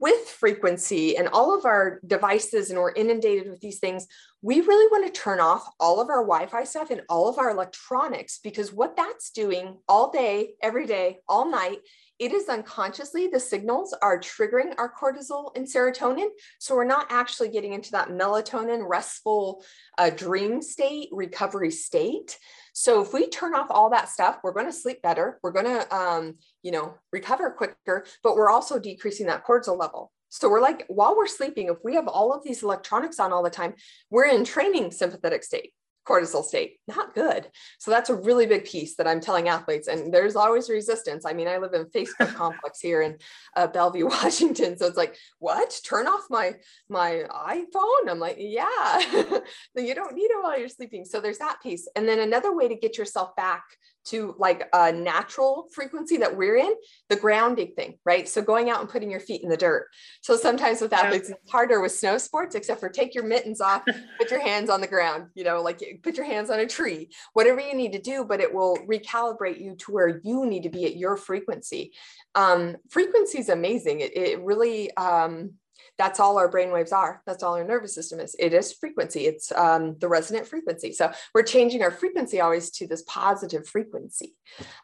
with 0.00 0.28
frequency 0.28 1.16
and 1.16 1.28
all 1.28 1.56
of 1.56 1.64
our 1.64 2.00
devices 2.06 2.70
and 2.70 2.78
we're 2.78 2.92
inundated 2.92 3.48
with 3.48 3.60
these 3.60 3.78
things, 3.78 4.06
we 4.42 4.60
really 4.60 4.86
want 4.90 5.06
to 5.06 5.20
turn 5.20 5.40
off 5.40 5.66
all 5.78 6.00
of 6.00 6.10
our 6.10 6.22
Wi-Fi 6.22 6.64
stuff 6.64 6.90
and 6.90 7.02
all 7.08 7.28
of 7.28 7.38
our 7.38 7.50
electronics 7.50 8.40
because 8.42 8.72
what 8.72 8.96
that's 8.96 9.30
doing 9.30 9.78
all 9.88 10.10
day, 10.10 10.54
every 10.60 10.86
day, 10.86 11.20
all 11.28 11.50
night 11.50 11.78
it 12.24 12.32
is 12.32 12.48
unconsciously 12.48 13.26
the 13.26 13.38
signals 13.38 13.94
are 14.00 14.18
triggering 14.18 14.72
our 14.78 14.90
cortisol 14.90 15.54
and 15.56 15.66
serotonin. 15.66 16.28
So 16.58 16.74
we're 16.74 16.84
not 16.84 17.08
actually 17.10 17.50
getting 17.50 17.74
into 17.74 17.90
that 17.90 18.08
melatonin 18.08 18.88
restful 18.88 19.62
uh, 19.98 20.08
dream 20.08 20.62
state, 20.62 21.10
recovery 21.12 21.70
state. 21.70 22.38
So 22.72 23.02
if 23.02 23.12
we 23.12 23.28
turn 23.28 23.54
off 23.54 23.66
all 23.68 23.90
that 23.90 24.08
stuff, 24.08 24.38
we're 24.42 24.54
going 24.54 24.64
to 24.64 24.72
sleep 24.72 25.02
better. 25.02 25.38
We're 25.42 25.52
going 25.52 25.66
to, 25.66 25.94
um, 25.94 26.36
you 26.62 26.72
know, 26.72 26.94
recover 27.12 27.50
quicker, 27.50 28.06
but 28.22 28.36
we're 28.36 28.50
also 28.50 28.78
decreasing 28.78 29.26
that 29.26 29.44
cortisol 29.44 29.78
level. 29.78 30.10
So 30.30 30.48
we're 30.48 30.62
like, 30.62 30.86
while 30.88 31.14
we're 31.14 31.26
sleeping, 31.26 31.68
if 31.68 31.76
we 31.84 31.94
have 31.96 32.08
all 32.08 32.32
of 32.32 32.42
these 32.42 32.62
electronics 32.62 33.20
on 33.20 33.34
all 33.34 33.42
the 33.42 33.50
time, 33.50 33.74
we're 34.08 34.28
in 34.28 34.46
training 34.46 34.92
sympathetic 34.92 35.44
state 35.44 35.74
cortisol 36.06 36.44
state. 36.44 36.78
Not 36.86 37.14
good. 37.14 37.48
So 37.78 37.90
that's 37.90 38.10
a 38.10 38.14
really 38.14 38.46
big 38.46 38.64
piece 38.64 38.96
that 38.96 39.06
i'm 39.06 39.20
telling 39.20 39.48
athletes 39.48 39.88
and 39.88 40.12
there's 40.12 40.36
always 40.36 40.68
resistance. 40.68 41.24
I 41.26 41.32
mean 41.32 41.48
i 41.48 41.58
live 41.58 41.74
in 41.74 41.86
facebook 41.86 42.34
complex 42.42 42.80
here 42.80 43.02
in 43.02 43.18
uh, 43.56 43.66
bellevue 43.66 44.06
washington 44.18 44.76
so 44.78 44.86
it's 44.86 44.96
like 44.96 45.16
what? 45.38 45.80
Turn 45.84 46.06
off 46.06 46.24
my 46.30 46.54
my 46.88 47.24
iphone? 47.30 48.10
I'm 48.10 48.18
like 48.18 48.36
yeah. 48.38 49.00
You 49.76 49.94
don't 49.94 50.14
need 50.14 50.30
it 50.30 50.42
while 50.42 50.58
you're 50.58 50.68
sleeping. 50.68 51.04
So 51.04 51.20
there's 51.20 51.38
that 51.38 51.58
piece. 51.62 51.88
And 51.94 52.08
then 52.08 52.20
another 52.20 52.54
way 52.54 52.68
to 52.68 52.74
get 52.74 52.96
yourself 52.96 53.36
back 53.36 53.64
to 54.04 54.34
like 54.38 54.68
a 54.72 54.92
natural 54.92 55.68
frequency 55.72 56.18
that 56.18 56.36
we're 56.36 56.56
in, 56.56 56.74
the 57.08 57.16
grounding 57.16 57.72
thing, 57.74 57.98
right? 58.04 58.28
So 58.28 58.42
going 58.42 58.70
out 58.70 58.80
and 58.80 58.88
putting 58.88 59.10
your 59.10 59.20
feet 59.20 59.42
in 59.42 59.48
the 59.48 59.56
dirt. 59.56 59.88
So 60.20 60.36
sometimes 60.36 60.80
with 60.80 60.92
athletes, 60.92 61.30
it's 61.30 61.50
harder 61.50 61.80
with 61.80 61.92
snow 61.92 62.18
sports, 62.18 62.54
except 62.54 62.80
for 62.80 62.88
take 62.88 63.14
your 63.14 63.24
mittens 63.24 63.60
off, 63.60 63.82
put 64.18 64.30
your 64.30 64.40
hands 64.40 64.70
on 64.70 64.80
the 64.80 64.86
ground, 64.86 65.28
you 65.34 65.44
know, 65.44 65.62
like 65.62 65.82
put 66.02 66.16
your 66.16 66.26
hands 66.26 66.50
on 66.50 66.60
a 66.60 66.66
tree, 66.66 67.10
whatever 67.32 67.60
you 67.60 67.74
need 67.74 67.92
to 67.92 68.00
do, 68.00 68.24
but 68.24 68.40
it 68.40 68.52
will 68.52 68.76
recalibrate 68.88 69.60
you 69.60 69.74
to 69.76 69.92
where 69.92 70.20
you 70.22 70.46
need 70.46 70.64
to 70.64 70.70
be 70.70 70.84
at 70.84 70.96
your 70.96 71.16
frequency. 71.16 71.92
Um, 72.34 72.76
frequency 72.90 73.38
is 73.38 73.48
amazing. 73.48 74.00
It, 74.00 74.16
it 74.16 74.40
really, 74.40 74.94
um, 74.96 75.54
that's 75.98 76.20
all 76.20 76.38
our 76.38 76.48
brain 76.48 76.72
waves 76.72 76.92
are. 76.92 77.22
That's 77.26 77.42
all 77.42 77.54
our 77.54 77.64
nervous 77.64 77.94
system 77.94 78.20
is. 78.20 78.34
It 78.38 78.52
is 78.52 78.72
frequency. 78.72 79.26
It's 79.26 79.52
um, 79.52 79.96
the 79.98 80.08
resonant 80.08 80.46
frequency. 80.46 80.92
So 80.92 81.12
we're 81.34 81.42
changing 81.42 81.82
our 81.82 81.90
frequency 81.90 82.40
always 82.40 82.70
to 82.72 82.86
this 82.86 83.02
positive 83.06 83.66
frequency. 83.66 84.34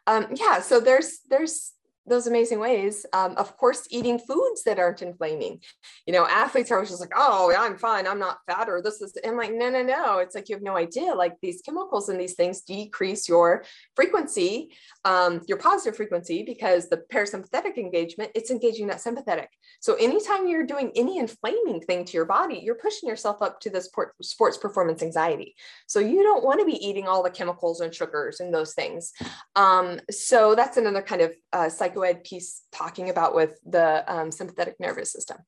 Um, 0.07 0.27
yeah. 0.35 0.61
So 0.61 0.81
there's 0.81 1.21
there's 1.29 1.73
those 2.07 2.27
amazing 2.27 2.59
ways. 2.59 3.07
Um, 3.13 3.35
of 3.37 3.57
course, 3.57 3.87
eating 3.91 4.19
foods 4.19 4.65
that 4.65 4.79
aren't 4.79 5.03
inflaming. 5.03 5.61
You 6.07 6.13
know, 6.13 6.27
athletes 6.27 6.71
are 6.71 6.75
always 6.77 6.91
just 6.91 7.01
like, 7.01 7.13
oh, 7.15 7.55
I'm 7.57 7.79
fine. 7.79 8.07
I'm 8.07 8.19
not 8.19 8.39
fat 8.47 8.69
or 8.69 8.83
this 8.83 9.01
is, 9.01 9.17
and 9.25 9.37
like, 9.37 9.53
no, 9.53 9.71
no, 9.71 9.83
no. 9.83 10.19
It's 10.19 10.35
like 10.35 10.49
you 10.49 10.57
have 10.57 10.63
no 10.63 10.77
idea. 10.77 11.15
Like 11.15 11.37
these 11.41 11.63
chemicals 11.63 12.09
and 12.09 12.21
these 12.21 12.35
things 12.35 12.63
decrease 12.63 13.29
your 13.29 13.65
frequency, 13.95 14.75
um, 15.05 15.43
your 15.47 15.59
positive 15.59 15.97
frequency, 15.97 16.43
because 16.43 16.89
the 16.89 17.03
parasympathetic 17.13 17.77
engagement, 17.77 18.31
it's 18.35 18.51
engaging 18.51 18.87
that 18.89 19.01
sympathetic. 19.01 19.51
So 19.81 19.95
anytime 19.95 20.49
you're 20.49 20.67
doing 20.67 20.93
any 20.97 21.19
inflaming 21.19 21.81
thing 21.81 22.05
to 22.05 22.13
your 22.13 22.27
body, 22.27 22.61
you're 22.63 22.75
pushing 22.75 23.09
yourself 23.09 23.43
up 23.43 23.61
to 23.61 23.71
this 23.71 23.91
sports 24.23 24.57
performance 24.57 25.03
anxiety. 25.03 25.55
So 25.87 26.01
you 26.01 26.23
don't 26.23 26.45
want 26.45 26.61
to 26.61 26.67
be 26.67 26.85
eating 26.85 27.07
all 27.07 27.23
the 27.23 27.31
chemicals 27.31 27.81
and 27.81 27.95
sugars 27.95 28.41
and 28.41 28.53
those 28.53 28.75
things. 28.75 29.13
Um, 29.55 30.01
so 30.11 30.55
that's 30.55 30.77
another 30.77 31.03
kind 31.03 31.23
of 31.23 31.33
uh, 31.53 31.69
psychoed 31.91 32.25
piece 32.25 32.63
talking 32.73 33.11
about 33.11 33.35
with 33.35 33.59
the 33.65 34.05
um, 34.13 34.31
sympathetic 34.31 34.79
nervous 34.81 35.13
system. 35.13 35.39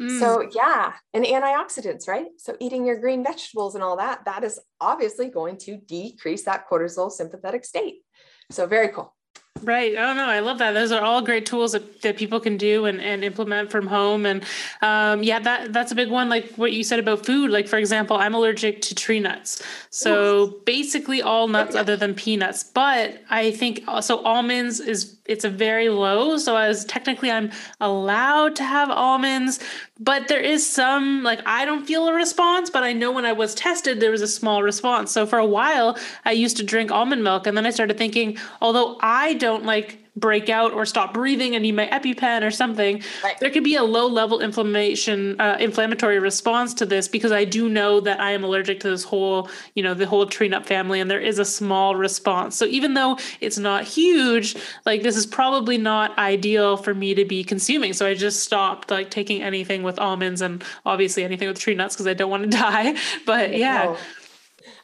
Mm. 0.00 0.20
So 0.20 0.48
yeah, 0.54 0.92
and 1.14 1.24
antioxidants, 1.24 2.06
right? 2.06 2.26
So 2.38 2.56
eating 2.60 2.86
your 2.86 2.98
green 3.00 3.24
vegetables 3.24 3.74
and 3.74 3.82
all 3.82 3.96
that, 3.96 4.24
that 4.26 4.44
is 4.44 4.60
obviously 4.80 5.28
going 5.28 5.56
to 5.58 5.76
decrease 5.76 6.44
that 6.44 6.68
cortisol 6.68 7.10
sympathetic 7.10 7.64
state. 7.64 8.02
So 8.50 8.66
very 8.66 8.88
cool. 8.88 9.16
Right. 9.62 9.94
Oh 9.96 10.12
no, 10.12 10.26
I 10.26 10.40
love 10.40 10.58
that. 10.58 10.72
Those 10.72 10.92
are 10.92 11.02
all 11.02 11.22
great 11.22 11.46
tools 11.46 11.72
that, 11.72 12.02
that 12.02 12.16
people 12.16 12.40
can 12.40 12.56
do 12.56 12.84
and, 12.84 13.00
and 13.00 13.24
implement 13.24 13.70
from 13.70 13.86
home. 13.86 14.26
And 14.26 14.44
um, 14.82 15.22
yeah, 15.22 15.38
that 15.40 15.72
that's 15.72 15.92
a 15.92 15.94
big 15.94 16.10
one. 16.10 16.28
Like 16.28 16.54
what 16.56 16.72
you 16.72 16.84
said 16.84 16.98
about 16.98 17.24
food. 17.24 17.50
Like 17.50 17.66
for 17.66 17.78
example, 17.78 18.16
I'm 18.16 18.34
allergic 18.34 18.82
to 18.82 18.94
tree 18.94 19.18
nuts. 19.18 19.62
So 19.90 20.60
basically 20.66 21.22
all 21.22 21.48
nuts 21.48 21.74
other 21.74 21.96
than 21.96 22.14
peanuts. 22.14 22.64
But 22.64 23.22
I 23.30 23.50
think 23.52 23.82
also 23.86 24.22
almonds 24.22 24.78
is 24.78 25.15
it's 25.28 25.44
a 25.44 25.50
very 25.50 25.88
low. 25.88 26.36
So 26.38 26.56
as 26.56 26.84
technically 26.84 27.30
I'm 27.30 27.50
allowed 27.80 28.56
to 28.56 28.64
have 28.64 28.90
almonds, 28.90 29.60
but 29.98 30.28
there 30.28 30.40
is 30.40 30.68
some 30.68 31.22
like 31.22 31.40
I 31.46 31.64
don't 31.64 31.86
feel 31.86 32.08
a 32.08 32.14
response, 32.14 32.70
but 32.70 32.82
I 32.82 32.92
know 32.92 33.12
when 33.12 33.26
I 33.26 33.32
was 33.32 33.54
tested 33.54 34.00
there 34.00 34.10
was 34.10 34.22
a 34.22 34.28
small 34.28 34.62
response. 34.62 35.12
So 35.12 35.26
for 35.26 35.38
a 35.38 35.46
while 35.46 35.98
I 36.24 36.32
used 36.32 36.56
to 36.58 36.62
drink 36.62 36.90
almond 36.90 37.24
milk 37.24 37.46
and 37.46 37.56
then 37.56 37.66
I 37.66 37.70
started 37.70 37.98
thinking, 37.98 38.38
although 38.60 38.98
I 39.00 39.34
don't 39.34 39.64
like 39.64 40.05
break 40.16 40.48
out 40.48 40.72
or 40.72 40.86
stop 40.86 41.12
breathing 41.12 41.54
and 41.54 41.62
need 41.62 41.72
my 41.72 41.86
EpiPen 41.86 42.42
or 42.42 42.50
something, 42.50 43.02
right. 43.22 43.38
there 43.38 43.50
could 43.50 43.64
be 43.64 43.76
a 43.76 43.84
low 43.84 44.06
level 44.06 44.40
inflammation, 44.40 45.38
uh, 45.40 45.56
inflammatory 45.60 46.18
response 46.18 46.72
to 46.74 46.86
this 46.86 47.06
because 47.06 47.32
I 47.32 47.44
do 47.44 47.68
know 47.68 48.00
that 48.00 48.18
I 48.18 48.32
am 48.32 48.42
allergic 48.42 48.80
to 48.80 48.90
this 48.90 49.04
whole, 49.04 49.50
you 49.74 49.82
know, 49.82 49.94
the 49.94 50.06
whole 50.06 50.26
tree 50.26 50.48
nut 50.48 50.66
family, 50.66 51.00
and 51.00 51.10
there 51.10 51.20
is 51.20 51.38
a 51.38 51.44
small 51.44 51.96
response. 51.96 52.56
So 52.56 52.64
even 52.64 52.94
though 52.94 53.18
it's 53.40 53.58
not 53.58 53.84
huge, 53.84 54.56
like 54.86 55.02
this 55.02 55.16
is 55.16 55.26
probably 55.26 55.78
not 55.78 56.16
ideal 56.18 56.76
for 56.76 56.94
me 56.94 57.14
to 57.14 57.24
be 57.24 57.44
consuming. 57.44 57.92
So 57.92 58.06
I 58.06 58.14
just 58.14 58.42
stopped 58.42 58.90
like 58.90 59.10
taking 59.10 59.42
anything 59.42 59.82
with 59.82 59.98
almonds 59.98 60.40
and 60.40 60.64
obviously 60.84 61.24
anything 61.24 61.48
with 61.48 61.58
tree 61.58 61.74
nuts 61.74 61.94
because 61.94 62.06
I 62.06 62.14
don't 62.14 62.30
want 62.30 62.44
to 62.44 62.50
die. 62.58 62.96
But 63.26 63.56
yeah. 63.56 63.96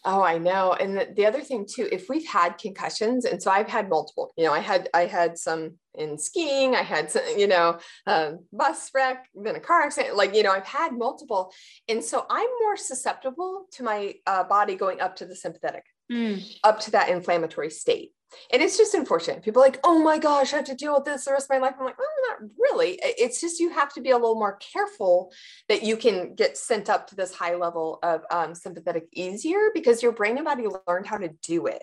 Oh, 0.04 0.22
I 0.22 0.38
know. 0.38 0.72
And 0.72 0.96
the, 0.96 1.08
the, 1.14 1.26
other 1.26 1.42
thing 1.42 1.64
too, 1.64 1.88
if 1.92 2.08
we've 2.08 2.26
had 2.26 2.58
concussions, 2.58 3.24
and 3.24 3.40
so 3.40 3.52
I've 3.52 3.68
had 3.68 3.88
multiple, 3.88 4.32
you 4.36 4.44
know, 4.44 4.52
I 4.52 4.58
had, 4.58 4.88
I 4.92 5.06
had 5.06 5.38
some 5.38 5.74
in 5.94 6.18
skiing, 6.18 6.74
I 6.74 6.82
had, 6.82 7.08
some, 7.08 7.22
you 7.36 7.46
know, 7.46 7.78
um, 8.08 8.40
bus 8.52 8.90
wreck, 8.94 9.26
then 9.34 9.54
a 9.54 9.60
car 9.60 9.82
accident, 9.82 10.16
like, 10.16 10.34
you 10.34 10.42
know, 10.42 10.50
I've 10.50 10.66
had 10.66 10.92
multiple. 10.92 11.52
And 11.88 12.02
so 12.02 12.26
I'm 12.28 12.48
more 12.62 12.76
susceptible 12.76 13.66
to 13.74 13.84
my 13.84 14.14
uh, 14.26 14.42
body 14.42 14.74
going 14.74 15.00
up 15.00 15.14
to 15.16 15.26
the 15.26 15.36
sympathetic, 15.36 15.84
mm. 16.12 16.58
up 16.64 16.80
to 16.80 16.90
that 16.92 17.08
inflammatory 17.08 17.70
state 17.70 18.12
and 18.52 18.62
it's 18.62 18.76
just 18.76 18.94
unfortunate. 18.94 19.42
People 19.42 19.62
like, 19.62 19.78
oh 19.84 19.98
my 19.98 20.18
gosh, 20.18 20.52
I 20.52 20.56
have 20.56 20.66
to 20.66 20.74
deal 20.74 20.94
with 20.94 21.04
this 21.04 21.24
the 21.24 21.32
rest 21.32 21.46
of 21.46 21.50
my 21.50 21.58
life. 21.58 21.74
I'm 21.78 21.84
like, 21.84 21.96
oh, 22.00 22.36
not 22.40 22.50
really. 22.58 22.98
It's 23.02 23.40
just 23.40 23.60
you 23.60 23.70
have 23.70 23.92
to 23.94 24.00
be 24.00 24.10
a 24.10 24.16
little 24.16 24.34
more 24.34 24.56
careful 24.56 25.32
that 25.68 25.82
you 25.82 25.96
can 25.96 26.34
get 26.34 26.56
sent 26.56 26.88
up 26.88 27.06
to 27.08 27.14
this 27.14 27.34
high 27.34 27.54
level 27.54 27.98
of 28.02 28.22
um, 28.30 28.54
sympathetic 28.54 29.06
easier 29.12 29.70
because 29.74 30.02
your 30.02 30.12
brain 30.12 30.36
and 30.36 30.46
body 30.46 30.64
learned 30.88 31.06
how 31.06 31.18
to 31.18 31.28
do 31.42 31.66
it. 31.66 31.82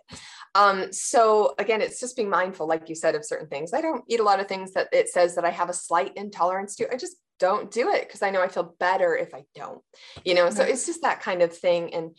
Um, 0.55 0.91
so 0.91 1.55
again, 1.59 1.81
it's 1.81 1.99
just 1.99 2.15
being 2.15 2.29
mindful, 2.29 2.67
like 2.67 2.89
you 2.89 2.95
said, 2.95 3.15
of 3.15 3.25
certain 3.25 3.47
things. 3.47 3.73
I 3.73 3.81
don't 3.81 4.03
eat 4.07 4.19
a 4.19 4.23
lot 4.23 4.39
of 4.39 4.47
things 4.47 4.73
that 4.73 4.89
it 4.91 5.09
says 5.09 5.35
that 5.35 5.45
I 5.45 5.51
have 5.51 5.69
a 5.69 5.73
slight 5.73 6.15
intolerance 6.15 6.75
to. 6.77 6.91
I 6.91 6.97
just 6.97 7.17
don't 7.39 7.71
do 7.71 7.89
it 7.89 8.05
because 8.05 8.21
I 8.21 8.31
know 8.31 8.41
I 8.41 8.49
feel 8.49 8.75
better 8.79 9.15
if 9.15 9.33
I 9.33 9.45
don't, 9.55 9.81
you 10.25 10.35
know. 10.35 10.49
So 10.49 10.61
it's 10.63 10.85
just 10.85 11.03
that 11.03 11.21
kind 11.21 11.41
of 11.41 11.55
thing. 11.55 11.93
And 11.93 12.11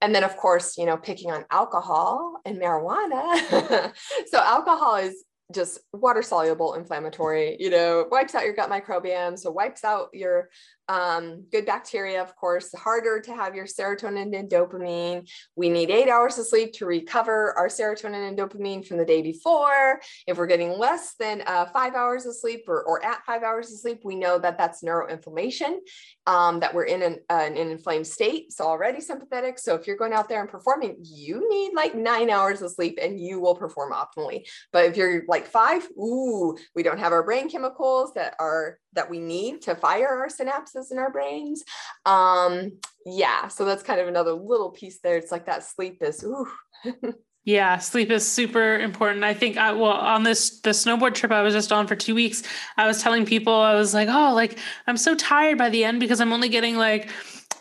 and 0.00 0.14
then 0.14 0.24
of 0.24 0.36
course 0.36 0.76
you 0.78 0.86
know 0.86 0.96
picking 0.96 1.30
on 1.30 1.44
alcohol 1.50 2.40
and 2.44 2.58
marijuana. 2.58 3.92
So 4.26 4.38
alcohol 4.38 4.96
is 4.96 5.24
just 5.54 5.80
water 5.94 6.22
soluble 6.22 6.74
inflammatory 6.74 7.56
you 7.58 7.70
know 7.70 8.06
wipes 8.10 8.34
out 8.34 8.44
your 8.44 8.54
gut 8.54 8.68
microbiome 8.68 9.38
so 9.38 9.50
wipes 9.50 9.82
out 9.82 10.08
your 10.12 10.50
um, 10.88 11.44
good 11.52 11.66
bacteria, 11.66 12.22
of 12.22 12.34
course, 12.36 12.72
harder 12.74 13.20
to 13.20 13.34
have 13.34 13.54
your 13.54 13.66
serotonin 13.66 14.36
and 14.38 14.50
dopamine. 14.50 15.30
We 15.56 15.68
need 15.68 15.90
eight 15.90 16.08
hours 16.08 16.38
of 16.38 16.46
sleep 16.46 16.72
to 16.74 16.86
recover 16.86 17.56
our 17.58 17.68
serotonin 17.68 18.28
and 18.28 18.38
dopamine 18.38 18.86
from 18.86 18.96
the 18.96 19.04
day 19.04 19.22
before. 19.22 20.00
If 20.26 20.38
we're 20.38 20.46
getting 20.46 20.78
less 20.78 21.14
than 21.18 21.42
uh, 21.46 21.66
five 21.66 21.94
hours 21.94 22.26
of 22.26 22.34
sleep 22.34 22.64
or, 22.68 22.82
or 22.84 23.04
at 23.04 23.24
five 23.26 23.42
hours 23.42 23.72
of 23.72 23.78
sleep, 23.78 24.00
we 24.04 24.16
know 24.16 24.38
that 24.38 24.56
that's 24.56 24.82
neuroinflammation, 24.82 25.78
um, 26.26 26.60
that 26.60 26.74
we're 26.74 26.84
in 26.84 27.02
an, 27.02 27.18
uh, 27.28 27.44
an 27.44 27.56
inflamed 27.56 28.06
state. 28.06 28.52
So 28.52 28.64
already 28.64 29.00
sympathetic. 29.00 29.58
So 29.58 29.74
if 29.74 29.86
you're 29.86 29.96
going 29.96 30.12
out 30.12 30.28
there 30.28 30.40
and 30.40 30.48
performing, 30.48 30.96
you 31.02 31.48
need 31.50 31.74
like 31.74 31.94
nine 31.94 32.30
hours 32.30 32.62
of 32.62 32.70
sleep 32.70 32.98
and 33.00 33.20
you 33.20 33.40
will 33.40 33.54
perform 33.54 33.92
optimally. 33.92 34.46
But 34.72 34.86
if 34.86 34.96
you're 34.96 35.24
like 35.28 35.46
five, 35.46 35.86
ooh, 35.98 36.56
we 36.74 36.82
don't 36.82 36.98
have 36.98 37.12
our 37.12 37.22
brain 37.22 37.50
chemicals 37.50 38.12
that 38.14 38.34
are 38.38 38.78
that 38.94 39.10
we 39.10 39.18
need 39.18 39.62
to 39.62 39.74
fire 39.74 40.08
our 40.08 40.28
synapses 40.28 40.90
in 40.90 40.98
our 40.98 41.10
brains. 41.10 41.64
Um, 42.06 42.78
yeah, 43.04 43.48
so 43.48 43.64
that's 43.64 43.82
kind 43.82 44.00
of 44.00 44.08
another 44.08 44.32
little 44.32 44.70
piece 44.70 45.00
there. 45.02 45.16
It's 45.16 45.32
like 45.32 45.46
that 45.46 45.64
sleep 45.64 46.02
is 46.02 46.24
ooh. 46.24 46.46
Yeah, 47.44 47.78
sleep 47.78 48.10
is 48.10 48.30
super 48.30 48.78
important. 48.78 49.24
I 49.24 49.32
think 49.32 49.56
I 49.56 49.72
well 49.72 49.92
on 49.92 50.22
this 50.22 50.60
the 50.60 50.70
snowboard 50.70 51.14
trip 51.14 51.32
I 51.32 51.40
was 51.40 51.54
just 51.54 51.72
on 51.72 51.86
for 51.86 51.96
2 51.96 52.14
weeks, 52.14 52.42
I 52.76 52.86
was 52.86 53.02
telling 53.02 53.24
people 53.24 53.54
I 53.54 53.74
was 53.74 53.94
like, 53.94 54.08
"Oh, 54.10 54.34
like 54.34 54.58
I'm 54.86 54.98
so 54.98 55.14
tired 55.14 55.56
by 55.56 55.70
the 55.70 55.82
end 55.82 55.98
because 55.98 56.20
I'm 56.20 56.34
only 56.34 56.50
getting 56.50 56.76
like 56.76 57.08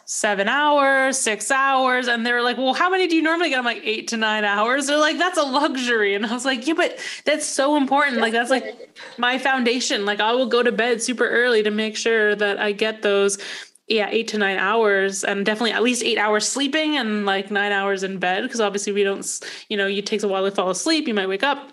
seven 0.08 0.48
hours, 0.48 1.20
six 1.20 1.52
hours. 1.52 2.08
And 2.08 2.26
they 2.26 2.32
were 2.32 2.42
like, 2.42 2.58
well, 2.58 2.74
how 2.74 2.90
many 2.90 3.08
do 3.08 3.16
you 3.16 3.22
normally 3.22 3.50
get? 3.50 3.60
I'm 3.60 3.66
like, 3.66 3.82
eight 3.84 4.08
to 4.10 4.18
nine 4.18 4.46
hours. 4.46 4.88
They're 4.88 4.98
like, 4.98 5.18
that's 5.18 5.38
a 5.38 5.44
luxury. 5.44 6.16
And 6.16 6.26
I 6.26 6.34
was 6.34 6.46
like, 6.46 6.66
yeah, 6.66 6.76
but 6.76 6.98
that's 7.26 7.46
so 7.46 7.76
important. 7.76 8.18
Like, 8.18 8.32
that's 8.32 8.50
like 8.50 8.98
my 9.18 9.38
foundation. 9.38 10.06
Like, 10.06 10.22
I 10.22 10.32
will 10.32 10.48
go 10.48 10.64
to 10.64 10.72
bed 10.72 11.04
super 11.04 11.28
early 11.28 11.62
to 11.62 11.72
make 11.72 11.98
sure 11.98 12.36
that 12.36 12.58
I 12.58 12.72
get 12.72 13.02
those 13.02 13.38
yeah 13.88 14.10
eight 14.12 14.28
to 14.30 14.38
nine 14.38 14.58
hours 14.58 15.24
and 15.24 15.46
definitely 15.46 15.72
at 15.72 15.82
least 15.82 16.04
eight 16.04 16.18
hours 16.18 16.46
sleeping 16.46 16.98
and 16.98 17.26
like 17.26 17.50
nine 17.50 17.72
hours 17.72 18.04
in 18.04 18.20
bed 18.20 18.44
because 18.44 18.60
obviously 18.60 18.92
we 18.92 19.02
don't 19.02 19.40
you 19.70 19.78
know 19.78 19.88
it 19.88 20.06
takes 20.06 20.24
a 20.24 20.28
while 20.28 20.44
to 20.44 20.52
fall 20.52 20.70
asleep 20.70 21.08
you 21.08 21.14
might 21.14 21.30
wake 21.30 21.42
up 21.42 21.72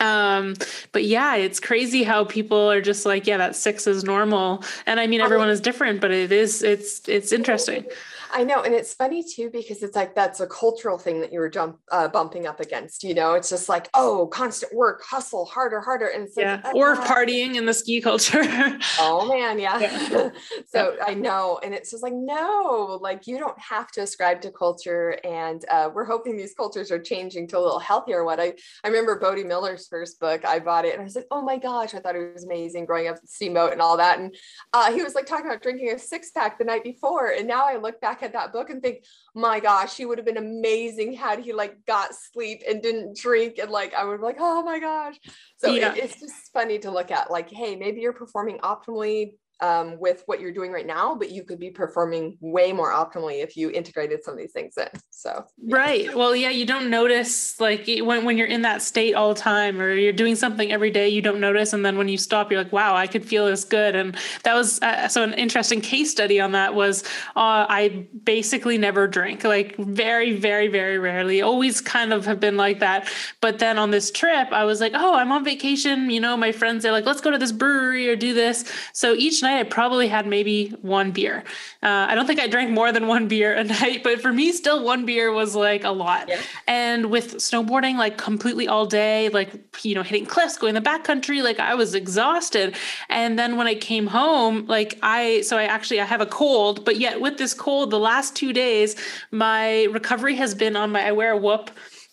um 0.00 0.54
but 0.92 1.04
yeah 1.04 1.34
it's 1.36 1.60
crazy 1.60 2.02
how 2.02 2.24
people 2.24 2.70
are 2.70 2.80
just 2.80 3.04
like 3.06 3.26
yeah 3.26 3.36
that 3.36 3.56
six 3.56 3.86
is 3.86 4.04
normal. 4.04 4.62
And 4.86 5.00
i 5.00 5.06
mean 5.06 5.20
everyone 5.20 5.48
is 5.48 5.60
different 5.60 6.00
but 6.00 6.10
it 6.10 6.32
is 6.32 6.62
it's 6.62 7.08
it's 7.08 7.32
interesting 7.32 7.84
I 8.32 8.44
know. 8.44 8.62
And 8.62 8.74
it's 8.74 8.94
funny 8.94 9.22
too, 9.22 9.50
because 9.50 9.82
it's 9.82 9.96
like 9.96 10.14
that's 10.14 10.40
a 10.40 10.46
cultural 10.46 10.98
thing 10.98 11.20
that 11.20 11.32
you 11.32 11.40
were 11.40 11.48
jump 11.48 11.78
uh, 11.90 12.08
bumping 12.08 12.46
up 12.46 12.60
against. 12.60 13.02
You 13.04 13.14
know, 13.14 13.34
it's 13.34 13.50
just 13.50 13.68
like, 13.68 13.88
oh, 13.94 14.26
constant 14.28 14.74
work, 14.74 15.02
hustle, 15.04 15.44
harder, 15.44 15.80
harder. 15.80 16.08
And 16.08 16.24
it's 16.24 16.36
yeah. 16.36 16.60
Like, 16.64 16.74
or 16.74 16.96
partying 16.96 17.56
in 17.56 17.66
the 17.66 17.74
ski 17.74 18.00
culture. 18.00 18.42
oh 19.00 19.28
man, 19.28 19.58
yeah. 19.58 19.78
yeah. 19.78 20.30
so 20.66 20.94
yeah. 20.96 21.04
I 21.06 21.14
know. 21.14 21.60
And 21.62 21.74
it's 21.74 21.90
just 21.90 22.02
like, 22.02 22.14
no, 22.14 22.98
like 23.00 23.26
you 23.26 23.38
don't 23.38 23.58
have 23.58 23.90
to 23.92 24.02
ascribe 24.02 24.40
to 24.42 24.50
culture. 24.50 25.18
And 25.24 25.64
uh, 25.70 25.90
we're 25.94 26.04
hoping 26.04 26.36
these 26.36 26.54
cultures 26.54 26.90
are 26.90 26.98
changing 26.98 27.48
to 27.48 27.58
a 27.58 27.60
little 27.60 27.78
healthier. 27.78 28.24
What 28.24 28.40
I, 28.40 28.54
I 28.84 28.88
remember 28.88 29.18
Bode 29.18 29.44
Miller's 29.44 29.88
first 29.88 30.20
book, 30.20 30.44
I 30.44 30.58
bought 30.58 30.84
it 30.84 30.92
and 30.92 31.00
I 31.00 31.04
was 31.04 31.16
like, 31.16 31.26
oh 31.30 31.42
my 31.42 31.56
gosh, 31.56 31.94
I 31.94 32.00
thought 32.00 32.16
it 32.16 32.32
was 32.32 32.44
amazing 32.44 32.84
growing 32.84 33.08
up 33.08 33.16
with 33.20 33.30
Steamboat 33.30 33.72
and 33.72 33.80
all 33.80 33.96
that. 33.96 34.18
And 34.18 34.34
uh, 34.72 34.92
he 34.92 35.02
was 35.02 35.14
like 35.14 35.26
talking 35.26 35.46
about 35.46 35.62
drinking 35.62 35.90
a 35.90 35.98
six 35.98 36.30
pack 36.30 36.58
the 36.58 36.64
night 36.64 36.84
before. 36.84 37.28
And 37.28 37.46
now 37.46 37.64
I 37.66 37.76
look 37.76 38.00
back 38.00 38.17
at 38.22 38.32
that 38.32 38.52
book 38.52 38.70
and 38.70 38.82
think, 38.82 39.04
my 39.34 39.60
gosh, 39.60 39.96
he 39.96 40.06
would 40.06 40.18
have 40.18 40.26
been 40.26 40.36
amazing 40.36 41.12
had 41.12 41.40
he 41.40 41.52
like 41.52 41.84
got 41.86 42.14
sleep 42.14 42.62
and 42.68 42.82
didn't 42.82 43.16
drink. 43.16 43.58
And 43.58 43.70
like, 43.70 43.94
I 43.94 44.04
would 44.04 44.18
be 44.18 44.24
like, 44.24 44.38
oh 44.38 44.62
my 44.62 44.78
gosh. 44.78 45.16
So 45.56 45.70
yeah. 45.70 45.92
it, 45.92 45.98
it's 45.98 46.20
just 46.20 46.52
funny 46.52 46.78
to 46.80 46.90
look 46.90 47.10
at 47.10 47.30
like, 47.30 47.50
hey, 47.50 47.76
maybe 47.76 48.00
you're 48.00 48.12
performing 48.12 48.58
optimally 48.58 49.32
um, 49.60 49.98
with 49.98 50.22
what 50.26 50.40
you're 50.40 50.52
doing 50.52 50.70
right 50.70 50.86
now, 50.86 51.14
but 51.14 51.30
you 51.30 51.42
could 51.42 51.58
be 51.58 51.70
performing 51.70 52.36
way 52.40 52.72
more 52.72 52.92
optimally 52.92 53.42
if 53.42 53.56
you 53.56 53.70
integrated 53.70 54.22
some 54.22 54.34
of 54.34 54.38
these 54.38 54.52
things 54.52 54.76
in. 54.76 54.88
So, 55.10 55.44
yeah. 55.58 55.76
right. 55.76 56.14
Well, 56.14 56.36
yeah, 56.36 56.50
you 56.50 56.64
don't 56.64 56.90
notice 56.90 57.58
like 57.60 57.86
when, 57.86 58.24
when 58.24 58.38
you're 58.38 58.46
in 58.46 58.62
that 58.62 58.82
state 58.82 59.14
all 59.14 59.34
the 59.34 59.40
time 59.40 59.80
or 59.80 59.92
you're 59.94 60.12
doing 60.12 60.36
something 60.36 60.70
every 60.70 60.90
day, 60.90 61.08
you 61.08 61.22
don't 61.22 61.40
notice. 61.40 61.72
And 61.72 61.84
then 61.84 61.98
when 61.98 62.08
you 62.08 62.18
stop, 62.18 62.52
you're 62.52 62.62
like, 62.62 62.72
wow, 62.72 62.94
I 62.94 63.06
could 63.06 63.24
feel 63.24 63.46
this 63.46 63.64
good. 63.64 63.96
And 63.96 64.16
that 64.44 64.54
was 64.54 64.80
uh, 64.80 65.08
so 65.08 65.24
an 65.24 65.34
interesting 65.34 65.80
case 65.80 66.10
study 66.10 66.40
on 66.40 66.52
that 66.52 66.74
was 66.74 67.02
uh, 67.34 67.66
I 67.68 68.06
basically 68.22 68.78
never 68.78 69.08
drink, 69.08 69.42
like 69.42 69.76
very, 69.76 70.36
very, 70.36 70.68
very 70.68 70.98
rarely, 70.98 71.42
always 71.42 71.80
kind 71.80 72.12
of 72.12 72.26
have 72.26 72.38
been 72.38 72.56
like 72.56 72.78
that. 72.78 73.10
But 73.40 73.58
then 73.58 73.78
on 73.78 73.90
this 73.90 74.10
trip, 74.12 74.52
I 74.52 74.64
was 74.64 74.80
like, 74.80 74.92
oh, 74.94 75.14
I'm 75.14 75.32
on 75.32 75.44
vacation. 75.44 76.10
You 76.10 76.20
know, 76.20 76.36
my 76.36 76.52
friends 76.52 76.84
are 76.84 76.92
like, 76.92 77.06
let's 77.06 77.20
go 77.20 77.30
to 77.30 77.38
this 77.38 77.52
brewery 77.52 78.08
or 78.08 78.14
do 78.14 78.34
this. 78.34 78.70
So 78.92 79.14
each 79.14 79.42
night, 79.42 79.47
night, 79.48 79.60
I 79.60 79.62
probably 79.64 80.08
had 80.08 80.26
maybe 80.26 80.70
one 80.82 81.12
beer. 81.12 81.44
Uh, 81.82 82.06
I 82.08 82.14
don't 82.14 82.26
think 82.26 82.40
I 82.40 82.46
drank 82.46 82.70
more 82.70 82.92
than 82.92 83.06
one 83.06 83.28
beer 83.28 83.54
a 83.54 83.64
night, 83.80 84.02
but 84.02 84.20
for 84.20 84.32
me, 84.32 84.52
still 84.52 84.84
one 84.84 85.06
beer 85.06 85.32
was 85.32 85.54
like 85.54 85.84
a 85.84 85.90
lot. 85.90 86.28
Yeah. 86.28 86.40
And 86.66 87.10
with 87.10 87.36
snowboarding, 87.36 87.96
like 87.96 88.18
completely 88.18 88.68
all 88.68 88.86
day, 88.86 89.28
like, 89.30 89.50
you 89.84 89.94
know, 89.94 90.02
hitting 90.02 90.26
cliffs, 90.26 90.56
going 90.58 90.74
the 90.74 90.80
backcountry, 90.80 91.42
like 91.42 91.58
I 91.58 91.74
was 91.74 91.94
exhausted. 91.94 92.76
And 93.08 93.38
then 93.38 93.56
when 93.56 93.66
I 93.66 93.74
came 93.74 94.06
home, 94.06 94.66
like 94.66 94.98
I, 95.02 95.40
so 95.42 95.56
I 95.56 95.64
actually, 95.64 96.00
I 96.00 96.04
have 96.04 96.20
a 96.20 96.26
cold, 96.26 96.84
but 96.84 96.98
yet 96.98 97.20
with 97.20 97.38
this 97.38 97.54
cold, 97.54 97.90
the 97.90 97.98
last 97.98 98.36
two 98.36 98.52
days, 98.52 98.96
my 99.30 99.84
recovery 99.84 100.36
has 100.36 100.54
been 100.54 100.76
on 100.76 100.92
my, 100.92 101.06
I 101.08 101.12
wear 101.12 101.32
a 101.32 101.36
whoop 101.36 101.70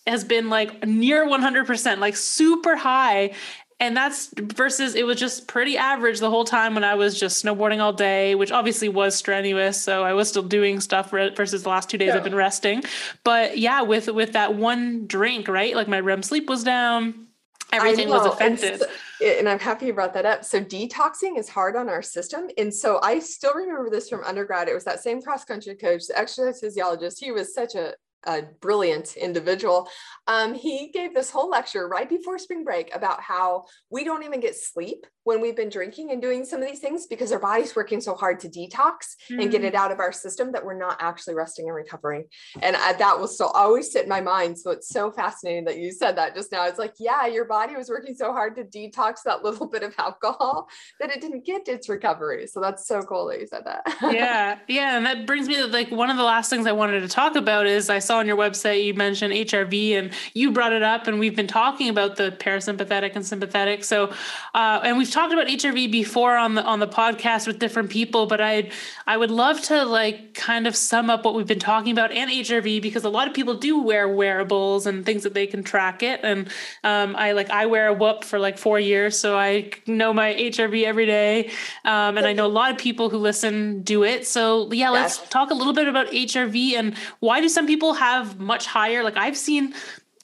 has 0.07 0.23
been 0.23 0.49
like 0.49 0.85
near 0.85 1.25
100%, 1.25 1.97
like 1.97 2.15
super 2.15 2.75
high 2.75 3.31
and 3.79 3.95
that's 3.95 4.29
versus 4.37 4.95
it 4.95 5.05
was 5.05 5.19
just 5.19 5.47
pretty 5.47 5.77
average 5.77 6.19
the 6.19 6.29
whole 6.29 6.45
time 6.45 6.75
when 6.75 6.85
I 6.85 6.95
was 6.95 7.19
just 7.19 7.43
snowboarding 7.43 7.79
all 7.79 7.91
day, 7.91 8.33
which 8.33 8.51
obviously 8.51 8.87
was 8.87 9.15
strenuous. 9.15 9.81
So 9.81 10.03
I 10.03 10.13
was 10.13 10.29
still 10.29 10.43
doing 10.43 10.79
stuff 10.79 11.09
versus 11.11 11.63
the 11.63 11.69
last 11.69 11.89
two 11.89 11.97
days 11.97 12.09
yeah. 12.09 12.15
I've 12.15 12.23
been 12.23 12.35
resting. 12.35 12.83
But 13.25 13.57
yeah, 13.57 13.81
with 13.81 14.07
with 14.07 14.31
that 14.33 14.55
one 14.55 15.07
drink, 15.07 15.49
right? 15.49 15.75
Like 15.75 15.89
my 15.89 15.99
REM 15.99 16.23
sleep 16.23 16.47
was 16.47 16.63
down, 16.63 17.27
everything 17.73 18.07
was 18.07 18.25
affected. 18.25 18.81
And, 19.21 19.39
and 19.39 19.49
I'm 19.49 19.59
happy 19.59 19.87
you 19.87 19.93
brought 19.93 20.13
that 20.13 20.25
up. 20.25 20.45
So 20.45 20.61
detoxing 20.61 21.37
is 21.37 21.49
hard 21.49 21.75
on 21.75 21.89
our 21.89 22.01
system, 22.01 22.47
and 22.57 22.73
so 22.73 22.99
I 23.03 23.19
still 23.19 23.53
remember 23.53 23.89
this 23.89 24.07
from 24.07 24.23
undergrad. 24.23 24.69
It 24.69 24.73
was 24.73 24.85
that 24.85 25.01
same 25.01 25.21
cross 25.21 25.43
country 25.43 25.75
coach, 25.75 26.07
the 26.07 26.17
exercise 26.17 26.61
physiologist. 26.61 27.19
He 27.19 27.31
was 27.31 27.53
such 27.53 27.75
a 27.75 27.95
a 28.25 28.43
brilliant 28.61 29.15
individual. 29.17 29.89
Um, 30.27 30.53
he 30.53 30.89
gave 30.93 31.13
this 31.13 31.29
whole 31.29 31.49
lecture 31.49 31.87
right 31.87 32.09
before 32.09 32.37
spring 32.37 32.63
break 32.63 32.93
about 32.95 33.21
how 33.21 33.65
we 33.89 34.03
don't 34.03 34.23
even 34.23 34.39
get 34.39 34.55
sleep 34.55 35.05
when 35.25 35.41
we've 35.41 35.55
been 35.55 35.69
drinking 35.69 36.11
and 36.11 36.21
doing 36.21 36.45
some 36.45 36.61
of 36.61 36.67
these 36.67 36.79
things 36.79 37.07
because 37.07 37.31
our 37.31 37.39
body's 37.39 37.75
working 37.75 37.99
so 37.99 38.13
hard 38.13 38.39
to 38.39 38.47
detox 38.47 39.15
mm-hmm. 39.29 39.39
and 39.39 39.51
get 39.51 39.63
it 39.63 39.73
mm. 39.73 39.77
out 39.77 39.91
of 39.91 39.99
our 39.99 40.11
system 40.11 40.51
that 40.51 40.63
we're 40.63 40.77
not 40.77 40.97
actually 40.99 41.33
resting 41.33 41.65
and 41.65 41.75
recovering. 41.75 42.25
And 42.61 42.75
I, 42.75 42.93
that 42.93 43.19
will 43.19 43.27
still 43.27 43.47
always 43.47 43.91
sit 43.91 44.03
in 44.03 44.09
my 44.09 44.21
mind. 44.21 44.57
So 44.57 44.69
it's 44.69 44.87
so 44.87 45.11
fascinating 45.11 45.65
that 45.65 45.77
you 45.77 45.91
said 45.91 46.15
that 46.17 46.35
just 46.35 46.51
now. 46.51 46.67
It's 46.67 46.77
like, 46.77 46.93
yeah, 46.99 47.25
your 47.25 47.45
body 47.45 47.75
was 47.75 47.89
working 47.89 48.13
so 48.15 48.33
hard 48.33 48.55
to 48.55 48.63
detox 48.63 49.23
that 49.25 49.43
little 49.43 49.67
bit 49.75 49.81
of 49.81 49.95
alcohol 49.97 50.69
that 50.99 51.09
it 51.09 51.21
didn't 51.21 51.43
get 51.43 51.67
its 51.67 51.89
recovery. 51.89 52.45
So 52.45 52.61
that's 52.61 52.87
so 52.87 53.01
cool 53.01 53.27
that 53.27 53.39
you 53.39 53.47
said 53.47 53.63
that. 53.65 53.81
yeah. 54.13 54.59
Yeah. 54.67 54.95
And 54.95 55.07
that 55.07 55.25
brings 55.25 55.47
me 55.47 55.55
to 55.55 55.65
like 55.65 55.89
one 55.89 56.11
of 56.11 56.17
the 56.17 56.23
last 56.23 56.51
things 56.51 56.67
I 56.67 56.71
wanted 56.71 57.01
to 57.01 57.07
talk 57.07 57.35
about 57.35 57.65
is 57.65 57.89
I 57.89 57.97
saw 57.97 58.14
on 58.15 58.27
your 58.27 58.37
website 58.37 58.83
you 58.83 58.93
mentioned 58.93 59.33
HRV 59.33 59.91
and 59.91 60.11
you 60.33 60.51
brought 60.51 60.73
it 60.73 60.83
up 60.83 61.07
and 61.07 61.19
we've 61.19 61.35
been 61.35 61.47
talking 61.47 61.89
about 61.89 62.15
the 62.15 62.31
parasympathetic 62.31 63.15
and 63.15 63.25
sympathetic. 63.25 63.83
So, 63.83 64.13
uh, 64.53 64.81
and 64.83 64.97
we've 64.97 65.11
talked 65.11 65.33
about 65.33 65.47
HRV 65.47 65.91
before 65.91 66.37
on 66.37 66.55
the 66.55 66.63
on 66.63 66.79
the 66.79 66.87
podcast 66.87 67.47
with 67.47 67.59
different 67.59 67.89
people, 67.89 68.25
but 68.25 68.41
I 68.41 68.71
I 69.07 69.17
would 69.17 69.31
love 69.31 69.61
to 69.63 69.85
like 69.85 70.33
kind 70.33 70.67
of 70.67 70.75
sum 70.75 71.09
up 71.09 71.25
what 71.25 71.35
we've 71.35 71.47
been 71.47 71.59
talking 71.59 71.91
about 71.91 72.11
and 72.11 72.31
HRV 72.31 72.81
because 72.81 73.03
a 73.03 73.09
lot 73.09 73.27
of 73.27 73.33
people 73.33 73.55
do 73.55 73.81
wear 73.81 74.07
wearables 74.07 74.85
and 74.85 75.05
things 75.05 75.23
that 75.23 75.33
they 75.33 75.47
can 75.47 75.63
track 75.63 76.03
it. 76.03 76.21
And 76.23 76.49
um, 76.83 77.15
I 77.15 77.33
like 77.33 77.49
I 77.49 77.65
wear 77.65 77.87
a 77.87 77.93
Whoop 77.93 78.23
for 78.23 78.39
like 78.39 78.57
four 78.57 78.79
years, 78.79 79.17
so 79.19 79.37
I 79.37 79.71
know 79.87 80.13
my 80.13 80.33
HRV 80.33 80.83
every 80.83 81.05
day. 81.05 81.51
Um, 81.83 82.17
and 82.17 82.25
I 82.25 82.33
know 82.33 82.45
a 82.45 82.55
lot 82.61 82.71
of 82.71 82.77
people 82.77 83.09
who 83.09 83.17
listen 83.17 83.81
do 83.81 84.03
it. 84.03 84.27
So 84.27 84.71
yeah, 84.71 84.89
let's 84.89 85.19
yes. 85.19 85.29
talk 85.29 85.51
a 85.51 85.53
little 85.53 85.73
bit 85.73 85.87
about 85.87 86.07
HRV 86.07 86.73
and 86.73 86.95
why 87.19 87.41
do 87.41 87.49
some 87.49 87.67
people 87.67 87.93
have 87.93 88.04
much 88.39 88.65
higher? 88.65 89.03
Like 89.03 89.17
I've 89.17 89.37
seen 89.37 89.73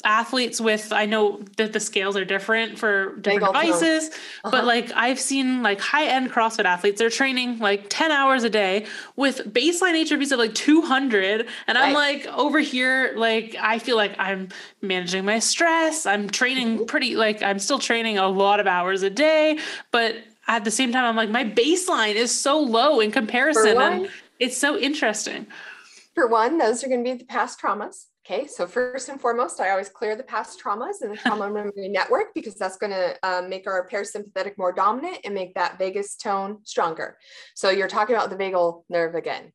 athletes 0.04 0.60
with 0.60 0.92
i 0.92 1.06
know 1.06 1.42
that 1.58 1.74
the 1.74 1.80
scales 1.80 2.18
are 2.18 2.26
different 2.26 2.78
for 2.78 3.16
different 3.18 3.46
devices 3.46 4.10
uh-huh. 4.10 4.52
but 4.52 4.66
like 4.66 4.92
i've 4.96 5.20
seen 5.20 5.62
like 5.62 5.80
high 5.80 6.08
end 6.08 6.32
crossfit 6.32 6.66
athletes 6.66 7.00
they're 7.00 7.10
training 7.10 7.60
like 7.60 7.86
10 7.90 8.12
hours 8.12 8.44
a 8.44 8.50
day 8.50 8.86
with 9.16 9.40
baseline 9.54 9.94
hrvs 10.04 10.32
of 10.32 10.40
like 10.40 10.54
200 10.56 11.48
and 11.68 11.78
right. 11.78 11.78
i'm 11.78 11.94
like 11.94 12.26
over 12.28 12.60
here 12.60 13.14
like 13.16 13.56
i 13.60 13.80
feel 13.80 13.96
like 13.96 14.16
i'm 14.18 14.50
managing 14.82 15.26
my 15.26 15.40
stress 15.40 16.06
i'm 16.06 16.30
training 16.30 16.78
mm-hmm. 16.78 16.86
pretty 16.86 17.16
like 17.16 17.42
i'm 17.44 17.60
still 17.60 17.80
training 17.80 18.18
a 18.18 18.28
lot 18.28 18.60
of 18.60 18.68
hours 18.68 19.04
a 19.04 19.10
day 19.10 19.58
but 19.92 20.16
at 20.48 20.64
the 20.64 20.72
same 20.72 20.92
time 20.92 21.06
i'm 21.06 21.16
like 21.16 21.30
my 21.30 21.44
baseline 21.44 22.16
is 22.16 22.32
so 22.38 22.60
low 22.60 23.00
in 23.00 23.12
comparison 23.12 23.80
and 23.80 24.10
it's 24.40 24.58
so 24.58 24.78
interesting 24.78 25.46
for 26.16 26.28
one 26.28 26.58
those 26.58 26.84
are 26.84 26.88
going 26.88 27.04
to 27.04 27.12
be 27.12 27.18
the 27.18 27.26
past 27.26 27.60
traumas 27.60 28.06
Okay, 28.24 28.46
so 28.46 28.68
first 28.68 29.10
and 29.10 29.20
foremost, 29.20 29.60
I 29.60 29.72
always 29.72 29.90
clear 29.90 30.16
the 30.16 30.22
past 30.22 30.62
traumas 30.64 31.02
in 31.02 31.10
the 31.10 31.18
trauma 31.26 31.50
memory 31.50 31.90
network 31.90 32.36
because 32.36 32.54
that's 32.54 32.78
going 32.78 32.92
to 32.92 33.18
um, 33.24 33.50
make 33.50 33.66
our 33.66 33.88
parasympathetic 33.90 34.58
more 34.60 34.72
dominant 34.72 35.20
and 35.26 35.34
make 35.34 35.56
that 35.56 35.80
vagus 35.80 36.16
tone 36.16 36.60
stronger. 36.64 37.18
So 37.56 37.72
you're 37.72 37.88
talking 37.88 38.16
about 38.16 38.30
the 38.30 38.36
vagal 38.36 38.84
nerve 38.90 39.16
again. 39.16 39.52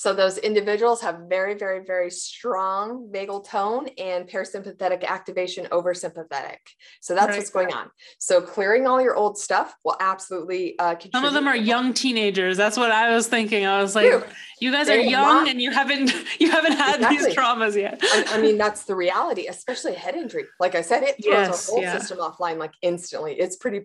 So 0.00 0.14
those 0.14 0.38
individuals 0.38 1.02
have 1.02 1.26
very, 1.28 1.52
very, 1.52 1.84
very 1.84 2.10
strong 2.10 3.10
vagal 3.12 3.46
tone 3.46 3.86
and 3.98 4.26
parasympathetic 4.26 5.04
activation 5.04 5.68
over 5.70 5.92
sympathetic. 5.92 6.58
So 7.02 7.14
that's 7.14 7.28
right. 7.28 7.36
what's 7.36 7.50
going 7.50 7.74
on. 7.74 7.90
So 8.16 8.40
clearing 8.40 8.86
all 8.86 9.02
your 9.02 9.14
old 9.14 9.36
stuff 9.36 9.74
will 9.84 9.98
absolutely 10.00 10.78
uh, 10.78 10.94
Some 11.12 11.26
of 11.26 11.34
them 11.34 11.46
are 11.46 11.54
young 11.54 11.92
teenagers. 11.92 12.56
That's 12.56 12.78
what 12.78 12.90
I 12.90 13.14
was 13.14 13.28
thinking. 13.28 13.66
I 13.66 13.82
was 13.82 13.94
like, 13.94 14.26
you 14.58 14.72
guys 14.72 14.88
are 14.88 14.98
young 14.98 15.44
not, 15.44 15.48
and 15.50 15.60
you 15.60 15.70
haven't 15.70 16.10
you 16.40 16.50
haven't 16.50 16.78
had 16.78 16.94
exactly. 16.94 17.26
these 17.26 17.36
traumas 17.36 17.76
yet. 17.76 18.00
I, 18.02 18.24
I, 18.38 18.40
mean, 18.40 18.56
that's 18.56 18.84
the 18.84 18.96
reality, 18.96 19.48
especially 19.48 19.96
a 19.96 19.98
head 19.98 20.14
injury. 20.14 20.46
Like 20.58 20.74
I 20.74 20.80
said, 20.80 21.02
it 21.02 21.22
throws 21.22 21.34
yes, 21.34 21.68
our 21.68 21.74
whole 21.74 21.82
yeah. 21.82 21.98
system 21.98 22.20
offline 22.20 22.56
like 22.56 22.72
instantly. 22.80 23.38
It's 23.38 23.56
pretty 23.56 23.82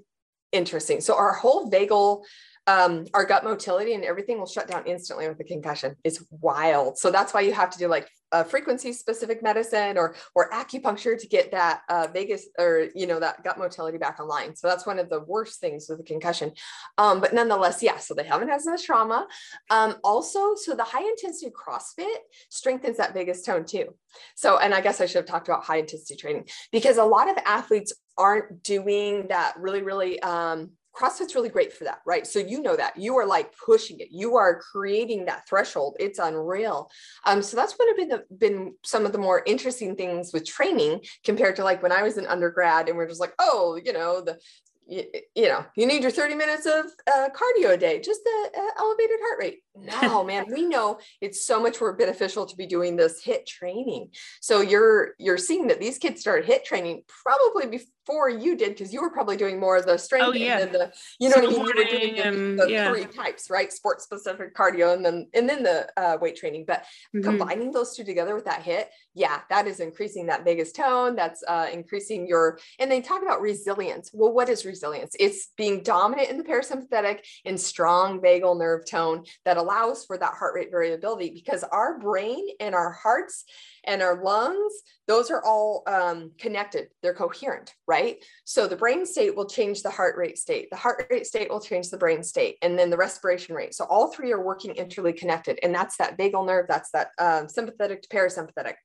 interesting. 0.53 1.01
So 1.01 1.17
our 1.17 1.33
whole 1.33 1.69
vagal 1.69 2.23
um, 2.67 3.05
our 3.13 3.25
gut 3.25 3.43
motility 3.43 3.93
and 3.93 4.03
everything 4.03 4.39
will 4.39 4.47
shut 4.47 4.67
down 4.67 4.83
instantly 4.85 5.27
with 5.27 5.39
a 5.39 5.43
concussion. 5.43 5.95
It's 6.03 6.23
wild. 6.31 6.97
So 6.97 7.11
that's 7.11 7.33
why 7.33 7.41
you 7.41 7.53
have 7.53 7.69
to 7.69 7.77
do 7.77 7.87
like 7.87 8.09
a 8.31 8.43
frequency 8.43 8.91
specific 8.91 9.43
medicine 9.43 9.97
or 9.97 10.15
or 10.33 10.49
acupuncture 10.49 11.17
to 11.17 11.27
get 11.27 11.51
that 11.51 11.81
uh, 11.89 12.07
vagus 12.11 12.47
or 12.57 12.87
you 12.95 13.05
know 13.05 13.19
that 13.19 13.43
gut 13.43 13.59
motility 13.59 13.97
back 13.99 14.19
online. 14.19 14.55
So 14.55 14.67
that's 14.67 14.85
one 14.85 14.97
of 14.97 15.09
the 15.09 15.21
worst 15.21 15.61
things 15.61 15.85
with 15.87 15.99
a 15.99 16.03
concussion. 16.03 16.53
Um, 16.97 17.21
but 17.21 17.33
nonetheless, 17.33 17.83
yeah. 17.83 17.97
So 17.97 18.13
they 18.13 18.23
haven't 18.23 18.49
had 18.49 18.61
as 18.67 18.83
trauma. 18.83 19.27
Um, 19.69 19.95
also, 20.03 20.55
so 20.55 20.75
the 20.75 20.83
high 20.83 21.07
intensity 21.07 21.51
CrossFit 21.51 22.17
strengthens 22.49 22.97
that 22.97 23.13
vagus 23.13 23.43
tone 23.43 23.65
too. 23.65 23.93
So 24.35 24.57
and 24.57 24.73
I 24.73 24.81
guess 24.81 25.01
I 25.01 25.05
should 25.05 25.17
have 25.17 25.25
talked 25.25 25.47
about 25.47 25.63
high 25.63 25.77
intensity 25.77 26.15
training 26.15 26.47
because 26.71 26.97
a 26.97 27.05
lot 27.05 27.29
of 27.29 27.37
athletes 27.45 27.93
aren't 28.17 28.63
doing 28.63 29.27
that 29.27 29.53
really 29.59 29.83
really 29.83 30.19
um, 30.21 30.71
CrossFit's 30.95 31.35
really 31.35 31.49
great 31.49 31.73
for 31.73 31.83
that, 31.83 31.99
right? 32.05 32.25
So 32.25 32.39
you 32.39 32.61
know 32.61 32.75
that 32.75 32.97
you 32.97 33.17
are 33.17 33.25
like 33.25 33.53
pushing 33.57 33.99
it, 33.99 34.09
you 34.11 34.35
are 34.35 34.59
creating 34.59 35.25
that 35.25 35.47
threshold. 35.47 35.97
It's 35.99 36.19
unreal. 36.19 36.89
Um, 37.25 37.41
so 37.41 37.57
that's 37.57 37.73
what 37.73 37.87
have 37.89 37.97
been 37.97 38.09
the, 38.09 38.23
been 38.35 38.75
some 38.83 39.05
of 39.05 39.11
the 39.11 39.17
more 39.17 39.43
interesting 39.45 39.95
things 39.95 40.31
with 40.33 40.45
training 40.45 41.01
compared 41.23 41.55
to 41.57 41.63
like 41.63 41.83
when 41.83 41.91
I 41.91 42.03
was 42.03 42.17
an 42.17 42.27
undergrad 42.27 42.87
and 42.87 42.97
we're 42.97 43.07
just 43.07 43.21
like, 43.21 43.33
oh, 43.39 43.79
you 43.83 43.93
know, 43.93 44.21
the 44.21 44.39
you, 44.87 45.03
you, 45.33 45.47
know, 45.47 45.65
you 45.75 45.87
need 45.87 46.03
your 46.03 46.11
30 46.11 46.35
minutes 46.35 46.65
of 46.65 46.85
uh, 47.07 47.29
cardio 47.29 47.73
a 47.73 47.77
day, 47.77 47.99
just 47.99 48.21
the 48.23 48.49
uh, 48.55 48.69
elevated 48.77 49.17
heart 49.21 49.39
rate. 49.39 49.63
No, 49.75 50.23
man, 50.25 50.45
we 50.51 50.65
know 50.65 50.99
it's 51.21 51.45
so 51.45 51.61
much 51.61 51.81
more 51.81 51.93
beneficial 51.93 52.45
to 52.45 52.55
be 52.55 52.67
doing 52.67 52.95
this 52.95 53.23
hit 53.23 53.47
training. 53.47 54.09
So 54.41 54.61
you're 54.61 55.13
you're 55.17 55.37
seeing 55.37 55.67
that 55.67 55.79
these 55.79 55.97
kids 55.97 56.21
start 56.21 56.45
hit 56.45 56.65
training 56.65 57.03
probably 57.07 57.79
before 58.05 58.29
you 58.29 58.55
did 58.55 58.69
because 58.69 58.93
you 58.93 59.01
were 59.01 59.09
probably 59.09 59.37
doing 59.37 59.59
more 59.59 59.77
of 59.77 59.85
the 59.85 59.97
strength 59.97 60.27
oh, 60.27 60.33
yeah. 60.33 60.59
and 60.59 60.71
the 60.71 60.91
you 61.19 61.29
know 61.29 61.35
what 61.37 61.45
I 61.45 61.47
mean. 61.47 61.59
You 61.59 61.65
were 61.65 61.73
doing 61.73 62.55
the, 62.57 62.65
the 62.65 62.71
yeah. 62.71 62.91
three 62.91 63.05
types, 63.05 63.49
right? 63.49 63.71
Sports 63.71 64.03
specific 64.03 64.55
cardio 64.55 64.93
and 64.93 65.03
then 65.03 65.27
and 65.33 65.49
then 65.49 65.63
the 65.63 65.87
uh, 65.97 66.17
weight 66.21 66.35
training. 66.35 66.65
But 66.67 66.85
mm-hmm. 67.15 67.21
combining 67.21 67.71
those 67.71 67.95
two 67.95 68.03
together 68.03 68.35
with 68.35 68.45
that 68.45 68.61
hit 68.61 68.89
yeah, 69.15 69.39
that 69.49 69.65
is 69.65 69.79
increasing 69.79 70.25
that 70.25 70.43
vagus 70.43 70.73
tone. 70.73 71.15
That's 71.15 71.41
uh, 71.47 71.67
increasing 71.71 72.27
your 72.27 72.59
and 72.79 72.91
they 72.91 72.99
talk 72.99 73.23
about 73.23 73.41
resilience. 73.41 74.11
Well, 74.13 74.33
what 74.33 74.49
is 74.49 74.65
resilience? 74.65 75.15
It's 75.17 75.51
being 75.55 75.83
dominant 75.83 76.29
in 76.29 76.37
the 76.37 76.43
parasympathetic 76.43 77.21
and 77.45 77.59
strong 77.59 78.19
vagal 78.19 78.59
nerve 78.59 78.85
tone 78.85 79.23
that 79.45 79.55
allows 79.55 80.05
for 80.05 80.17
that 80.17 80.33
heart 80.33 80.53
rate 80.53 80.69
variability 80.69 81.31
because 81.33 81.63
our 81.63 81.97
brain 81.97 82.45
and 82.59 82.75
our 82.75 82.91
hearts 82.91 83.45
and 83.85 84.01
our 84.01 84.21
lungs, 84.21 84.73
those 85.07 85.29
are 85.29 85.43
all 85.43 85.83
um, 85.87 86.31
connected. 86.39 86.87
They're 87.01 87.13
coherent, 87.13 87.73
right? 87.87 88.17
So 88.43 88.67
the 88.67 88.75
brain 88.75 89.05
state 89.05 89.35
will 89.35 89.47
change 89.47 89.83
the 89.83 89.89
heart 89.89 90.17
rate 90.17 90.37
state. 90.37 90.69
The 90.71 90.77
heart 90.77 91.05
rate 91.09 91.27
state 91.27 91.49
will 91.49 91.61
change 91.61 91.89
the 91.89 91.97
brain 91.97 92.23
state, 92.23 92.57
and 92.61 92.77
then 92.77 92.89
the 92.89 92.97
respiration 92.97 93.55
rate. 93.55 93.75
So 93.75 93.85
all 93.85 94.11
three 94.11 94.31
are 94.31 94.43
working 94.43 94.73
interly 94.75 95.13
connected, 95.13 95.59
and 95.63 95.73
that's 95.73 95.97
that 95.97 96.17
vagal 96.17 96.47
nerve. 96.47 96.65
That's 96.67 96.91
that 96.91 97.09
um, 97.19 97.47
sympathetic 97.47 98.01
to 98.03 98.09
parasympathetic. 98.09 98.75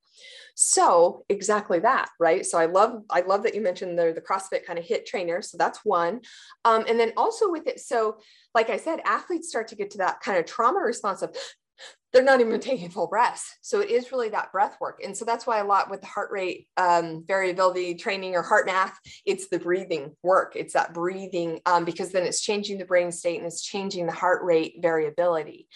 So 0.55 1.25
exactly 1.29 1.79
that, 1.81 2.11
right? 2.19 2.45
So 2.45 2.59
I 2.59 2.67
love 2.67 3.03
I 3.11 3.21
love 3.23 3.45
that 3.45 3.55
you 3.55 3.63
mentioned 3.63 3.99
the 3.99 4.23
CrossFit 4.29 4.67
kind 4.67 4.79
of 4.79 4.85
hit 4.85 5.07
trainer. 5.07 5.41
So 5.43 5.57
that's 5.57 5.81
one, 5.85 6.21
um, 6.65 6.85
and 6.89 7.01
then 7.01 7.13
also 7.17 7.51
with 7.51 7.67
it. 7.67 7.81
So 7.81 8.19
like 8.55 8.69
I 8.69 8.77
said, 8.77 9.01
athletes 9.05 9.49
start 9.49 9.69
to 9.69 9.77
get 9.77 9.91
to 9.93 9.99
that 9.99 10.21
kind 10.21 10.39
of 10.39 10.45
trauma 10.45 10.81
response 10.81 11.23
of 11.23 11.35
they're 12.13 12.23
not 12.23 12.41
even 12.41 12.59
taking 12.61 12.91
full 12.91 13.07
breaths. 13.07 13.57
So 13.61 13.81
it 13.81 13.91
is 13.91 14.11
really 14.11 14.31
that 14.31 14.53
breath 14.53 14.77
work. 14.81 15.01
And 15.05 15.17
so 15.17 15.25
that's 15.25 15.47
why 15.47 15.61
a 15.61 15.65
lot 15.65 15.91
with 15.91 16.01
the 16.01 16.07
heart 16.07 16.31
rate 16.33 16.67
um, 16.77 17.25
variability 17.27 17.95
training 17.95 18.35
or 18.35 18.43
HeartMath, 18.43 18.93
it's 19.25 19.49
the 19.49 19.59
breathing 19.59 20.17
work. 20.23 20.55
It's 20.57 20.75
that 20.75 20.93
breathing 20.93 21.61
um, 21.67 21.85
because 21.85 22.11
then 22.11 22.25
it's 22.25 22.41
changing 22.41 22.79
the 22.79 22.85
brain 22.85 23.13
state 23.13 23.39
and 23.39 23.47
it's 23.47 23.63
changing 23.63 24.07
the 24.07 24.13
heart 24.13 24.43
rate 24.43 24.75
variability. 24.81 25.69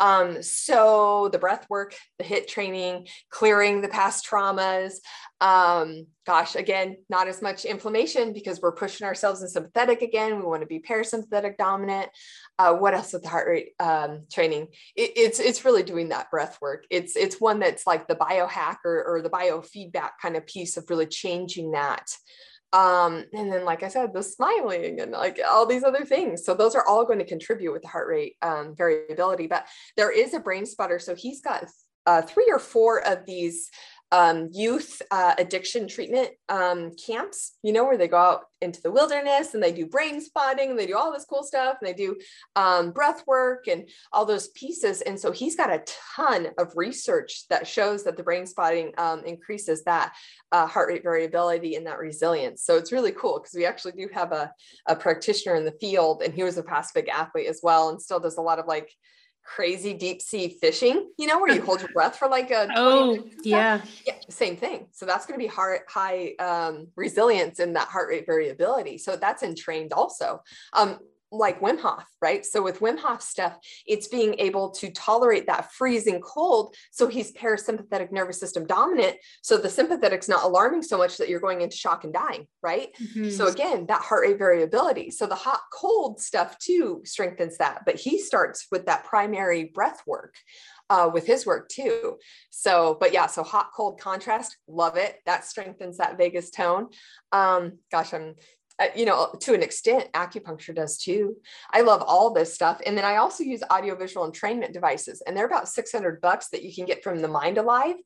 Um, 0.00 0.42
so 0.42 1.28
the 1.30 1.38
breath 1.38 1.66
work, 1.68 1.94
the 2.18 2.24
HIT 2.24 2.48
training, 2.48 3.06
clearing 3.28 3.82
the 3.82 3.88
past 3.88 4.26
traumas. 4.26 4.94
Um, 5.42 6.06
gosh, 6.26 6.56
again, 6.56 6.96
not 7.10 7.28
as 7.28 7.42
much 7.42 7.64
inflammation 7.66 8.32
because 8.32 8.60
we're 8.60 8.72
pushing 8.72 9.06
ourselves 9.06 9.42
in 9.42 9.48
sympathetic 9.48 10.00
again. 10.00 10.36
We 10.36 10.42
want 10.42 10.62
to 10.62 10.66
be 10.66 10.80
parasympathetic 10.80 11.58
dominant. 11.58 12.08
Uh, 12.58 12.74
what 12.74 12.94
else 12.94 13.12
with 13.12 13.22
the 13.22 13.28
heart 13.28 13.48
rate 13.48 13.68
um, 13.78 14.22
training? 14.32 14.68
It, 14.96 15.12
it's 15.16 15.38
it's 15.38 15.64
really 15.64 15.82
doing 15.82 16.08
that 16.08 16.30
breath 16.30 16.58
work. 16.62 16.84
It's 16.90 17.14
it's 17.14 17.40
one 17.40 17.58
that's 17.60 17.86
like 17.86 18.08
the 18.08 18.16
biohack 18.16 18.78
or, 18.84 19.04
or 19.04 19.22
the 19.22 19.30
biofeedback 19.30 20.12
kind 20.20 20.36
of 20.36 20.46
piece 20.46 20.76
of 20.76 20.88
really 20.88 21.06
changing 21.06 21.72
that 21.72 22.10
um 22.72 23.24
and 23.32 23.52
then 23.52 23.64
like 23.64 23.82
i 23.82 23.88
said 23.88 24.12
the 24.12 24.22
smiling 24.22 25.00
and 25.00 25.10
like 25.10 25.40
all 25.48 25.66
these 25.66 25.82
other 25.82 26.04
things. 26.04 26.44
So 26.44 26.54
those 26.54 26.74
are 26.74 26.86
all 26.86 27.04
going 27.04 27.18
to 27.18 27.24
contribute 27.24 27.72
with 27.72 27.82
the 27.82 27.88
heart 27.88 28.08
rate 28.08 28.36
um, 28.42 28.74
variability 28.76 29.46
but 29.46 29.66
there 29.96 30.12
is 30.12 30.34
a 30.34 30.40
brain 30.40 30.66
spotter 30.66 30.98
so 30.98 31.14
he's 31.14 31.40
got 31.40 31.64
uh, 32.06 32.22
three 32.22 32.48
or 32.48 32.58
four 32.58 33.06
of 33.06 33.26
these 33.26 33.70
um, 34.12 34.48
youth 34.52 35.00
uh, 35.10 35.34
addiction 35.38 35.86
treatment 35.86 36.30
um, 36.48 36.92
camps, 36.96 37.56
you 37.62 37.72
know, 37.72 37.84
where 37.84 37.96
they 37.96 38.08
go 38.08 38.16
out 38.16 38.42
into 38.60 38.82
the 38.82 38.90
wilderness 38.90 39.54
and 39.54 39.62
they 39.62 39.72
do 39.72 39.86
brain 39.86 40.20
spotting 40.20 40.70
and 40.70 40.78
they 40.78 40.86
do 40.86 40.96
all 40.96 41.12
this 41.12 41.24
cool 41.24 41.42
stuff 41.42 41.76
and 41.80 41.88
they 41.88 41.94
do 41.94 42.16
um, 42.56 42.90
breath 42.90 43.22
work 43.26 43.68
and 43.68 43.88
all 44.12 44.24
those 44.24 44.48
pieces. 44.48 45.00
And 45.00 45.18
so 45.18 45.32
he's 45.32 45.56
got 45.56 45.72
a 45.72 45.84
ton 46.16 46.48
of 46.58 46.72
research 46.76 47.46
that 47.48 47.66
shows 47.66 48.04
that 48.04 48.16
the 48.16 48.22
brain 48.22 48.46
spotting 48.46 48.92
um, 48.98 49.24
increases 49.24 49.84
that 49.84 50.12
uh, 50.52 50.66
heart 50.66 50.88
rate 50.88 51.02
variability 51.02 51.76
and 51.76 51.86
that 51.86 51.98
resilience. 51.98 52.64
So 52.64 52.76
it's 52.76 52.92
really 52.92 53.12
cool 53.12 53.38
because 53.38 53.54
we 53.54 53.64
actually 53.64 53.92
do 53.92 54.08
have 54.12 54.32
a, 54.32 54.52
a 54.86 54.96
practitioner 54.96 55.54
in 55.54 55.64
the 55.64 55.72
field 55.80 56.22
and 56.22 56.34
he 56.34 56.42
was 56.42 56.58
a 56.58 56.64
big 56.94 57.08
athlete 57.08 57.48
as 57.48 57.60
well 57.62 57.88
and 57.88 58.00
still 58.00 58.20
does 58.20 58.36
a 58.36 58.42
lot 58.42 58.58
of 58.58 58.66
like 58.66 58.90
crazy 59.44 59.94
deep 59.94 60.22
sea 60.22 60.48
fishing, 60.60 61.10
you 61.18 61.26
know, 61.26 61.38
where 61.38 61.52
you 61.52 61.62
hold 61.62 61.80
your 61.80 61.90
breath 61.92 62.16
for 62.16 62.28
like 62.28 62.50
a 62.50 62.68
oh 62.76 63.18
yeah. 63.42 63.80
yeah, 64.06 64.14
same 64.28 64.56
thing. 64.56 64.86
So 64.92 65.06
that's 65.06 65.26
going 65.26 65.38
to 65.38 65.42
be 65.42 65.48
heart 65.48 65.82
high 65.88 66.34
um, 66.38 66.88
resilience 66.96 67.60
in 67.60 67.72
that 67.74 67.88
heart 67.88 68.08
rate 68.08 68.26
variability. 68.26 68.98
So 68.98 69.16
that's 69.16 69.42
entrained 69.42 69.92
also. 69.92 70.42
Um, 70.72 70.98
like 71.32 71.60
Wim 71.60 71.78
Hof, 71.78 72.04
right? 72.20 72.44
So 72.44 72.62
with 72.62 72.80
Wim 72.80 72.98
Hof 72.98 73.22
stuff, 73.22 73.56
it's 73.86 74.08
being 74.08 74.34
able 74.38 74.70
to 74.70 74.90
tolerate 74.90 75.46
that 75.46 75.72
freezing 75.72 76.20
cold. 76.20 76.74
So 76.90 77.06
he's 77.06 77.32
parasympathetic 77.32 78.10
nervous 78.10 78.40
system 78.40 78.66
dominant. 78.66 79.16
So 79.42 79.56
the 79.56 79.70
sympathetic's 79.70 80.28
not 80.28 80.44
alarming 80.44 80.82
so 80.82 80.98
much 80.98 81.18
that 81.18 81.28
you're 81.28 81.40
going 81.40 81.60
into 81.60 81.76
shock 81.76 82.04
and 82.04 82.12
dying, 82.12 82.46
right? 82.62 82.88
Mm-hmm. 83.00 83.30
So 83.30 83.46
again, 83.46 83.86
that 83.86 84.02
heart 84.02 84.26
rate 84.26 84.38
variability. 84.38 85.10
So 85.10 85.26
the 85.26 85.34
hot 85.34 85.60
cold 85.72 86.20
stuff 86.20 86.58
too 86.58 87.02
strengthens 87.04 87.58
that. 87.58 87.82
But 87.86 87.96
he 87.96 88.18
starts 88.18 88.66
with 88.72 88.86
that 88.86 89.04
primary 89.04 89.64
breath 89.64 90.02
work. 90.06 90.34
Uh, 90.88 91.08
with 91.14 91.24
his 91.24 91.46
work 91.46 91.68
too. 91.68 92.18
So, 92.50 92.96
but 92.98 93.12
yeah, 93.12 93.28
so 93.28 93.44
hot 93.44 93.70
cold 93.76 94.00
contrast, 94.00 94.56
love 94.66 94.96
it. 94.96 95.18
That 95.24 95.44
strengthens 95.44 95.98
that 95.98 96.18
vagus 96.18 96.50
tone. 96.50 96.88
Um, 97.30 97.78
gosh, 97.92 98.12
I'm 98.12 98.34
Uh, 98.80 98.86
you 98.96 99.04
know, 99.04 99.30
to 99.40 99.52
an 99.52 99.62
extent, 99.62 100.10
acupuncture 100.12 100.74
does 100.74 100.96
too. 100.96 101.36
I 101.70 101.82
love 101.82 102.02
all 102.02 102.32
this 102.32 102.54
stuff. 102.54 102.80
And 102.86 102.96
then 102.96 103.04
I 103.04 103.16
also 103.16 103.44
use 103.44 103.62
audiovisual 103.70 104.30
entrainment 104.30 104.72
devices, 104.72 105.22
and 105.26 105.36
they're 105.36 105.46
about 105.46 105.68
600 105.68 106.20
bucks 106.20 106.48
that 106.48 106.62
you 106.62 106.74
can 106.74 106.86
get 106.86 107.04
from 107.04 107.20
the 107.20 107.28
Mind 107.28 107.58
Alive. 107.58 107.96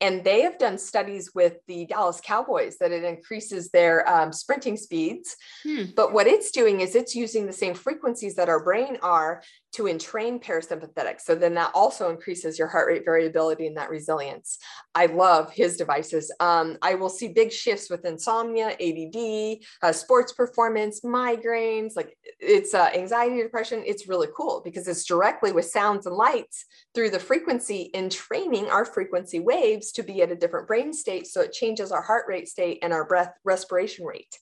And 0.00 0.22
they 0.22 0.42
have 0.42 0.58
done 0.58 0.78
studies 0.78 1.32
with 1.34 1.56
the 1.66 1.86
Dallas 1.86 2.20
Cowboys 2.22 2.78
that 2.78 2.92
it 2.92 3.04
increases 3.04 3.70
their 3.70 4.08
um, 4.08 4.32
sprinting 4.32 4.76
speeds. 4.76 5.36
Hmm. 5.64 5.84
But 5.96 6.12
what 6.12 6.26
it's 6.26 6.50
doing 6.50 6.80
is 6.80 6.94
it's 6.94 7.14
using 7.14 7.46
the 7.46 7.52
same 7.52 7.74
frequencies 7.74 8.36
that 8.36 8.48
our 8.48 8.62
brain 8.62 8.98
are 9.02 9.42
to 9.72 9.86
entrain 9.86 10.40
parasympathetic. 10.40 11.20
So 11.20 11.34
then 11.34 11.54
that 11.54 11.72
also 11.74 12.10
increases 12.10 12.58
your 12.58 12.68
heart 12.68 12.88
rate 12.88 13.04
variability 13.04 13.66
and 13.66 13.76
that 13.76 13.90
resilience. 13.90 14.58
I 14.94 15.06
love 15.06 15.52
his 15.52 15.76
devices. 15.76 16.32
Um, 16.40 16.78
I 16.80 16.94
will 16.94 17.10
see 17.10 17.28
big 17.28 17.52
shifts 17.52 17.90
with 17.90 18.04
insomnia, 18.04 18.68
ADD, 18.80 19.58
uh, 19.82 19.92
sports 19.92 20.32
performance, 20.32 21.00
migraines, 21.02 21.96
like 21.96 22.16
it's 22.40 22.72
uh, 22.72 22.90
anxiety, 22.94 23.42
depression. 23.42 23.82
It's 23.86 24.08
really 24.08 24.28
cool 24.36 24.62
because 24.64 24.88
it's 24.88 25.04
directly 25.04 25.52
with 25.52 25.66
sounds 25.66 26.06
and 26.06 26.16
lights 26.16 26.64
through 26.94 27.10
the 27.10 27.18
frequency 27.18 27.90
entraining 27.94 28.68
our 28.68 28.84
frequency 28.84 29.38
waves 29.38 29.87
to 29.92 30.02
be 30.02 30.22
at 30.22 30.30
a 30.30 30.36
different 30.36 30.66
brain 30.66 30.92
state. 30.92 31.26
So 31.26 31.40
it 31.40 31.52
changes 31.52 31.92
our 31.92 32.02
heart 32.02 32.26
rate 32.28 32.48
state 32.48 32.78
and 32.82 32.92
our 32.92 33.04
breath 33.04 33.32
respiration 33.44 34.04
rate. 34.04 34.38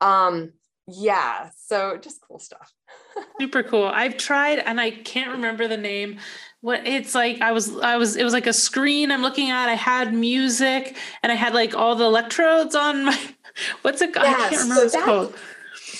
Um, 0.00 0.52
yeah 0.86 1.48
so 1.56 1.96
just 1.96 2.20
cool 2.20 2.38
stuff. 2.38 2.72
Super 3.40 3.62
cool. 3.62 3.84
I've 3.86 4.16
tried 4.16 4.58
and 4.58 4.80
i 4.80 4.90
can't 4.90 5.30
remember 5.30 5.66
the 5.66 5.76
name. 5.76 6.18
What 6.60 6.86
it's 6.86 7.14
like 7.14 7.40
i 7.40 7.52
was 7.52 7.76
i 7.78 7.96
was 7.96 8.16
it 8.16 8.24
was 8.24 8.32
like 8.32 8.46
a 8.46 8.52
screen 8.52 9.10
i'm 9.10 9.22
looking 9.22 9.50
at. 9.50 9.68
I 9.68 9.74
had 9.74 10.14
music 10.14 10.96
and 11.22 11.32
i 11.32 11.34
had 11.34 11.54
like 11.54 11.74
all 11.74 11.94
the 11.94 12.04
electrodes 12.04 12.74
on 12.74 13.06
my 13.06 13.18
what's 13.82 14.02
it 14.02 14.12
called? 14.12 14.26
I 14.26 14.32
can't 14.32 14.62
remember 14.62 14.74
so 14.74 14.80
what 14.80 14.84
it's 14.86 15.04
called 15.04 15.34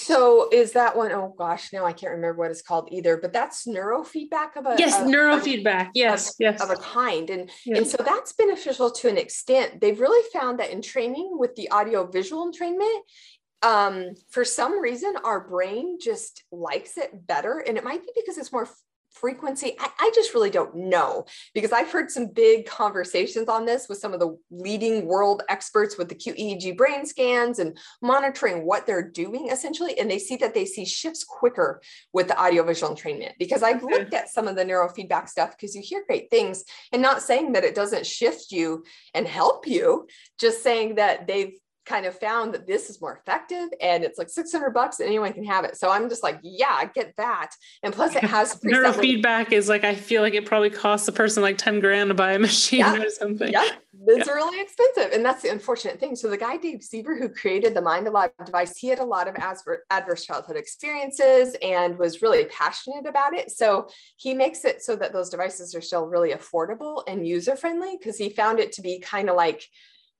so 0.04 0.48
is 0.52 0.72
that 0.72 0.96
one? 0.96 1.12
Oh 1.12 1.34
gosh, 1.36 1.72
now 1.72 1.84
I 1.86 1.92
can't 1.92 2.12
remember 2.12 2.38
what 2.38 2.50
it's 2.50 2.62
called 2.62 2.88
either. 2.92 3.16
But 3.16 3.32
that's 3.32 3.66
neurofeedback 3.66 4.56
of 4.56 4.66
a 4.66 4.76
yes, 4.78 5.00
of, 5.00 5.06
neurofeedback. 5.06 5.90
Yes, 5.94 6.30
of, 6.30 6.34
yes, 6.38 6.62
of 6.62 6.70
a 6.70 6.76
kind, 6.76 7.30
and 7.30 7.50
yes. 7.64 7.78
and 7.78 7.86
so 7.86 7.96
that's 8.04 8.32
beneficial 8.32 8.90
to 8.90 9.08
an 9.08 9.18
extent. 9.18 9.80
They've 9.80 9.98
really 9.98 10.28
found 10.32 10.60
that 10.60 10.70
in 10.70 10.82
training 10.82 11.30
with 11.32 11.54
the 11.54 11.70
audio 11.70 12.06
visual 12.06 12.50
entrainment, 12.50 13.00
um, 13.64 14.14
for 14.30 14.44
some 14.44 14.78
reason, 14.78 15.14
our 15.24 15.40
brain 15.40 15.98
just 16.00 16.44
likes 16.52 16.98
it 16.98 17.26
better. 17.26 17.58
And 17.66 17.78
it 17.78 17.84
might 17.84 18.02
be 18.02 18.12
because 18.14 18.36
it's 18.36 18.52
more 18.52 18.68
frequency. 19.14 19.74
I, 19.78 19.88
I, 19.98 20.10
just 20.14 20.34
really 20.34 20.50
don't 20.50 20.74
know 20.74 21.24
because 21.54 21.72
I've 21.72 21.90
heard 21.90 22.10
some 22.10 22.26
big 22.26 22.66
conversations 22.66 23.48
on 23.48 23.64
this 23.64 23.88
with 23.88 23.98
some 23.98 24.12
of 24.12 24.20
the 24.20 24.36
leading 24.50 25.06
world 25.06 25.42
experts 25.48 25.96
with 25.96 26.08
the 26.08 26.14
QEEG 26.14 26.76
brain 26.76 27.06
scans 27.06 27.58
and 27.58 27.78
monitoring 28.02 28.66
what 28.66 28.86
they're 28.86 29.08
doing 29.08 29.48
essentially. 29.48 29.98
And 29.98 30.10
they 30.10 30.18
see 30.18 30.36
that 30.36 30.54
they 30.54 30.66
see 30.66 30.84
shifts 30.84 31.24
quicker 31.24 31.80
with 32.12 32.28
the 32.28 32.40
audiovisual 32.40 32.94
entrainment 32.94 33.32
because 33.38 33.62
I've 33.62 33.82
looked 33.82 34.14
at 34.14 34.28
some 34.28 34.48
of 34.48 34.56
the 34.56 34.64
neurofeedback 34.64 35.28
stuff 35.28 35.52
because 35.56 35.74
you 35.74 35.82
hear 35.82 36.04
great 36.06 36.30
things 36.30 36.64
and 36.92 37.00
not 37.00 37.22
saying 37.22 37.52
that 37.52 37.64
it 37.64 37.74
doesn't 37.74 38.06
shift 38.06 38.50
you 38.50 38.84
and 39.14 39.26
help 39.26 39.66
you, 39.66 40.06
just 40.38 40.62
saying 40.62 40.96
that 40.96 41.26
they've 41.26 41.54
kind 41.84 42.06
of 42.06 42.18
found 42.18 42.54
that 42.54 42.66
this 42.66 42.88
is 42.88 43.00
more 43.00 43.16
effective 43.16 43.68
and 43.80 44.04
it's 44.04 44.18
like 44.18 44.28
600 44.28 44.70
bucks 44.70 45.00
and 45.00 45.08
anyone 45.08 45.32
can 45.32 45.44
have 45.44 45.64
it. 45.64 45.76
So 45.76 45.90
I'm 45.90 46.08
just 46.08 46.22
like, 46.22 46.38
yeah, 46.42 46.84
get 46.94 47.14
that. 47.16 47.50
And 47.82 47.92
plus 47.92 48.16
it 48.16 48.24
has 48.24 48.60
neurofeedback 48.64 49.52
is 49.52 49.68
like, 49.68 49.84
I 49.84 49.94
feel 49.94 50.22
like 50.22 50.34
it 50.34 50.46
probably 50.46 50.70
costs 50.70 51.08
a 51.08 51.12
person 51.12 51.42
like 51.42 51.58
10 51.58 51.80
grand 51.80 52.08
to 52.08 52.14
buy 52.14 52.32
a 52.32 52.38
machine 52.38 52.80
yeah. 52.80 53.02
or 53.02 53.10
something. 53.10 53.52
Yeah. 53.52 53.68
It's 54.06 54.26
yeah. 54.26 54.34
really 54.34 54.60
expensive. 54.60 55.12
And 55.12 55.24
that's 55.24 55.42
the 55.42 55.50
unfortunate 55.50 55.98
thing. 55.98 56.16
So 56.16 56.28
the 56.28 56.36
guy, 56.36 56.56
Dave 56.56 56.80
Siever, 56.80 57.18
who 57.18 57.28
created 57.28 57.74
the 57.74 57.80
Mind 57.80 58.06
Alive 58.06 58.30
device, 58.44 58.76
he 58.76 58.88
had 58.88 58.98
a 58.98 59.04
lot 59.04 59.28
of 59.28 59.36
adverse 59.90 60.24
childhood 60.24 60.56
experiences 60.56 61.56
and 61.62 61.98
was 61.98 62.22
really 62.22 62.44
passionate 62.46 63.06
about 63.06 63.34
it. 63.34 63.50
So 63.50 63.88
he 64.16 64.34
makes 64.34 64.64
it 64.64 64.82
so 64.82 64.96
that 64.96 65.12
those 65.12 65.30
devices 65.30 65.74
are 65.74 65.80
still 65.80 66.06
really 66.06 66.32
affordable 66.32 67.02
and 67.06 67.26
user 67.26 67.56
friendly 67.56 67.96
because 67.96 68.18
he 68.18 68.28
found 68.28 68.58
it 68.58 68.72
to 68.72 68.82
be 68.82 68.98
kind 68.98 69.30
of 69.30 69.36
like, 69.36 69.64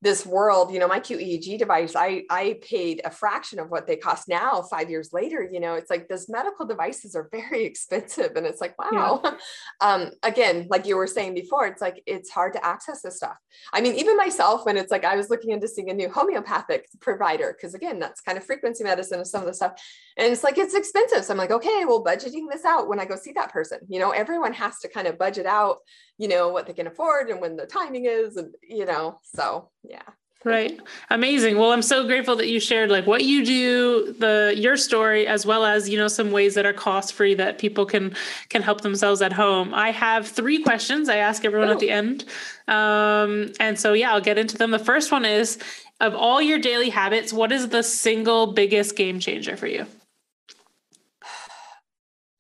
this 0.05 0.26
world, 0.26 0.70
you 0.70 0.78
know, 0.78 0.86
my 0.86 1.01
QEEG 1.01 1.59
device, 1.59 1.97
I, 1.97 2.24
I 2.28 2.59
paid 2.60 3.01
a 3.06 3.10
fraction 3.10 3.59
of 3.59 3.70
what 3.70 3.86
they 3.86 3.97
cost 3.97 4.28
now, 4.28 4.60
five 4.60 4.90
years 4.90 5.14
later, 5.14 5.48
you 5.51 5.60
know, 5.60 5.74
it's 5.74 5.89
like 5.89 6.09
those 6.09 6.28
medical 6.28 6.66
devices 6.66 7.16
are 7.16 7.26
very 7.32 7.64
expensive. 7.70 8.32
And 8.36 8.47
it's 8.47 8.60
like, 8.60 8.78
wow. 8.78 9.22
Yeah. 9.24 9.32
um, 9.81 10.10
again, 10.22 10.66
like 10.68 10.86
you 10.86 10.98
were 10.98 11.06
saying 11.06 11.35
before, 11.35 11.66
it's 11.66 11.81
like, 11.81 12.02
it's 12.05 12.28
hard 12.28 12.52
to 12.52 12.64
access 12.64 13.01
this 13.01 13.16
stuff. 13.16 13.36
I 13.72 13.81
mean, 13.81 13.94
even 13.94 14.18
myself, 14.18 14.66
when 14.66 14.76
it's 14.76 14.93
like, 14.93 15.06
I 15.06 15.16
was 15.16 15.31
looking 15.31 15.52
into 15.52 15.66
seeing 15.68 15.89
a 15.89 15.94
new 15.94 16.10
homeopathic 16.10 16.86
provider, 17.01 17.56
because 17.56 17.72
again, 17.72 17.98
that's 17.98 18.20
kind 18.20 18.36
of 18.36 18.44
frequency 18.44 18.85
medicine 18.85 19.20
and 19.20 19.26
some 19.26 19.40
of 19.40 19.47
the 19.47 19.55
stuff. 19.55 19.72
And 20.18 20.31
it's 20.31 20.44
like, 20.44 20.59
it's 20.59 20.74
expensive. 20.74 21.24
So 21.24 21.32
I'm 21.32 21.39
like, 21.39 21.51
okay, 21.51 21.86
well, 21.86 22.05
budgeting 22.05 22.51
this 22.52 22.66
out 22.66 22.89
when 22.89 23.01
I 23.01 23.06
go 23.06 23.16
see 23.16 23.32
that 23.32 23.52
person, 23.52 23.78
you 23.89 24.01
know, 24.01 24.10
everyone 24.10 24.52
has 24.52 24.81
to 24.81 24.89
kind 24.89 25.06
of 25.06 25.18
budget 25.18 25.47
out, 25.47 25.78
you 26.19 26.28
know, 26.28 26.49
what 26.49 26.66
they 26.66 26.73
can 26.73 26.86
afford 26.86 27.28
and 27.28 27.41
when 27.41 27.57
the 27.57 27.66
timing 27.66 28.07
is. 28.07 28.36
And, 28.36 28.55
you 28.62 28.86
know, 28.86 29.20
so 29.23 29.70
yeah. 29.82 30.03
Right. 30.45 30.78
Amazing. 31.09 31.57
Well 31.57 31.73
i'm 31.73 31.81
so 31.81 32.07
grateful 32.07 32.36
that 32.36 32.49
you 32.49 32.61
shared 32.61 32.91
like 32.91 33.07
what 33.07 33.24
you 33.24 33.47
do 33.47 34.12
the 34.12 34.53
your 34.55 34.77
story 34.77 35.27
as 35.27 35.47
well 35.47 35.65
as 35.65 35.89
you 35.89 35.97
know 35.97 36.07
some 36.07 36.32
ways 36.32 36.55
that 36.55 36.66
are 36.66 36.74
cost 36.74 37.15
free 37.15 37.32
that 37.35 37.59
people 37.59 37.86
can 37.86 38.15
can 38.51 38.61
help 38.61 38.82
themselves 38.82 39.23
at 39.23 39.32
home. 39.32 39.73
I 39.73 39.91
have 39.91 40.28
three 40.28 40.62
questions 40.62 41.09
i 41.09 41.16
ask 41.16 41.47
everyone 41.47 41.70
oh. 41.70 41.73
at 41.73 41.78
the 41.78 41.91
end. 41.91 42.27
Um, 42.69 43.53
and 43.59 43.78
so 43.78 43.95
yeah 43.95 44.12
i'll 44.12 44.20
get 44.20 44.36
into 44.36 44.59
them. 44.59 44.70
The 44.70 44.78
first 44.78 45.11
one 45.11 45.24
is 45.24 45.59
of 46.01 46.15
all 46.15 46.43
your 46.43 46.59
daily 46.59 46.91
habits 46.91 47.32
what 47.32 47.51
is 47.51 47.69
the 47.69 47.82
single 47.82 48.53
biggest 48.53 48.97
game 48.97 49.20
changer 49.20 49.57
for 49.57 49.66
you 49.66 49.86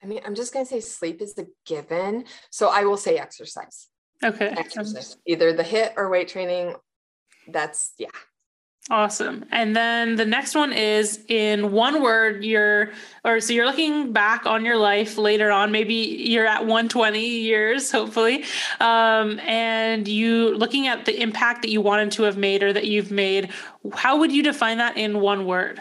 i 0.04 0.06
mean 0.06 0.20
i'm 0.26 0.34
just 0.34 0.52
going 0.52 0.64
to 0.64 0.70
say 0.70 0.80
sleep 0.80 1.22
is 1.22 1.34
the 1.34 1.48
given. 1.64 2.24
So 2.50 2.68
i 2.68 2.84
will 2.84 2.98
say 2.98 3.16
exercise. 3.16 3.88
Okay. 4.22 4.48
Exercise, 4.56 5.16
either 5.26 5.52
the 5.52 5.64
HIT 5.64 5.94
or 5.96 6.08
weight 6.08 6.28
training. 6.28 6.74
That's 7.48 7.92
yeah. 7.98 8.08
Awesome. 8.90 9.46
And 9.50 9.74
then 9.74 10.16
the 10.16 10.26
next 10.26 10.54
one 10.54 10.70
is 10.70 11.24
in 11.28 11.72
one 11.72 12.02
word 12.02 12.44
you're 12.44 12.90
or 13.24 13.40
so 13.40 13.54
you're 13.54 13.64
looking 13.64 14.12
back 14.12 14.44
on 14.44 14.62
your 14.62 14.76
life 14.76 15.16
later 15.16 15.50
on 15.50 15.72
maybe 15.72 15.94
you're 15.94 16.46
at 16.46 16.66
120 16.66 17.26
years 17.26 17.90
hopefully 17.90 18.44
um, 18.80 19.40
and 19.40 20.06
you 20.06 20.54
looking 20.54 20.86
at 20.86 21.06
the 21.06 21.18
impact 21.18 21.62
that 21.62 21.70
you 21.70 21.80
wanted 21.80 22.12
to 22.12 22.24
have 22.24 22.36
made 22.36 22.62
or 22.62 22.74
that 22.74 22.84
you've 22.84 23.10
made 23.10 23.48
how 23.94 24.18
would 24.18 24.30
you 24.30 24.42
define 24.42 24.76
that 24.76 24.98
in 24.98 25.20
one 25.20 25.46
word? 25.46 25.80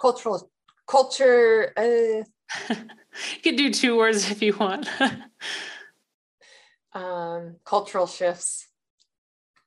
Cultural 0.00 0.49
culture 0.90 1.72
uh... 1.76 2.24
you 2.74 3.40
can 3.42 3.56
do 3.56 3.70
two 3.70 3.96
words 3.96 4.30
if 4.30 4.42
you 4.42 4.56
want 4.56 4.88
um, 6.94 7.56
cultural 7.64 8.06
shifts 8.06 8.66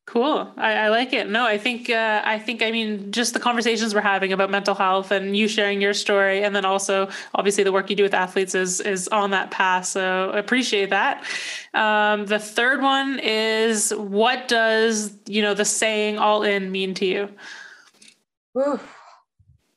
Cool. 0.05 0.51
I, 0.57 0.73
I, 0.73 0.89
like 0.89 1.13
it. 1.13 1.29
No, 1.29 1.45
I 1.45 1.57
think 1.57 1.89
uh, 1.89 2.21
I 2.25 2.37
think 2.37 2.61
I 2.61 2.71
mean 2.71 3.13
just 3.13 3.33
the 3.33 3.39
conversations 3.39 3.95
we're 3.95 4.01
having 4.01 4.33
about 4.33 4.51
mental 4.51 4.75
health 4.75 5.11
and 5.11 5.35
you 5.35 5.47
sharing 5.47 5.81
your 5.81 5.93
story, 5.93 6.43
and 6.43 6.53
then 6.53 6.65
also 6.65 7.07
obviously 7.33 7.63
the 7.63 7.71
work 7.71 7.89
you 7.89 7.95
do 7.95 8.03
with 8.03 8.13
athletes 8.13 8.53
is 8.53 8.81
is 8.81 9.07
on 9.07 9.31
that 9.31 9.49
path. 9.49 9.85
So 9.85 10.29
appreciate 10.31 10.89
that. 10.89 11.23
Um, 11.73 12.25
the 12.25 12.37
third 12.37 12.81
one 12.81 13.19
is 13.23 13.91
what 13.91 14.49
does 14.49 15.17
you 15.25 15.41
know 15.41 15.53
the 15.53 15.63
saying 15.63 16.19
"all 16.19 16.43
in" 16.43 16.69
mean 16.69 16.93
to 16.95 17.05
you? 17.05 17.29
Ooh. 18.57 18.81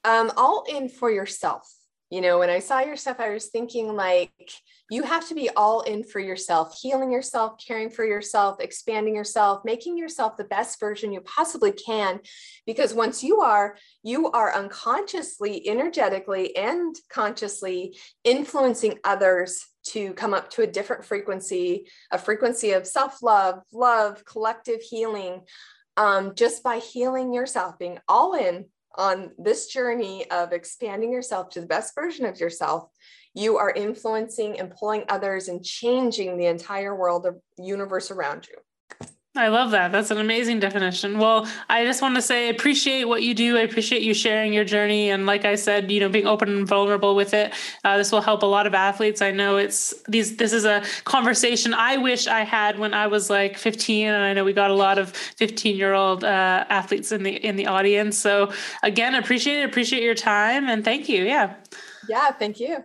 Um, 0.06 0.32
all 0.36 0.64
in 0.68 0.88
for 0.88 1.10
yourself. 1.10 1.70
You 2.10 2.20
know, 2.20 2.38
when 2.38 2.50
I 2.50 2.60
saw 2.60 2.78
your 2.78 2.96
stuff, 2.96 3.18
I 3.18 3.30
was 3.30 3.46
thinking 3.46 3.96
like 3.96 4.52
you 4.88 5.02
have 5.02 5.26
to 5.28 5.34
be 5.34 5.50
all 5.50 5.80
in 5.80 6.04
for 6.04 6.20
yourself, 6.20 6.78
healing 6.80 7.10
yourself, 7.10 7.54
caring 7.66 7.90
for 7.90 8.04
yourself, 8.04 8.60
expanding 8.60 9.16
yourself, 9.16 9.62
making 9.64 9.98
yourself 9.98 10.36
the 10.36 10.44
best 10.44 10.78
version 10.78 11.12
you 11.12 11.20
possibly 11.22 11.72
can. 11.72 12.20
Because 12.64 12.94
once 12.94 13.24
you 13.24 13.40
are, 13.40 13.76
you 14.04 14.30
are 14.30 14.54
unconsciously, 14.54 15.68
energetically, 15.68 16.54
and 16.56 16.94
consciously 17.10 17.98
influencing 18.22 19.00
others 19.02 19.66
to 19.88 20.12
come 20.14 20.32
up 20.32 20.50
to 20.50 20.62
a 20.62 20.66
different 20.68 21.04
frequency, 21.04 21.88
a 22.12 22.18
frequency 22.18 22.70
of 22.70 22.86
self 22.86 23.20
love, 23.20 23.62
love, 23.72 24.24
collective 24.24 24.80
healing, 24.80 25.40
um, 25.96 26.36
just 26.36 26.62
by 26.62 26.78
healing 26.78 27.34
yourself, 27.34 27.76
being 27.80 27.98
all 28.08 28.34
in 28.34 28.66
on 28.96 29.30
this 29.38 29.66
journey 29.66 30.30
of 30.30 30.52
expanding 30.52 31.12
yourself 31.12 31.50
to 31.50 31.60
the 31.60 31.66
best 31.66 31.94
version 31.94 32.26
of 32.26 32.40
yourself 32.40 32.88
you 33.36 33.58
are 33.58 33.70
influencing 33.70 34.58
and 34.58 34.70
pulling 34.70 35.04
others 35.10 35.48
and 35.48 35.62
changing 35.62 36.38
the 36.38 36.46
entire 36.46 36.96
world 36.96 37.26
of 37.26 37.36
universe 37.58 38.10
around 38.10 38.48
you. 38.48 38.56
I 39.36 39.48
love 39.48 39.70
that. 39.72 39.92
That's 39.92 40.10
an 40.10 40.18
amazing 40.18 40.60
definition. 40.60 41.18
Well, 41.18 41.46
I 41.68 41.84
just 41.84 42.00
want 42.00 42.14
to 42.16 42.22
say 42.22 42.46
I 42.46 42.50
appreciate 42.50 43.04
what 43.04 43.22
you 43.22 43.34
do. 43.34 43.56
I 43.56 43.60
appreciate 43.60 44.02
you 44.02 44.14
sharing 44.14 44.52
your 44.52 44.64
journey, 44.64 45.10
and 45.10 45.26
like 45.26 45.44
I 45.44 45.54
said, 45.54 45.90
you 45.90 46.00
know, 46.00 46.08
being 46.08 46.26
open 46.26 46.48
and 46.48 46.66
vulnerable 46.66 47.14
with 47.14 47.34
it. 47.34 47.52
Uh, 47.84 47.98
this 47.98 48.12
will 48.12 48.20
help 48.20 48.42
a 48.42 48.46
lot 48.46 48.66
of 48.66 48.74
athletes. 48.74 49.20
I 49.20 49.30
know 49.30 49.56
it's 49.56 49.94
these. 50.08 50.36
This 50.36 50.52
is 50.52 50.64
a 50.64 50.82
conversation 51.04 51.74
I 51.74 51.98
wish 51.98 52.26
I 52.26 52.40
had 52.40 52.78
when 52.78 52.94
I 52.94 53.06
was 53.06 53.28
like 53.28 53.58
15, 53.58 54.08
and 54.08 54.24
I 54.24 54.32
know 54.32 54.44
we 54.44 54.52
got 54.52 54.70
a 54.70 54.74
lot 54.74 54.98
of 54.98 55.10
15 55.10 55.76
year 55.76 55.92
old 55.92 56.24
uh, 56.24 56.64
athletes 56.68 57.12
in 57.12 57.22
the 57.22 57.32
in 57.32 57.56
the 57.56 57.66
audience. 57.66 58.18
So 58.18 58.52
again, 58.82 59.14
appreciate 59.14 59.60
it. 59.60 59.68
Appreciate 59.68 60.02
your 60.02 60.14
time, 60.14 60.68
and 60.68 60.84
thank 60.84 61.08
you. 61.08 61.24
Yeah. 61.24 61.54
Yeah. 62.08 62.30
Thank 62.32 62.60
you. 62.60 62.84